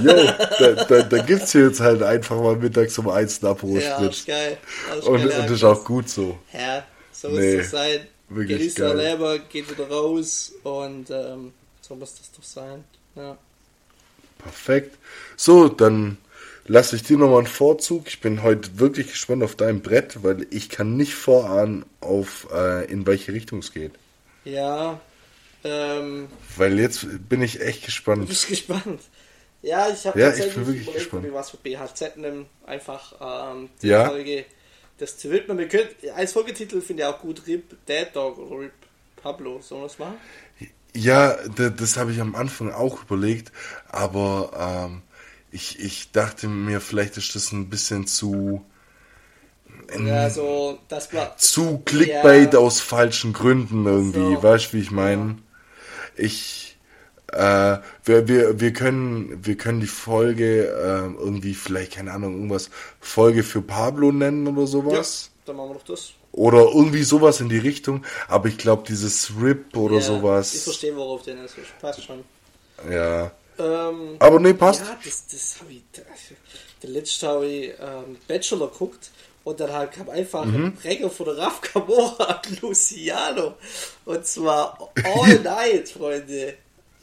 da, 0.59 0.85
da, 0.85 1.03
da 1.03 1.19
gibt's 1.23 1.53
hier 1.53 1.67
jetzt 1.67 1.81
halt 1.81 2.03
einfach 2.03 2.41
mal 2.41 2.57
mittags 2.57 2.97
um 2.99 3.09
eins 3.09 3.43
einen 3.43 3.53
Aperol 3.53 3.81
Spritz. 3.81 3.99
Ja, 3.99 4.09
ist 4.09 4.27
geil. 4.27 4.59
Und, 5.07 5.25
und 5.25 5.33
das 5.33 5.51
ist 5.51 5.65
auch 5.65 5.85
gut 5.85 6.09
so. 6.09 6.39
Ja, 6.53 6.85
so 7.11 7.29
nee, 7.29 7.57
muss 7.57 7.65
es 7.65 7.71
sein. 7.73 8.07
Wirklich 8.29 8.59
Genießt 8.59 8.77
geil. 8.77 8.97
selber, 8.97 9.39
geht 9.39 9.71
wieder 9.71 9.89
raus 9.89 10.53
und 10.63 11.11
ähm, 11.11 11.53
so 11.87 11.95
muss 11.95 12.17
das 12.17 12.33
doch 12.33 12.43
sein. 12.43 12.85
Ja. 13.15 13.37
Perfekt. 14.39 14.97
So, 15.37 15.69
dann 15.69 16.19
lasse 16.67 16.97
ich 16.97 17.03
dir 17.03 17.17
nochmal 17.17 17.39
einen 17.39 17.47
Vorzug. 17.47 18.09
Ich 18.09 18.21
bin 18.21 18.43
heute 18.43 18.79
wirklich 18.79 19.09
gespannt 19.09 19.43
auf 19.43 19.55
dein 19.55 19.83
Brett, 19.83 20.23
weil 20.23 20.47
ich 20.51 20.69
kann 20.69 20.97
nicht 20.97 21.15
vorahnen, 21.15 21.85
auf 22.01 22.49
äh, 22.53 22.91
in 22.91 23.07
welche 23.07 23.33
Richtung 23.33 23.61
es 23.61 23.73
geht. 23.73 23.93
Ja. 24.45 25.01
Ähm, 25.65 26.29
weil 26.57 26.79
jetzt 26.79 27.07
bin 27.29 27.43
ich 27.43 27.61
echt 27.61 27.85
gespannt. 27.85 28.25
Du 28.25 28.29
bist 28.29 28.49
gespannt. 28.49 29.01
Ja, 29.63 29.89
ich 29.89 30.07
habe 30.07 30.21
ja, 30.21 30.27
tatsächlich 30.27 30.53
ich 30.53 30.55
bin 30.55 30.67
wirklich 30.67 30.83
überlegt, 30.83 31.11
gespannt. 31.11 31.33
was 31.33 31.51
für 31.51 31.57
BHZ 31.57 32.17
nehmen. 32.17 32.47
Einfach 32.67 33.53
ähm, 33.55 33.71
die 33.83 33.89
ja. 33.89 34.09
Folge 34.09 34.45
das 34.99 35.19
zu 35.19 35.31
widmen. 35.31 35.59
Wir 35.59 35.69
können, 35.69 35.89
als 36.15 36.33
Folgetitel 36.33 36.81
finde 36.81 37.03
ich 37.03 37.09
auch 37.09 37.21
gut 37.21 37.47
RIP 37.47 37.77
Dead 37.87 38.09
Dog 38.15 38.39
oder 38.39 38.61
RIP 38.61 38.73
Pablo. 39.17 39.61
Sollen 39.61 39.83
wir 39.83 39.89
das 39.89 39.99
machen? 39.99 40.17
Ja, 40.97 41.37
das 41.57 41.97
habe 41.97 42.13
ich 42.13 42.21
am 42.21 42.35
Anfang 42.35 42.73
auch 42.73 43.03
überlegt, 43.03 43.53
aber 43.89 44.89
ähm, 44.89 45.03
ich, 45.51 45.81
ich 45.81 46.13
dachte 46.13 46.49
mir, 46.49 46.81
vielleicht 46.81 47.17
ist 47.17 47.35
das 47.35 47.53
ein 47.53 47.69
bisschen 47.69 48.07
zu. 48.07 48.65
Ja, 50.05 50.29
so, 50.31 50.79
das 50.89 51.13
war, 51.13 51.37
zu 51.37 51.79
Clickbait 51.85 52.55
ja, 52.55 52.59
aus 52.59 52.81
falschen 52.81 53.33
Gründen 53.33 53.87
irgendwie, 53.87 54.35
so, 54.35 54.43
weißt 54.43 54.73
du, 54.73 54.77
wie 54.77 54.81
ich 54.81 54.91
meine? 54.91 55.39
Ich, 56.17 56.77
äh, 57.33 57.79
wir, 58.05 58.29
wir, 58.29 58.61
wir 58.61 58.73
können, 58.73 59.39
wir 59.45 59.57
können 59.57 59.81
die 59.81 59.87
Folge 59.87 60.67
äh, 60.67 61.23
irgendwie 61.23 61.55
vielleicht, 61.55 61.95
keine 61.95 62.13
Ahnung, 62.13 62.35
irgendwas 62.35 62.71
Folge 63.01 63.43
für 63.43 63.63
Pablo 63.63 64.13
nennen 64.13 64.47
oder 64.47 64.67
sowas. 64.67 65.31
Ja, 65.31 65.47
dann 65.47 65.57
machen 65.57 65.71
wir 65.71 65.75
doch 65.75 65.85
das. 65.85 66.13
Oder 66.37 66.67
irgendwie 66.67 67.03
sowas 67.03 67.41
in 67.41 67.49
die 67.49 67.59
Richtung. 67.59 68.05
Aber 68.29 68.49
ich 68.49 68.59
glaube, 68.59 68.85
dieses 68.87 69.33
RIP 69.41 69.77
oder 69.77 69.97
ja, 69.97 70.03
sowas. 70.03 70.55
Ich 70.55 70.63
verstehe, 70.63 70.95
worauf 70.95 71.23
der 71.23 71.43
ist. 71.43 71.57
Passt 71.81 72.05
schon. 72.05 72.23
Ja. 72.91 73.33
Ähm, 73.59 74.17
aber 74.19 74.39
nee, 74.39 74.53
passt. 74.53 74.83
Ja, 74.83 74.99
das, 75.03 75.27
das 75.27 75.57
habe 75.61 75.73
ich. 75.73 75.83
Der 76.83 76.91
letzte 76.91 77.27
habe 77.27 77.47
ich 77.47 77.71
ähm, 77.81 78.19
Bachelor 78.29 78.69
guckt 78.69 79.11
und 79.45 79.61
dann 79.61 79.73
halt 79.73 79.93
kam 79.93 80.11
einfach 80.11 80.45
mhm. 80.45 80.67
ein 80.67 80.75
Brenger 80.75 81.09
von 81.09 81.27
der 81.27 81.39
Raf 81.39 81.63
Camora 81.63 82.43
Luciano. 82.61 83.55
Und 84.05 84.27
zwar 84.27 84.93
All 85.05 85.39
Night, 85.43 85.89
Freunde. 85.89 86.55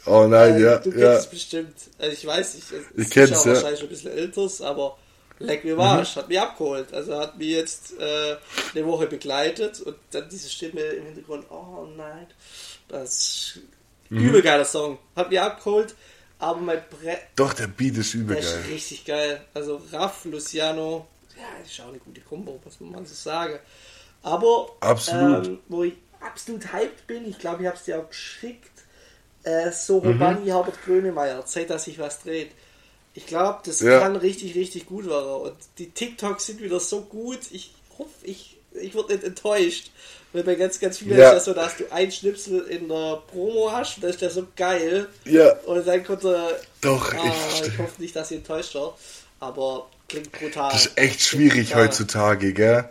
All 0.06 0.28
Night, 0.28 0.58
äh, 0.58 0.62
ja. 0.62 0.78
Du 0.78 0.92
kennst 0.92 1.00
ja. 1.00 1.16
es 1.16 1.28
bestimmt. 1.28 1.76
Also 1.98 2.14
ich 2.14 2.26
weiß 2.28 2.54
nicht. 2.54 2.68
Ich 2.98 3.10
kenne 3.10 3.32
es, 3.32 3.46
ja. 3.46 3.54
wahrscheinlich 3.54 3.80
schon 3.80 3.88
ein 3.88 3.92
bisschen 3.94 4.12
älteres, 4.12 4.62
aber 4.62 4.98
Leck 5.40 5.64
mir 5.64 5.76
Marsch, 5.76 6.16
mhm. 6.16 6.20
hat 6.20 6.30
mich 6.30 6.40
abgeholt. 6.40 6.94
Also 6.94 7.18
hat 7.18 7.38
mich 7.38 7.50
jetzt 7.50 8.00
äh, 8.00 8.38
eine 8.74 8.86
Woche 8.86 9.08
begleitet 9.08 9.82
und 9.82 9.96
dann 10.12 10.30
diese 10.30 10.50
Stimme 10.50 10.82
im 10.82 11.06
Hintergrund, 11.06 11.46
oh 11.50 11.88
nein, 11.96 12.28
das 12.88 13.10
ist 13.10 13.60
mhm. 14.10 14.20
übel 14.20 14.42
geiler 14.42 14.66
Song. 14.66 15.00
Hat 15.16 15.30
mich 15.30 15.40
abgeholt, 15.40 15.96
aber 16.40 16.60
mein 16.60 16.82
Brett. 16.90 17.22
Doch, 17.36 17.54
der 17.54 17.68
Beat 17.68 17.98
ist 17.98 18.14
übel 18.14 18.36
geil. 18.36 18.46
ist 18.46 18.70
richtig 18.70 19.06
geil. 19.06 19.42
Also 19.54 19.82
Raff, 19.92 20.26
Luciano, 20.26 21.08
ja, 21.36 21.64
ist 21.66 21.80
auch 21.82 21.90
eine 21.90 22.00
gute 22.00 22.22
Kombo, 22.22 22.60
was 22.64 22.80
man 22.80 23.06
so 23.06 23.16
sagen. 23.16 23.60
Aber 24.22 24.70
absolut. 24.80 25.48
Ähm, 25.48 25.60
wo 25.68 25.84
ich 25.84 25.94
absolut 26.22 26.72
hyped 26.72 27.08
bin, 27.08 27.28
ich 27.28 27.38
glaube, 27.40 27.64
ich 27.64 27.68
habe 27.68 27.78
es 27.78 27.84
dir 27.84 28.00
auch 28.00 28.08
geschickt, 28.08 28.72
äh, 29.44 29.72
so 29.72 29.98
Robani 29.98 30.42
mhm. 30.42 30.46
Herbert 30.46 30.82
Grönemeyer, 30.86 31.46
Zeit, 31.46 31.70
dass 31.70 31.86
sich 31.86 32.00
was 32.00 32.22
dreht. 32.22 32.52
Ich 33.14 33.28
glaube, 33.28 33.60
das 33.66 33.80
ja. 33.80 34.00
kann 34.00 34.16
richtig, 34.16 34.56
richtig 34.56 34.86
gut 34.86 35.08
werden. 35.08 35.30
Und 35.30 35.56
die 35.78 35.92
TikToks 35.92 36.48
sind 36.48 36.62
wieder 36.62 36.80
so 36.80 37.02
gut. 37.02 37.40
Ich 37.52 37.74
hoffe, 37.98 38.10
ich, 38.24 38.58
ich 38.74 38.96
würde 38.96 39.14
nicht 39.14 39.24
enttäuscht. 39.24 39.92
Weil 40.34 40.44
bei 40.44 40.56
ganz, 40.56 40.80
ganz 40.80 40.98
vielen 40.98 41.20
ja. 41.20 41.30
ist 41.30 41.36
das 41.36 41.46
so, 41.46 41.54
dass 41.54 41.78
du 41.78 41.92
ein 41.92 42.12
Schnipsel 42.12 42.62
in 42.62 42.88
der 42.90 43.22
Promo 43.28 43.72
hast 43.72 43.98
und 43.98 44.04
das 44.04 44.16
ist 44.16 44.22
ja 44.22 44.30
so 44.32 44.48
geil. 44.56 45.08
Ja. 45.26 45.54
Und 45.60 45.86
dann 45.86 46.04
konnte. 46.04 46.60
Doch, 46.82 47.14
ah, 47.14 47.24
ich, 47.28 47.68
ich 47.68 47.78
hoffe 47.78 48.02
nicht, 48.02 48.16
dass 48.16 48.32
ihr 48.32 48.38
enttäuscht 48.38 48.74
wird. 48.74 48.94
Aber 49.40 49.88
klingt 50.10 50.32
brutal. 50.32 50.72
Das 50.72 50.88
ist 50.88 50.98
echt 50.98 51.22
schwierig 51.22 51.76
heutzutage, 51.76 52.54
gell? 52.54 52.90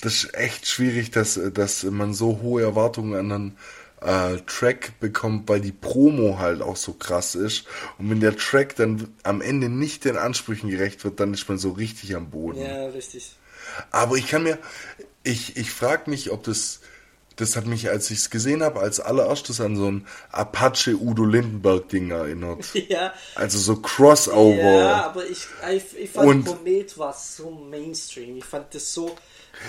Das 0.00 0.14
ist 0.14 0.34
echt 0.34 0.66
schwierig, 0.66 1.12
dass, 1.12 1.38
dass 1.52 1.84
man 1.84 2.12
so 2.12 2.40
hohe 2.42 2.62
Erwartungen 2.62 3.14
an 3.14 3.32
einen 3.32 3.58
äh, 4.04 4.36
Track 4.46 5.00
bekommt, 5.00 5.48
weil 5.48 5.60
die 5.60 5.72
Promo 5.72 6.38
halt 6.38 6.62
auch 6.62 6.76
so 6.76 6.92
krass 6.92 7.34
ist. 7.34 7.64
Und 7.98 8.10
wenn 8.10 8.20
der 8.20 8.36
Track 8.36 8.76
dann 8.76 9.08
am 9.22 9.40
Ende 9.40 9.68
nicht 9.68 10.04
den 10.04 10.16
Ansprüchen 10.16 10.68
gerecht 10.70 11.04
wird, 11.04 11.18
dann 11.20 11.32
ist 11.34 11.48
man 11.48 11.58
so 11.58 11.70
richtig 11.72 12.14
am 12.14 12.30
Boden. 12.30 12.60
Ja, 12.60 12.86
richtig. 12.86 13.36
Aber 13.90 14.16
ich 14.16 14.28
kann 14.28 14.42
mir, 14.42 14.58
ich, 15.22 15.56
ich 15.56 15.70
frage 15.70 16.10
mich, 16.10 16.30
ob 16.30 16.44
das, 16.44 16.80
das 17.36 17.56
hat 17.56 17.66
mich, 17.66 17.88
als 17.88 18.10
ich 18.10 18.18
es 18.18 18.30
gesehen 18.30 18.62
habe, 18.62 18.78
als 18.80 19.00
allererstes 19.00 19.60
an 19.60 19.74
so 19.74 19.90
ein 19.90 20.06
Apache 20.30 20.94
Udo 20.96 21.24
Lindenberg 21.24 21.88
Ding 21.88 22.10
erinnert. 22.10 22.64
Ja. 22.88 23.12
Also 23.34 23.58
so 23.58 23.76
Crossover. 23.76 24.60
Ja, 24.60 25.06
aber 25.06 25.26
ich, 25.26 25.46
ich, 25.72 25.98
ich 25.98 26.10
fand 26.10 26.28
Und- 26.28 26.44
Komet 26.44 26.96
war 26.98 27.14
so 27.14 27.50
Mainstream. 27.50 28.36
Ich 28.36 28.44
fand 28.44 28.74
das 28.74 28.92
so. 28.92 29.16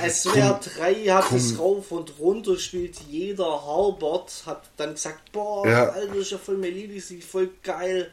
Als 0.01 0.25
WR 0.25 0.59
3 0.77 0.93
hat 1.05 1.25
Komm- 1.25 1.37
es 1.37 1.57
rauf 1.59 1.91
und 1.91 2.19
runter 2.19 2.53
gespielt. 2.53 2.97
Jeder 3.09 3.65
Halbert 3.65 4.43
hat 4.45 4.63
dann 4.77 4.91
gesagt: 4.93 5.31
Boah, 5.31 5.67
Ja. 5.67 5.89
Alter, 5.89 6.15
ist 6.15 6.31
ja 6.31 6.37
voll 6.37 6.57
Lieblingslied, 6.57 7.23
voll 7.23 7.49
geil. 7.63 8.11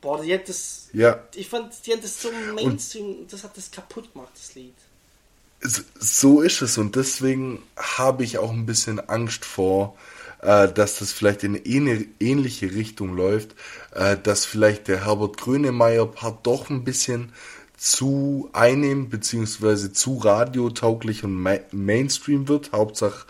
Boah, 0.00 0.20
die 0.22 0.34
hat 0.34 0.48
das. 0.48 0.88
Ja. 0.92 1.22
Ich 1.34 1.48
fand, 1.48 1.72
die 1.86 1.92
hat 1.92 2.04
das 2.04 2.20
so 2.20 2.28
Mainstream, 2.54 3.26
das 3.30 3.42
hat 3.44 3.56
das 3.56 3.70
kaputt 3.70 4.12
gemacht, 4.12 4.32
das 4.34 4.54
Lied. 4.54 4.74
So 5.98 6.42
ist 6.42 6.60
es 6.60 6.76
und 6.76 6.94
deswegen 6.94 7.62
habe 7.76 8.22
ich 8.22 8.36
auch 8.36 8.50
ein 8.50 8.66
bisschen 8.66 9.00
Angst 9.08 9.46
vor, 9.46 9.96
äh, 10.42 10.70
dass 10.70 10.98
das 10.98 11.12
vielleicht 11.12 11.42
in 11.42 11.54
eine 11.64 12.04
ähnliche 12.20 12.70
Richtung 12.74 13.16
läuft, 13.16 13.54
äh, 13.94 14.18
dass 14.22 14.44
vielleicht 14.44 14.88
der 14.88 15.06
Herbert 15.06 15.38
Grönemeyer 15.38 16.04
Part 16.06 16.46
doch 16.46 16.68
ein 16.68 16.84
bisschen 16.84 17.32
zu 17.84 18.48
einnehmend 18.54 19.10
beziehungsweise 19.10 19.92
zu 19.92 20.16
radiotauglich 20.16 21.22
und 21.22 21.34
ma 21.34 21.56
Mainstream 21.70 22.48
wird. 22.48 22.72
Hauptsache 22.72 23.26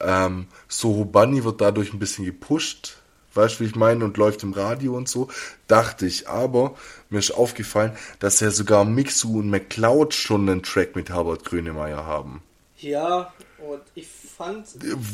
ähm, 0.00 0.46
Soho 0.68 1.04
Bunny 1.04 1.42
wird 1.42 1.60
dadurch 1.60 1.92
ein 1.92 1.98
bisschen 1.98 2.24
gepusht, 2.24 2.98
weißt 3.34 3.56
du, 3.58 3.64
wie 3.64 3.68
ich 3.68 3.74
meine, 3.74 4.04
und 4.04 4.16
läuft 4.16 4.44
im 4.44 4.52
Radio 4.52 4.94
und 4.96 5.08
so, 5.08 5.26
dachte 5.66 6.06
ich. 6.06 6.28
Aber 6.28 6.76
mir 7.10 7.18
ist 7.18 7.32
aufgefallen, 7.32 7.96
dass 8.20 8.38
ja 8.38 8.50
sogar 8.52 8.84
Mixu 8.84 9.40
und 9.40 9.50
McCloud 9.50 10.14
schon 10.14 10.48
einen 10.48 10.62
Track 10.62 10.94
mit 10.94 11.10
Herbert 11.10 11.44
Grönemeyer 11.44 12.06
haben. 12.06 12.42
Ja, 12.78 13.32
und 13.68 13.80
ich 13.96 14.06
fand, 14.06 14.66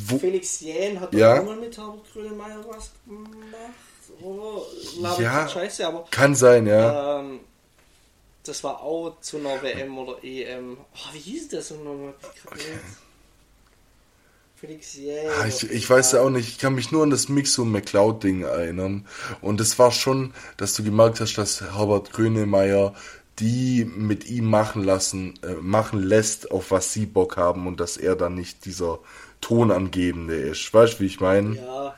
wo- 0.09 0.19
Felix 0.19 0.61
Jähn 0.61 1.01
hat 1.01 1.15
Ja. 1.15 1.41
auch 1.41 1.47
mal 1.47 1.57
mit 1.57 1.79
Herbert 1.79 2.13
Grönemeyer 2.13 2.63
was 2.69 2.91
gemacht. 3.07 3.33
Laber 5.01 5.23
Ja. 5.23 5.49
Scheiße, 5.49 5.87
aber. 5.87 6.05
Kann 6.11 6.35
sein, 6.35 6.67
ja. 6.67 7.21
Ähm, 7.21 7.41
das 8.45 8.65
war 8.65 8.83
auch 8.83 9.21
zu 9.21 9.39
einer 9.39 9.63
WM 9.63 9.97
oder 9.99 10.23
EM. 10.23 10.77
Oh, 10.79 11.15
wie 11.15 11.19
hieß 11.19 11.49
das 11.49 11.71
nochmal? 11.71 12.15
Felix 14.57 14.95
Jähn. 14.95 15.29
Ah, 15.41 15.47
Ich, 15.47 15.69
ich 15.69 15.91
weiß 15.91 16.13
ja 16.13 16.21
auch 16.21 16.31
nicht, 16.31 16.49
ich 16.49 16.59
kann 16.59 16.75
mich 16.75 16.93
nur 16.93 17.03
an 17.03 17.11
das 17.11 17.29
Mixu 17.29 17.63
und 17.63 17.73
McCloud 17.73 18.23
Ding 18.23 18.43
erinnern. 18.43 19.07
Und 19.41 19.61
es 19.61 19.79
war 19.79 19.91
schon, 19.91 20.35
dass 20.57 20.75
du 20.75 20.85
gemerkt 20.85 21.21
hast, 21.21 21.37
dass 21.37 21.61
Herbert 21.61 22.13
Grönemeyer 22.13 22.95
die 23.39 23.85
mit 23.85 24.29
ihm 24.29 24.45
machen 24.45 24.85
lassen, 24.85 25.35
äh, 25.43 25.55
machen 25.55 26.03
lässt, 26.03 26.51
auf 26.51 26.71
was 26.71 26.93
sie 26.93 27.07
Bock 27.07 27.37
haben 27.37 27.67
und 27.67 27.81
dass 27.81 27.97
er 27.97 28.15
dann 28.15 28.35
nicht 28.35 28.67
dieser 28.67 28.99
Tonangebende 29.41 30.35
ist. 30.37 30.73
Weißt 30.73 30.95
du, 30.95 31.01
wie 31.01 31.07
ich 31.07 31.19
meine? 31.19 31.57
Ja, 31.57 31.95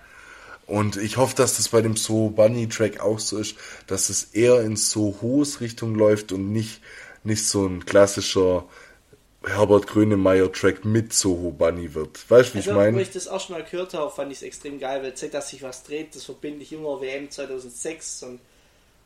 Und 0.66 0.96
ich 0.96 1.16
hoffe, 1.18 1.36
dass 1.36 1.56
das 1.56 1.68
bei 1.68 1.82
dem 1.82 1.96
So 1.96 2.30
Bunny 2.30 2.68
Track 2.68 3.00
auch 3.00 3.18
so 3.18 3.38
ist, 3.38 3.56
dass 3.86 4.08
es 4.08 4.24
eher 4.32 4.60
in 4.60 4.76
so 4.76 5.18
hohes 5.20 5.60
Richtung 5.60 5.94
läuft 5.94 6.32
und 6.32 6.52
nicht, 6.52 6.80
nicht 7.22 7.46
so 7.46 7.66
ein 7.66 7.84
klassischer 7.84 8.66
Herbert 9.46 9.86
Grönemeyer 9.86 10.50
Track 10.50 10.84
mit 10.84 11.12
Soho 11.12 11.50
Bunny 11.50 11.92
wird. 11.94 12.30
Weißt 12.30 12.50
du, 12.50 12.54
wie 12.54 12.58
also, 12.58 12.70
ich 12.70 12.76
wo 12.76 12.80
meine? 12.80 13.02
ich 13.02 13.10
das 13.10 13.26
erst 13.26 13.50
mal 13.50 13.62
gehört 13.62 13.92
habe, 13.92 14.10
fand 14.10 14.32
ich 14.32 14.38
es 14.38 14.42
extrem 14.42 14.78
geil, 14.80 15.02
weil 15.02 15.14
seit 15.16 15.34
dass 15.34 15.50
sich 15.50 15.62
was 15.62 15.82
dreht, 15.82 16.14
das 16.14 16.24
verbinde 16.24 16.62
ich 16.62 16.72
immer 16.72 17.00
WM 17.00 17.30
2006 17.30 18.22
und 18.22 18.40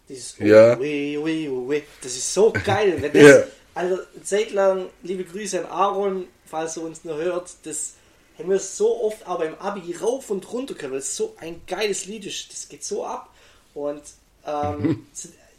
dieses 0.09 0.39
Ja. 0.39 0.79
Ui, 0.79 1.19
ui, 1.19 1.49
ui, 1.49 1.83
das 2.03 2.17
ist 2.17 2.33
so 2.33 2.53
geil. 2.53 2.97
Wenn 3.01 3.13
das, 3.13 3.23
Ja. 3.29 3.45
Also, 3.75 3.99
Zeit 4.25 4.53
lang, 4.53 4.87
liebe 5.03 5.25
Grüße 5.25 5.61
an 5.61 5.67
Aaron, 5.67 6.27
falls 6.47 6.77
er 6.77 6.85
uns 6.85 7.05
noch 7.05 7.17
hört, 7.17 7.51
das 7.65 7.95
haben 8.39 8.51
wir 8.51 8.59
so 8.61 9.03
oft 9.03 9.27
aber 9.27 9.47
im 9.47 9.55
Abi 9.57 9.95
rauf 9.97 10.31
und 10.31 10.51
runter 10.53 10.75
können, 10.75 10.93
weil 10.93 11.01
es 11.01 11.17
so 11.17 11.35
ein 11.41 11.61
geiles 11.67 12.07
Lied 12.07 12.25
ist, 12.27 12.53
das 12.53 12.69
geht 12.69 12.85
so 12.85 13.05
ab 13.05 13.31
und 13.75 14.03
ähm, 14.47 15.07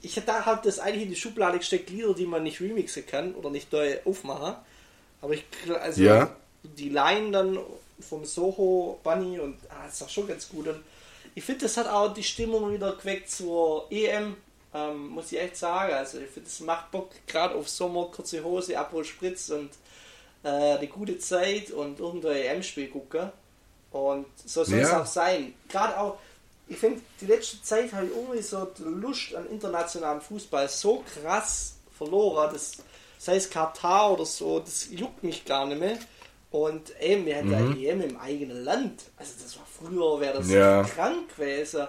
ich 0.01 0.15
da 0.25 0.45
halt 0.45 0.65
das 0.65 0.79
eigentlich 0.79 1.03
in 1.03 1.09
die 1.09 1.15
Schublade 1.15 1.57
gesteckt, 1.57 1.89
Lieder, 1.89 2.13
die 2.13 2.25
man 2.25 2.43
nicht 2.43 2.61
remixen 2.61 3.05
kann 3.05 3.35
oder 3.35 3.49
nicht 3.49 3.71
neu 3.71 3.97
aufmachen, 4.05 4.55
aber 5.21 5.33
ich, 5.33 5.43
also 5.81 6.01
Ja. 6.01 6.35
die 6.63 6.89
Line 6.89 7.31
dann 7.31 7.59
vom 7.99 8.23
Soho 8.25 8.97
Bunny 9.03 9.39
und 9.39 9.57
ah, 9.69 9.85
das 9.85 9.95
ist 9.95 10.03
auch 10.03 10.09
schon 10.09 10.27
ganz 10.27 10.47
gut. 10.47 10.67
Und 10.69 10.81
ich 11.35 11.43
finde, 11.43 11.65
das 11.65 11.75
hat 11.75 11.87
auch 11.87 12.13
die 12.13 12.23
Stimmung 12.23 12.71
wieder 12.73 12.93
geweckt 12.95 13.29
zur 13.29 13.87
EM, 13.91 14.37
ähm, 14.73 15.07
muss 15.09 15.31
ich 15.33 15.39
echt 15.39 15.57
sagen. 15.57 15.93
Also 15.93 16.19
ich 16.19 16.29
finde, 16.29 16.47
das 16.49 16.61
macht 16.61 16.91
Bock, 16.91 17.09
gerade 17.27 17.55
auf 17.55 17.67
Sommer, 17.67 18.05
kurze 18.05 18.41
Hose, 18.43 18.77
Aperol 18.79 19.03
Spritz 19.03 19.49
und 19.49 19.69
äh, 20.43 20.47
eine 20.77 20.87
gute 20.87 21.17
Zeit 21.19 21.71
und 21.71 21.99
irgendein 21.99 22.37
EM-Spiel 22.37 22.89
gucken. 22.89 23.31
Und 23.91 24.25
so 24.45 24.63
soll 24.63 24.79
es 24.79 24.89
Ja. 24.89 25.01
auch 25.01 25.05
sein. 25.05 25.53
Gerade 25.67 25.97
auch, 25.99 26.17
ich 26.67 26.77
finde, 26.77 27.01
die 27.19 27.25
letzte 27.25 27.61
Zeit 27.63 27.91
habe 27.93 28.05
ich 28.05 28.11
irgendwie 28.15 28.41
so 28.41 28.65
die 28.77 28.83
Lust 28.83 29.33
an 29.35 29.47
internationalem 29.49 30.21
Fußball 30.21 30.69
so 30.69 31.03
krass 31.21 31.75
verloren, 31.97 32.49
das 32.53 32.73
sei 33.17 33.35
es 33.35 33.49
Katar 33.49 34.13
oder 34.13 34.25
so, 34.25 34.59
das 34.59 34.87
juckt 34.91 35.23
mich 35.23 35.43
gar 35.43 35.65
nicht 35.65 35.79
mehr. 35.79 35.97
Und 36.51 36.91
eben, 37.01 37.25
wir 37.25 37.35
hatten 37.37 37.47
Mhm. 37.47 37.81
ja 37.81 37.91
EM 37.91 38.01
im 38.01 38.17
eigenen 38.17 38.63
Land. 38.63 39.03
Also 39.17 39.33
das 39.43 39.57
war 39.57 39.65
früher, 39.65 40.19
wäre 40.21 40.37
das 40.37 40.49
Ja. 40.49 40.83
krank 40.83 41.35
gewesen. 41.35 41.87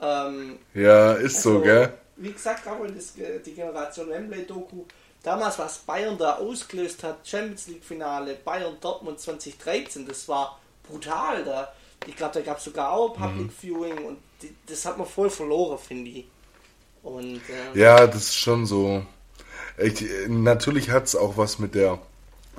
Ähm, 0.00 0.58
Ja, 0.74 1.14
ist 1.14 1.42
so, 1.42 1.50
also, 1.50 1.60
gell? 1.62 1.94
Wie 2.16 2.32
gesagt, 2.32 2.62
das, 2.66 3.14
die 3.46 3.54
Generation 3.54 4.08
Wembley-Doku, 4.08 4.84
damals, 5.22 5.58
was 5.58 5.78
Bayern 5.80 6.18
da 6.18 6.36
ausgelöst 6.36 7.02
hat, 7.04 7.26
Champions 7.26 7.66
League-Finale, 7.68 8.34
Bayern 8.44 8.76
Dortmund 8.80 9.20
2013, 9.20 10.06
das 10.06 10.28
war 10.28 10.60
brutal. 10.82 11.44
Da, 11.44 11.72
ich 12.04 12.16
glaube, 12.16 12.34
da 12.34 12.40
gab 12.42 12.58
es 12.58 12.64
sogar 12.64 12.92
auch 12.92 13.14
Public 13.16 13.50
Mhm. 13.50 13.52
Viewing 13.52 14.04
und 14.04 14.18
die, 14.42 14.54
das 14.66 14.84
hat 14.86 14.98
man 14.98 15.06
voll 15.06 15.30
verloren, 15.30 15.78
finde 15.78 16.10
ich. 16.10 16.26
Und 17.02 17.48
äh, 17.50 17.74
Ja, 17.74 18.06
das 18.06 18.22
ist 18.24 18.36
schon 18.36 18.66
so. 18.66 19.04
Ich, 19.78 20.04
natürlich 20.28 20.90
hat 20.90 21.06
es 21.06 21.16
auch 21.16 21.36
was 21.36 21.58
mit 21.58 21.74
der 21.74 22.00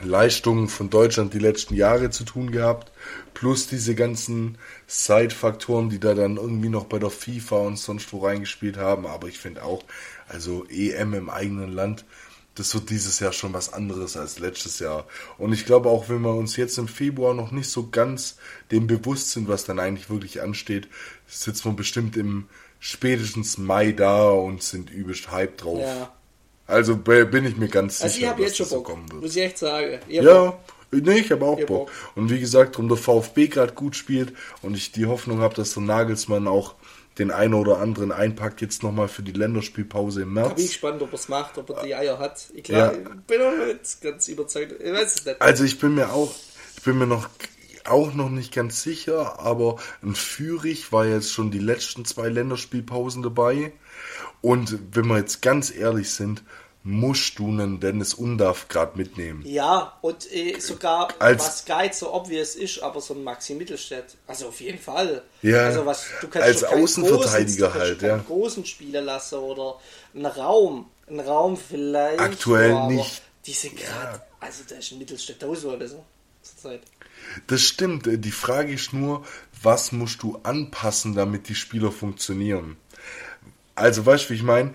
Leistung 0.02 0.69
von 0.69 0.90
Deutschland 0.90 1.34
die 1.34 1.40
letzten 1.40 1.76
Jahre 1.76 2.10
zu 2.11 2.23
tun 2.26 2.52
gehabt, 2.52 2.91
plus 3.34 3.68
diese 3.68 3.95
ganzen 3.95 4.57
Side-Faktoren, 4.88 5.90
die 5.90 5.99
da 5.99 6.15
dann 6.15 6.38
irgendwie 6.38 6.69
noch 6.69 6.86
bei 6.86 6.99
der 6.99 7.11
FIFA 7.11 7.57
und 7.60 7.77
sonst 7.77 8.14
wo 8.14 8.26
reingespielt 8.26 8.77
haben. 8.77 9.07
Aber 9.07 9.27
ich 9.30 9.40
finde 9.40 9.64
auch, 9.64 9.84
also 10.27 10.65
EM 10.69 11.14
im 11.15 11.30
eigenen 11.30 11.72
Land, 11.73 12.06
das 12.60 12.73
wird 12.73 12.90
dieses 12.90 13.19
Jahr 13.19 13.31
schon 13.31 13.53
was 13.53 13.72
anderes 13.72 14.18
als 14.18 14.40
letztes 14.40 14.80
Jahr. 14.80 15.06
Und 15.38 15.53
ich 15.53 15.65
glaube 15.65 15.90
auch, 15.90 16.10
wenn 16.10 16.22
wir 16.22 16.36
uns 16.36 16.57
jetzt 16.57 16.77
im 16.77 16.88
Februar 16.88 17.34
noch 17.34 17.52
nicht 17.52 17.69
so 17.69 17.90
ganz 17.90 18.38
dem 18.72 18.86
bewusst 18.88 19.31
sind, 19.31 19.48
was 19.48 19.65
dann 19.65 19.80
eigentlich 19.80 20.10
wirklich 20.10 20.41
ansteht, 20.41 20.88
sitzen 21.27 21.65
wir 21.65 21.73
bestimmt 21.73 22.18
im 22.18 22.48
spätestens 22.80 23.57
Mai 23.57 23.91
da 23.91 24.30
und 24.30 24.61
sind 24.64 24.90
übelst 24.90 25.31
hype 25.31 25.57
drauf. 25.57 25.80
ja. 25.81 26.11
Also 26.68 26.98
bin 26.98 27.45
ich 27.45 27.57
mir 27.57 27.68
ganz 27.68 27.98
sicher, 27.98 28.06
Also 28.06 28.19
ich 28.19 28.27
habe 28.27 28.41
dass 28.44 28.49
jetzt 28.49 28.57
schon 28.57 28.64
das 28.65 28.69
so 28.69 28.76
Bock, 28.77 28.86
kommen 28.86 29.11
wird. 29.11 29.22
muss 29.23 29.36
ich 29.36 29.41
echt 29.41 29.57
sagen. 29.57 29.99
Ich 30.07 30.19
hab 30.19 30.26
Bock. 30.26 30.60
Ja, 30.91 30.99
nee, 30.99 31.19
ich 31.19 31.31
habe 31.31 31.44
auch 31.45 31.57
Bock. 31.57 31.68
Bock. 31.68 31.91
Und 32.14 32.30
wie 32.30 32.40
gesagt, 32.40 32.76
darum 32.76 32.90
der 32.90 32.98
VfB 32.98 33.48
gerade 33.48 33.73
gut 33.73 33.95
spielt 33.95 34.34
und 34.61 34.77
ich 34.77 34.91
die 34.91 35.07
Hoffnung 35.07 35.40
habe, 35.40 35.56
dass 35.56 35.73
der 35.73 35.81
Nagelsmann 35.81 36.48
auch 36.48 36.76
den 37.19 37.31
einen 37.31 37.53
oder 37.53 37.77
anderen 37.79 38.11
einpackt 38.11 38.61
jetzt 38.61 38.81
nochmal 38.83 39.07
für 39.07 39.21
die 39.21 39.31
Länderspielpause 39.33 40.21
im 40.23 40.33
Da 40.35 40.41
bin 40.43 40.51
ich 40.51 40.57
März. 40.57 40.71
gespannt, 40.71 41.01
ob 41.01 41.11
er 41.11 41.15
es 41.19 41.29
macht, 41.29 41.57
ob 41.57 41.69
er 41.69 41.83
die 41.83 41.93
Eier 41.95 42.17
hat. 42.19 42.49
Ich, 42.53 42.63
glaub, 42.63 42.93
Ja. 42.93 43.09
bin 43.27 43.39
noch 43.39 43.65
nicht 43.67 44.01
ganz 44.01 44.27
überzeugt. 44.27 44.73
Ich 44.81 44.91
weiß 44.93 45.15
es 45.15 45.25
nicht. 45.25 45.41
Also 45.41 45.63
ich 45.63 45.79
bin 45.79 45.95
mir 45.95 46.11
auch, 46.11 46.33
ich 46.77 46.83
bin 46.83 46.97
mir 46.97 47.07
noch 47.07 47.29
auch 47.85 48.13
noch 48.13 48.29
nicht 48.29 48.53
ganz 48.53 48.83
sicher, 48.83 49.39
aber 49.39 49.77
ein 50.03 50.13
Fürich 50.15 50.91
war 50.91 51.05
jetzt 51.05 51.31
schon 51.31 51.49
die 51.51 51.59
letzten 51.59 52.05
zwei 52.05 52.29
Länderspielpausen 52.29 53.23
dabei. 53.23 53.71
Und 54.41 54.77
wenn 54.93 55.07
wir 55.07 55.17
jetzt 55.17 55.41
ganz 55.41 55.73
ehrlich 55.73 56.11
sind, 56.11 56.43
musst 56.89 57.37
du 57.37 57.47
einen 57.49 57.79
Dennis 57.79 58.13
Undaff 58.15 58.67
gerade 58.67 58.97
mitnehmen. 58.97 59.43
Ja, 59.45 59.97
und 60.01 60.31
äh, 60.33 60.59
sogar, 60.59 61.09
Als- 61.19 61.43
was 61.45 61.65
geil 61.65 61.93
so 61.93 62.13
obvious 62.13 62.55
ist, 62.55 62.81
aber 62.81 62.99
so 62.99 63.13
ein 63.13 63.23
Maxi 63.23 63.53
Mittelstädt. 63.53 64.17
Also 64.25 64.47
auf 64.47 64.59
jeden 64.59 64.79
Fall. 64.79 65.21
Ja, 65.43 65.65
also 65.67 65.85
was, 65.85 66.07
du 66.19 66.27
kannst 66.27 66.47
als 66.47 66.63
Außenverteidiger 66.63 67.67
großen, 67.67 67.79
halt, 67.81 68.01
ja. 68.01 68.17
großen 68.17 68.65
Spieler 68.65 69.01
lassen 69.01 69.35
oder 69.39 69.75
einen 70.15 70.25
Raum. 70.25 70.89
Einen 71.07 71.19
Raum 71.19 71.57
vielleicht. 71.57 72.19
Aktuell 72.19 72.71
aber 72.73 72.91
nicht. 72.91 73.21
Die 73.45 73.53
sind 73.53 73.77
gerade, 73.77 74.21
also 74.39 74.63
da 74.67 74.75
ist 74.75 74.91
ein 74.91 74.97
Mittelstädt 74.97 75.39
tausendmal 75.39 75.77
besser 75.77 76.03
zur 76.41 76.57
Zeit. 76.57 76.81
Das 77.47 77.61
stimmt. 77.61 78.07
äh, 78.07 78.17
Die 78.17 78.31
Frage 78.31 78.73
ist 78.73 78.93
nur, 78.93 79.23
was 79.61 79.91
musst 79.91 80.23
du 80.23 80.39
anpassen, 80.43 81.13
damit 81.15 81.49
die 81.49 81.55
Spieler 81.55 81.91
funktionieren? 81.91 82.77
Also, 83.75 84.05
weißt 84.05 84.25
du, 84.25 84.29
wie 84.31 84.35
ich 84.35 84.43
meine? 84.43 84.73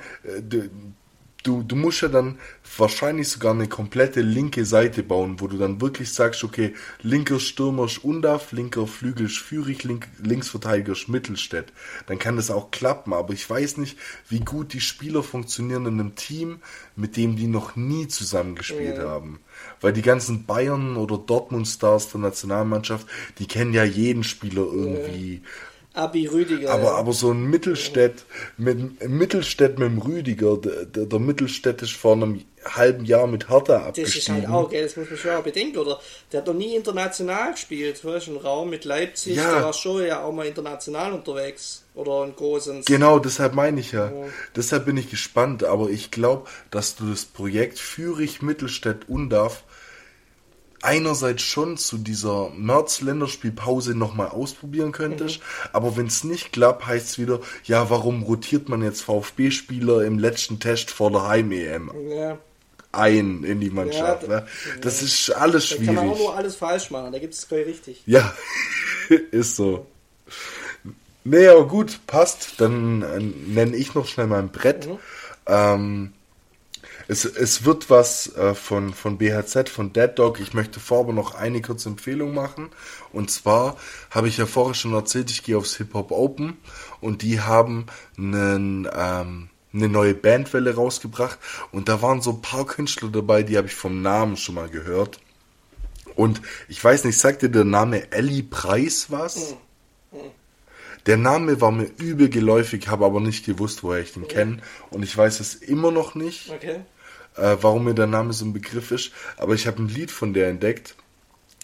Du, 1.44 1.62
du, 1.62 1.76
musst 1.76 2.00
ja 2.00 2.08
dann 2.08 2.38
wahrscheinlich 2.78 3.28
sogar 3.28 3.52
eine 3.52 3.68
komplette 3.68 4.22
linke 4.22 4.64
Seite 4.64 5.02
bauen, 5.02 5.40
wo 5.40 5.46
du 5.46 5.58
dann 5.58 5.78
wirklich 5.78 6.10
sagst, 6.10 6.42
okay, 6.42 6.72
linker 7.02 7.38
Stürmer 7.38 7.84
ist 7.84 8.02
Undaf, 8.02 8.52
linker 8.52 8.86
Flügel 8.86 9.26
ist 9.26 9.36
Fürich, 9.36 9.84
link, 9.84 10.08
Linksverteidiger 10.22 10.92
ist 10.92 11.08
Mittelstädt. 11.08 11.70
Dann 12.06 12.18
kann 12.18 12.36
das 12.36 12.50
auch 12.50 12.70
klappen, 12.70 13.12
aber 13.12 13.34
ich 13.34 13.48
weiß 13.48 13.76
nicht, 13.76 13.98
wie 14.30 14.40
gut 14.40 14.72
die 14.72 14.80
Spieler 14.80 15.22
funktionieren 15.22 15.84
in 15.84 16.00
einem 16.00 16.14
Team, 16.14 16.60
mit 16.96 17.18
dem 17.18 17.36
die 17.36 17.46
noch 17.46 17.76
nie 17.76 18.08
zusammengespielt 18.08 18.96
ja. 18.96 19.04
haben. 19.04 19.40
Weil 19.82 19.92
die 19.92 20.00
ganzen 20.00 20.46
Bayern 20.46 20.96
oder 20.96 21.18
Dortmund-Stars 21.18 22.10
der 22.10 22.20
Nationalmannschaft, 22.22 23.06
die 23.38 23.46
kennen 23.46 23.74
ja 23.74 23.84
jeden 23.84 24.24
Spieler 24.24 24.62
irgendwie. 24.62 25.42
Ja 25.44 25.50
Abi 25.94 26.26
Rüdiger. 26.26 26.70
Aber, 26.72 26.84
ja. 26.84 26.94
aber 26.94 27.12
so 27.12 27.30
ein 27.30 27.44
Mittelstädt 27.44 28.24
mit 28.56 29.08
Mittelstädt 29.08 29.78
mit 29.78 29.88
dem 29.88 29.98
Rüdiger, 29.98 30.58
der, 30.58 31.06
der, 31.06 31.18
Mittelstädt 31.20 31.82
ist 31.82 31.92
vor 31.92 32.14
einem 32.14 32.44
halben 32.64 33.04
Jahr 33.04 33.28
mit 33.28 33.48
Hertha 33.48 33.76
abgestiegen. 33.76 34.04
Das 34.04 34.16
ist 34.16 34.28
halt 34.28 34.48
auch, 34.48 34.70
gell, 34.70 34.82
das 34.82 34.96
muss 34.96 35.08
man 35.08 35.18
schon 35.18 35.30
auch 35.32 35.42
bedenken, 35.42 35.78
oder? 35.78 36.00
Der 36.32 36.40
hat 36.40 36.46
noch 36.48 36.54
nie 36.54 36.74
international 36.74 37.52
gespielt, 37.52 38.02
du 38.02 38.12
hast 38.12 38.26
einen 38.26 38.38
Raum 38.38 38.70
mit 38.70 38.84
Leipzig, 38.84 39.36
ja. 39.36 39.52
der 39.52 39.64
war 39.64 39.72
schon 39.72 40.04
ja 40.04 40.24
auch 40.24 40.32
mal 40.32 40.46
international 40.46 41.12
unterwegs. 41.12 41.84
Oder 41.94 42.24
ein 42.24 42.34
großes. 42.34 42.86
Genau, 42.86 43.20
deshalb 43.20 43.54
meine 43.54 43.78
ich 43.78 43.92
ja. 43.92 44.06
ja. 44.06 44.26
Deshalb 44.56 44.84
bin 44.84 44.96
ich 44.96 45.10
gespannt, 45.10 45.62
aber 45.62 45.90
ich 45.90 46.10
glaube, 46.10 46.48
dass 46.72 46.96
du 46.96 47.08
das 47.08 47.24
Projekt 47.24 47.78
Fürich 47.78 48.42
Mittelstädt 48.42 49.08
Undarf 49.08 49.62
einerseits 50.84 51.42
schon 51.42 51.76
zu 51.76 51.98
dieser 51.98 52.50
März-Länderspielpause 52.50 53.94
nochmal 53.94 54.28
ausprobieren 54.28 54.92
könntest, 54.92 55.40
mhm. 55.40 55.68
aber 55.72 55.96
wenn 55.96 56.06
es 56.06 56.24
nicht 56.24 56.52
klappt, 56.52 56.86
heißt 56.86 57.10
es 57.10 57.18
wieder, 57.18 57.40
ja, 57.64 57.90
warum 57.90 58.22
rotiert 58.22 58.68
man 58.68 58.82
jetzt 58.82 59.02
VfB-Spieler 59.02 60.04
im 60.04 60.18
letzten 60.18 60.60
Test 60.60 60.90
vor 60.90 61.10
der 61.10 61.26
Heim-EM? 61.26 61.90
Ja. 62.08 62.38
Ein 62.92 63.42
in 63.42 63.58
die 63.60 63.70
Mannschaft. 63.70 64.22
Ja, 64.22 64.28
ne? 64.28 64.46
Das 64.80 65.00
ja. 65.00 65.06
ist 65.06 65.30
alles 65.30 65.66
schwierig. 65.66 65.86
Da 65.86 65.94
kann 65.94 66.06
man 66.06 66.14
auch 66.14 66.18
nur 66.18 66.36
alles 66.36 66.54
falsch 66.54 66.90
machen, 66.90 67.12
da 67.12 67.18
gibt 67.18 67.34
es 67.34 67.48
gleich 67.48 67.66
richtig. 67.66 68.02
Ja, 68.06 68.32
ist 69.30 69.56
so. 69.56 69.86
Nee, 71.24 71.48
aber 71.48 71.66
gut, 71.66 72.00
passt. 72.06 72.60
Dann 72.60 73.02
äh, 73.02 73.20
nenne 73.20 73.76
ich 73.76 73.94
noch 73.94 74.06
schnell 74.06 74.26
mein 74.26 74.50
Brett. 74.50 74.86
Mhm. 74.86 74.98
Ähm, 75.46 76.12
es, 77.08 77.24
es 77.24 77.64
wird 77.64 77.90
was 77.90 78.34
äh, 78.36 78.54
von, 78.54 78.94
von 78.94 79.18
BHZ, 79.18 79.68
von 79.68 79.92
Dead 79.92 80.10
Dog. 80.14 80.40
Ich 80.40 80.54
möchte 80.54 80.80
vorher 80.80 81.12
noch 81.12 81.34
eine 81.34 81.60
kurze 81.60 81.90
Empfehlung 81.90 82.34
machen. 82.34 82.70
Und 83.12 83.30
zwar 83.30 83.76
habe 84.10 84.28
ich 84.28 84.38
ja 84.38 84.46
vorher 84.46 84.74
schon 84.74 84.94
erzählt, 84.94 85.30
ich 85.30 85.42
gehe 85.42 85.58
aufs 85.58 85.76
Hip 85.76 85.94
Hop 85.94 86.10
Open 86.10 86.56
und 87.00 87.22
die 87.22 87.40
haben 87.40 87.86
einen, 88.16 88.88
ähm, 88.92 89.50
eine 89.72 89.88
neue 89.88 90.14
Bandwelle 90.14 90.74
rausgebracht. 90.74 91.38
Und 91.72 91.88
da 91.88 92.00
waren 92.00 92.22
so 92.22 92.30
ein 92.30 92.42
paar 92.42 92.66
Künstler 92.66 93.10
dabei, 93.10 93.42
die 93.42 93.56
habe 93.56 93.66
ich 93.66 93.74
vom 93.74 94.00
Namen 94.02 94.36
schon 94.36 94.54
mal 94.54 94.68
gehört. 94.68 95.20
Und 96.16 96.40
ich 96.68 96.82
weiß 96.82 97.04
nicht, 97.04 97.18
sagt 97.18 97.42
dir 97.42 97.50
der 97.50 97.64
Name 97.64 98.12
Ellie 98.12 98.44
Preis 98.44 99.06
was? 99.10 99.56
Mhm. 100.12 100.18
Der 101.06 101.18
Name 101.18 101.60
war 101.60 101.70
mir 101.70 101.90
übel 101.98 102.30
geläufig, 102.30 102.88
habe 102.88 103.04
aber 103.04 103.20
nicht 103.20 103.44
gewusst, 103.44 103.82
woher 103.82 104.00
ich 104.00 104.14
den 104.14 104.26
kenne. 104.26 104.62
Und 104.88 105.02
ich 105.02 105.14
weiß 105.14 105.40
es 105.40 105.54
immer 105.54 105.90
noch 105.90 106.14
nicht. 106.14 106.50
Okay 106.50 106.80
äh, 107.36 107.56
warum 107.60 107.84
mir 107.84 107.94
der 107.94 108.06
Name 108.06 108.32
so 108.32 108.44
ein 108.44 108.52
Begriff 108.52 108.90
ist. 108.90 109.12
Aber 109.36 109.54
ich 109.54 109.66
habe 109.66 109.82
ein 109.82 109.88
Lied 109.88 110.10
von 110.10 110.34
der 110.34 110.48
entdeckt, 110.48 110.94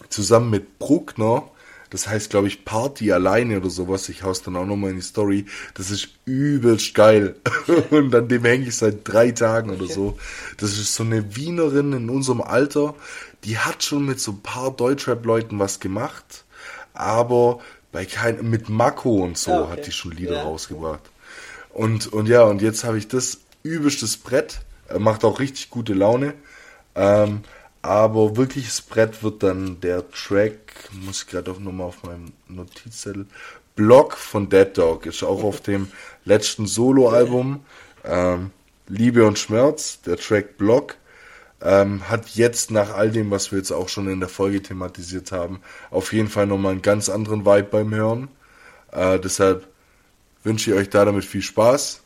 zusammen 0.09 0.49
mit 0.49 0.79
Bruckner. 0.79 1.49
Das 1.89 2.07
heißt, 2.07 2.29
glaube 2.29 2.47
ich, 2.47 2.63
Party 2.63 3.11
alleine 3.11 3.57
oder 3.57 3.69
sowas. 3.69 4.07
Ich 4.07 4.23
hau's 4.23 4.41
dann 4.41 4.55
auch 4.55 4.65
nochmal 4.65 4.91
in 4.91 4.95
die 4.95 5.01
Story. 5.01 5.45
Das 5.73 5.91
ist 5.91 6.09
übelst 6.23 6.93
geil. 6.93 7.35
Und 7.89 8.15
an 8.15 8.29
dem 8.29 8.45
hänge 8.45 8.67
ich 8.67 8.77
seit 8.77 8.99
drei 9.03 9.31
Tagen 9.31 9.71
oder 9.71 9.87
so. 9.87 10.17
Das 10.57 10.77
ist 10.77 10.95
so 10.95 11.03
eine 11.03 11.35
Wienerin 11.35 11.91
in 11.91 12.09
unserem 12.09 12.41
Alter. 12.41 12.95
Die 13.43 13.57
hat 13.57 13.83
schon 13.83 14.05
mit 14.05 14.21
so 14.21 14.31
ein 14.31 14.41
paar 14.41 14.71
Deutschrap-Leuten 14.71 15.59
was 15.59 15.81
gemacht. 15.81 16.45
Aber 16.93 17.59
bei 17.91 18.05
keinem, 18.05 18.49
mit 18.49 18.69
Mako 18.69 19.23
und 19.23 19.37
so 19.37 19.51
ah, 19.51 19.61
okay. 19.63 19.71
hat 19.71 19.87
die 19.87 19.91
schon 19.91 20.11
Lieder 20.11 20.35
ja. 20.35 20.43
rausgebracht. 20.43 21.01
Und, 21.73 22.11
und 22.13 22.27
ja, 22.27 22.43
und 22.43 22.61
jetzt 22.61 22.85
habe 22.85 22.97
ich 22.97 23.09
das 23.09 23.39
übelstes 23.63 24.15
Brett 24.15 24.61
macht 24.99 25.23
auch 25.25 25.39
richtig 25.39 25.69
gute 25.69 25.93
Laune. 25.93 26.33
Ähm, 26.95 27.41
aber 27.81 28.37
wirkliches 28.37 28.81
Brett 28.81 29.23
wird 29.23 29.41
dann 29.43 29.79
der 29.81 30.09
Track, 30.11 30.89
muss 30.91 31.23
ich 31.23 31.27
gerade 31.27 31.51
auch 31.51 31.59
nochmal 31.59 31.87
auf 31.87 32.03
meinem 32.03 32.31
Notizzettel, 32.47 33.25
Block 33.75 34.15
von 34.17 34.49
Dead 34.49 34.77
Dog, 34.77 35.05
ist 35.05 35.23
auch 35.23 35.43
auf 35.43 35.61
dem 35.61 35.87
letzten 36.25 36.67
Soloalbum 36.67 37.61
ähm, 38.03 38.51
Liebe 38.87 39.25
und 39.25 39.39
Schmerz, 39.39 40.01
der 40.01 40.17
Track 40.17 40.57
Block. 40.57 40.95
Ähm, 41.63 42.09
hat 42.09 42.29
jetzt 42.29 42.71
nach 42.71 42.91
all 42.95 43.11
dem, 43.11 43.29
was 43.29 43.51
wir 43.51 43.59
jetzt 43.59 43.71
auch 43.71 43.87
schon 43.87 44.09
in 44.09 44.19
der 44.19 44.29
Folge 44.29 44.63
thematisiert 44.63 45.31
haben, 45.31 45.61
auf 45.91 46.11
jeden 46.11 46.27
Fall 46.27 46.47
nochmal 46.47 46.71
einen 46.71 46.81
ganz 46.81 47.07
anderen 47.07 47.45
Vibe 47.45 47.69
beim 47.69 47.93
Hören. 47.93 48.29
Äh, 48.91 49.19
deshalb 49.19 49.67
wünsche 50.43 50.71
ich 50.71 50.77
euch 50.77 50.89
da 50.89 51.05
damit 51.05 51.23
viel 51.23 51.43
Spaß, 51.43 52.01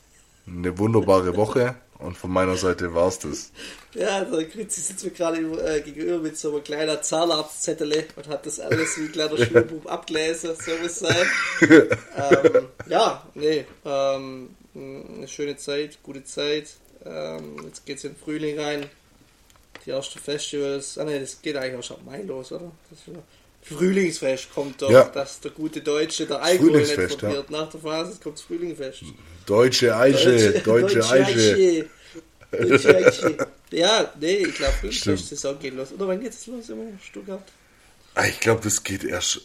eine 0.48 0.78
wunderbare 0.78 1.38
Woche 1.38 1.76
und 2.06 2.18
von 2.18 2.32
meiner 2.32 2.56
Seite 2.56 2.94
war 2.94 3.08
es 3.08 3.20
das. 3.20 3.52
Ja, 3.94 4.24
der 4.24 4.46
Grützi 4.46 4.82
sitzt 4.82 5.04
mir 5.04 5.12
gerade 5.12 5.38
äh, 5.40 5.82
gegenüber 5.82 6.20
mit 6.20 6.38
so 6.38 6.52
einem 6.54 6.64
kleinen 6.64 7.02
Zahnarztzettel 7.02 8.06
und 8.16 8.28
hat 8.28 8.46
das 8.46 8.60
alles 8.60 8.98
wie 8.98 9.06
ein 9.06 9.12
kleiner 9.12 9.38
Schulbuch 9.38 9.86
abgelesen, 9.90 10.52
so 10.56 10.72
muss 10.82 11.00
sein. 11.00 11.28
ähm, 11.62 12.68
ja, 12.88 13.26
nee, 13.34 13.66
ähm, 13.86 14.50
eine 14.76 15.28
schöne 15.28 15.58
Zeit, 15.58 16.00
gute 16.04 16.24
Zeit. 16.24 16.70
Ähm, 17.06 17.58
jetzt 17.66 17.86
geht's 17.86 18.04
in 18.04 18.14
den 18.14 18.20
Frühling 18.20 18.60
rein. 18.60 18.86
Die 19.86 19.92
ersten 19.92 20.20
Festivals. 20.20 20.98
Ah 20.98 21.06
ne, 21.06 21.20
das 21.20 21.42
geht 21.42 21.56
eigentlich 21.56 21.80
auch 21.80 21.84
schon 21.84 22.06
Mai 22.06 22.22
los, 22.24 22.52
oder? 22.52 22.72
Frühlingsfest 23.62 24.54
kommt 24.54 24.82
doch, 24.82 24.92
ja. 24.92 25.06
dass 25.06 25.40
der 25.40 25.52
gute 25.52 25.82
Deutsche 25.82 26.26
der 26.26 26.42
Alkohol 26.42 26.82
nicht 26.82 26.96
probiert. 26.96 27.22
Ja. 27.22 27.44
Nach 27.50 27.70
der 27.70 27.80
Phase 27.80 28.20
kommt 28.22 28.36
das 28.36 28.44
Frühlingsfest. 28.44 29.04
Deutsche 29.46 29.96
Eiche, 29.96 30.52
deutsche, 30.52 30.62
deutsche, 30.62 30.96
deutsche 31.00 31.12
Eiche. 31.12 31.56
Eiche. 31.56 31.90
ja, 33.72 34.12
nee, 34.20 34.38
ich 34.38 34.56
glaube, 34.56 34.74
Frühlingsfest-Saison 34.74 35.60
geht 35.60 35.74
los. 35.74 35.92
Oder 35.92 36.08
wann 36.08 36.20
geht 36.20 36.34
es 36.34 36.48
los 36.48 36.70
in 36.70 37.00
Stuttgart? 37.04 37.44
Ah, 38.16 38.26
ich 38.26 38.40
glaube, 38.40 38.62
das 38.64 38.84
geht 38.84 39.04
erst, 39.04 39.42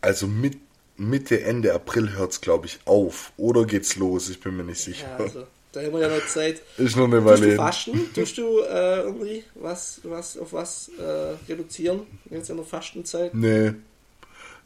also 0.00 0.26
mit, 0.26 0.56
Mitte, 0.96 1.42
Ende 1.42 1.74
April 1.74 2.12
hört 2.12 2.32
es, 2.32 2.40
glaube 2.40 2.66
ich, 2.66 2.78
auf. 2.84 3.32
Oder 3.36 3.64
geht's 3.64 3.96
los? 3.96 4.28
Ich 4.28 4.40
bin 4.40 4.56
mir 4.56 4.64
nicht 4.64 4.80
sicher. 4.80 5.08
Ja, 5.18 5.24
also, 5.24 5.46
da 5.72 5.80
haben 5.80 5.92
wir 5.92 6.00
ja 6.00 6.08
noch 6.08 6.26
Zeit. 6.26 6.62
Ist 6.78 6.96
noch 6.96 7.04
eine 7.04 7.24
Weile. 7.24 7.40
Tust 7.40 7.50
du 7.50 7.56
fasten? 7.56 8.14
Tust 8.14 8.38
du 8.38 8.60
äh, 8.60 9.00
irgendwie 9.00 9.44
was, 9.54 10.00
was 10.04 10.36
auf 10.36 10.52
was 10.52 10.90
äh, 10.98 11.50
reduzieren 11.50 12.02
jetzt 12.30 12.50
in 12.50 12.56
der 12.56 12.66
Fastenzeit? 12.66 13.34
Nee. 13.34 13.72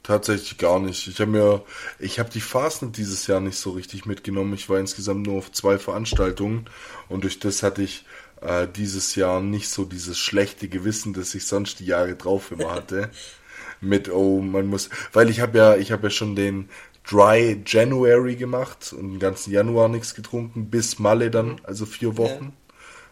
Tatsächlich 0.07 0.57
gar 0.57 0.79
nicht. 0.79 1.09
Ich 1.09 1.19
habe 1.21 1.33
mir, 1.33 1.63
ich 1.99 2.21
habe 2.21 2.31
die 2.31 2.41
Fasten 2.41 2.93
dieses 2.93 3.27
Jahr 3.27 3.41
nicht 3.41 3.59
so 3.59 3.71
richtig 3.71 4.07
mitgenommen. 4.07 4.55
Ich 4.55 4.69
war 4.69 4.79
insgesamt 4.79 5.27
nur 5.27 5.39
auf 5.39 5.51
zwei 5.51 5.79
Veranstaltungen 5.79 6.67
und 7.09 7.25
durch 7.25 7.41
das 7.41 7.65
hatte 7.65 7.83
ich 7.83 8.05
äh, 8.41 8.69
dieses 8.69 9.17
Jahr 9.17 9.41
nicht 9.41 9.69
so 9.69 9.85
dieses 9.85 10.17
schlechte 10.17 10.69
Gewissen, 10.69 11.13
das 11.13 11.35
ich 11.35 11.49
sonst 11.49 11.81
die 11.81 11.87
Jahre 11.87 12.15
drauf 12.15 12.53
immer 12.53 12.71
hatte. 12.71 13.11
Mit 13.81 14.09
oh, 14.09 14.41
man 14.41 14.69
muss, 14.69 14.91
weil 15.13 15.29
ich 15.29 15.41
habe 15.41 15.59
ja, 15.59 15.77
ich 15.77 15.91
habe 15.91 16.05
ja 16.05 16.11
schon 16.11 16.37
den 16.37 16.69
Dry 17.11 17.61
January 17.67 18.37
gemacht 18.37 18.95
und 18.97 19.15
den 19.15 19.19
ganzen 19.19 19.53
Januar 19.53 19.89
nichts 19.89 20.15
getrunken 20.15 20.71
bis 20.71 21.01
Malle 21.01 21.33
dann, 21.33 21.61
also 21.65 21.85
vier 21.85 22.17
Wochen. 22.17 22.45
Ja 22.45 22.66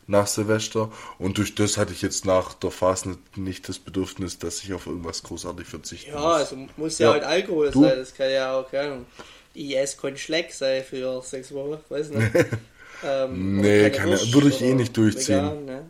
nach 0.06 0.26
Silvester. 0.26 0.90
Und 1.18 1.38
durch 1.38 1.54
das 1.54 1.76
hatte 1.76 1.92
ich 1.92 2.02
jetzt 2.02 2.24
nach 2.24 2.54
der 2.54 2.70
Phase 2.70 3.16
nicht 3.36 3.68
das 3.68 3.78
Bedürfnis, 3.78 4.38
dass 4.38 4.62
ich 4.62 4.72
auf 4.72 4.86
irgendwas 4.86 5.22
großartig 5.22 5.66
verzichten 5.66 6.12
ja, 6.12 6.16
muss. 6.16 6.24
Ja, 6.24 6.32
also 6.32 6.56
muss 6.76 6.98
ja, 6.98 7.06
ja. 7.06 7.12
halt 7.14 7.24
Alkohol 7.24 7.70
du? 7.70 7.82
sein. 7.82 7.96
Das 7.96 8.14
kann 8.14 8.30
ja 8.30 8.58
auch, 8.58 8.70
keine 8.70 8.92
Ahnung, 8.92 9.06
IS 9.54 9.96
kein 9.96 10.16
Schleck 10.16 10.52
sein 10.52 10.84
für 10.84 11.22
sechs 11.22 11.52
Wochen, 11.52 11.78
weiß 11.88 12.10
nicht. 12.10 12.30
ähm, 13.04 13.60
nee, 13.60 13.90
keine, 13.90 14.20
würde 14.32 14.48
ich 14.48 14.60
eh 14.60 14.74
nicht 14.74 14.96
durchziehen. 14.96 15.44
Vegan, 15.44 15.64
ne? 15.64 15.86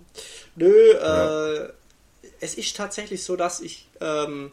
Nö, 0.57 0.73
äh, 0.93 1.69
es 2.41 2.55
ist 2.55 2.77
tatsächlich 2.77 3.25
so, 3.25 3.37
dass 3.37 3.61
ich 3.61 3.89
ähm, 4.01 4.53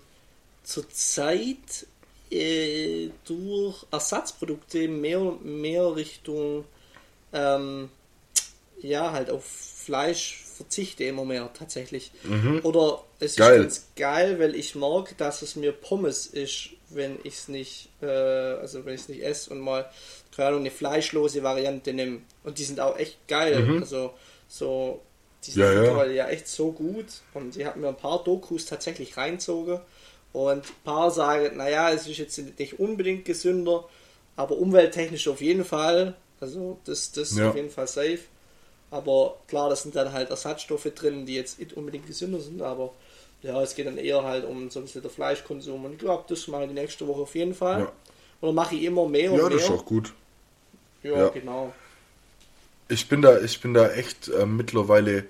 zurzeit 0.63 1.85
äh, 2.31 3.09
durch 3.25 3.85
Ersatzprodukte 3.91 4.87
mehr 4.87 5.19
und 5.19 5.45
mehr 5.45 5.95
Richtung 5.95 6.65
ähm, 7.33 7.89
ja, 8.81 9.11
halt 9.11 9.29
auf 9.29 9.45
Fleisch 9.45 10.43
verzichte 10.61 11.03
immer 11.03 11.25
mehr 11.25 11.49
tatsächlich. 11.53 12.11
Mhm. 12.23 12.61
Oder 12.63 13.03
es 13.19 13.35
geil. 13.35 13.61
ist 13.61 13.61
ganz 13.61 13.87
geil, 13.95 14.39
weil 14.39 14.55
ich 14.55 14.75
mag, 14.75 15.17
dass 15.17 15.41
es 15.41 15.55
mir 15.55 15.71
Pommes 15.71 16.27
ist, 16.27 16.69
wenn 16.89 17.17
ich 17.23 17.35
es 17.35 17.47
nicht, 17.47 17.89
äh, 18.01 18.05
also 18.05 18.85
wenn 18.85 18.93
ich 18.93 19.01
es 19.01 19.09
nicht 19.09 19.23
esse 19.23 19.49
und 19.51 19.59
mal, 19.59 19.89
keine 20.35 20.49
Ahnung, 20.49 20.61
eine 20.61 20.71
fleischlose 20.71 21.43
Variante 21.43 21.93
nehme. 21.93 22.21
Und 22.43 22.57
die 22.59 22.63
sind 22.63 22.79
auch 22.79 22.97
echt 22.97 23.27
geil. 23.27 23.59
Mhm. 23.59 23.81
Also 23.81 24.13
so, 24.47 25.01
die 25.45 25.51
sind 25.51 25.63
ja, 25.63 26.05
ja. 26.05 26.27
echt 26.27 26.47
so 26.47 26.71
gut. 26.71 27.07
Und 27.33 27.57
ich 27.57 27.65
habe 27.65 27.79
mir 27.79 27.87
ein 27.87 27.97
paar 27.97 28.23
Dokus 28.23 28.65
tatsächlich 28.65 29.17
reinzogen. 29.17 29.79
Und 30.33 30.65
ein 30.65 30.83
paar 30.83 31.11
sagen, 31.11 31.57
naja, 31.57 31.91
es 31.91 32.07
ist 32.07 32.17
jetzt 32.17 32.37
nicht 32.37 32.79
unbedingt 32.79 33.25
gesünder, 33.25 33.89
aber 34.35 34.57
umwelttechnisch 34.57 35.27
auf 35.27 35.41
jeden 35.41 35.65
Fall. 35.65 36.15
Also 36.39 36.79
das, 36.85 37.11
das 37.11 37.35
ja. 37.35 37.49
auf 37.49 37.55
jeden 37.55 37.69
Fall 37.69 37.87
safe. 37.87 38.19
Aber 38.91 39.37
klar, 39.47 39.69
das 39.69 39.83
sind 39.83 39.95
dann 39.95 40.11
halt 40.13 40.29
Ersatzstoffe 40.29 40.91
drin, 40.93 41.25
die 41.25 41.35
jetzt 41.35 41.59
nicht 41.59 41.73
unbedingt 41.73 42.05
gesünder 42.07 42.39
sind, 42.41 42.61
aber 42.61 42.93
ja, 43.41 43.59
es 43.61 43.73
geht 43.73 43.87
dann 43.87 43.97
eher 43.97 44.23
halt 44.23 44.45
um 44.45 44.69
so 44.69 44.79
ein 44.79 44.83
bisschen 44.85 45.01
der 45.01 45.11
Fleischkonsum. 45.11 45.85
Und 45.85 45.93
ich 45.93 45.99
glaube, 45.99 46.25
das 46.27 46.47
mache 46.47 46.63
ich 46.63 46.69
die 46.69 46.75
nächste 46.75 47.07
Woche 47.07 47.21
auf 47.21 47.33
jeden 47.35 47.55
Fall. 47.55 47.81
Ja. 47.81 47.91
Oder 48.41 48.53
mache 48.53 48.75
ich 48.75 48.83
immer 48.83 49.07
mehr 49.07 49.31
und 49.31 49.37
Ja, 49.39 49.47
mehr. 49.47 49.57
das 49.57 49.63
ist 49.63 49.71
auch 49.71 49.85
gut. 49.85 50.13
ja, 51.03 51.17
ja. 51.17 51.29
genau. 51.29 51.73
Ich 52.89 53.07
bin 53.07 53.21
da, 53.21 53.39
ich 53.39 53.61
bin 53.61 53.73
da 53.73 53.89
echt 53.91 54.27
äh, 54.27 54.45
mittlerweile 54.45 55.25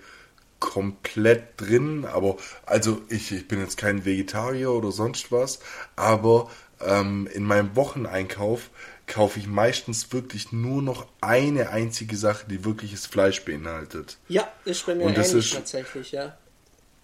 komplett 0.59 1.43
drin, 1.57 2.05
aber 2.05 2.37
also 2.65 3.01
ich, 3.09 3.31
ich 3.31 3.47
bin 3.47 3.59
jetzt 3.59 3.77
kein 3.77 4.05
Vegetarier 4.05 4.71
oder 4.71 4.91
sonst 4.91 5.31
was, 5.31 5.59
aber 5.95 6.49
ähm, 6.79 7.27
in 7.33 7.43
meinem 7.43 7.75
Wocheneinkauf 7.75 8.69
kaufe 9.11 9.39
ich 9.39 9.47
meistens 9.47 10.11
wirklich 10.13 10.51
nur 10.51 10.81
noch 10.81 11.05
eine 11.21 11.69
einzige 11.69 12.15
Sache, 12.15 12.45
die 12.49 12.63
wirkliches 12.65 13.05
Fleisch 13.05 13.43
beinhaltet. 13.43 14.17
Ja, 14.27 14.47
ist 14.65 14.85
bei 14.85 14.95
mir 14.95 15.03
Und 15.05 15.17
ähnlich 15.17 15.33
ist- 15.33 15.53
tatsächlich, 15.53 16.11
ja. 16.11 16.37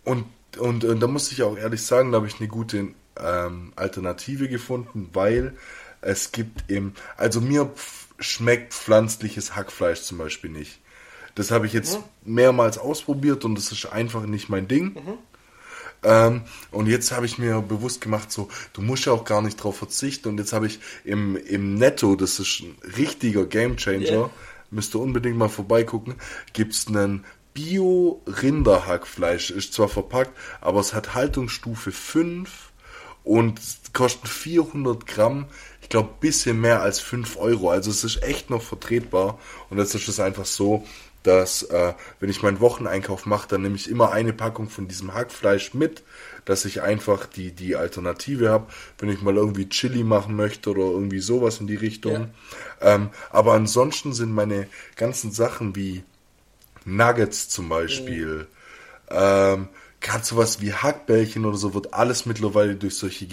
Und, 0.03 0.25
und, 0.57 0.84
und 0.85 0.99
da 1.01 1.07
muss 1.07 1.31
ich 1.31 1.43
auch 1.43 1.57
ehrlich 1.57 1.85
sagen, 1.85 2.11
da 2.11 2.17
habe 2.17 2.27
ich 2.27 2.39
eine 2.39 2.47
gute 2.47 2.88
ähm, 3.19 3.73
Alternative 3.75 4.47
gefunden, 4.47 5.09
weil 5.13 5.55
es 6.01 6.31
gibt 6.31 6.69
eben, 6.71 6.93
also 7.17 7.41
mir 7.41 7.69
schmeckt 8.19 8.73
pflanzliches 8.73 9.55
Hackfleisch 9.55 10.01
zum 10.01 10.17
Beispiel 10.17 10.49
nicht. 10.49 10.79
Das 11.35 11.51
habe 11.51 11.67
ich 11.67 11.73
jetzt 11.73 11.99
mehrmals 12.23 12.77
ausprobiert 12.77 13.45
und 13.45 13.55
das 13.55 13.71
ist 13.71 13.85
einfach 13.85 14.23
nicht 14.25 14.49
mein 14.49 14.67
Ding. 14.67 14.95
Ähm, 16.03 16.41
und 16.71 16.87
jetzt 16.87 17.11
habe 17.11 17.25
ich 17.25 17.37
mir 17.37 17.61
bewusst 17.61 18.01
gemacht, 18.01 18.31
so, 18.31 18.49
du 18.73 18.81
musst 18.81 19.05
ja 19.05 19.13
auch 19.13 19.25
gar 19.25 19.41
nicht 19.41 19.57
drauf 19.61 19.77
verzichten. 19.77 20.29
Und 20.29 20.37
jetzt 20.37 20.53
habe 20.53 20.67
ich 20.67 20.79
im, 21.03 21.35
im 21.37 21.75
Netto, 21.75 22.15
das 22.15 22.39
ist 22.39 22.61
ein 22.61 22.75
richtiger 22.97 23.45
Gamechanger, 23.45 24.05
Ja. 24.11 24.29
müsst 24.71 24.95
ihr 24.95 24.99
unbedingt 25.01 25.37
mal 25.37 25.49
vorbeigucken, 25.49 26.15
gibt's 26.53 26.87
einen 26.87 27.25
Bio-Rinderhackfleisch. 27.53 29.51
Ist 29.51 29.73
zwar 29.73 29.89
verpackt, 29.89 30.31
aber 30.61 30.79
es 30.79 30.93
hat 30.93 31.15
Haltungsstufe 31.15 31.91
5 31.91 32.71
und 33.23 33.59
kostet 33.93 34.29
400 34.29 35.05
Gramm. 35.07 35.45
Ich 35.81 35.89
glaube, 35.89 36.09
bisschen 36.19 36.61
mehr 36.61 36.81
als 36.81 36.99
5 36.99 37.37
Euro. 37.37 37.69
Also 37.71 37.89
es 37.91 38.03
ist 38.03 38.21
echt 38.23 38.49
noch 38.49 38.61
vertretbar. 38.61 39.39
Und 39.69 39.77
jetzt 39.79 39.95
ist 39.95 40.07
es 40.07 40.19
einfach 40.19 40.45
so, 40.45 40.85
dass 41.23 41.64
äh, 41.64 41.94
wenn 42.19 42.30
ich 42.30 42.41
meinen 42.44 42.60
Wocheneinkauf 42.60 43.26
mache, 43.26 43.48
dann 43.49 43.61
nehme 43.61 43.76
ich 43.76 43.89
immer 43.89 44.11
eine 44.11 44.34
Packung 44.34 44.69
von 44.69 44.88
diesem 44.88 45.14
Hackfleisch 45.14 45.73
mit, 45.73 46.03
dass 46.45 46.65
ich 46.65 46.81
einfach 46.81 47.26
die, 47.26 47.52
die 47.52 47.76
Alternative 47.76 48.49
habe, 48.49 48.68
wenn 48.99 49.10
ich 49.10 49.22
mal 49.22 49.35
irgendwie 49.35 49.68
Chili 49.69 50.03
machen 50.03 50.35
möchte 50.35 50.69
oder 50.72 50.84
irgendwie 50.84 51.19
sowas 51.19 51.60
in 51.60 51.68
die 51.68 51.76
Richtung. 51.76 52.30
Ähm, 52.81 53.10
aber 53.30 53.53
ansonsten 53.53 54.14
sind 54.14 54.31
meine 54.31 54.68
ganzen 54.95 55.31
Sachen 55.31 55.76
wie 55.76 56.03
Nuggets 56.85 57.49
zum 57.49 57.69
Beispiel, 57.69 58.48
ähm, 59.10 59.69
gerade 60.02 60.26
sowas 60.26 60.61
wie 60.61 60.73
Hackbällchen 60.73 61.45
oder 61.45 61.57
so, 61.57 61.73
wird 61.73 61.94
alles 61.94 62.26
mittlerweile 62.26 62.76
durch 62.76 62.98
solche 62.98 63.27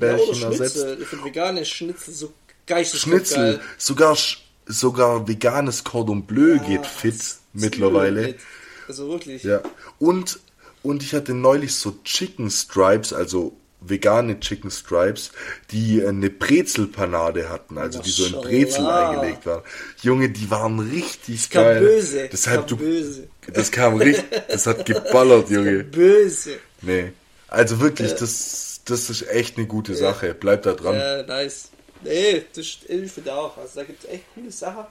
ja 0.00 0.16
Gemüsebällchen 0.16 0.38
oder 0.38 0.48
ersetzt. 0.48 0.86
Schnitzel. 0.86 1.00
Ich 1.02 1.08
finde 1.08 1.24
vegane 1.24 1.64
Schnitzel 1.64 2.14
so 2.14 2.32
geisteskrank 2.66 3.28
Schnitzel, 3.28 3.28
geil. 3.28 3.64
sogar, 3.78 4.14
sch- 4.14 4.38
sogar 4.66 5.26
veganes 5.28 5.84
Cordon 5.84 6.26
Bleu 6.26 6.58
geht 6.58 6.86
fit 6.86 7.14
das 7.14 7.40
mittlerweile. 7.52 8.28
ist 8.30 8.40
Also 8.88 9.08
wirklich. 9.08 9.42
Ja. 9.44 9.60
Und, 9.98 10.40
und 10.82 11.02
ich 11.02 11.14
hatte 11.14 11.34
neulich 11.34 11.74
so 11.74 11.96
Chicken 12.04 12.50
Stripes, 12.50 13.12
also 13.12 13.56
vegane 13.80 14.40
Chicken 14.40 14.70
Stripes, 14.70 15.30
die 15.70 16.00
äh, 16.00 16.08
eine 16.08 16.30
Brezelpanade 16.30 17.48
hatten, 17.48 17.78
also 17.78 18.00
die 18.02 18.10
so 18.10 18.26
in 18.26 18.32
Brezel 18.32 18.82
Maschallah. 18.82 19.10
eingelegt 19.10 19.46
waren. 19.46 19.62
Junge, 20.02 20.30
die 20.30 20.50
waren 20.50 20.78
richtig 20.80 21.50
Kam 21.50 21.64
geil. 21.64 21.80
böse. 21.80 22.28
Deshalb 22.32 22.60
kam 22.60 22.66
du, 22.68 22.76
böse. 22.78 23.28
das 23.52 23.70
kam 23.70 23.96
richtig, 23.96 24.24
das 24.48 24.66
hat 24.66 24.84
geballert, 24.86 25.50
Junge. 25.50 25.84
Böse. 25.84 26.56
Nee. 26.82 27.12
Also 27.48 27.80
wirklich, 27.80 28.12
das, 28.14 28.80
das 28.84 29.08
ist 29.08 29.28
echt 29.28 29.56
eine 29.56 29.66
gute 29.66 29.94
Sache. 29.94 30.34
Bleib 30.34 30.62
da 30.62 30.72
dran. 30.72 30.96
Ja, 30.96 31.22
nice. 31.22 31.68
Nee, 32.02 32.44
das 32.54 32.78
ich 32.88 33.12
finde 33.12 33.34
auch. 33.34 33.56
Also 33.56 33.80
da 33.80 33.84
gibt 33.84 34.04
es 34.04 34.10
echt 34.10 34.24
coole 34.34 34.50
Sachen. 34.50 34.84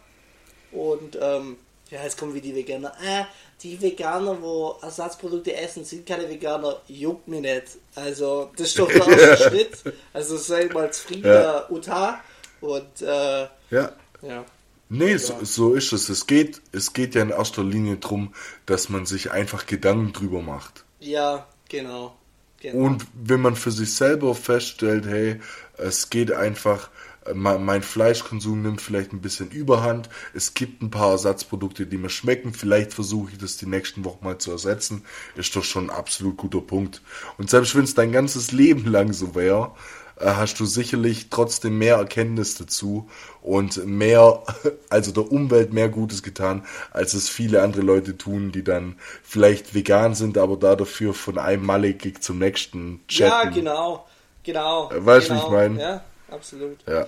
Und 0.71 1.17
ähm, 1.21 1.57
ja, 1.89 2.03
jetzt 2.03 2.17
kommen 2.17 2.33
wir 2.33 2.41
die 2.41 2.55
Veganer. 2.55 2.93
Ah, 2.99 3.27
die 3.61 3.79
Veganer, 3.81 4.41
wo 4.41 4.77
Ersatzprodukte 4.81 5.55
essen, 5.55 5.85
sind 5.85 6.05
keine 6.05 6.27
Veganer, 6.27 6.81
juckt 6.87 7.27
mir 7.27 7.41
nicht. 7.41 7.77
Also, 7.95 8.51
das 8.57 8.67
ist 8.67 8.79
doch 8.79 8.91
der 8.91 9.07
erste 9.19 9.49
Schritt. 9.49 9.93
Also 10.11 10.37
sei 10.37 10.65
mal 10.65 10.91
zufrieden, 10.91 11.31
Ja. 11.31 11.69
Uta. 11.69 12.21
Und 12.61 13.01
äh, 13.01 13.43
Ja. 13.69 13.91
ja. 14.21 14.45
Nee, 14.89 15.17
so, 15.17 15.33
so 15.43 15.73
ist 15.73 15.93
es. 15.93 16.09
Es 16.09 16.27
geht, 16.27 16.61
es 16.71 16.93
geht 16.93 17.15
ja 17.15 17.21
in 17.21 17.31
erster 17.31 17.63
Linie 17.63 17.97
drum, 17.97 18.33
dass 18.65 18.89
man 18.89 19.05
sich 19.05 19.31
einfach 19.31 19.65
Gedanken 19.65 20.13
drüber 20.13 20.41
macht. 20.41 20.85
Ja, 20.99 21.47
genau. 21.69 22.15
genau. 22.61 22.85
Und 22.85 23.05
wenn 23.13 23.41
man 23.41 23.55
für 23.55 23.71
sich 23.71 23.95
selber 23.95 24.35
feststellt, 24.35 25.05
hey, 25.07 25.39
es 25.77 26.09
geht 26.09 26.31
einfach, 26.31 26.89
äh, 27.25 27.33
mein 27.33 27.81
Fleischkonsum 27.81 28.61
nimmt 28.61 28.81
vielleicht 28.81 29.13
ein 29.13 29.21
bisschen 29.21 29.49
Überhand, 29.49 30.09
es 30.33 30.53
gibt 30.53 30.81
ein 30.81 30.91
paar 30.91 31.11
Ersatzprodukte, 31.11 31.85
die 31.85 31.97
mir 31.97 32.09
schmecken, 32.09 32.53
vielleicht 32.53 32.93
versuche 32.93 33.31
ich 33.33 33.37
das 33.37 33.57
die 33.57 33.67
nächsten 33.67 34.05
Wochen 34.05 34.23
mal 34.23 34.37
zu 34.37 34.51
ersetzen, 34.51 35.03
ist 35.35 35.55
doch 35.55 35.63
schon 35.63 35.89
ein 35.89 35.95
absolut 35.95 36.37
guter 36.37 36.61
Punkt. 36.61 37.01
Und 37.37 37.49
selbst 37.49 37.75
wenn 37.75 37.83
es 37.83 37.95
dein 37.95 38.11
ganzes 38.11 38.51
Leben 38.51 38.85
lang 38.85 39.13
so 39.13 39.35
wäre, 39.35 39.71
äh, 40.17 40.27
hast 40.27 40.59
du 40.59 40.65
sicherlich 40.65 41.29
trotzdem 41.29 41.77
mehr 41.77 41.97
Erkenntnis 41.97 42.55
dazu 42.55 43.09
und 43.41 43.85
mehr, 43.85 44.43
also 44.89 45.11
der 45.11 45.31
Umwelt 45.31 45.73
mehr 45.73 45.89
Gutes 45.89 46.23
getan, 46.23 46.65
als 46.91 47.13
es 47.13 47.29
viele 47.29 47.61
andere 47.61 47.81
Leute 47.81 48.17
tun, 48.17 48.51
die 48.51 48.63
dann 48.63 48.95
vielleicht 49.23 49.73
vegan 49.73 50.15
sind, 50.15 50.37
aber 50.37 50.57
da 50.57 50.75
dafür 50.75 51.13
von 51.13 51.37
einem 51.37 51.65
Malle-Gig 51.65 52.21
zum 52.21 52.39
nächsten 52.39 53.01
chatten. 53.07 53.47
ja, 53.47 53.49
genau. 53.49 54.05
Genau. 54.45 54.91
Äh, 54.91 55.05
weißt 55.05 55.29
du, 55.29 55.33
wie 55.33 55.37
genau. 55.37 55.45
ich 55.47 55.51
mein? 55.51 55.79
Ja, 55.79 56.03
absolut. 56.29 56.77
Ja. 56.87 57.05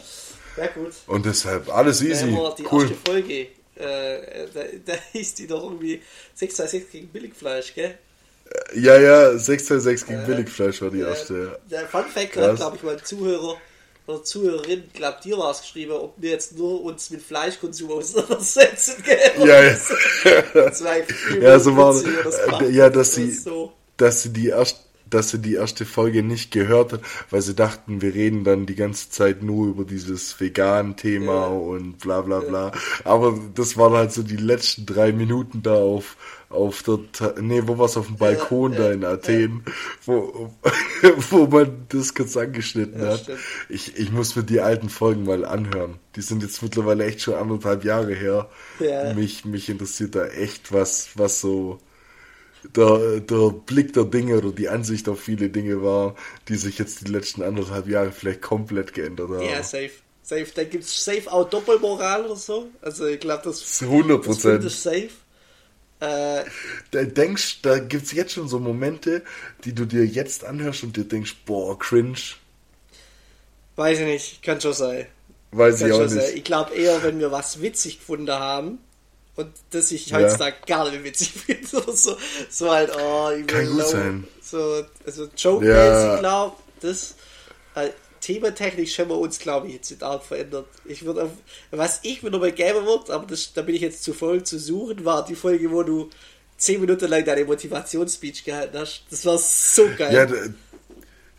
Ja, 0.58 0.68
gut. 0.74 0.94
Und 1.08 1.26
deshalb 1.26 1.70
alles 1.74 2.02
easy. 2.02 2.26
die 2.58 2.66
Cool. 2.72 2.82
erste 2.84 2.98
Folge. 3.06 3.48
Äh, 3.76 4.48
da, 4.54 4.62
da 4.86 4.94
hieß 5.12 5.36
die 5.36 5.46
doch 5.48 5.64
irgendwie 5.64 6.02
626 6.34 6.92
gegen 6.92 7.08
Billigfleisch, 7.10 7.76
gell? 7.76 7.98
Ja, 8.74 8.98
ja, 8.98 9.38
626 9.38 10.08
gegen 10.08 10.26
Billigfleisch 10.26 10.82
war 10.82 10.90
die 10.90 11.02
erste. 11.02 11.60
Äh, 11.68 11.70
Der 11.70 11.86
Fun 11.88 12.06
Fact 12.06 12.36
hat, 12.38 12.56
glaube 12.56 12.78
ich, 12.78 12.84
mal 12.84 12.96
ein 12.98 13.04
Zuhörer 13.04 13.58
oder 14.08 14.24
Zuhörerin, 14.24 14.90
glaube 14.94 15.18
dir 15.24 15.38
war 15.38 15.52
es 15.52 15.62
geschrieben, 15.62 15.92
ob 15.92 16.14
wir 16.18 16.32
jetzt 16.32 16.58
nur 16.58 16.82
uns 16.82 17.10
mit 17.10 17.22
Fleischkonsum 17.22 17.92
auseinandersetzen, 17.92 19.04
gell? 19.04 19.20
Ja, 19.46 19.64
ja. 19.64 19.78
Das 20.54 20.82
war 20.84 20.96
Ja, 21.42 21.60
so 21.60 21.76
war 21.76 21.94
das 21.94 22.38
äh, 22.62 22.70
ja, 22.70 22.90
dass 22.90 23.10
Das 23.10 23.16
sie, 23.16 23.32
so. 23.32 23.74
dass 23.98 24.24
sie 24.24 24.30
die 24.32 24.48
erste, 24.48 24.80
dass 25.10 25.32
sie 25.32 25.40
die 25.40 25.56
erste 25.56 25.86
Folge 25.86 26.24
nicht 26.24 26.52
gehört 26.52 26.94
hat, 26.94 27.02
weil 27.30 27.42
sie 27.42 27.56
dachten, 27.56 28.02
wir 28.02 28.14
reden 28.14 28.44
dann 28.44 28.66
die 28.66 28.76
ganze 28.76 29.10
Zeit 29.10 29.44
nur 29.44 29.68
über 29.68 29.84
dieses 29.86 30.40
Vegan-Thema 30.40 31.34
Ja. 31.34 31.46
und 31.48 31.98
bla 32.00 32.22
bla 32.22 32.40
bla. 32.40 32.72
Aber 33.04 33.38
das 33.56 33.78
waren 33.78 33.94
halt 33.94 34.12
so 34.14 34.24
die 34.24 34.38
letzten 34.38 34.86
drei 34.86 35.12
Minuten 35.12 35.62
da 35.64 35.76
auf, 35.76 36.18
auf 36.50 36.84
der, 36.84 37.00
nee, 37.42 37.62
wo 37.66 37.78
war's 37.78 37.98
auf 37.98 38.08
dem 38.08 38.18
Balkon 38.18 38.74
ja, 38.74 38.80
da 38.80 38.92
in 38.92 39.04
Athen, 39.06 39.64
wo, 40.06 40.54
wo 41.30 41.48
man 41.48 41.86
das 41.90 42.14
kurz 42.16 42.38
angeschnitten 42.38 43.02
Ja, 43.02 43.10
hat. 43.14 43.22
stimmt. 43.22 43.40
Ich, 43.70 43.98
ich 43.98 44.12
muss 44.12 44.36
mir 44.36 44.44
die 44.44 44.62
alten 44.62 44.90
Folgen 44.90 45.24
mal 45.24 45.46
anhören. 45.46 45.96
Die 46.16 46.22
sind 46.22 46.42
jetzt 46.44 46.62
mittlerweile 46.64 47.06
echt 47.06 47.22
schon 47.22 47.36
anderthalb 47.36 47.84
Jahre 47.84 48.14
her. 48.14 48.50
Ja. 48.80 49.14
Mich, 49.14 49.46
mich 49.46 49.70
interessiert 49.70 50.16
da 50.16 50.26
echt 50.26 50.72
was, 50.74 51.10
was 51.16 51.42
so 51.42 51.80
der, 52.76 53.19
der 53.22 53.52
Blick 53.52 53.94
der 53.94 54.06
Dinge 54.06 54.38
oder 54.38 54.52
die 54.52 54.69
Ansicht 54.69 55.07
auf 55.10 55.22
viele 55.22 55.49
Dinge 55.49 55.81
war, 55.84 56.15
die 56.48 56.56
sich 56.56 56.77
jetzt 56.80 57.02
die 57.07 57.11
letzten 57.11 57.44
anderthalb 57.44 57.88
Jahre 57.88 58.11
vielleicht 58.11 58.41
komplett 58.41 58.94
geändert 58.94 59.30
haben. 59.30 59.41
Ja, 59.44 59.64
safe. 59.64 59.91
Safe. 60.22 60.48
Da 60.53 60.64
gibt 60.65 60.84
es 60.84 61.03
safe 61.06 61.31
auch 61.31 61.49
Doppelmoral 61.49 62.26
oder 62.26 62.35
so. 62.35 62.69
Also 62.81 63.06
ich 63.07 63.19
glaube, 63.19 63.44
das, 63.45 63.60
Das 63.60 63.81
ist 63.81 63.81
100 63.84 64.26
das 64.27 64.44
ist 64.65 64.84
safe. 64.84 65.10
Äh, 65.99 66.45
Da 66.91 67.03
denkst, 67.03 67.61
da 67.61 67.80
gibt's 67.80 68.11
jetzt 68.11 68.34
schon 68.34 68.48
so 68.49 68.60
Momente, 68.60 69.23
die 69.64 69.73
du 69.73 69.85
dir 69.85 70.06
jetzt 70.06 70.44
anhörst 70.44 70.84
und 70.84 70.98
dir 70.98 71.06
denkst, 71.06 71.35
boah, 71.45 71.77
cringe. 71.80 72.18
weiß 73.76 73.99
ich 73.99 74.06
nicht, 74.06 74.44
kann 74.44 74.60
schon 74.61 74.73
sein. 74.73 75.07
Weiß 75.52 75.80
Kann 75.80 75.88
ich 75.88 75.94
auch 75.94 76.02
schon 76.02 76.10
sein. 76.10 76.26
nicht. 76.26 76.35
Ich 76.35 76.44
glaube 76.44 76.73
eher, 76.76 77.03
wenn 77.03 77.19
wir 77.19 77.31
was 77.31 77.61
witzig 77.61 77.99
gefunden 77.99 78.31
haben 78.31 78.80
und 79.38 79.50
das 79.70 79.92
ich 79.92 80.08
Ja. 80.08 80.18
heutzutage 80.18 80.58
gar 80.68 80.84
nicht 80.84 80.94
mehr 80.96 81.04
witzig 81.06 81.32
finde 81.46 81.78
oder 81.78 81.94
so, 81.96 82.18
so 82.50 82.70
halt, 82.70 82.92
oh, 83.02 83.30
ich 83.32 83.48
Kann 83.48 83.66
gut 83.68 83.78
low. 83.80 83.86
sein. 83.86 84.28
So, 84.42 84.84
also 85.06 85.30
Joke-mäßig, 85.38 85.74
Ja. 85.78 86.20
glaube 86.20 86.56
das 86.82 87.16
äh, 87.76 87.90
thematechnisch 88.22 88.98
haben 89.00 89.10
wir 89.10 89.18
uns, 89.18 89.40
glaube 89.40 89.68
ich, 89.68 89.74
jetzt 89.76 89.90
nicht 89.92 90.04
arg 90.04 90.24
verändert. 90.24 90.66
Ich 90.86 91.06
würde 91.06 91.30
was 91.72 92.00
ich 92.04 92.24
mir 92.24 92.32
nochmal 92.32 92.52
geben 92.52 92.86
würde, 92.86 93.14
aber 93.14 93.26
das, 93.28 93.54
da 93.54 93.62
bin 93.62 93.76
ich 93.76 93.82
jetzt 93.82 94.04
zu 94.04 94.14
voll 94.14 94.44
zu 94.44 94.60
suchen, 94.60 95.06
war 95.06 95.24
die 95.24 95.36
Folge, 95.36 95.72
wo 95.72 95.84
du 95.84 96.10
zehn 96.58 96.82
Minuten 96.82 97.08
lang 97.08 97.24
deine 97.24 97.46
Motivationsspeech 97.46 98.44
gehalten 98.44 98.78
hast. 98.80 99.04
Das 99.12 99.26
war 99.26 99.38
so 99.38 99.88
geil. 99.98 100.14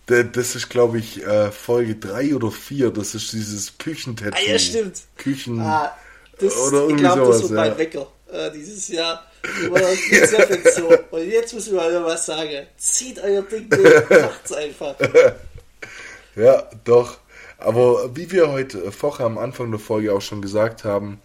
Ja, 0.07 0.23
das 0.23 0.55
ist, 0.57 0.71
glaube 0.71 0.99
ich, 0.99 1.23
äh, 1.23 1.51
Folge 1.53 1.97
3 1.97 2.35
oder 2.35 2.51
4. 2.51 2.91
Das 2.91 3.15
ist 3.15 3.33
dieses 3.33 3.77
Küchentattoo. 3.77 4.39
Ah, 4.39 4.51
ja, 4.53 4.59
stimmt. 4.59 5.03
Küchen. 5.17 5.61
Ah, 5.61 5.95
das, 6.39 6.57
Oder 6.57 6.79
ich 6.79 6.89
irgendwie 6.91 7.05
glaube, 7.05 7.27
das 7.33 7.43
wird 7.43 7.53
mein 7.53 7.73
ja. 7.73 7.79
Wecker. 7.79 8.07
äh, 8.33 8.51
dieses 8.53 8.89
Jahr. 8.89 9.25
So. 10.75 10.89
Und 11.11 11.31
jetzt 11.31 11.55
ich 11.55 11.71
mal 11.73 11.89
wieder 11.89 12.05
was 12.05 12.27
sagen. 12.27 12.67
Zieht 12.77 13.19
euer 13.23 13.43
Ding 13.43 13.69
durch, 13.71 14.11
macht's 14.11 14.53
einfach. 14.53 14.95
Ja, 16.37 16.69
doch. 16.85 17.19
Aber 17.59 18.15
wie 18.15 18.31
wir 18.31 18.53
heute 18.53 18.93
vorher 18.93 19.27
am 19.27 19.39
Anfang 19.39 19.71
der 19.73 19.81
Folge 19.81 20.13
auch 20.13 20.21
schon 20.21 20.41
gesagt 20.41 20.85
haben, 20.85 21.21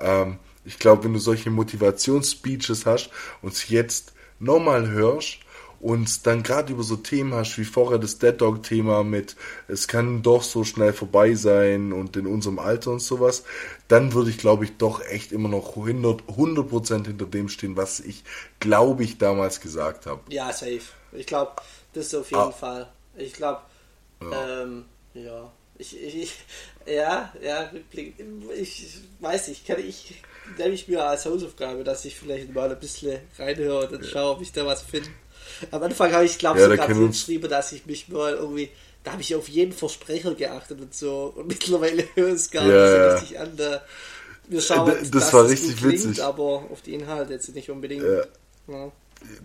ähm, 0.00 0.38
ich 0.64 0.80
glaube, 0.80 1.04
wenn 1.04 1.12
du 1.12 1.20
solche 1.20 1.50
Motivationsspeeches 1.50 2.84
hast 2.84 3.10
und 3.42 3.52
es 3.52 3.68
jetzt 3.68 4.12
nochmal 4.40 4.88
hörst 4.88 5.38
und 5.80 6.26
dann 6.26 6.42
gerade 6.42 6.72
über 6.72 6.82
so 6.82 6.96
Themen 6.96 7.34
hast 7.34 7.58
wie 7.58 7.64
vorher 7.64 7.98
das 7.98 8.18
Dead 8.18 8.40
Dog 8.40 8.62
Thema 8.62 9.04
mit 9.04 9.36
es 9.68 9.88
kann 9.88 10.22
doch 10.22 10.42
so 10.42 10.64
schnell 10.64 10.92
vorbei 10.92 11.34
sein 11.34 11.92
und 11.92 12.16
in 12.16 12.26
unserem 12.26 12.58
Alter 12.58 12.92
und 12.92 13.00
sowas, 13.00 13.44
dann 13.88 14.12
würde 14.14 14.30
ich 14.30 14.38
glaube 14.38 14.64
ich 14.64 14.76
doch 14.78 15.00
echt 15.04 15.32
immer 15.32 15.48
noch 15.48 15.76
100 15.76 16.22
100% 16.28 17.06
hinter 17.06 17.26
dem 17.26 17.48
stehen, 17.48 17.76
was 17.76 18.00
ich 18.00 18.24
glaube 18.60 19.04
ich 19.04 19.18
damals 19.18 19.60
gesagt 19.60 20.06
habe. 20.06 20.20
Ja, 20.32 20.52
safe. 20.52 20.80
Ich 21.12 21.26
glaube, 21.26 21.52
das 21.92 22.06
ist 22.06 22.14
auf 22.14 22.30
jeden 22.30 22.40
Ah. 22.42 22.50
Fall. 22.52 22.88
Ich 23.16 23.32
glaube, 23.34 23.60
Ja. 24.22 24.62
ähm, 24.62 24.84
ja. 25.14 25.52
Ich, 25.78 25.94
ich, 26.02 26.16
ich, 26.22 26.32
ja, 26.86 27.32
ja. 27.42 27.70
Ich 28.58 28.98
weiß 29.20 29.48
nicht, 29.48 29.66
kann 29.66 29.78
ich, 29.78 30.22
nehme 30.58 30.72
ich 30.74 30.88
mir 30.88 31.04
als 31.06 31.26
Hausaufgabe, 31.26 31.84
dass 31.84 32.04
ich 32.06 32.16
vielleicht 32.16 32.54
mal 32.54 32.70
ein 32.70 32.80
bisschen 32.80 33.20
reinhöre 33.38 33.84
und 33.86 33.92
dann 33.92 34.04
schaue, 34.04 34.32
ob 34.36 34.40
ich 34.42 34.52
da 34.52 34.64
was 34.64 34.82
finde. 34.82 35.08
Am 35.70 35.82
Anfang 35.82 36.12
habe 36.12 36.24
ich, 36.24 36.38
glaube 36.38 36.58
ich, 36.58 36.64
Ja, 36.64 36.70
sogar 36.70 36.88
uns- 36.90 37.18
geschrieben, 37.18 37.48
dass 37.48 37.72
ich 37.72 37.86
mich 37.86 38.08
mal 38.08 38.34
irgendwie, 38.34 38.70
da 39.04 39.12
habe 39.12 39.22
ich 39.22 39.34
auf 39.34 39.48
jeden 39.48 39.72
Versprecher 39.72 40.34
geachtet 40.34 40.80
und 40.80 40.94
so. 40.94 41.32
Und 41.36 41.46
mittlerweile 41.48 42.04
höre 42.14 42.28
ich 42.28 42.34
es 42.34 42.50
gar 42.50 42.66
Ja, 42.66 42.82
nicht 42.82 43.10
so 43.10 43.14
richtig 43.26 43.38
an. 43.40 43.56
Da, 43.56 43.82
wir 44.48 44.60
schauen, 44.60 44.92
Das 45.00 45.10
dass 45.10 45.32
war 45.32 45.44
es 45.44 45.50
richtig 45.52 45.70
gut 45.80 45.88
klingt, 45.90 46.04
witzig. 46.08 46.22
aber 46.24 46.64
auf 46.70 46.82
die 46.82 46.94
Inhalte 46.94 47.32
jetzt 47.32 47.54
nicht 47.54 47.70
unbedingt. 47.70 48.04
Ja. 48.68 48.90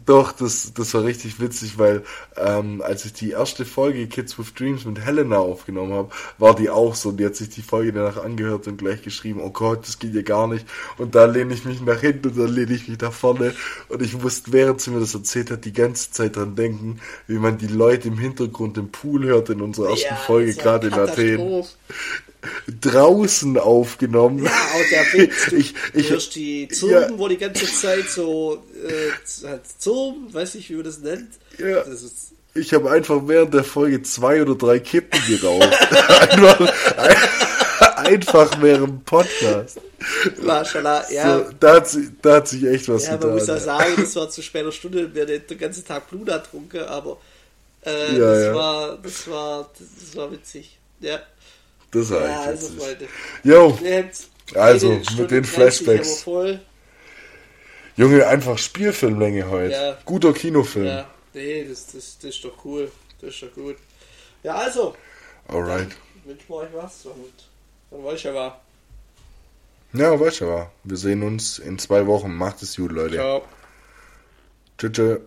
Doch, 0.06 0.32
das, 0.32 0.74
das 0.74 0.94
war 0.94 1.04
richtig 1.04 1.40
witzig, 1.40 1.78
weil 1.78 2.04
ähm, 2.36 2.82
als 2.82 3.06
ich 3.06 3.14
die 3.14 3.32
erste 3.32 3.66
Folge 3.66 4.08
Kids 4.08 4.38
with 4.38 4.54
Dreams 4.54 4.86
mit 4.86 5.00
Helena 5.00 5.38
aufgenommen 5.38 5.94
habe, 5.94 6.10
war 6.38 6.56
die 6.56 6.70
auch 6.70 6.96
so. 6.96 7.10
Und 7.10 7.18
die 7.18 7.26
hat 7.26 7.36
sich 7.36 7.50
die 7.50 7.62
Folge 7.62 7.94
danach 7.94 8.18
angehört 8.18 8.68
und 8.68 8.78
gleich 8.78 9.04
geschrieben, 9.04 9.40
oh 9.42 9.52
Gott, 9.52 9.88
das 9.88 10.00
geht 10.00 10.16
ja 10.16 10.24
gar 10.24 10.48
nicht. 10.48 10.66
Und 10.98 11.14
da 11.16 11.26
lehne 11.26 11.54
ich 11.54 11.66
mich 11.66 11.82
nach 11.82 12.00
hinten 12.00 12.30
und 12.30 12.38
dann 12.38 12.54
lehne 12.54 12.74
ich 12.74 12.88
mich 12.88 13.00
nach 13.00 13.14
vorne. 13.14 13.54
Und 13.90 14.02
ich 14.02 14.18
musste, 14.18 14.52
während 14.52 14.82
sie 14.82 14.92
mir 14.92 15.00
das 15.00 15.14
erzählt 15.14 15.52
hat, 15.52 15.66
die 15.66 15.74
ganze 15.74 16.12
Zeit 16.12 16.36
dran 16.36 16.56
denken, 16.56 17.00
wie 17.28 17.38
man 17.38 17.58
die 17.58 17.68
Leute 17.68 18.08
im 18.08 18.18
Hintergrund 18.18 18.78
im 18.78 18.92
Pool 18.92 19.26
hört 19.26 19.50
in 19.50 19.62
unserer 19.62 19.92
ersten 19.92 20.08
Ja, 20.10 20.16
Folge, 20.16 20.56
gerade 20.56 20.88
in 20.88 20.94
Athen. 20.94 21.64
Draußen 22.82 23.58
aufgenommen. 23.58 24.44
Ja, 24.46 24.52
auch 24.52 24.90
der 24.90 25.20
Witz. 25.22 25.34
Du 25.50 25.56
Ich- 25.58 25.74
ich- 25.94 26.10
hörst 26.10 26.36
die 26.36 26.68
Zurben, 26.70 27.12
ja. 27.14 27.20
wo 27.20 27.28
die 27.28 27.38
ganze 27.38 27.66
Zeit 27.66 28.10
so 28.10 28.64
äh, 28.88 29.48
halt 29.48 29.62
Zurben, 29.78 30.34
weiß 30.34 30.56
nicht, 30.56 30.70
wie 30.70 30.76
man 30.76 30.84
das 30.86 31.00
nennt. 31.00 31.30
Ja. 31.58 31.84
Das 31.84 32.02
ist, 32.02 32.32
Ich 32.54 32.74
habe 32.74 32.90
einfach 32.92 33.22
während 33.28 33.54
der 33.54 33.64
Folge 33.64 34.02
zwei 34.04 34.42
oder 34.42 34.56
drei 34.56 34.80
Kippen 34.80 35.20
geraucht. 35.28 35.70
einfach, 36.20 36.72
einfach 37.98 38.62
während 38.62 38.88
dem 38.88 39.02
Podcast. 39.02 39.80
Mashallah, 40.42 41.06
ja. 41.12 41.38
So, 41.40 41.46
da, 41.60 41.76
hat 41.76 41.98
da 42.24 42.36
hat 42.38 42.48
sich 42.48 42.66
echt 42.66 42.90
was 42.90 43.04
ja, 43.06 43.12
man 43.12 43.20
getan. 43.20 43.36
muss 43.36 43.48
ja 43.48 43.58
sagen, 43.60 43.94
das 43.98 44.16
war 44.16 44.30
zu 44.32 44.42
später 44.42 44.72
Stunde, 44.72 45.14
wir 45.14 45.24
haben 45.28 45.42
den 45.48 45.58
ganzen 45.60 45.86
Tag 45.86 46.10
Blut 46.10 46.26
getrunken, 46.26 46.80
aber 46.86 47.18
äh, 47.86 48.14
Ja, 48.18 48.20
das, 48.20 48.44
ja. 48.46 48.56
War, 48.56 48.98
das 48.98 49.28
war 49.30 49.70
das 49.78 50.16
war 50.16 50.32
witzig. 50.32 50.78
Ja, 51.02 51.20
das 51.92 52.10
war 52.10 52.22
ja 52.22 52.40
echt 52.42 52.48
also 52.48 52.76
witzig. 52.78 53.10
Jo, 53.44 53.78
Also, 54.56 54.90
mit 55.18 55.32
den 55.32 55.44
30 55.44 55.46
Flashbacks. 55.46 56.26
Junge, 57.98 58.26
einfach 58.28 58.58
Spielfilmlänge 58.58 59.50
heute. 59.50 59.74
Ja. 59.74 59.98
Guter 60.06 60.34
Kinofilm. 60.34 60.86
Ja, 60.88 61.10
nee, 61.34 61.66
das, 61.66 61.88
das, 61.88 62.18
das 62.18 62.36
ist 62.36 62.44
doch 62.44 62.66
cool. 62.66 62.92
Das 63.20 63.32
ist 63.32 63.44
doch 63.44 63.54
gut. 63.54 63.78
Ja, 64.44 64.56
also, 64.56 64.96
Alright. 65.48 65.90
wünschen 66.26 66.46
wir 66.48 66.56
euch 66.56 66.70
was 66.74 67.06
und 67.06 67.16
dann 67.92 68.04
weiß 68.04 68.16
ich 68.16 68.24
ja 68.24 68.34
was. 68.34 68.54
Ja, 69.94 70.20
was. 70.20 70.68
Wir 70.84 70.98
sehen 70.98 71.22
uns 71.22 71.60
in 71.60 71.78
zwei 71.78 72.08
Wochen. 72.08 72.34
Macht 72.34 72.62
es 72.64 72.78
gut, 72.78 72.92
Leute. 72.92 73.16
Ciao. 73.16 73.44
Tschüss. 74.78 75.20